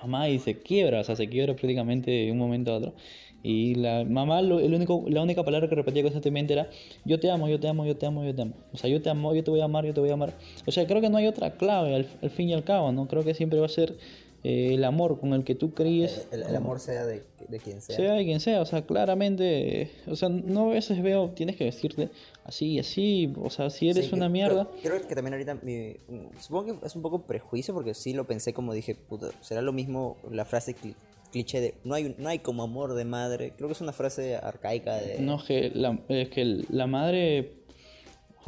Mamá, 0.00 0.28
y 0.28 0.38
se 0.38 0.58
quiebra, 0.60 1.00
o 1.00 1.04
sea, 1.04 1.16
se 1.16 1.28
quiebra 1.28 1.54
prácticamente 1.54 2.10
de 2.10 2.32
un 2.32 2.38
momento 2.38 2.72
a 2.72 2.76
otro. 2.76 2.94
Y 3.42 3.74
la 3.74 4.04
mamá, 4.04 4.40
el 4.40 4.52
único, 4.52 5.04
la 5.06 5.22
única 5.22 5.44
palabra 5.44 5.68
que 5.68 5.74
repetía 5.74 6.02
constantemente 6.02 6.54
era, 6.54 6.68
yo 7.04 7.20
te 7.20 7.30
amo, 7.30 7.48
yo 7.48 7.60
te 7.60 7.68
amo, 7.68 7.84
yo 7.84 7.96
te 7.96 8.06
amo, 8.06 8.24
yo 8.24 8.34
te 8.34 8.42
amo. 8.42 8.54
O 8.72 8.78
sea, 8.78 8.88
yo 8.88 9.02
te 9.02 9.10
amo, 9.10 9.34
yo 9.34 9.44
te 9.44 9.50
voy 9.50 9.60
a 9.60 9.64
amar, 9.64 9.84
yo 9.84 9.92
te 9.92 10.00
voy 10.00 10.10
a 10.10 10.14
amar. 10.14 10.32
O 10.66 10.72
sea, 10.72 10.86
creo 10.86 11.00
que 11.00 11.10
no 11.10 11.18
hay 11.18 11.26
otra 11.26 11.52
clave 11.52 11.94
al 11.94 12.30
fin 12.30 12.48
y 12.48 12.54
al 12.54 12.64
cabo, 12.64 12.90
¿no? 12.92 13.06
Creo 13.06 13.22
que 13.22 13.34
siempre 13.34 13.58
va 13.60 13.66
a 13.66 13.70
ser 13.70 13.96
eh, 14.44 14.74
el 14.74 14.84
amor 14.84 15.18
con 15.18 15.32
el 15.32 15.42
que 15.42 15.54
tú 15.54 15.72
críes. 15.74 16.26
El, 16.30 16.42
el 16.42 16.54
amor 16.54 16.78
sea 16.78 17.04
de, 17.06 17.22
de 17.48 17.58
quien 17.58 17.80
sea. 17.80 17.96
Sea 17.96 18.12
de 18.12 18.24
quien 18.24 18.38
sea, 18.40 18.60
o 18.60 18.66
sea, 18.66 18.82
claramente, 18.86 19.82
eh, 19.82 19.90
o 20.06 20.14
sea, 20.16 20.28
no 20.28 20.70
a 20.70 20.74
veces 20.74 21.02
veo, 21.02 21.30
tienes 21.30 21.56
que 21.56 21.64
vestirte 21.64 22.10
así, 22.44 22.78
así, 22.78 23.32
o 23.42 23.50
sea, 23.50 23.70
si 23.70 23.88
eres 23.88 24.06
Sí, 24.06 24.14
una 24.14 24.26
creo- 24.26 24.30
mierda, 24.30 24.68
Creo, 24.82 25.00
que 25.08 25.14
también 25.14 25.32
ahorita, 25.34 25.54
mi- 25.62 25.96
supongo 26.40 26.78
que 26.80 26.86
es 26.86 26.94
un 26.94 27.02
poco 27.02 27.22
prejuicio 27.22 27.74
porque 27.74 27.94
sí 27.94 28.12
lo 28.12 28.24
pensé 28.26 28.52
como 28.52 28.72
dije, 28.74 28.94
puta, 28.94 29.30
será 29.40 29.62
lo 29.62 29.72
mismo 29.72 30.16
la 30.30 30.44
frase 30.44 30.76
cli- 30.76 30.94
cliché 31.32 31.60
de 31.60 31.74
no 31.82 31.94
hay, 31.94 32.14
no 32.18 32.28
hay 32.28 32.38
como 32.38 32.62
amor 32.62 32.94
de 32.94 33.04
madre. 33.04 33.52
Creo 33.56 33.68
que 33.68 33.72
es 33.72 33.80
una 33.80 33.92
frase 33.92 34.36
arcaica 34.36 34.96
de... 34.96 35.18
no, 35.20 35.36
es 35.36 35.42
que 35.44 35.70
la, 35.74 35.98
es 36.08 36.28
que 36.28 36.64
la 36.68 36.86
madre, 36.86 37.52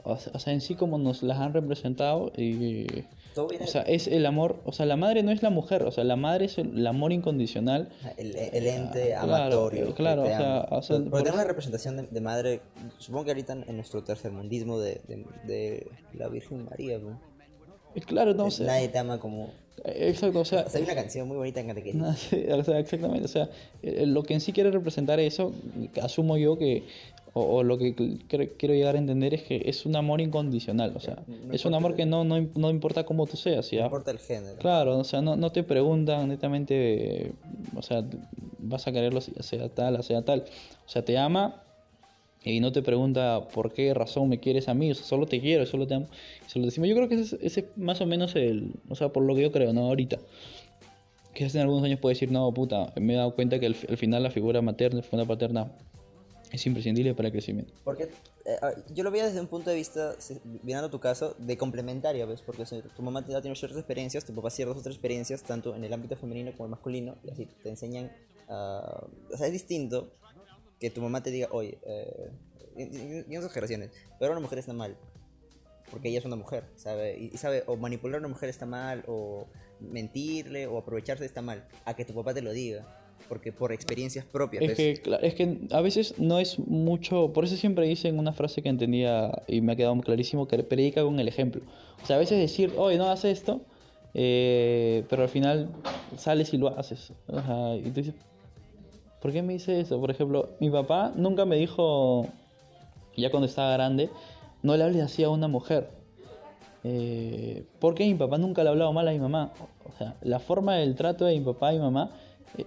o 0.05 0.17
sea, 0.39 0.53
en 0.53 0.61
sí 0.61 0.75
como 0.75 0.99
nos 0.99 1.23
las 1.23 1.39
han 1.39 1.53
representado, 1.53 2.33
y, 2.37 2.87
o 3.37 3.67
sea, 3.67 3.83
es 3.83 4.07
el 4.07 4.25
amor, 4.27 4.61
o 4.65 4.73
sea, 4.73 4.87
la 4.87 4.97
madre 4.97 5.23
no 5.23 5.31
es 5.31 5.43
la 5.43 5.51
mujer, 5.51 5.83
o 5.83 5.91
sea, 5.91 6.05
la 6.05 6.17
madre 6.17 6.47
es 6.47 6.59
el, 6.59 6.79
el 6.79 6.87
amor 6.87 7.13
incondicional, 7.13 7.89
el, 8.17 8.35
el 8.37 8.67
ente 8.67 9.09
Claro, 9.11 9.35
amatorio. 9.35 9.95
claro, 9.95 10.23
te 10.25 10.35
o 10.35 10.37
sea, 10.39 10.69
o 10.71 10.83
sea, 10.83 10.97
Porque 10.97 11.11
por 11.11 11.19
tenemos 11.23 11.39
la 11.41 11.49
representación 11.49 11.97
de, 11.97 12.03
de 12.05 12.21
madre, 12.21 12.61
supongo 12.99 13.25
que 13.25 13.31
ahorita 13.33 13.53
en 13.67 13.77
nuestro 13.77 14.03
tercermundismo 14.05 14.79
de, 14.79 15.01
de, 15.09 15.25
de 15.47 15.87
la 16.15 16.29
Virgen 16.29 16.65
María, 16.65 16.99
¿no? 16.99 17.21
Eh, 17.95 18.01
claro, 18.01 18.35
no, 18.35 18.51
sea, 18.51 18.67
nadie 18.67 18.89
te 18.89 18.99
ama 18.99 19.19
como... 19.19 19.51
exacto, 19.87 20.41
o 20.41 20.45
sea, 20.45 20.65
O 20.67 20.69
sea, 20.69 20.79
hay 20.81 20.85
una 20.85 20.95
canción 20.95 21.27
muy 21.29 21.37
bonita 21.39 21.61
en 21.61 21.69
Catequesis. 21.69 22.03
O 22.53 22.63
sea, 22.65 22.79
exactamente. 22.79 23.25
O 23.25 23.29
sea, 23.29 23.49
eh, 23.83 24.05
lo 24.05 24.23
que 24.23 24.35
en 24.35 24.41
sí 24.43 24.53
quiere 24.53 24.71
representar 24.71 25.19
eso, 25.19 25.53
asumo 26.03 26.37
yo 26.37 26.59
que, 26.59 26.85
o, 27.39 27.57
o 27.57 27.63
lo 27.63 27.77
que 27.77 27.95
quiero 28.57 28.75
llegar 28.75 28.95
a 28.95 28.99
entender 28.99 29.35
es 29.35 29.43
que 29.43 29.61
es 29.67 29.85
un 29.85 29.95
amor 29.95 30.23
incondicional. 30.23 30.93
O 30.97 31.01
sea, 31.01 31.23
No 31.27 31.53
es 31.53 31.67
un 31.67 31.75
amor 31.75 31.91
el- 31.91 31.97
que 31.99 32.07
no, 32.07 32.25
no, 32.25 32.41
no 32.55 32.71
importa 32.71 33.05
cómo 33.05 33.27
tú 33.27 33.37
seas. 33.37 33.71
No 33.73 33.79
¿ya? 33.79 33.85
importa 33.85 34.11
el 34.11 34.19
género. 34.19 34.57
Claro, 34.59 34.99
o 34.99 35.05
sea, 35.05 35.21
no, 35.21 35.37
no 35.37 35.53
te 35.53 35.63
preguntan 35.63 36.29
netamente, 36.29 37.33
o 37.75 37.83
sea, 37.83 38.03
vas 38.59 38.87
a 38.87 38.93
quererlo 38.93 39.21
sea 39.21 39.69
tal, 39.69 40.03
sea 40.03 40.23
tal. 40.23 40.45
O 40.87 40.89
sea, 40.89 41.05
te 41.05 41.19
ama 41.19 41.63
y 42.43 42.61
no 42.61 42.73
te 42.73 42.81
pregunta 42.81 43.47
por 43.53 43.75
qué 43.75 43.93
razón 43.93 44.31
me 44.31 44.41
quieres 44.41 44.69
a 44.71 44.75
mí, 44.75 44.91
o 44.91 44.95
sea, 44.95 45.05
solo 45.05 45.27
te 45.27 45.39
quiero, 45.43 45.67
solo 45.67 45.87
te 45.87 45.93
amo. 45.95 46.07
Solo 46.47 46.65
decimos, 46.65 46.89
yo 46.89 46.97
creo 46.97 47.09
que 47.11 47.17
ese, 47.17 47.37
es- 47.37 47.43
ese 47.43 47.61
es 47.61 47.67
más 47.77 48.01
o 48.01 48.07
menos 48.07 48.35
el, 48.35 48.73
o 48.89 48.95
sea, 48.95 49.11
por 49.11 49.23
lo 49.25 49.35
que 49.35 49.43
yo 49.43 49.53
creo, 49.53 49.75
¿no? 49.75 49.83
Ahorita. 49.89 50.19
Quizás 51.35 51.55
en 51.55 51.61
algunos 51.61 51.85
años 51.85 52.01
puede 52.01 52.15
decir, 52.15 52.33
no, 52.33 52.51
puta, 52.55 52.95
me 52.99 53.13
he 53.13 53.17
dado 53.17 53.35
cuenta 53.35 53.59
que 53.61 53.67
al 53.67 53.75
final 53.75 54.23
la 54.23 54.31
figura 54.31 54.63
materna, 54.63 54.97
la 55.01 55.03
figura 55.03 55.27
paterna 55.27 55.71
es 56.53 56.67
imprescindible 56.67 57.15
para 57.15 57.29
el 57.29 57.33
crecimiento. 57.33 57.73
Porque 57.85 58.05
eh, 58.45 58.57
ah, 58.63 58.73
yo 58.95 59.03
lo 59.05 59.11
veía 59.11 59.27
desde 59.27 59.41
un 59.41 59.47
punto 59.49 59.71
de 59.71 59.77
vista, 59.77 60.15
mirando 60.63 60.91
tu 60.91 61.01
caso, 61.01 61.35
de 61.39 61.57
complementaria, 61.59 62.25
¿ves? 62.27 62.43
Porque 62.43 62.63
o 62.63 62.67
sea, 62.67 62.81
tu 62.83 63.03
mamá 63.03 63.25
te 63.25 63.35
ha 63.35 63.41
tenido 63.41 63.57
ciertas 63.57 63.79
experiencias, 63.79 64.25
tu 64.25 64.35
papá 64.35 64.51
ciertas 64.51 64.77
otras 64.79 64.95
experiencias, 64.95 65.43
tanto 65.43 65.75
en 65.75 65.85
el 65.85 65.93
ámbito 65.93 66.17
femenino 66.17 66.53
como 66.53 66.65
el 66.67 66.71
masculino, 66.71 67.17
y 67.25 67.31
así 67.31 67.47
te 67.63 67.69
enseñan. 67.69 68.11
ah, 68.49 69.07
o 69.33 69.37
sea, 69.37 69.47
es 69.47 69.53
distinto 69.53 70.13
que 70.79 70.91
tu 70.91 71.01
mamá 71.01 71.23
te 71.23 71.31
diga, 71.31 71.49
oye, 71.51 71.79
eh, 71.87 72.31
y, 72.77 72.83
y- 72.83 73.25
y 73.37 73.49
generaciones, 73.49 73.91
pero 74.19 74.33
una 74.33 74.41
mujer 74.41 74.59
está 74.59 74.73
mal. 74.73 74.97
Porque 75.91 76.09
ella 76.09 76.19
es 76.19 76.25
una 76.25 76.37
mujer, 76.37 76.65
¿sabe? 76.77 77.17
Y, 77.17 77.31
y 77.33 77.39
sabe, 77.39 77.63
o 77.67 77.77
manipular 77.77 78.17
a 78.17 78.19
una 78.19 78.29
mujer 78.29 78.49
está 78.49 78.67
mal, 78.67 79.05
o 79.07 79.47
mentirle, 79.79 80.67
o 80.67 80.79
aprovecharse 80.79 81.25
está 81.25 81.43
mal. 81.43 81.67
A 81.85 81.95
que 81.95 82.05
tu 82.05 82.13
papá 82.13 82.35
te 82.35 82.43
lo 82.43 82.51
diga. 82.53 83.06
Porque 83.29 83.53
por 83.53 83.73
experiencias 83.73 84.25
propias, 84.25 84.63
Es 84.63 84.75
que, 84.77 85.03
es 85.23 85.35
que 85.35 85.59
a 85.71 85.81
veces 85.81 86.15
no 86.19 86.39
es 86.39 86.59
mucho, 86.59 87.33
por 87.33 87.45
eso 87.45 87.57
siempre 87.57 87.87
dicen 87.87 88.19
una 88.19 88.33
frase 88.33 88.63
que 88.63 88.69
entendía 88.69 89.43
y 89.47 89.61
me 89.61 89.73
ha 89.73 89.77
quedado 89.77 89.99
clarísimo, 90.01 90.47
que 90.47 90.63
predica 90.63 91.03
con 91.03 91.19
el 91.19 91.29
ejemplo. 91.29 91.63
O 92.03 92.07
sea, 92.07 92.17
a 92.17 92.19
veces 92.19 92.39
decir, 92.39 92.73
oye, 92.77 92.99
no 92.99 93.05
hagas 93.05 93.25
esto, 93.25 93.63
eh, 94.15 95.05
pero 95.09 95.25
al 95.25 95.29
final 95.29 95.71
sales 96.17 96.55
y 96.55 96.59
lo 96.59 96.69
haces. 96.79 97.13
O 97.27 97.41
sea, 97.41 97.77
y 97.77 97.91
tú 97.91 98.01
dices, 98.01 98.15
¿por 99.21 99.33
qué 99.33 99.43
me 99.43 99.55
dice 99.55 99.81
eso? 99.81 100.01
Por 100.01 100.11
ejemplo, 100.11 100.51
mi 100.61 100.71
papá 100.71 101.13
nunca 101.17 101.45
me 101.45 101.57
dijo, 101.57 102.27
ya 103.17 103.31
cuando 103.31 103.47
estaba 103.47 103.73
grande, 103.73 104.11
no 104.63 104.77
le 104.77 104.85
hables 104.85 105.03
así 105.03 105.23
a 105.23 105.31
una 105.31 105.49
mujer. 105.49 105.91
Eh, 106.85 107.65
porque 107.81 108.05
mi 108.05 108.15
papá 108.15 108.39
nunca 108.39 108.63
le 108.63 108.69
ha 108.69 108.73
hablado 108.73 108.93
mal 108.93 109.09
a 109.09 109.13
mi 109.13 109.19
mamá. 109.19 109.53
O 109.85 109.99
sea, 109.99 110.15
la 110.23 110.39
forma 110.39 110.77
del 110.77 110.95
trato 110.95 111.25
de 111.25 111.39
mi 111.39 111.45
papá 111.45 111.73
y 111.73 111.77
mi 111.77 111.83
mamá 111.83 112.13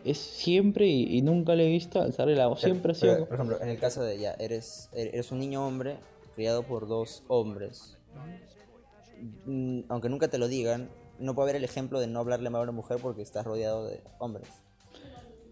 es 0.05 0.17
siempre 0.17 0.87
y, 0.87 1.17
y 1.17 1.21
nunca 1.21 1.55
le 1.55 1.65
he 1.67 1.69
visto 1.69 2.01
alzarle 2.01 2.35
la 2.35 2.47
voz. 2.47 2.61
Pero- 2.61 2.73
Siempre 2.73 2.91
ha 2.93 2.95
pero, 2.99 3.13
sido. 3.15 3.25
por 3.27 3.35
ejemplo, 3.35 3.61
en 3.61 3.69
el 3.69 3.79
caso 3.79 4.03
de 4.03 4.19
ya, 4.19 4.33
eres, 4.39 4.89
eres 4.93 5.31
un 5.31 5.39
niño 5.39 5.65
hombre 5.65 5.95
criado 6.35 6.63
por 6.63 6.87
dos 6.87 7.23
hombres. 7.27 7.97
Mm, 9.45 9.81
Aunque 9.89 10.09
nunca 10.09 10.27
te 10.29 10.37
lo 10.37 10.47
digan, 10.47 10.89
no 11.19 11.35
puede 11.35 11.45
haber 11.51 11.55
el 11.57 11.63
ejemplo 11.63 11.99
de 11.99 12.07
no 12.07 12.19
hablarle 12.19 12.49
mal 12.49 12.61
a 12.61 12.63
una 12.63 12.71
mujer 12.71 12.97
porque 13.01 13.21
estás 13.21 13.45
rodeado 13.45 13.85
de 13.87 14.01
hombres. 14.19 14.47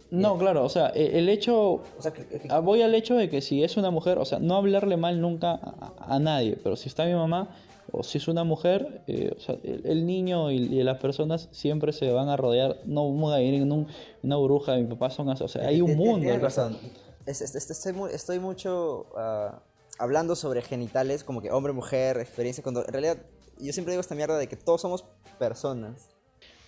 No, 0.09 0.37
claro, 0.37 0.63
o 0.63 0.69
sea, 0.69 0.89
e- 0.95 1.19
el 1.19 1.27
hecho. 1.29 1.55
O 1.97 2.01
sea, 2.01 2.11
que- 2.13 2.25
que- 2.25 2.47
ah, 2.49 2.59
Voy 2.59 2.81
al 2.81 2.95
hecho 2.95 3.15
de 3.15 3.29
que 3.29 3.41
si 3.41 3.63
es 3.63 3.75
una 3.77 3.91
mujer, 3.91 4.17
o 4.19 4.25
sea, 4.25 4.39
no 4.39 4.55
hablarle 4.55 4.95
mal 4.97 5.19
nunca 5.21 5.51
a, 5.53 6.15
a 6.15 6.19
nadie, 6.19 6.57
pero 6.63 6.75
si 6.75 6.87
está 6.89 7.05
mi 7.05 7.13
mamá 7.13 7.49
o 7.91 8.03
si 8.03 8.17
es 8.17 8.27
una 8.27 8.43
mujer, 8.43 9.01
eh, 9.07 9.33
o 9.35 9.39
sea, 9.39 9.55
el, 9.63 9.81
el 9.85 10.05
niño 10.05 10.51
y, 10.51 10.57
y 10.57 10.83
las 10.83 10.97
personas 10.99 11.47
siempre 11.51 11.91
se 11.93 12.11
van 12.11 12.29
a 12.29 12.37
rodear, 12.37 12.77
no 12.85 13.09
van 13.13 13.33
a 13.33 13.37
vivir 13.37 13.61
en 13.61 13.71
un- 13.71 13.87
una 14.23 14.35
burbuja 14.37 14.73
de 14.73 14.83
mi 14.83 14.87
papá, 14.89 15.09
son 15.09 15.29
así, 15.29 15.43
o 15.43 15.47
sea, 15.47 15.67
hay 15.67 15.81
un 15.81 15.91
tien- 15.91 15.97
mundo. 15.97 16.19
Tienes 16.19 16.41
razón. 16.41 16.77
Es- 17.25 17.41
es- 17.41 17.55
es- 17.55 17.69
estoy, 17.69 17.93
estoy 18.13 18.39
mucho 18.39 19.07
ah, 19.17 19.59
hablando 19.99 20.35
sobre 20.35 20.61
genitales, 20.61 21.23
como 21.23 21.41
que 21.41 21.51
hombre, 21.51 21.73
mujer, 21.73 22.17
experiencia, 22.17 22.61
cuando 22.63 22.85
en 22.85 22.91
realidad 22.93 23.17
yo 23.59 23.73
siempre 23.73 23.91
digo 23.93 24.01
esta 24.01 24.15
mierda 24.15 24.37
de 24.37 24.47
que 24.47 24.55
todos 24.55 24.81
somos 24.81 25.03
personas. 25.39 26.09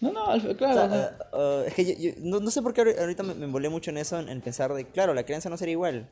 No, 0.02 0.12
no, 0.14 0.24
O 0.34 0.56
claro. 0.56 0.74
sea, 0.74 0.86
o 0.86 0.90
sea, 0.90 1.18
ah, 1.20 1.26
ah, 1.34 1.64
es 1.68 1.74
que 1.74 1.86
yo, 1.86 1.94
yo 2.00 2.12
no, 2.20 2.40
no 2.40 2.52
sé 2.52 2.62
por 2.62 2.74
qué 2.74 2.82
ahor- 2.82 3.00
ahorita 3.00 3.24
me, 3.24 3.34
me 3.34 3.46
envolé 3.46 3.70
mucho 3.70 3.92
en 3.92 3.98
eso, 3.98 4.18
en, 4.20 4.30
en 4.30 4.42
pensar 4.42 4.74
de, 4.74 4.86
claro, 4.86 5.14
la 5.14 5.24
crianza 5.24 5.50
no 5.50 5.58
sería 5.58 5.74
igual. 5.74 6.10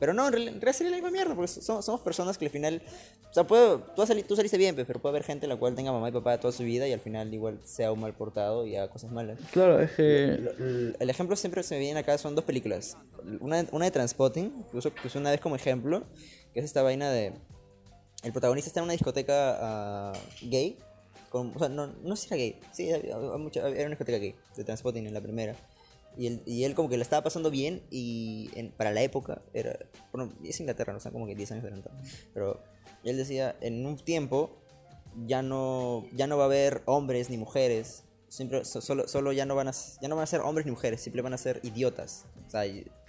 Pero 0.00 0.14
no, 0.14 0.26
en 0.26 0.32
real- 0.32 0.48
en 0.48 0.54
realidad 0.54 0.72
sería 0.72 0.90
la 0.90 0.96
misma 0.96 1.10
mierda, 1.10 1.34
porque 1.34 1.48
so- 1.48 1.82
somos, 1.82 2.00
personas 2.00 2.38
que 2.38 2.46
al 2.46 2.50
final. 2.50 2.82
O 3.30 3.32
sea, 3.34 3.44
puedo, 3.46 3.80
tú, 3.94 4.04
sali- 4.06 4.22
tú 4.24 4.34
saliste 4.34 4.56
bien, 4.58 4.74
pero 4.74 4.98
puede 5.00 5.12
haber 5.12 5.22
gente 5.24 5.44
en 5.46 5.50
la 5.50 5.56
cual 5.56 5.74
tenga 5.76 5.92
mamá 5.92 6.08
y 6.08 6.12
papá 6.12 6.40
toda 6.40 6.52
su 6.52 6.64
vida 6.64 6.88
y 6.88 6.92
al 6.92 6.98
final 7.00 7.32
igual 7.32 7.60
sea 7.62 7.92
un 7.92 8.00
mal 8.00 8.12
portado 8.14 8.66
y 8.66 8.74
haga 8.74 8.88
cosas 8.90 9.12
malas. 9.12 9.38
Claro, 9.52 9.78
es 9.80 9.92
que... 9.92 10.24
El, 10.24 10.96
el 10.98 11.10
ejemplo 11.10 11.36
siempre 11.36 11.62
se 11.62 11.74
me 11.76 11.80
viene 11.80 12.00
acá 12.00 12.18
son 12.18 12.34
dos 12.34 12.44
películas. 12.44 12.96
Una, 13.40 13.64
una 13.70 13.84
de 13.84 13.90
Transpotting, 13.92 14.64
que 14.72 14.76
uso, 14.78 14.92
que 14.92 15.06
uso 15.06 15.18
una 15.20 15.30
vez 15.30 15.40
como 15.40 15.54
ejemplo, 15.54 16.02
que 16.52 16.58
es 16.60 16.64
esta 16.64 16.82
vaina 16.82 17.10
de... 17.10 17.34
El 18.24 18.32
protagonista 18.32 18.68
está 18.68 18.80
en 18.80 18.84
una 18.84 18.92
discoteca 18.94 19.58
ah, 19.60 20.12
gay. 20.42 20.76
O 21.32 21.58
sea, 21.58 21.68
no, 21.68 21.86
no 21.88 22.16
sé 22.16 22.22
si 22.22 22.28
era 22.28 22.36
gay. 22.36 22.60
Sí, 22.72 22.90
había- 22.92 23.14
había 23.16 23.30
era 23.68 23.82
una 23.82 23.90
discoteca 23.90 24.18
gay, 24.18 24.34
de 24.56 24.64
Transpotting 24.64 25.06
en 25.06 25.14
la 25.14 25.20
primera. 25.20 25.54
Y 26.16 26.26
él, 26.26 26.42
y 26.44 26.64
él 26.64 26.74
como 26.74 26.88
que 26.88 26.96
la 26.96 27.02
estaba 27.04 27.22
pasando 27.22 27.50
bien 27.50 27.82
y 27.90 28.50
para 28.76 28.90
la 28.90 29.00
época 29.02 29.42
era... 29.54 29.78
Bueno, 30.12 30.32
es 30.42 30.58
Inglaterra, 30.58 30.92
no 30.92 30.96
están 30.98 31.12
como 31.12 31.26
que 31.26 31.34
10 31.36 31.52
años 31.52 31.62
adelantado. 31.64 31.96
Pero 32.34 32.60
él 33.04 33.16
decía, 33.16 33.56
en 33.60 33.86
un 33.86 33.96
tiempo 33.96 34.58
ya 35.26 35.42
no, 35.42 36.04
ya 36.12 36.26
no 36.26 36.36
va 36.36 36.44
a 36.44 36.46
haber 36.46 36.82
hombres 36.86 37.30
ni 37.30 37.36
mujeres. 37.36 38.04
Siempre, 38.28 38.64
so- 38.64 38.80
solo, 38.80 39.06
solo 39.06 39.32
ya 39.32 39.46
no 39.46 39.54
van 39.54 39.68
a 39.68 39.72
ya 39.72 40.08
no 40.08 40.16
van 40.16 40.24
a 40.24 40.26
ser 40.26 40.40
hombres 40.40 40.66
ni 40.66 40.72
mujeres, 40.72 41.00
simplemente 41.00 41.30
van 41.30 41.34
a 41.34 41.38
ser 41.38 41.60
idiotas. 41.62 42.26
O 42.46 42.50
sea, 42.50 42.62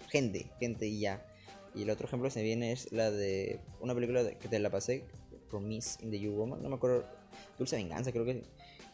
gente, 0.10 0.52
gente 0.60 0.86
y 0.88 1.00
ya. 1.00 1.26
Y 1.74 1.84
el 1.84 1.90
otro 1.90 2.06
ejemplo 2.08 2.28
que 2.28 2.34
se 2.34 2.44
viene 2.44 2.72
es 2.72 2.92
la 2.92 3.10
de 3.12 3.62
una 3.80 3.96
película 3.96 4.30
que 4.38 4.48
te 4.48 4.60
la 4.60 4.70
pasé, 4.70 5.06
Promise 5.50 6.04
in 6.04 6.12
the 6.12 6.20
You 6.20 6.34
Woman, 6.34 6.62
no 6.62 6.70
me 6.70 6.76
acuerdo, 6.76 7.06
Dulce 7.58 7.76
Venganza 7.76 8.12
creo 8.12 8.26
que 8.26 8.44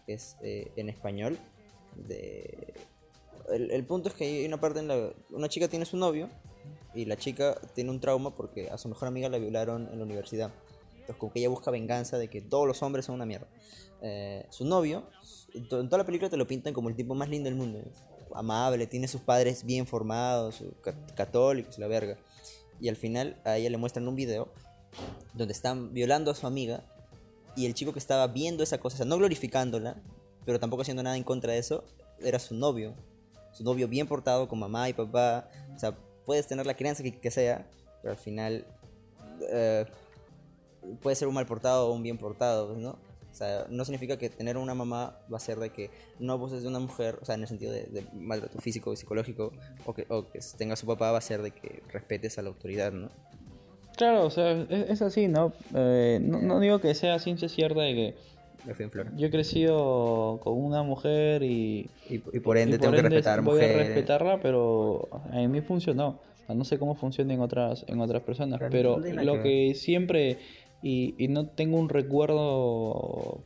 es 0.08 0.38
eh, 0.42 0.72
en 0.76 0.90
español. 0.90 1.38
El, 3.50 3.86
punto 3.86 4.10
es 4.10 4.16
que 4.16 4.26
hay 4.26 4.46
una 4.46 4.60
parte 4.60 4.80
en 4.80 4.88
la... 4.88 5.12
Una 5.32 5.48
chica 5.48 5.68
tiene 5.68 5.86
su 5.86 5.98
novio 5.98 6.30
y 6.94 7.06
la 7.06 7.16
chica 7.16 7.60
tiene 7.74 7.92
un 7.92 8.00
trauma 8.00 8.36
porque 8.36 8.70
a 8.70 8.78
su 8.78 8.90
mejor 8.90 9.08
amiga 9.08 9.30
la 9.30 9.38
violaron 9.38 9.88
en 9.92 9.98
la 10.00 10.04
universidad. 10.06 10.52
Entonces 10.92 11.16
como 11.18 11.32
que 11.32 11.40
ella 11.40 11.50
busca 11.50 11.72
venganza 11.72 12.18
de 12.18 12.28
que 12.30 12.42
todos 12.42 12.68
los 12.68 12.84
hombres 12.84 13.06
son 13.06 13.16
una 13.16 13.26
mierda. 13.26 13.48
Eh, 14.02 14.46
su 14.50 14.66
novio, 14.66 15.10
en 15.54 15.68
to- 15.70 15.80
en 15.80 15.88
toda 15.88 16.00
la 16.00 16.06
película 16.06 16.30
te 16.30 16.38
lo 16.38 16.46
pintan 16.46 16.74
como 16.74 16.90
el 16.90 16.96
tipo 16.96 17.16
más 17.16 17.30
lindo 17.30 17.50
del 17.50 17.58
mundo. 17.58 17.80
amable, 18.36 18.86
tiene 18.88 19.08
sus 19.08 19.22
padres 19.22 19.64
bien 19.64 19.88
formados, 19.88 20.62
católicos, 21.16 21.80
la 21.80 21.88
verga. 21.88 22.18
Y 22.82 22.90
al 22.90 22.98
final 22.98 23.42
a 23.46 23.58
ella 23.58 23.70
le 23.70 23.78
muestran 23.78 24.08
un 24.08 24.16
video 24.16 24.50
donde 25.34 25.54
están 25.54 25.94
violando 25.94 26.30
a 26.32 26.36
su 26.36 26.46
amiga 26.46 26.84
y 27.58 27.66
el 27.66 27.74
chico 27.74 27.92
que 27.92 28.00
estaba 28.00 28.28
viendo 28.28 28.64
esa 28.64 28.78
cosa, 28.78 28.94
o 28.94 28.98
sea, 28.98 29.06
no 29.08 29.18
glorificándola, 29.18 29.98
pero 30.46 30.60
tampoco 30.60 30.84
haciendo 30.84 31.02
nada 31.02 31.18
en 31.18 31.24
contra 31.24 31.54
de 31.54 31.60
eso, 31.60 31.84
era 32.20 32.38
su 32.38 32.56
novio. 32.56 32.94
Su 33.52 33.64
novio 33.64 33.88
bien 33.88 34.08
portado 34.08 34.48
con 34.48 34.60
mamá 34.60 34.88
y 34.88 34.94
papá. 34.94 35.50
O 35.76 35.80
sea, 35.80 35.98
puedes 36.26 36.48
tener 36.48 36.68
la 36.68 36.76
crianza 36.76 37.04
que, 37.04 37.32
sea, 37.32 37.68
pero 38.02 38.12
al 38.12 38.20
final 38.20 38.66
eh, 39.50 39.86
puede 41.02 41.16
ser 41.16 41.28
un 41.28 41.34
mal 41.34 41.48
portado 41.48 41.88
o 41.88 41.94
un 41.94 42.04
bien 42.04 42.20
portado, 42.20 42.68
pues, 42.68 42.80
¿no? 42.80 42.92
O 43.32 43.36
sea, 43.38 43.66
no 43.70 43.84
significa 43.86 44.18
que 44.18 44.30
tener 44.30 44.56
una 44.58 44.76
mamá 44.76 45.20
va 45.32 45.38
a 45.38 45.40
ser 45.40 45.58
de 45.58 45.72
que 45.72 45.90
no 46.20 46.34
abuses 46.34 46.62
de 46.62 46.68
una 46.68 46.80
mujer, 46.80 47.18
o 47.22 47.26
sea, 47.26 47.36
en 47.36 47.42
el 47.42 47.48
sentido 47.48 47.72
de, 47.72 47.84
de 47.86 48.08
maltrato 48.14 48.60
físico 48.60 48.94
y 48.94 48.98
psicológico, 48.98 49.52
o 49.86 49.94
que, 49.94 50.06
o 50.10 50.28
que 50.28 50.40
tenga 50.58 50.76
su 50.76 50.86
papá 50.86 51.12
va 51.12 51.18
a 51.18 51.22
ser 51.22 51.42
de 51.42 51.52
que 51.52 51.82
respetes 51.90 52.38
a 52.38 52.44
la 52.44 52.50
autoridad, 52.50 52.92
¿no? 52.92 53.10
Claro, 53.98 54.26
o 54.26 54.30
sea, 54.30 54.52
es, 54.52 54.90
es 54.92 55.02
así, 55.02 55.28
¿no? 55.28 55.54
Eh, 55.76 56.20
¿no? 56.22 56.40
No 56.42 56.60
digo 56.60 56.80
que 56.80 56.94
sea 56.96 57.20
ciencia 57.20 57.50
cierta 57.50 57.82
de 57.82 57.94
que 57.94 58.16
en 58.68 59.18
yo 59.18 59.28
he 59.28 59.30
crecido 59.30 60.40
con 60.44 60.54
una 60.62 60.84
mujer 60.84 61.44
y, 61.44 61.90
Y, 62.10 62.16
y 62.16 62.40
por 62.40 62.58
ende 62.58 62.76
y 62.76 62.80
tengo 62.80 62.94
que 62.94 63.02
respetar 63.02 63.42
voy 63.42 63.56
mujeres. 63.56 63.76
a 63.76 63.80
respetarla, 63.80 64.40
pero 64.42 65.08
a 65.32 65.38
mí 65.48 65.62
funcionó. 65.62 66.20
O 66.44 66.46
sea, 66.46 66.56
no 66.56 66.64
sé 66.64 66.78
cómo 66.78 66.96
funciona 66.96 67.34
en 67.34 67.42
otras, 67.42 67.86
en 67.88 68.00
otras 68.02 68.24
personas, 68.24 68.62
pero 68.70 69.00
nada 69.00 69.24
lo 69.24 69.42
que 69.42 69.74
siempre, 69.76 70.38
y, 70.82 71.16
y 71.18 71.28
no 71.28 71.48
tengo 71.48 71.78
un 71.78 71.90
recuerdo 71.90 73.42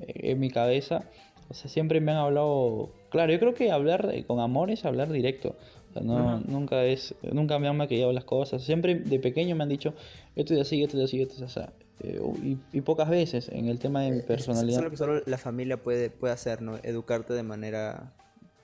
en 0.00 0.40
mi 0.40 0.50
cabeza, 0.50 1.04
o 1.48 1.54
sea, 1.54 1.70
siempre 1.70 2.00
me 2.00 2.12
han 2.12 2.18
hablado, 2.18 2.90
claro, 3.10 3.32
yo 3.32 3.38
creo 3.38 3.54
que 3.54 3.70
hablar 3.70 4.12
con 4.26 4.40
amor 4.40 4.70
es 4.70 4.84
hablar 4.84 5.10
directo. 5.12 5.56
O 5.92 5.94
sea, 5.94 6.02
no, 6.02 6.40
nunca 6.40 6.84
es, 6.86 7.14
nunca 7.32 7.58
me 7.58 7.68
han 7.68 7.76
maquillado 7.76 8.12
las 8.12 8.24
cosas. 8.24 8.62
Siempre 8.62 8.94
de 8.94 9.18
pequeño 9.18 9.54
me 9.54 9.62
han 9.64 9.68
dicho, 9.68 9.92
esto 10.36 10.54
es 10.54 10.60
así, 10.60 10.82
esto 10.82 10.96
es 10.96 11.04
así, 11.04 11.20
esto 11.20 11.34
es 11.44 11.56
así. 11.56 11.68
Eh, 12.00 12.18
y, 12.42 12.56
y 12.78 12.80
pocas 12.80 13.10
veces 13.10 13.50
en 13.50 13.68
el 13.68 13.78
tema 13.78 14.00
de 14.02 14.10
mi 14.12 14.18
Es- 14.18 14.24
personalidad. 14.24 14.70
Eso 14.70 14.78
es 14.80 14.84
lo 14.84 14.90
que 14.90 14.96
solo 14.96 15.22
la 15.26 15.36
familia 15.38 15.76
puede, 15.76 16.08
puede 16.08 16.32
hacer, 16.32 16.62
¿no? 16.62 16.78
Educarte 16.82 17.34
de 17.34 17.42
manera, 17.42 18.14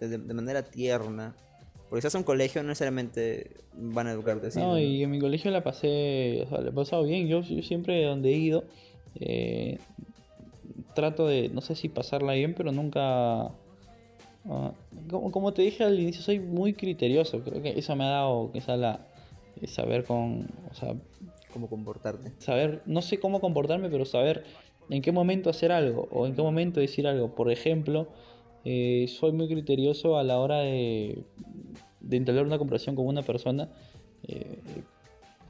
de, 0.01 0.09
de 0.09 0.35
manera 0.35 0.63
tierna. 0.63 1.35
Porque 1.91 2.09
si 2.09 2.17
a 2.17 2.19
un 2.21 2.25
colegio, 2.25 2.63
no 2.63 2.69
necesariamente 2.69 3.51
van 3.75 4.07
a 4.07 4.13
educarte 4.13 4.47
así. 4.49 4.59
No, 4.61 4.79
y 4.79 5.03
en 5.03 5.11
mi 5.11 5.19
colegio 5.21 5.51
la 5.51 5.63
pasé, 5.63 6.43
o 6.47 6.49
sea, 6.49 6.61
la 6.61 6.71
he 6.71 6.73
pasado 6.73 7.05
bien. 7.05 7.29
Yo, 7.29 7.41
yo 7.43 7.63
siempre 7.63 8.05
donde 8.05 8.31
he 8.31 8.37
ido, 8.37 8.65
eh, 9.17 9.79
trato 10.95 11.27
de, 11.27 11.49
no 11.51 11.61
sé 11.61 11.75
si 11.77 11.89
pasarla 11.89 12.33
bien, 12.33 12.55
pero 12.55 12.73
nunca... 12.73 13.51
ah, 14.49 14.73
como, 15.11 15.31
como 15.31 15.53
te 15.53 15.63
dije 15.63 15.85
al 15.85 15.99
inicio, 15.99 16.23
soy 16.23 16.39
muy 16.41 16.73
criterioso. 16.75 17.43
Creo 17.43 17.63
que 17.63 17.79
eso 17.79 17.95
me 17.97 18.05
ha 18.05 18.09
dado 18.11 18.51
quizá 18.53 18.77
la 18.77 19.01
eh, 19.61 19.67
saber 19.67 20.05
con, 20.05 20.47
o 20.71 20.75
sea, 20.75 20.95
Cómo 21.53 21.69
comportarte. 21.69 22.33
saber, 22.39 22.83
no 22.87 23.01
sé 23.03 23.19
cómo 23.19 23.41
comportarme, 23.41 23.89
pero 23.89 24.05
saber 24.05 24.45
en 24.91 25.03
qué 25.03 25.13
momento 25.13 25.51
hacer 25.51 25.73
algo 25.73 26.09
o 26.11 26.27
en 26.27 26.35
qué 26.35 26.43
momento 26.43 26.81
decir 26.81 27.07
algo. 27.07 27.35
Por 27.35 27.51
ejemplo, 27.51 28.09
eh, 28.65 29.07
soy 29.09 29.33
muy 29.33 29.49
criterioso 29.49 30.19
a 30.19 30.25
la 30.25 30.39
hora 30.39 30.59
de, 30.61 31.25
de 32.01 32.17
entablar 32.17 32.45
una 32.47 32.59
conversación 32.59 32.97
con 32.97 33.07
una 33.07 33.23
persona, 33.23 33.69
eh, 34.27 34.59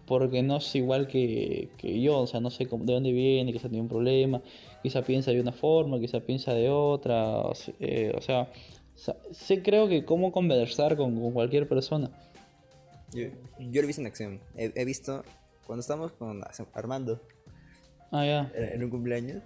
porque 0.06 0.42
no 0.42 0.56
es 0.56 0.74
igual 0.74 1.06
que, 1.06 1.68
que 1.76 2.00
yo, 2.00 2.20
o 2.20 2.26
sea, 2.26 2.40
no 2.40 2.50
sé 2.50 2.66
cómo- 2.66 2.84
de 2.84 2.94
dónde 2.94 3.12
viene, 3.12 3.52
quizá 3.52 3.68
tiene 3.68 3.82
un 3.82 3.88
problema, 3.88 4.40
quizá 4.82 5.02
piensa 5.02 5.32
de 5.32 5.40
una 5.40 5.52
forma, 5.52 5.98
quizá 6.00 6.20
piensa 6.20 6.54
de 6.54 6.70
otra, 6.70 7.42
eh, 7.80 8.12
o 8.16 8.20
sea, 8.22 8.48
sa- 8.98 9.16
sé 9.32 9.62
creo 9.62 9.88
que 9.88 10.04
cómo 10.04 10.32
conversar 10.32 10.96
con, 10.96 11.18
con 11.20 11.32
cualquier 11.32 11.68
persona. 11.68 12.10
Yo, 13.12 13.28
yo 13.58 13.80
lo 13.80 13.84
he 13.84 13.86
visto 13.86 14.02
en 14.02 14.06
acción. 14.06 14.40
He, 14.56 14.72
he 14.74 14.84
visto, 14.84 15.24
cuando 15.66 15.80
estábamos 15.80 16.12
con 16.12 16.42
Armando, 16.74 17.22
Ah, 18.10 18.24
ya. 18.24 18.52
en 18.54 18.64
en 18.74 18.84
un 18.84 18.90
cumpleaños, 18.90 19.42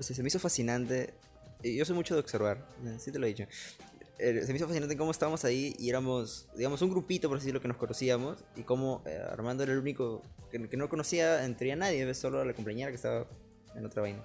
se, 0.00 0.14
se 0.14 0.22
me 0.22 0.28
hizo 0.28 0.38
fascinante. 0.38 1.14
Yo 1.62 1.84
soy 1.84 1.94
mucho 1.94 2.14
de 2.14 2.20
observar, 2.20 2.66
eh, 2.84 2.96
sí 2.98 3.12
te 3.12 3.18
lo 3.20 3.26
he 3.26 3.28
dicho. 3.28 3.44
Eh, 4.18 4.42
Se 4.44 4.52
me 4.52 4.56
hizo 4.56 4.66
fascinante 4.66 4.96
cómo 4.96 5.10
estábamos 5.10 5.44
ahí 5.44 5.74
y 5.78 5.88
éramos, 5.88 6.48
digamos, 6.56 6.80
un 6.82 6.90
grupito, 6.90 7.28
por 7.28 7.38
así 7.38 7.46
decirlo, 7.46 7.60
que 7.60 7.68
nos 7.68 7.76
conocíamos. 7.76 8.44
Y 8.56 8.62
cómo 8.62 9.02
eh, 9.06 9.18
Armando 9.30 9.62
era 9.64 9.72
el 9.72 9.78
único 9.78 10.22
que, 10.50 10.68
que 10.68 10.76
no 10.76 10.88
conocía 10.88 11.44
en 11.44 11.56
teoría 11.56 11.74
a 11.74 11.76
nadie, 11.76 12.12
solo 12.14 12.40
a 12.40 12.44
la 12.44 12.52
compañera 12.54 12.90
que 12.90 12.96
estaba 12.96 13.26
en 13.76 13.84
otra 13.86 14.02
vaina. 14.02 14.22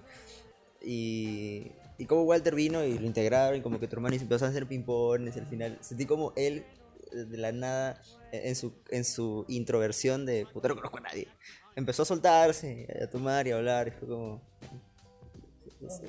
Y, 0.84 1.72
y 1.98 2.06
como 2.06 2.24
Walter 2.24 2.54
vino 2.56 2.84
y 2.84 2.98
lo 2.98 3.06
integraron, 3.06 3.58
y 3.58 3.62
como 3.62 3.80
que 3.80 3.88
tu 3.88 3.96
hermano 3.96 4.16
empezó 4.16 4.46
a 4.46 4.50
hacer 4.50 4.68
ping-pong. 4.68 5.30
Al 5.36 5.48
final 5.48 5.78
sentí 5.82 6.06
como 6.06 6.34
él, 6.36 6.66
eh, 7.12 7.26
de 7.26 7.38
la 7.38 7.52
nada, 7.52 8.02
eh, 8.32 8.44
en 8.46 8.56
su, 8.56 8.74
en 8.90 9.04
su 9.04 9.46
introversión 9.48 10.26
de 10.26 10.46
puta, 10.46 10.68
no 10.68 10.76
conozco 10.76 10.98
a 10.98 11.02
nadie, 11.02 11.28
empezó 11.76 12.04
a 12.04 12.06
soltarse, 12.06 12.88
a 13.02 13.08
tomar 13.08 13.48
y 13.48 13.52
a 13.52 13.58
hablar. 13.58 13.88
Y 13.88 13.92
fue 13.92 14.08
como. 14.08 14.42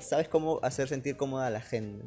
¿Sabes 0.00 0.28
cómo 0.28 0.60
hacer 0.62 0.88
sentir 0.88 1.16
cómoda 1.16 1.46
a 1.46 1.50
la 1.50 1.60
gente? 1.60 2.04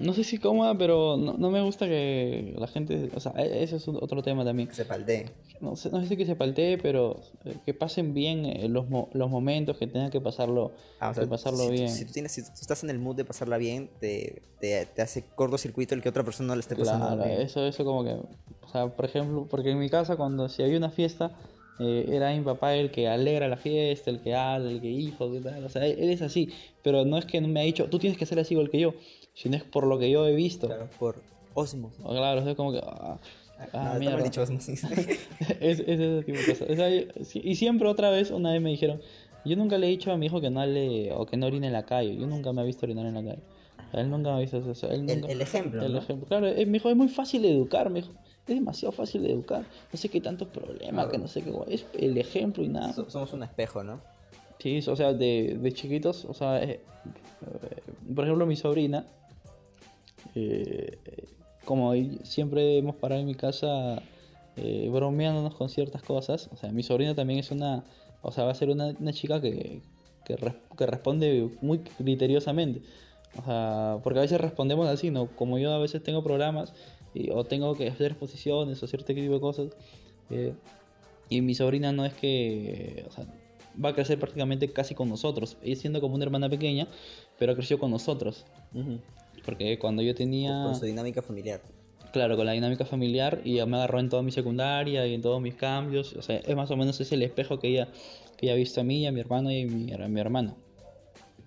No 0.00 0.12
sé 0.12 0.24
si 0.24 0.38
cómoda, 0.38 0.76
pero 0.76 1.16
no, 1.16 1.34
no 1.34 1.50
me 1.50 1.62
gusta 1.62 1.86
que 1.86 2.54
la 2.58 2.66
gente, 2.66 3.10
o 3.14 3.20
sea, 3.20 3.32
e- 3.36 3.62
ese 3.62 3.76
es 3.76 3.86
otro 3.88 4.22
tema 4.22 4.44
también. 4.44 4.68
Que 4.68 4.74
se 4.74 4.84
paldee. 4.84 5.26
No 5.60 5.76
sé, 5.76 5.88
no 5.90 6.00
sé 6.00 6.08
si 6.08 6.16
que 6.16 6.26
se 6.26 6.34
paltee, 6.34 6.78
pero 6.78 7.20
eh, 7.44 7.54
que 7.64 7.74
pasen 7.74 8.12
bien 8.12 8.44
eh, 8.44 8.68
los, 8.68 8.90
mo- 8.90 9.08
los 9.12 9.30
momentos, 9.30 9.78
que 9.78 9.86
tengan 9.86 10.10
que 10.10 10.20
pasarlo, 10.20 10.72
Ah, 10.98 11.10
que 11.10 11.14
sea, 11.20 11.28
pasarlo 11.28 11.66
si, 11.66 11.70
bien. 11.70 11.88
Si 11.88 12.04
tú, 12.04 12.12
tienes, 12.12 12.32
si 12.32 12.42
tú 12.42 12.48
estás 12.60 12.82
en 12.82 12.90
el 12.90 12.98
mood 12.98 13.14
de 13.14 13.24
pasarla 13.24 13.56
bien, 13.56 13.88
te, 14.00 14.42
te, 14.60 14.84
te 14.86 15.02
hace 15.02 15.24
cortocircuito 15.36 15.94
el 15.94 16.02
que 16.02 16.08
otra 16.08 16.24
persona 16.24 16.48
no 16.48 16.54
le 16.56 16.60
esté 16.60 16.74
pasando 16.74 17.06
Claro, 17.06 17.24
bien. 17.24 17.40
eso, 17.40 17.64
eso 17.66 17.84
como 17.84 18.02
que, 18.04 18.10
o 18.14 18.68
sea, 18.72 18.88
por 18.88 19.04
ejemplo, 19.04 19.46
porque 19.48 19.70
en 19.70 19.78
mi 19.78 19.88
casa 19.88 20.16
cuando 20.16 20.48
si 20.48 20.62
había 20.64 20.76
una 20.76 20.90
fiesta, 20.90 21.38
eh, 21.78 22.06
era 22.08 22.32
mi 22.34 22.40
papá 22.42 22.74
el 22.74 22.90
que 22.90 23.06
alegra 23.08 23.46
la 23.48 23.56
fiesta, 23.56 24.10
el 24.10 24.20
que 24.20 24.34
habla, 24.34 24.70
el 24.70 24.80
que 24.80 24.90
hijo, 24.90 25.32
qué 25.32 25.40
tal, 25.40 25.64
o 25.64 25.68
sea, 25.68 25.86
él, 25.86 25.96
él 26.00 26.10
es 26.10 26.20
así, 26.22 26.50
pero 26.82 27.04
no 27.04 27.16
es 27.16 27.26
que 27.26 27.40
me 27.40 27.60
ha 27.60 27.62
dicho, 27.64 27.86
tú 27.88 27.98
tienes 28.00 28.18
que 28.18 28.26
ser 28.26 28.38
así 28.40 28.54
igual 28.54 28.70
que 28.70 28.80
yo, 28.80 28.94
sino 29.34 29.56
es 29.56 29.62
por 29.64 29.86
lo 29.86 29.98
que 29.98 30.10
yo 30.10 30.26
he 30.26 30.34
visto. 30.34 30.66
Claro, 30.68 30.88
por 30.98 31.16
osmos. 31.54 31.92
O 32.02 32.10
Claro, 32.10 32.40
es 32.48 32.56
como 32.56 32.72
que, 32.72 32.80
ah, 32.84 33.18
Ah, 33.72 33.94
ah, 33.94 33.98
no, 34.00 34.22
dicho 34.22 34.42
osmos. 34.42 34.68
es, 34.68 34.80
es 35.60 35.78
ese 35.80 36.22
tipo 36.24 36.38
de 36.38 36.46
cosas. 36.56 37.36
Y- 37.36 37.54
siempre 37.54 37.88
otra 37.88 38.10
vez, 38.10 38.30
una 38.32 38.52
vez 38.52 38.60
me 38.60 38.70
dijeron, 38.70 39.00
yo 39.44 39.56
nunca 39.56 39.78
le 39.78 39.86
he 39.86 39.90
dicho 39.90 40.10
a 40.10 40.16
mi 40.16 40.26
hijo 40.26 40.40
que 40.40 40.50
no 40.50 40.60
hable 40.60 41.12
o 41.12 41.24
que 41.26 41.36
no 41.36 41.46
orine 41.46 41.68
en 41.68 41.72
la 41.72 41.84
calle. 41.84 42.16
Yo 42.16 42.26
nunca 42.26 42.52
me 42.52 42.62
he 42.62 42.64
visto 42.66 42.84
orinar 42.86 43.06
en 43.06 43.14
la 43.14 43.22
calle. 43.22 43.42
Él 43.92 44.10
nunca 44.10 44.30
me 44.30 44.36
ha 44.36 44.40
visto 44.40 44.58
eso. 44.58 44.90
Él 44.90 45.08
El- 45.08 45.20
nunca- 45.20 45.32
el 45.32 45.40
ejemplo, 45.40 45.84
El 45.84 45.92
¿no? 45.92 45.98
ejemplo. 45.98 46.26
Claro, 46.26 46.48
eh, 46.48 46.66
me 46.66 46.72
dijo, 46.72 46.90
es 46.90 46.96
muy 46.96 47.08
fácil 47.08 47.42
de 47.42 47.50
educar, 47.52 47.90
me 47.90 48.00
dijo. 48.00 48.12
Es 48.46 48.54
demasiado 48.56 48.90
fácil 48.92 49.22
de 49.22 49.30
educar. 49.30 49.64
No 49.92 49.98
sé 49.98 50.08
qué 50.08 50.20
tantos 50.20 50.48
problemas, 50.48 50.90
Claro. 50.92 51.10
que 51.12 51.18
no 51.18 51.28
sé 51.28 51.42
qué. 51.42 51.52
Es 51.68 51.86
el 51.96 52.18
ejemplo 52.18 52.64
y 52.64 52.68
nada. 52.68 52.92
So- 52.92 53.08
Somos 53.08 53.32
un 53.32 53.44
espejo, 53.44 53.84
¿no? 53.84 54.00
Sí, 54.58 54.80
o 54.86 54.96
sea, 54.96 55.12
de, 55.12 55.58
de 55.60 55.72
chiquitos, 55.72 56.24
o 56.24 56.34
sea, 56.34 56.62
eh, 56.62 56.80
eh, 56.80 57.82
por 58.14 58.24
ejemplo, 58.24 58.46
mi 58.46 58.56
sobrina, 58.56 59.06
eh, 60.34 60.98
como 61.64 61.92
siempre 62.24 62.78
hemos 62.78 62.96
parado 62.96 63.20
en 63.20 63.26
mi 63.26 63.34
casa 63.34 64.02
eh, 64.56 64.88
bromeándonos 64.92 65.54
con 65.54 65.68
ciertas 65.68 66.02
cosas. 66.02 66.48
O 66.52 66.56
sea, 66.56 66.70
mi 66.72 66.82
sobrina 66.82 67.14
también 67.14 67.40
es 67.40 67.50
una, 67.50 67.84
o 68.22 68.30
sea, 68.32 68.44
va 68.44 68.50
a 68.52 68.54
ser 68.54 68.70
una, 68.70 68.94
una 69.00 69.12
chica 69.12 69.40
que, 69.40 69.80
que, 70.24 70.36
que 70.76 70.86
responde 70.86 71.48
muy 71.60 71.78
criteriosamente. 71.78 72.82
O 73.36 73.44
sea, 73.44 73.98
porque 74.02 74.20
a 74.20 74.22
veces 74.22 74.40
respondemos 74.40 74.88
así, 74.88 75.10
¿no? 75.10 75.26
Como 75.26 75.58
yo 75.58 75.72
a 75.72 75.78
veces 75.78 76.02
tengo 76.02 76.22
programas 76.22 76.72
y- 77.14 77.30
o 77.30 77.44
tengo 77.44 77.74
que 77.76 77.88
hacer 77.88 78.12
exposiciones 78.12 78.82
o 78.82 78.86
cierto 78.86 79.12
tipo 79.14 79.34
de 79.34 79.40
cosas. 79.40 79.68
eh, 80.30 80.54
y 81.30 81.40
mi 81.40 81.54
sobrina 81.54 81.90
no 81.90 82.04
es 82.04 82.12
que, 82.14 83.04
o 83.08 83.10
sea, 83.10 83.26
va 83.82 83.88
a 83.88 83.94
crecer 83.94 84.18
prácticamente 84.20 84.72
casi 84.72 84.94
con 84.94 85.08
nosotros. 85.08 85.56
Ella 85.62 85.74
siendo 85.76 86.00
como 86.00 86.14
una 86.14 86.24
hermana 86.24 86.48
pequeña, 86.48 86.86
pero 87.38 87.54
creció 87.56 87.78
con 87.78 87.90
nosotros. 87.90 88.44
Porque 89.44 89.78
cuando 89.78 90.02
yo 90.02 90.14
tenía... 90.14 90.62
Con 90.64 90.74
su 90.76 90.86
dinámica 90.86 91.22
familiar. 91.22 91.60
Claro, 92.12 92.36
con 92.36 92.46
la 92.46 92.52
dinámica 92.52 92.84
familiar 92.84 93.40
y 93.44 93.54
me 93.66 93.76
agarró 93.76 93.98
en 93.98 94.08
toda 94.08 94.22
mi 94.22 94.30
secundaria 94.30 95.06
y 95.06 95.14
en 95.14 95.22
todos 95.22 95.40
mis 95.42 95.54
cambios. 95.54 96.12
O 96.14 96.22
sea, 96.22 96.36
es 96.36 96.54
más 96.54 96.70
o 96.70 96.76
menos 96.76 97.00
es 97.00 97.10
el 97.10 97.22
espejo 97.22 97.58
que 97.58 97.68
ella, 97.68 97.88
que 98.36 98.46
ella 98.46 98.52
ha 98.52 98.56
visto 98.56 98.80
a 98.80 98.84
mí, 98.84 99.06
a 99.06 99.12
mi 99.12 99.20
hermano 99.20 99.50
y 99.50 99.62
a 99.62 99.66
mi, 99.66 99.92
a 99.92 100.08
mi 100.08 100.20
hermano. 100.20 100.54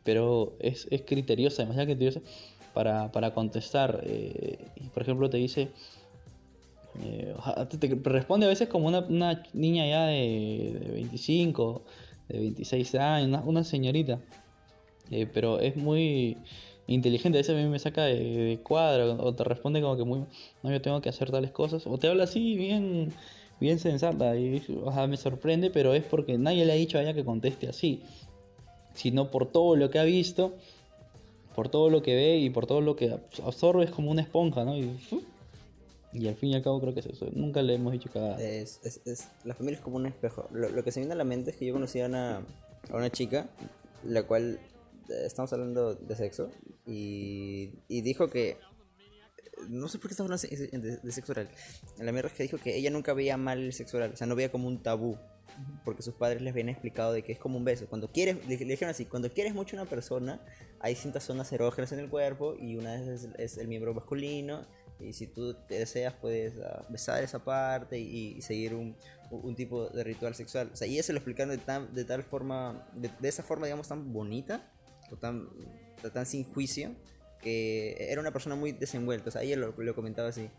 Pero 0.04 0.58
es, 0.60 0.88
es 0.92 1.04
criteriosa, 1.04 1.64
demasiado 1.64 1.88
criteriosa 1.88 2.22
para, 2.74 3.12
para 3.12 3.34
contestar. 3.34 4.02
eh, 4.04 4.58
y 4.76 4.90
por 4.90 5.04
ejemplo 5.04 5.30
te 5.30 5.38
dice, 5.38 5.70
eh, 7.04 7.34
te, 7.70 7.78
te 7.78 8.10
responde 8.10 8.46
a 8.46 8.50
veces 8.50 8.68
como 8.68 8.88
una, 8.88 9.00
una 9.00 9.44
niña 9.54 9.88
ya 9.88 10.08
de, 10.08 10.78
de 10.80 10.92
25, 10.92 11.84
de 12.30 12.40
26 12.40 12.96
años, 12.96 13.28
una, 13.30 13.42
una 13.42 13.64
señorita. 13.64 14.20
Eh, 15.12 15.28
pero 15.32 15.60
es 15.60 15.76
muy 15.78 16.38
inteligente, 16.88 17.38
a 17.38 17.42
veces 17.42 17.56
a 17.56 17.60
mí 17.60 17.68
me 17.68 17.80
saca 17.80 18.06
de, 18.06 18.60
cuadro 18.64 19.18
o 19.24 19.34
te 19.34 19.44
responde 19.44 19.82
como 19.82 19.98
que 19.98 20.04
muy, 20.04 20.26
no, 20.64 20.72
yo 20.72 20.82
tengo 20.82 21.02
que 21.02 21.10
hacer 21.10 21.32
tales 21.32 21.52
cosas, 21.52 21.86
o 21.86 21.98
te 21.98 22.08
habla 22.08 22.24
así 22.24 22.56
bien, 22.56 23.14
bien 23.60 23.80
sensata 23.80 24.36
y 24.38 24.64
o 24.84 24.92
sea, 24.92 25.08
me 25.08 25.18
sorprende, 25.18 25.70
pero 25.70 25.94
es 25.94 26.04
porque 26.04 26.38
nadie 26.38 26.66
le 26.66 26.72
ha 26.72 26.76
dicho 26.76 26.98
a 26.98 27.02
ella 27.02 27.14
que 27.14 27.26
conteste 27.26 27.68
así, 27.68 28.02
sino 28.94 29.30
por 29.30 29.52
todo 29.52 29.76
lo 29.76 29.90
que 29.90 30.00
ha 30.00 30.04
visto, 30.04 30.54
por 31.56 31.70
todo 31.70 31.90
lo 31.90 32.02
que 32.02 32.16
ve 32.16 32.38
y 32.38 32.50
por 32.50 32.68
todo 32.68 32.82
lo 32.82 32.96
que 32.96 33.18
absorbe 33.44 33.84
es 33.84 33.92
como 33.92 34.12
una 34.12 34.22
esponja, 34.22 34.64
¿no? 34.64 34.78
Y, 34.78 34.98
y 36.14 36.28
al 36.28 36.36
fin 36.36 36.50
y 36.50 36.56
al 36.56 36.64
cabo 36.64 36.80
creo 36.80 36.94
que 36.94 37.02
es 37.02 37.06
eso, 37.08 37.28
nunca 37.34 37.62
le 37.62 37.76
hemos 37.76 37.92
dicho 37.92 38.10
cagada. 38.12 38.42
Es, 38.42 38.80
la 39.44 39.54
familia 39.54 39.78
es 39.78 39.84
como 39.84 39.98
un 39.98 40.06
espejo. 40.06 40.48
Lo, 40.52 40.84
que 40.84 40.92
se 40.92 41.00
viene 41.00 41.14
a 41.14 41.18
la 41.18 41.24
mente 41.24 41.52
es 41.52 41.58
que 41.58 41.66
yo 41.66 41.74
conocí 41.74 42.00
a 42.00 42.06
una, 42.06 42.38
a 42.90 42.96
una 42.96 43.10
chica, 43.10 43.48
la 44.04 44.24
cual 44.24 44.60
eh, 45.10 45.24
estamos 45.26 45.52
hablando 45.54 45.96
de 45.96 46.16
sexo, 46.16 46.50
y, 46.88 47.80
y 47.88 48.02
dijo 48.02 48.30
que. 48.30 48.58
No 49.70 49.88
sé 49.88 49.98
por 49.98 50.10
qué 50.10 50.14
estamos 50.14 50.46
hablando 50.46 50.80
de, 50.80 50.98
de- 51.02 51.12
sexo 51.12 51.32
oral. 51.32 51.50
La 51.98 52.12
mierda 52.12 52.30
es 52.30 52.36
que 52.36 52.44
dijo 52.44 52.58
que 52.58 52.76
ella 52.76 52.92
nunca 52.92 53.14
veía 53.14 53.38
mal 53.38 53.60
el 53.60 53.74
sexo 53.74 53.98
oral, 53.98 54.12
o 54.14 54.16
sea, 54.16 54.28
no 54.28 54.36
veía 54.36 54.52
como 54.52 54.68
un 54.68 54.82
tabú. 54.84 55.18
Porque 55.84 56.04
sus 56.04 56.14
padres 56.14 56.44
les 56.44 56.52
habían 56.54 56.70
explicado 56.70 57.12
de 57.14 57.24
que 57.24 57.32
es 57.32 57.40
como 57.40 57.58
un 57.58 57.66
beso. 57.66 57.88
Cuando 57.88 58.12
quieres, 58.12 58.48
le, 58.48 58.58
le 58.58 58.66
dijeron 58.66 58.92
así, 58.92 59.06
cuando 59.06 59.32
quieres 59.32 59.56
mucho 59.56 59.76
a 59.76 59.82
una 59.82 59.90
persona, 59.90 60.40
hay 60.80 60.94
distintas 60.94 61.24
zonas 61.24 61.52
erógenas 61.52 61.92
en 61.92 62.00
el 62.00 62.10
cuerpo 62.10 62.56
y 62.60 62.76
una 62.76 62.96
es, 62.96 63.28
es 63.40 63.58
el 63.58 63.68
miembro 63.68 63.96
masculino. 63.96 64.68
Y 65.00 65.14
si 65.14 65.26
tú 65.26 65.56
te 65.68 65.80
deseas, 65.80 66.14
puedes 66.14 66.60
ah, 66.60 66.86
besar 66.90 67.24
esa 67.24 67.44
parte 67.44 67.98
y, 67.98 68.34
y 68.38 68.42
seguir 68.44 68.76
un, 68.76 68.96
un 69.32 69.56
tipo 69.56 69.90
de 69.90 70.04
ritual 70.04 70.36
sexual. 70.36 70.70
O 70.72 70.76
sea, 70.76 70.88
y 70.88 71.00
eso 71.00 71.12
lo 71.14 71.18
explicaron 71.18 71.50
de, 71.56 71.64
tan, 71.64 71.92
de 71.96 72.06
tal 72.06 72.22
forma, 72.24 72.88
de, 72.94 73.10
de 73.20 73.28
esa 73.28 73.42
forma, 73.42 73.66
digamos, 73.66 73.88
tan 73.88 74.14
bonita, 74.14 74.72
o 75.12 75.16
tan, 75.16 75.50
tan 76.14 76.26
sin 76.26 76.44
juicio, 76.44 76.92
que 77.42 77.96
era 78.12 78.22
una 78.22 78.32
persona 78.32 78.56
muy 78.56 78.72
desenvuelta. 78.72 79.30
O 79.30 79.32
sea, 79.32 79.44
ella 79.44 79.58
lo, 79.58 79.74
lo 79.78 79.96
comentaba 79.96 80.30
así. 80.30 80.50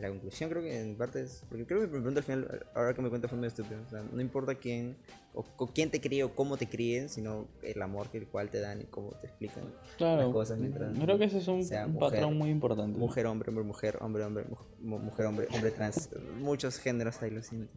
La 0.00 0.08
conclusión 0.08 0.50
creo 0.50 0.60
que 0.60 0.80
en 0.80 0.96
parte 0.96 1.22
es... 1.22 1.44
Porque 1.48 1.64
creo 1.66 1.78
que 1.78 1.86
me 1.86 1.92
pregunto 1.92 2.18
al 2.18 2.24
final, 2.24 2.66
ahora 2.74 2.94
que 2.94 3.00
me 3.02 3.08
cuenta 3.10 3.28
fue 3.28 3.38
medio 3.38 3.50
estúpido. 3.50 3.80
O 3.86 3.88
sea, 3.88 4.02
no 4.02 4.20
importa 4.20 4.56
quién, 4.56 4.96
o, 5.34 5.44
o 5.56 5.66
quién 5.68 5.88
te 5.88 6.00
críe 6.00 6.24
o 6.24 6.34
cómo 6.34 6.56
te 6.56 6.68
críen, 6.68 7.08
sino 7.08 7.46
el 7.62 7.80
amor 7.80 8.10
que 8.10 8.18
el 8.18 8.26
cual 8.26 8.50
te 8.50 8.58
dan 8.58 8.80
y 8.80 8.86
cómo 8.86 9.10
te 9.12 9.28
explican 9.28 9.62
Claro, 9.96 10.22
las 10.22 10.32
cosas 10.32 10.58
mientras... 10.58 10.98
creo 10.98 11.16
que 11.16 11.26
ese 11.26 11.38
es 11.38 11.46
un, 11.46 11.62
sea 11.62 11.86
un 11.86 11.92
mujer, 11.92 12.10
patrón 12.10 12.36
muy 12.36 12.50
importante. 12.50 12.98
Mujer, 12.98 13.26
hombre, 13.26 13.50
hombre, 13.50 13.62
mujer, 13.64 13.98
hombre, 14.00 14.24
hombre, 14.24 14.44
mu- 14.80 14.98
mujer, 14.98 15.26
hombre, 15.26 15.46
hombre 15.54 15.70
trans. 15.70 16.08
Muchos 16.40 16.78
géneros 16.78 17.22
hay, 17.22 17.30
lo 17.30 17.40
siento. 17.44 17.72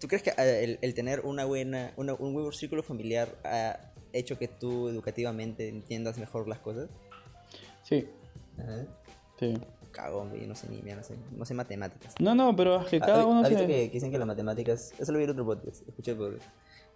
¿Tú 0.00 0.08
crees 0.08 0.22
que 0.22 0.30
eh, 0.30 0.64
el, 0.64 0.78
el 0.82 0.94
tener 0.94 1.20
una 1.20 1.44
buena, 1.44 1.92
una- 1.96 2.14
un 2.14 2.32
buen 2.32 2.50
círculo 2.52 2.82
familiar 2.82 3.28
ha 3.44 3.92
hecho 4.12 4.38
que 4.38 4.48
tú 4.48 4.88
educativamente 4.88 5.68
entiendas 5.68 6.18
mejor 6.18 6.48
las 6.48 6.58
cosas? 6.58 6.88
Sí, 7.84 8.08
Ajá. 8.58 8.86
sí. 9.38 9.54
Cagón, 9.92 10.32
yo 10.34 10.46
no 10.46 10.54
sé 10.54 10.68
ni, 10.68 10.80
no 10.80 11.02
sé, 11.02 11.16
no 11.36 11.44
sé 11.44 11.52
matemáticas. 11.54 12.14
No, 12.20 12.34
no, 12.34 12.54
pero 12.54 12.80
es 12.82 12.86
que 12.88 13.00
cada 13.00 13.22
Ah, 13.22 13.26
uno 13.26 13.40
¿Has 13.40 13.48
se... 13.48 13.54
visto 13.54 13.66
que, 13.66 13.86
que 13.88 13.90
dicen 13.94 14.10
que 14.12 14.18
las 14.18 14.26
matemáticas, 14.26 14.92
eso 14.98 15.10
lo 15.12 15.18
vi 15.18 15.24
en 15.24 15.30
otro 15.30 15.44
podcast, 15.44 15.86
escuché 15.88 16.14
por, 16.14 16.38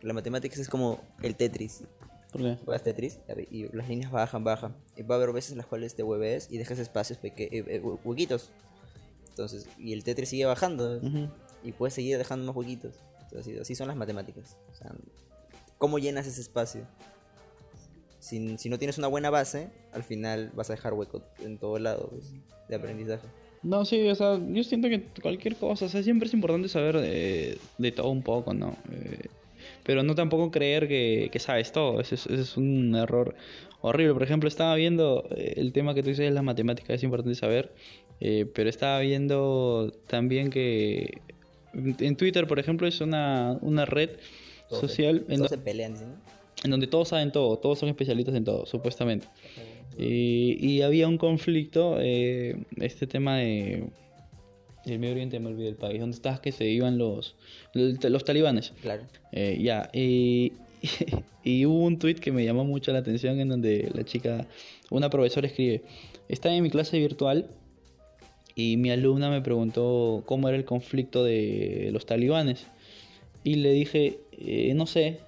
las 0.00 0.14
matemáticas 0.14 0.58
es 0.60 0.68
como 0.68 1.00
el 1.22 1.34
Tetris. 1.34 1.82
¿Por 2.30 2.40
qué? 2.42 2.56
Juegas 2.64 2.82
Tetris 2.84 3.18
y 3.50 3.68
las 3.76 3.88
líneas 3.88 4.10
bajan, 4.12 4.44
bajan. 4.44 4.76
Y 4.96 5.02
va 5.02 5.16
a 5.16 5.18
haber 5.18 5.32
veces 5.32 5.52
en 5.52 5.58
las 5.58 5.66
cuales 5.66 5.94
te 5.96 6.02
hueves 6.04 6.48
y 6.50 6.58
dejas 6.58 6.78
espacios, 6.78 7.18
peque 7.18 7.44
eh, 7.50 7.64
eh, 7.66 7.82
hue- 7.82 7.98
huequitos. 8.04 8.50
Entonces, 9.30 9.68
y 9.78 9.92
el 9.92 10.04
Tetris 10.04 10.28
sigue 10.28 10.44
bajando 10.46 10.98
Ujú. 10.98 11.28
Y 11.64 11.72
puedes 11.72 11.94
seguir 11.94 12.18
dejando 12.18 12.46
más 12.46 12.56
huequitos. 12.56 12.94
Así, 13.38 13.74
son 13.74 13.88
las 13.88 13.96
matemáticas. 13.96 14.56
O 14.70 14.74
sea, 14.76 14.92
¿cómo 15.78 15.98
llenas 15.98 16.26
ese 16.26 16.40
espacio? 16.40 16.82
Si, 18.20 18.56
si 18.58 18.68
no 18.68 18.78
tienes 18.78 18.98
una 18.98 19.08
buena 19.08 19.30
base, 19.30 19.70
al 19.92 20.04
final 20.04 20.52
vas 20.54 20.70
a 20.70 20.74
dejar 20.74 20.94
hueco 20.94 21.22
en 21.40 21.58
todo 21.58 21.78
lado 21.78 22.08
pues, 22.10 22.32
de 22.68 22.76
aprendizaje. 22.76 23.26
No, 23.62 23.84
sí, 23.84 24.06
o 24.08 24.14
sea, 24.14 24.38
yo 24.38 24.62
siento 24.62 24.88
que 24.88 25.04
cualquier 25.22 25.56
cosa, 25.56 25.86
o 25.86 25.88
sea, 25.88 26.02
siempre 26.02 26.28
es 26.28 26.34
importante 26.34 26.68
saber 26.68 26.98
de, 26.98 27.58
de 27.78 27.92
todo 27.92 28.10
un 28.10 28.22
poco, 28.22 28.52
¿no? 28.52 28.76
Eh, 28.92 29.26
pero 29.84 30.02
no 30.02 30.14
tampoco 30.14 30.50
creer 30.50 30.86
que, 30.86 31.30
que 31.32 31.38
sabes 31.38 31.72
todo, 31.72 32.00
ese 32.00 32.14
es, 32.14 32.26
ese 32.26 32.42
es 32.42 32.56
un 32.56 32.94
error 32.94 33.34
horrible. 33.80 34.14
Por 34.14 34.22
ejemplo, 34.22 34.48
estaba 34.48 34.74
viendo 34.74 35.26
eh, 35.30 35.54
el 35.56 35.72
tema 35.72 35.94
que 35.94 36.02
tú 36.02 36.10
dices 36.10 36.26
de 36.26 36.30
las 36.30 36.44
matemáticas, 36.44 36.96
es 36.96 37.02
importante 37.02 37.34
saber, 37.34 37.72
eh, 38.20 38.46
pero 38.54 38.68
estaba 38.68 39.00
viendo 39.00 39.92
también 40.06 40.50
que 40.50 41.20
en 41.74 42.16
Twitter, 42.16 42.46
por 42.46 42.58
ejemplo, 42.58 42.86
es 42.86 43.00
una, 43.00 43.58
una 43.60 43.84
red 43.84 44.10
Todos 44.68 44.80
se- 44.82 44.88
social 44.88 45.16
en, 45.28 45.36
Todos 45.38 45.50
do- 45.50 45.56
se 45.56 45.58
pelean, 45.58 45.94
¿no? 45.94 46.34
en 46.64 46.70
donde 46.70 46.86
todos 46.86 47.08
saben 47.08 47.30
todo, 47.32 47.58
todos 47.58 47.78
son 47.78 47.88
especialistas 47.90 48.34
en 48.34 48.44
todo, 48.44 48.64
supuestamente. 48.64 49.26
Y, 49.98 50.56
y 50.60 50.82
había 50.82 51.06
un 51.08 51.18
conflicto, 51.18 51.96
eh, 52.00 52.56
este 52.76 53.06
tema 53.06 53.36
de... 53.38 53.84
El 54.86 54.98
Medio 54.98 55.12
Oriente, 55.14 55.40
me 55.40 55.48
olvidé 55.48 55.68
el 55.68 55.76
país, 55.76 55.98
donde 56.00 56.14
estás 56.14 56.40
que 56.40 56.52
se 56.52 56.66
iban 56.68 56.98
los, 56.98 57.36
los 57.74 58.24
talibanes. 58.24 58.72
Claro. 58.82 59.02
Eh, 59.32 59.58
ya, 59.62 59.88
y, 59.94 60.52
y 61.44 61.64
hubo 61.64 61.84
un 61.84 61.98
tweet 61.98 62.16
que 62.16 62.32
me 62.32 62.44
llamó 62.44 62.64
mucho 62.64 62.92
la 62.92 62.98
atención 62.98 63.40
en 63.40 63.48
donde 63.48 63.90
la 63.94 64.04
chica, 64.04 64.46
una 64.90 65.08
profesora 65.08 65.46
escribe, 65.46 65.82
estaba 66.28 66.54
en 66.54 66.62
mi 66.62 66.68
clase 66.70 66.98
virtual 66.98 67.46
y 68.54 68.76
mi 68.76 68.90
alumna 68.90 69.30
me 69.30 69.40
preguntó 69.42 70.22
cómo 70.26 70.48
era 70.48 70.56
el 70.56 70.64
conflicto 70.64 71.24
de 71.24 71.90
los 71.92 72.06
talibanes. 72.06 72.66
Y 73.42 73.56
le 73.56 73.72
dije, 73.72 74.18
"Eh, 74.32 74.72
no 74.74 74.86
sé. 74.86 75.18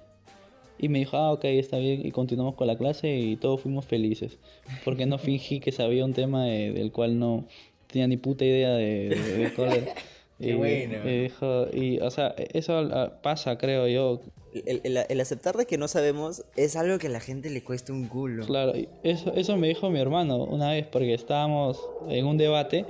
Y 0.79 0.89
me 0.89 0.99
dijo, 0.99 1.17
ah, 1.17 1.31
ok, 1.33 1.43
está 1.45 1.77
bien. 1.79 2.05
Y 2.05 2.11
continuamos 2.11 2.55
con 2.55 2.67
la 2.67 2.77
clase 2.77 3.15
y 3.17 3.35
todos 3.35 3.61
fuimos 3.61 3.85
felices. 3.85 4.37
Porque 4.85 5.05
no 5.07 5.17
fingí 5.17 5.59
que 5.59 5.71
sabía 5.71 6.05
un 6.05 6.13
tema 6.13 6.45
de- 6.45 6.71
del 6.71 6.91
cual 6.91 7.17
no 7.19 7.45
tenía 7.91 8.07
ni 8.07 8.17
puta 8.17 8.45
idea 8.45 8.71
de, 8.75 9.09
de, 9.09 9.37
de 9.37 9.53
cuál 9.53 9.73
era. 9.73 9.93
Qué 10.39 10.49
Y- 10.49 10.53
bueno. 10.53 11.09
y 11.09 11.17
dijo- 11.23 11.67
y, 11.73 11.99
o 11.99 12.11
sea, 12.11 12.35
eso 12.53 12.77
ah, 12.77 13.19
pasa, 13.23 13.57
creo 13.57 13.87
yo. 13.87 14.21
El, 14.67 14.81
el- 14.83 14.99
el 15.09 15.19
aceptar 15.19 15.57
de 15.57 15.65
que 15.65 15.77
no 15.79 15.87
sabemos 15.87 16.43
es 16.55 16.75
algo 16.75 16.99
que 16.99 17.07
a 17.07 17.09
la 17.09 17.19
gente 17.21 17.49
le 17.49 17.63
cuesta 17.63 17.91
un 17.91 18.07
culo. 18.07 18.45
Claro, 18.45 18.73
eso, 19.03 19.33
eso 19.35 19.57
me 19.57 19.67
dijo 19.69 19.89
mi 19.89 19.99
hermano 19.99 20.43
una 20.43 20.71
vez 20.73 20.85
porque 20.85 21.13
estábamos 21.15 21.79
en 22.07 22.25
un 22.27 22.37
debate 22.37 22.85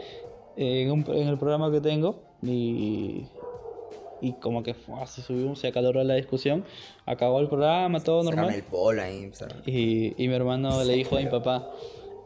en, 0.57 0.91
un- 0.91 1.05
en 1.15 1.27
el 1.27 1.37
programa 1.37 1.71
que 1.71 1.79
tengo 1.81 2.15
y, 2.41 3.25
y 4.21 4.33
como 4.33 4.63
que 4.63 4.73
fue, 4.73 4.95
se 5.07 5.21
subió, 5.21 5.55
se 5.55 5.67
acaloró 5.67 6.03
la 6.03 6.15
discusión, 6.15 6.63
acabó 7.05 7.39
el 7.39 7.47
programa, 7.47 7.99
todo 7.99 8.23
normal. 8.23 8.53
el 8.55 8.63
polo 8.63 9.01
ahí, 9.01 9.27
o 9.31 9.33
sea, 9.33 9.47
y, 9.65 10.21
y 10.21 10.27
mi 10.27 10.33
hermano 10.33 10.83
le 10.83 10.93
dijo 10.93 11.15
a 11.15 11.19
mi 11.19 11.27
papá, 11.27 11.69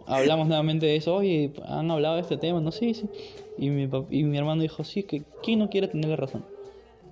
hablamos 0.05 0.47
nuevamente 0.47 0.85
de 0.85 0.95
eso, 0.95 1.15
oye, 1.15 1.51
han 1.65 1.91
hablado 1.91 2.15
de 2.15 2.21
este 2.21 2.37
tema, 2.37 2.59
no, 2.61 2.71
sí, 2.71 2.93
sí, 2.93 3.09
y 3.57 3.69
mi, 3.69 3.89
y 4.09 4.23
mi 4.23 4.37
hermano 4.37 4.61
dijo, 4.61 4.83
sí, 4.83 5.03
que 5.03 5.23
¿quién 5.41 5.59
no 5.59 5.69
quiere 5.69 5.87
tener 5.87 6.09
la 6.09 6.15
razón? 6.15 6.43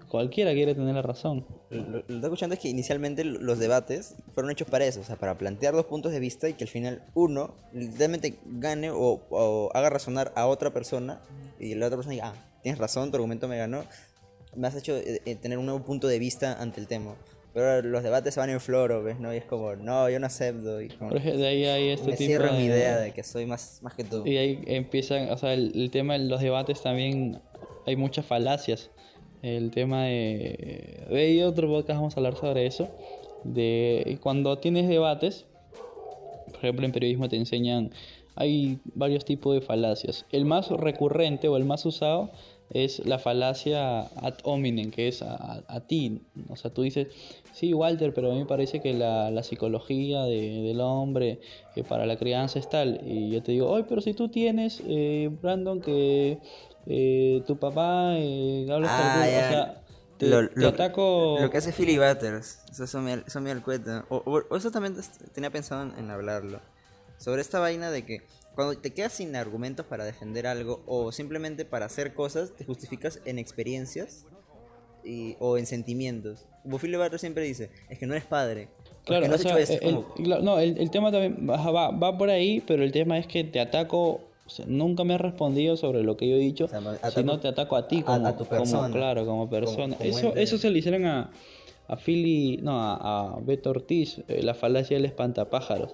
Cualquiera 0.10 0.54
quiere 0.54 0.74
tener 0.76 0.96
la 0.96 1.02
razón. 1.02 1.46
Lo, 1.70 1.82
lo 1.84 1.92
que 1.92 2.00
estoy 2.00 2.20
escuchando 2.24 2.56
es 2.56 2.60
que 2.60 2.68
inicialmente 2.70 3.24
lo- 3.24 3.40
los 3.40 3.60
debates 3.60 4.16
fueron 4.34 4.52
hechos 4.52 4.68
para 4.68 4.86
eso, 4.86 5.00
o 5.02 5.04
sea, 5.04 5.16
para 5.18 5.38
plantear 5.38 5.74
dos 5.76 5.86
puntos 5.86 6.12
de 6.12 6.20
vista 6.20 6.50
y 6.50 6.54
que 6.54 6.64
al 6.64 6.70
final 6.70 7.04
uno 7.14 7.54
literalmente 7.74 8.40
gane 8.46 8.90
o, 8.92 9.22
o 9.30 9.70
haga 9.74 9.90
razonar 9.92 10.34
a 10.36 10.48
otra 10.48 10.74
persona 10.74 11.22
y 11.60 11.76
la 11.76 11.86
otra 11.86 11.98
persona 11.98 12.14
diga, 12.14 12.34
ah, 12.36 12.60
tienes 12.64 12.80
razón, 12.80 13.12
tu 13.12 13.18
argumento 13.18 13.48
me 13.48 13.58
ganó, 13.58 13.84
me 14.56 14.68
has 14.68 14.76
hecho 14.76 14.98
eh, 14.98 15.22
eh, 15.26 15.36
tener 15.36 15.58
un 15.60 15.66
nuevo 15.66 15.84
punto 15.86 16.08
de 16.08 16.18
vista 16.20 16.60
ante 16.60 16.82
el 16.82 16.88
tema. 16.88 17.16
Pero 17.54 17.82
los 17.82 18.04
debates 18.04 18.34
se 18.36 18.40
van 18.40 18.50
en 18.52 18.60
floro, 18.60 19.04
¿ves? 19.04 19.20
¿no? 19.20 19.34
Y 19.34 19.38
es 19.38 19.46
como, 19.46 19.76
no, 19.76 20.08
yo 20.10 20.20
no 20.20 20.28
acepto. 20.28 20.82
Y 20.82 20.90
como, 20.90 21.12
de 21.12 21.48
ahí 21.48 21.66
hay 21.66 21.90
este 21.90 22.06
me 22.06 22.12
tipo 22.16 22.28
cierro 22.28 22.48
en 22.50 22.58
mi 22.58 22.68
de- 22.68 22.76
idea 22.76 22.98
de 23.00 23.12
que 23.12 23.24
soy 23.24 23.46
más, 23.48 23.80
más 23.82 23.94
que 23.96 24.04
tú. 24.04 24.24
Y 24.26 24.38
ahí 24.38 24.62
empiezan, 24.68 25.30
o 25.32 25.38
sea, 25.38 25.54
el, 25.54 25.72
el 25.76 25.90
tema 25.92 26.14
de 26.14 26.26
los 26.26 26.42
debates 26.42 26.82
también 26.82 27.42
hay 27.88 27.96
muchas 27.96 28.26
falacias. 28.26 28.90
El 29.42 29.72
tema 29.72 30.06
de... 30.06 31.06
De 31.10 31.46
otro 31.46 31.68
podcast 31.68 31.98
vamos 31.98 32.16
a 32.16 32.20
hablar 32.20 32.36
sobre 32.36 32.66
eso. 32.66 32.88
De 33.44 34.18
cuando 34.22 34.58
tienes 34.58 34.88
debates, 34.90 35.46
por 36.46 36.58
ejemplo 36.58 36.86
en 36.86 36.92
periodismo 36.92 37.30
te 37.30 37.38
enseñan, 37.38 37.92
hay 38.36 38.80
varios 38.96 39.26
tipos 39.26 39.54
de 39.54 39.62
falacias. 39.62 40.26
El 40.32 40.46
más 40.46 40.70
recurrente 40.70 41.48
o 41.48 41.58
el 41.58 41.66
más 41.66 41.86
usado 41.86 42.32
es 42.70 43.06
la 43.06 43.18
falacia 43.18 44.02
ad 44.02 44.36
hominem, 44.44 44.92
que 44.92 45.08
es 45.08 45.22
a, 45.24 45.84
ti. 45.88 46.22
O 46.50 46.56
sea, 46.56 46.72
tú 46.72 46.84
dices, 46.84 47.08
sí, 47.52 47.74
Walter, 47.74 48.14
pero 48.14 48.30
a 48.30 48.34
mí 48.34 48.40
me 48.40 48.46
parece 48.46 48.80
que 48.80 48.94
la, 48.94 49.32
la 49.32 49.44
psicología 49.44 50.24
de- 50.24 50.62
del 50.62 50.80
hombre 50.80 51.40
eh, 51.76 51.84
para 51.84 52.06
la 52.06 52.18
crianza 52.18 52.60
es 52.60 52.70
tal. 52.70 53.02
Y 53.04 53.32
yo 53.32 53.42
te 53.42 53.54
digo, 53.54 53.70
oye, 53.70 53.86
pero 53.90 54.02
si 54.02 54.14
tú 54.14 54.30
tienes, 54.30 54.84
eh, 54.86 55.30
Brandon, 55.42 55.82
que 55.82 56.40
eh, 56.86 57.44
tu 57.46 57.58
papá 57.58 58.14
eh, 58.18 58.68
habla 58.72 58.88
Ah, 58.90 58.98
tal 58.98 59.14
cosa", 59.14 59.32
ya. 59.32 59.38
o 59.40 59.52
sea, 59.52 59.84
te, 60.18 60.26
Lo- 60.28 60.50
te 60.50 60.60
lo- 60.60 60.68
ataco... 60.70 61.38
Lo 61.42 61.50
que 61.50 61.58
hace 61.58 61.72
Philly 61.72 61.98
Butters, 61.98 62.60
eso, 62.72 62.84
eso 62.84 63.02
me 63.02 63.16
da 63.50 63.52
el 63.56 63.62
cuenta. 63.64 64.06
O, 64.10 64.18
o- 64.18 64.44
o 64.50 64.56
eso 64.58 64.72
también 64.72 64.96
tenía 65.34 65.50
pensado 65.50 65.84
en, 65.84 65.98
en 65.98 66.10
hablarlo. 66.12 66.60
Sobre 67.18 67.42
esta 67.42 67.60
vaina 67.60 67.90
de 67.92 68.06
que 68.06 68.22
cuando 68.56 68.78
te 68.78 68.92
quedas 68.94 69.14
sin 69.14 69.36
argumentos 69.36 69.86
para 69.86 70.04
defender 70.04 70.48
algo 70.48 70.84
o 70.88 71.12
simplemente 71.12 71.64
para 71.66 71.86
hacer 71.86 72.14
cosas, 72.14 72.52
te 72.56 72.66
justificas 72.66 73.22
en 73.26 73.40
experiencias 73.40 74.26
y, 75.04 75.36
o 75.40 75.58
en 75.58 75.66
sentimientos. 75.66 76.46
Como 76.64 76.78
Philly 76.80 76.98
Butters 76.98 77.22
siempre 77.22 77.44
dice, 77.44 77.70
es 77.90 77.98
que 77.98 78.06
no 78.06 78.14
eres 78.14 78.26
padre. 78.26 78.68
Claro, 79.06 79.28
no 79.28 79.36
has 79.36 79.42
sea, 79.42 79.58
hecho 79.60 79.82
el- 80.18 80.44
no, 80.44 80.60
el, 80.60 80.78
el 80.78 80.92
tema 80.92 81.12
también 81.12 81.48
va, 81.50 81.72
va, 81.72 81.92
va 81.92 82.18
por 82.18 82.30
ahí, 82.30 82.62
pero 82.68 82.84
el 82.84 82.92
tema 82.92 83.18
es 83.18 83.26
que 83.28 83.44
te 83.46 83.60
ataco, 83.62 84.22
o 84.50 84.52
sea, 84.52 84.66
nunca 84.68 85.04
me 85.04 85.14
has 85.14 85.22
respondido 85.22 85.78
sobre 85.78 86.02
lo 86.02 86.18
que 86.18 86.28
yo 86.28 86.36
he 86.36 86.40
dicho, 86.40 86.66
O 86.66 86.68
sea, 86.68 87.12
sino 87.12 87.40
te 87.40 87.48
ataco 87.48 87.76
a 87.76 87.88
ti 87.88 88.02
como, 88.02 88.26
a 88.26 88.32
tu 88.36 88.46
como- 88.46 88.50
persona. 88.50 88.92
claro, 88.92 89.24
como 89.26 89.48
persona. 89.48 89.96
como 89.96 90.10
eso, 90.10 90.36
eso 90.36 90.58
se 90.58 90.72
le 90.72 90.80
hicieron 90.80 91.06
a, 91.06 91.30
a 91.88 91.96
Philly, 91.96 92.58
no, 92.64 92.82
a, 92.82 93.36
a 93.36 93.40
Beto 93.42 93.70
Ortiz, 93.70 94.22
eh, 94.28 94.42
la 94.42 94.56
falacia 94.56 94.98
del 94.98 95.06
espantapájaros. 95.06 95.92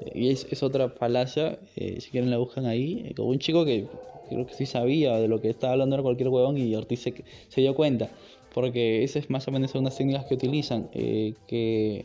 Eh, 0.00 0.10
Y 0.16 0.28
es, 0.30 0.46
es 0.50 0.64
otra 0.64 0.88
falacia, 0.88 1.58
eh, 1.76 2.00
si 2.00 2.10
quieren 2.10 2.30
la 2.30 2.38
buscan 2.38 2.66
ahí, 2.66 3.04
eh, 3.08 3.14
como 3.14 3.28
un 3.30 3.38
chico 3.38 3.64
que 3.64 3.86
creo 4.28 4.46
que 4.46 4.54
sí 4.54 4.66
sabía 4.66 5.16
de 5.18 5.28
lo 5.28 5.40
que 5.40 5.48
estaba 5.50 5.74
hablando 5.74 5.94
era 5.94 6.02
cualquier 6.02 6.28
huevón 6.28 6.58
y 6.58 6.74
Ortiz 6.74 7.02
se, 7.02 7.14
se 7.48 7.60
dio 7.60 7.74
cuenta. 7.76 8.08
Porque 8.52 9.04
esas 9.04 9.24
es 9.24 9.30
más 9.30 9.46
o 9.46 9.50
menos 9.52 9.74
unas 9.76 9.96
técnicas 9.96 10.26
que 10.26 10.34
utilizan, 10.34 10.88
que 10.88 12.04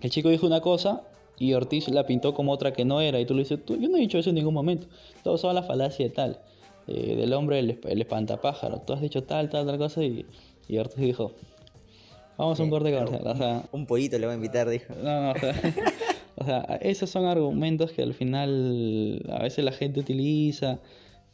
el 0.00 0.10
chico 0.10 0.28
dijo 0.30 0.46
una 0.46 0.60
cosa 0.60 1.02
y 1.38 1.54
Ortiz 1.54 1.88
la 1.88 2.06
pintó 2.06 2.34
como 2.34 2.52
otra 2.52 2.72
que 2.72 2.84
no 2.84 3.00
era. 3.00 3.20
Y 3.20 3.26
tú 3.26 3.34
le 3.34 3.40
dices, 3.40 3.64
tú, 3.64 3.76
yo 3.76 3.88
no 3.88 3.96
he 3.96 4.00
dicho 4.00 4.18
eso 4.18 4.30
en 4.30 4.36
ningún 4.36 4.54
momento. 4.54 4.86
Todos 5.22 5.40
son 5.40 5.54
la 5.54 5.62
falacia 5.62 6.06
de 6.06 6.10
tal. 6.10 6.40
eh, 6.88 7.16
del 7.16 7.32
hombre 7.34 7.58
el, 7.58 7.78
el 7.84 8.00
espantapájaro. 8.00 8.80
Tú 8.80 8.94
has 8.94 9.00
dicho 9.00 9.22
tal, 9.22 9.48
tal, 9.50 9.66
tal 9.66 9.78
cosa 9.78 10.02
y, 10.02 10.26
y 10.68 10.78
Ortiz 10.78 10.98
dijo, 10.98 11.32
vamos 12.36 12.58
a 12.58 12.62
un 12.62 12.70
corte 12.70 12.92
comercial. 12.92 13.22
O 13.26 13.36
sea, 13.36 13.62
un 13.72 13.86
pollito 13.86 14.18
le 14.18 14.26
voy 14.26 14.32
a 14.32 14.36
invitar, 14.36 14.68
dijo. 14.68 14.94
no, 15.02 15.22
no, 15.22 15.32
o 15.32 15.38
sea, 15.38 15.54
o 16.36 16.44
sea, 16.44 16.60
esos 16.80 17.10
son 17.10 17.26
argumentos 17.26 17.92
que 17.92 18.02
al 18.02 18.14
final 18.14 19.22
a 19.30 19.42
veces 19.42 19.64
la 19.64 19.72
gente 19.72 20.00
utiliza 20.00 20.78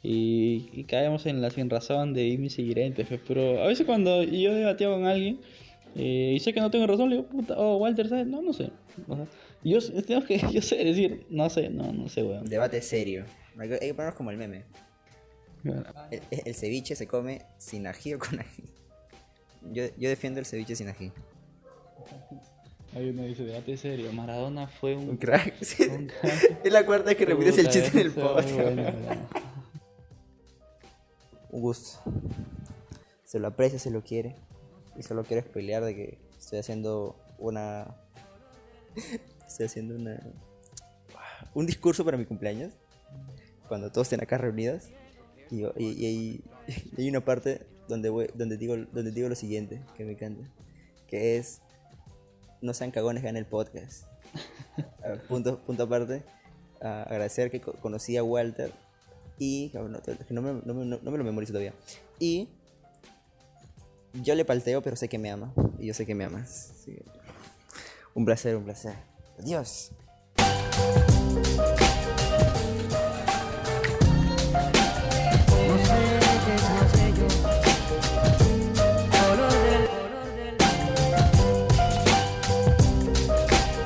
y, 0.03 0.69
y 0.73 0.85
caemos 0.85 1.25
en 1.27 1.41
la 1.41 1.51
sin 1.51 1.71
razón 1.71 2.13
de 2.15 2.23
dimes 2.23 2.59
y 2.59 2.75
pues, 2.75 3.21
Pero 3.27 3.63
a 3.63 3.67
veces 3.67 3.87
cuando 3.87 4.23
yo 4.23 4.53
debatía 4.55 4.89
con 4.89 5.07
alguien 5.07 5.41
eh, 5.97 6.33
y 6.37 6.41
sé 6.41 6.53
que 6.53 6.61
no 6.61 6.71
tengo 6.71 6.87
razón, 6.87 7.09
le 7.11 7.17
digo, 7.17 7.29
puta, 7.29 7.55
oh, 7.57 7.77
Walter, 7.77 8.09
¿sabes? 8.09 8.27
No, 8.27 8.43
no 8.43 8.53
sé. 8.53 8.71
O 9.09 9.15
sea, 9.17 9.27
yo 9.65 10.03
tengo 10.05 10.25
que 10.25 10.39
yo 10.53 10.63
sé 10.63 10.77
decir, 10.77 11.27
no 11.31 11.49
sé, 11.51 11.71
no, 11.71 11.93
no 11.93 12.09
sé, 12.09 12.23
weón. 12.23 12.45
Debate 12.47 12.83
serio. 12.83 13.25
Hay 13.59 13.69
que 13.69 13.95
ponernos 13.95 14.15
como 14.15 14.31
el 14.31 14.37
meme. 14.37 14.65
El, 16.11 16.23
el 16.45 16.55
ceviche 16.55 16.95
se 16.95 17.07
come 17.07 17.43
sin 17.59 17.87
ají 17.87 18.15
o 18.15 18.19
con 18.19 18.39
ají. 18.39 18.65
Yo, 19.73 19.85
yo 19.97 20.09
defiendo 20.09 20.41
el 20.41 20.47
ceviche 20.47 20.77
sin 20.77 20.89
ají. 20.89 21.11
Hay 22.95 23.09
uno 23.09 23.25
dice, 23.25 23.45
debate 23.45 23.77
serio, 23.77 24.13
Maradona 24.13 24.69
fue 24.69 24.95
un... 24.95 25.11
Un 25.11 25.17
crack. 25.17 25.55
sí. 25.63 25.83
un 25.85 26.07
crack. 26.07 26.65
Es 26.65 26.73
la 26.73 26.87
cuarta 26.87 27.07
vez 27.07 27.17
que 27.17 27.27
repites 27.27 27.59
el 27.59 27.69
chiste 27.69 27.91
en 27.99 28.07
el 28.07 28.13
podcast. 28.13 28.53
bueno. 28.53 28.93
Un 31.51 31.61
gusto. 31.61 32.01
Se 33.25 33.39
lo 33.39 33.47
aprecia, 33.49 33.79
se 33.79 33.91
lo 33.91 34.03
quiere. 34.03 34.35
Y 34.97 35.03
solo 35.03 35.25
quiero 35.25 35.45
pelear 35.47 35.85
de 35.85 35.95
que 35.95 36.19
estoy 36.39 36.59
haciendo 36.59 37.17
una. 37.39 37.95
Estoy 39.47 39.67
haciendo 39.67 39.95
una. 39.97 40.21
Un 41.55 41.67
discurso 41.67 42.05
para 42.05 42.17
mi 42.17 42.25
cumpleaños. 42.27 42.73
Cuando 43.69 43.91
todos 43.91 44.07
estén 44.07 44.23
acá 44.23 44.39
reunidos. 44.39 44.89
Y, 45.51 45.65
y- 45.65 45.71
y 45.77 46.45
y 46.97 47.01
hay 47.03 47.09
una 47.09 47.21
parte 47.25 47.67
donde, 47.89 48.09
voy- 48.11 48.31
donde, 48.35 48.57
digo, 48.57 48.77
donde 48.93 49.11
digo 49.11 49.29
lo 49.29 49.35
siguiente, 49.35 49.81
que 49.97 50.05
me 50.05 50.13
encanta. 50.13 50.49
Que 51.07 51.37
es. 51.37 51.61
No 52.63 52.73
sean 52.75 52.91
cagones, 52.91 53.23
ganen 53.23 53.45
el 53.45 53.47
podcast. 53.47 54.05
Ah, 55.05 55.17
punto, 55.29 55.61
punto 55.61 55.83
aparte. 55.85 56.23
ah, 56.81 57.03
agradecer 57.09 57.51
que 57.51 57.61
co- 57.61 57.75
conocí 57.75 58.17
a 58.17 58.25
Walter. 58.25 58.73
Y. 59.39 59.69
cabrón, 59.71 60.01
No, 60.31 60.41
no 60.43 60.43
me, 60.43 60.61
no 60.65 60.85
no- 60.99 61.11
me 61.11 61.19
lo 61.19 61.25
memorizo 61.25 61.53
todavía. 61.53 61.75
Y. 62.19 62.49
Yo 64.15 64.35
le 64.35 64.45
palteo, 64.45 64.81
pero 64.83 64.97
sé 64.97 65.09
que 65.09 65.19
me 65.19 65.31
ama. 65.31 65.53
Y 65.79 65.87
yo 65.87 65.95
sé 65.95 66.07
que 66.07 66.15
me 66.15 66.25
amas. 66.25 66.73
Que, 66.85 67.03
Un 68.15 68.25
placer, 68.25 68.57
un 68.57 68.65
placer. 68.65 68.95
Adiós. 69.39 69.91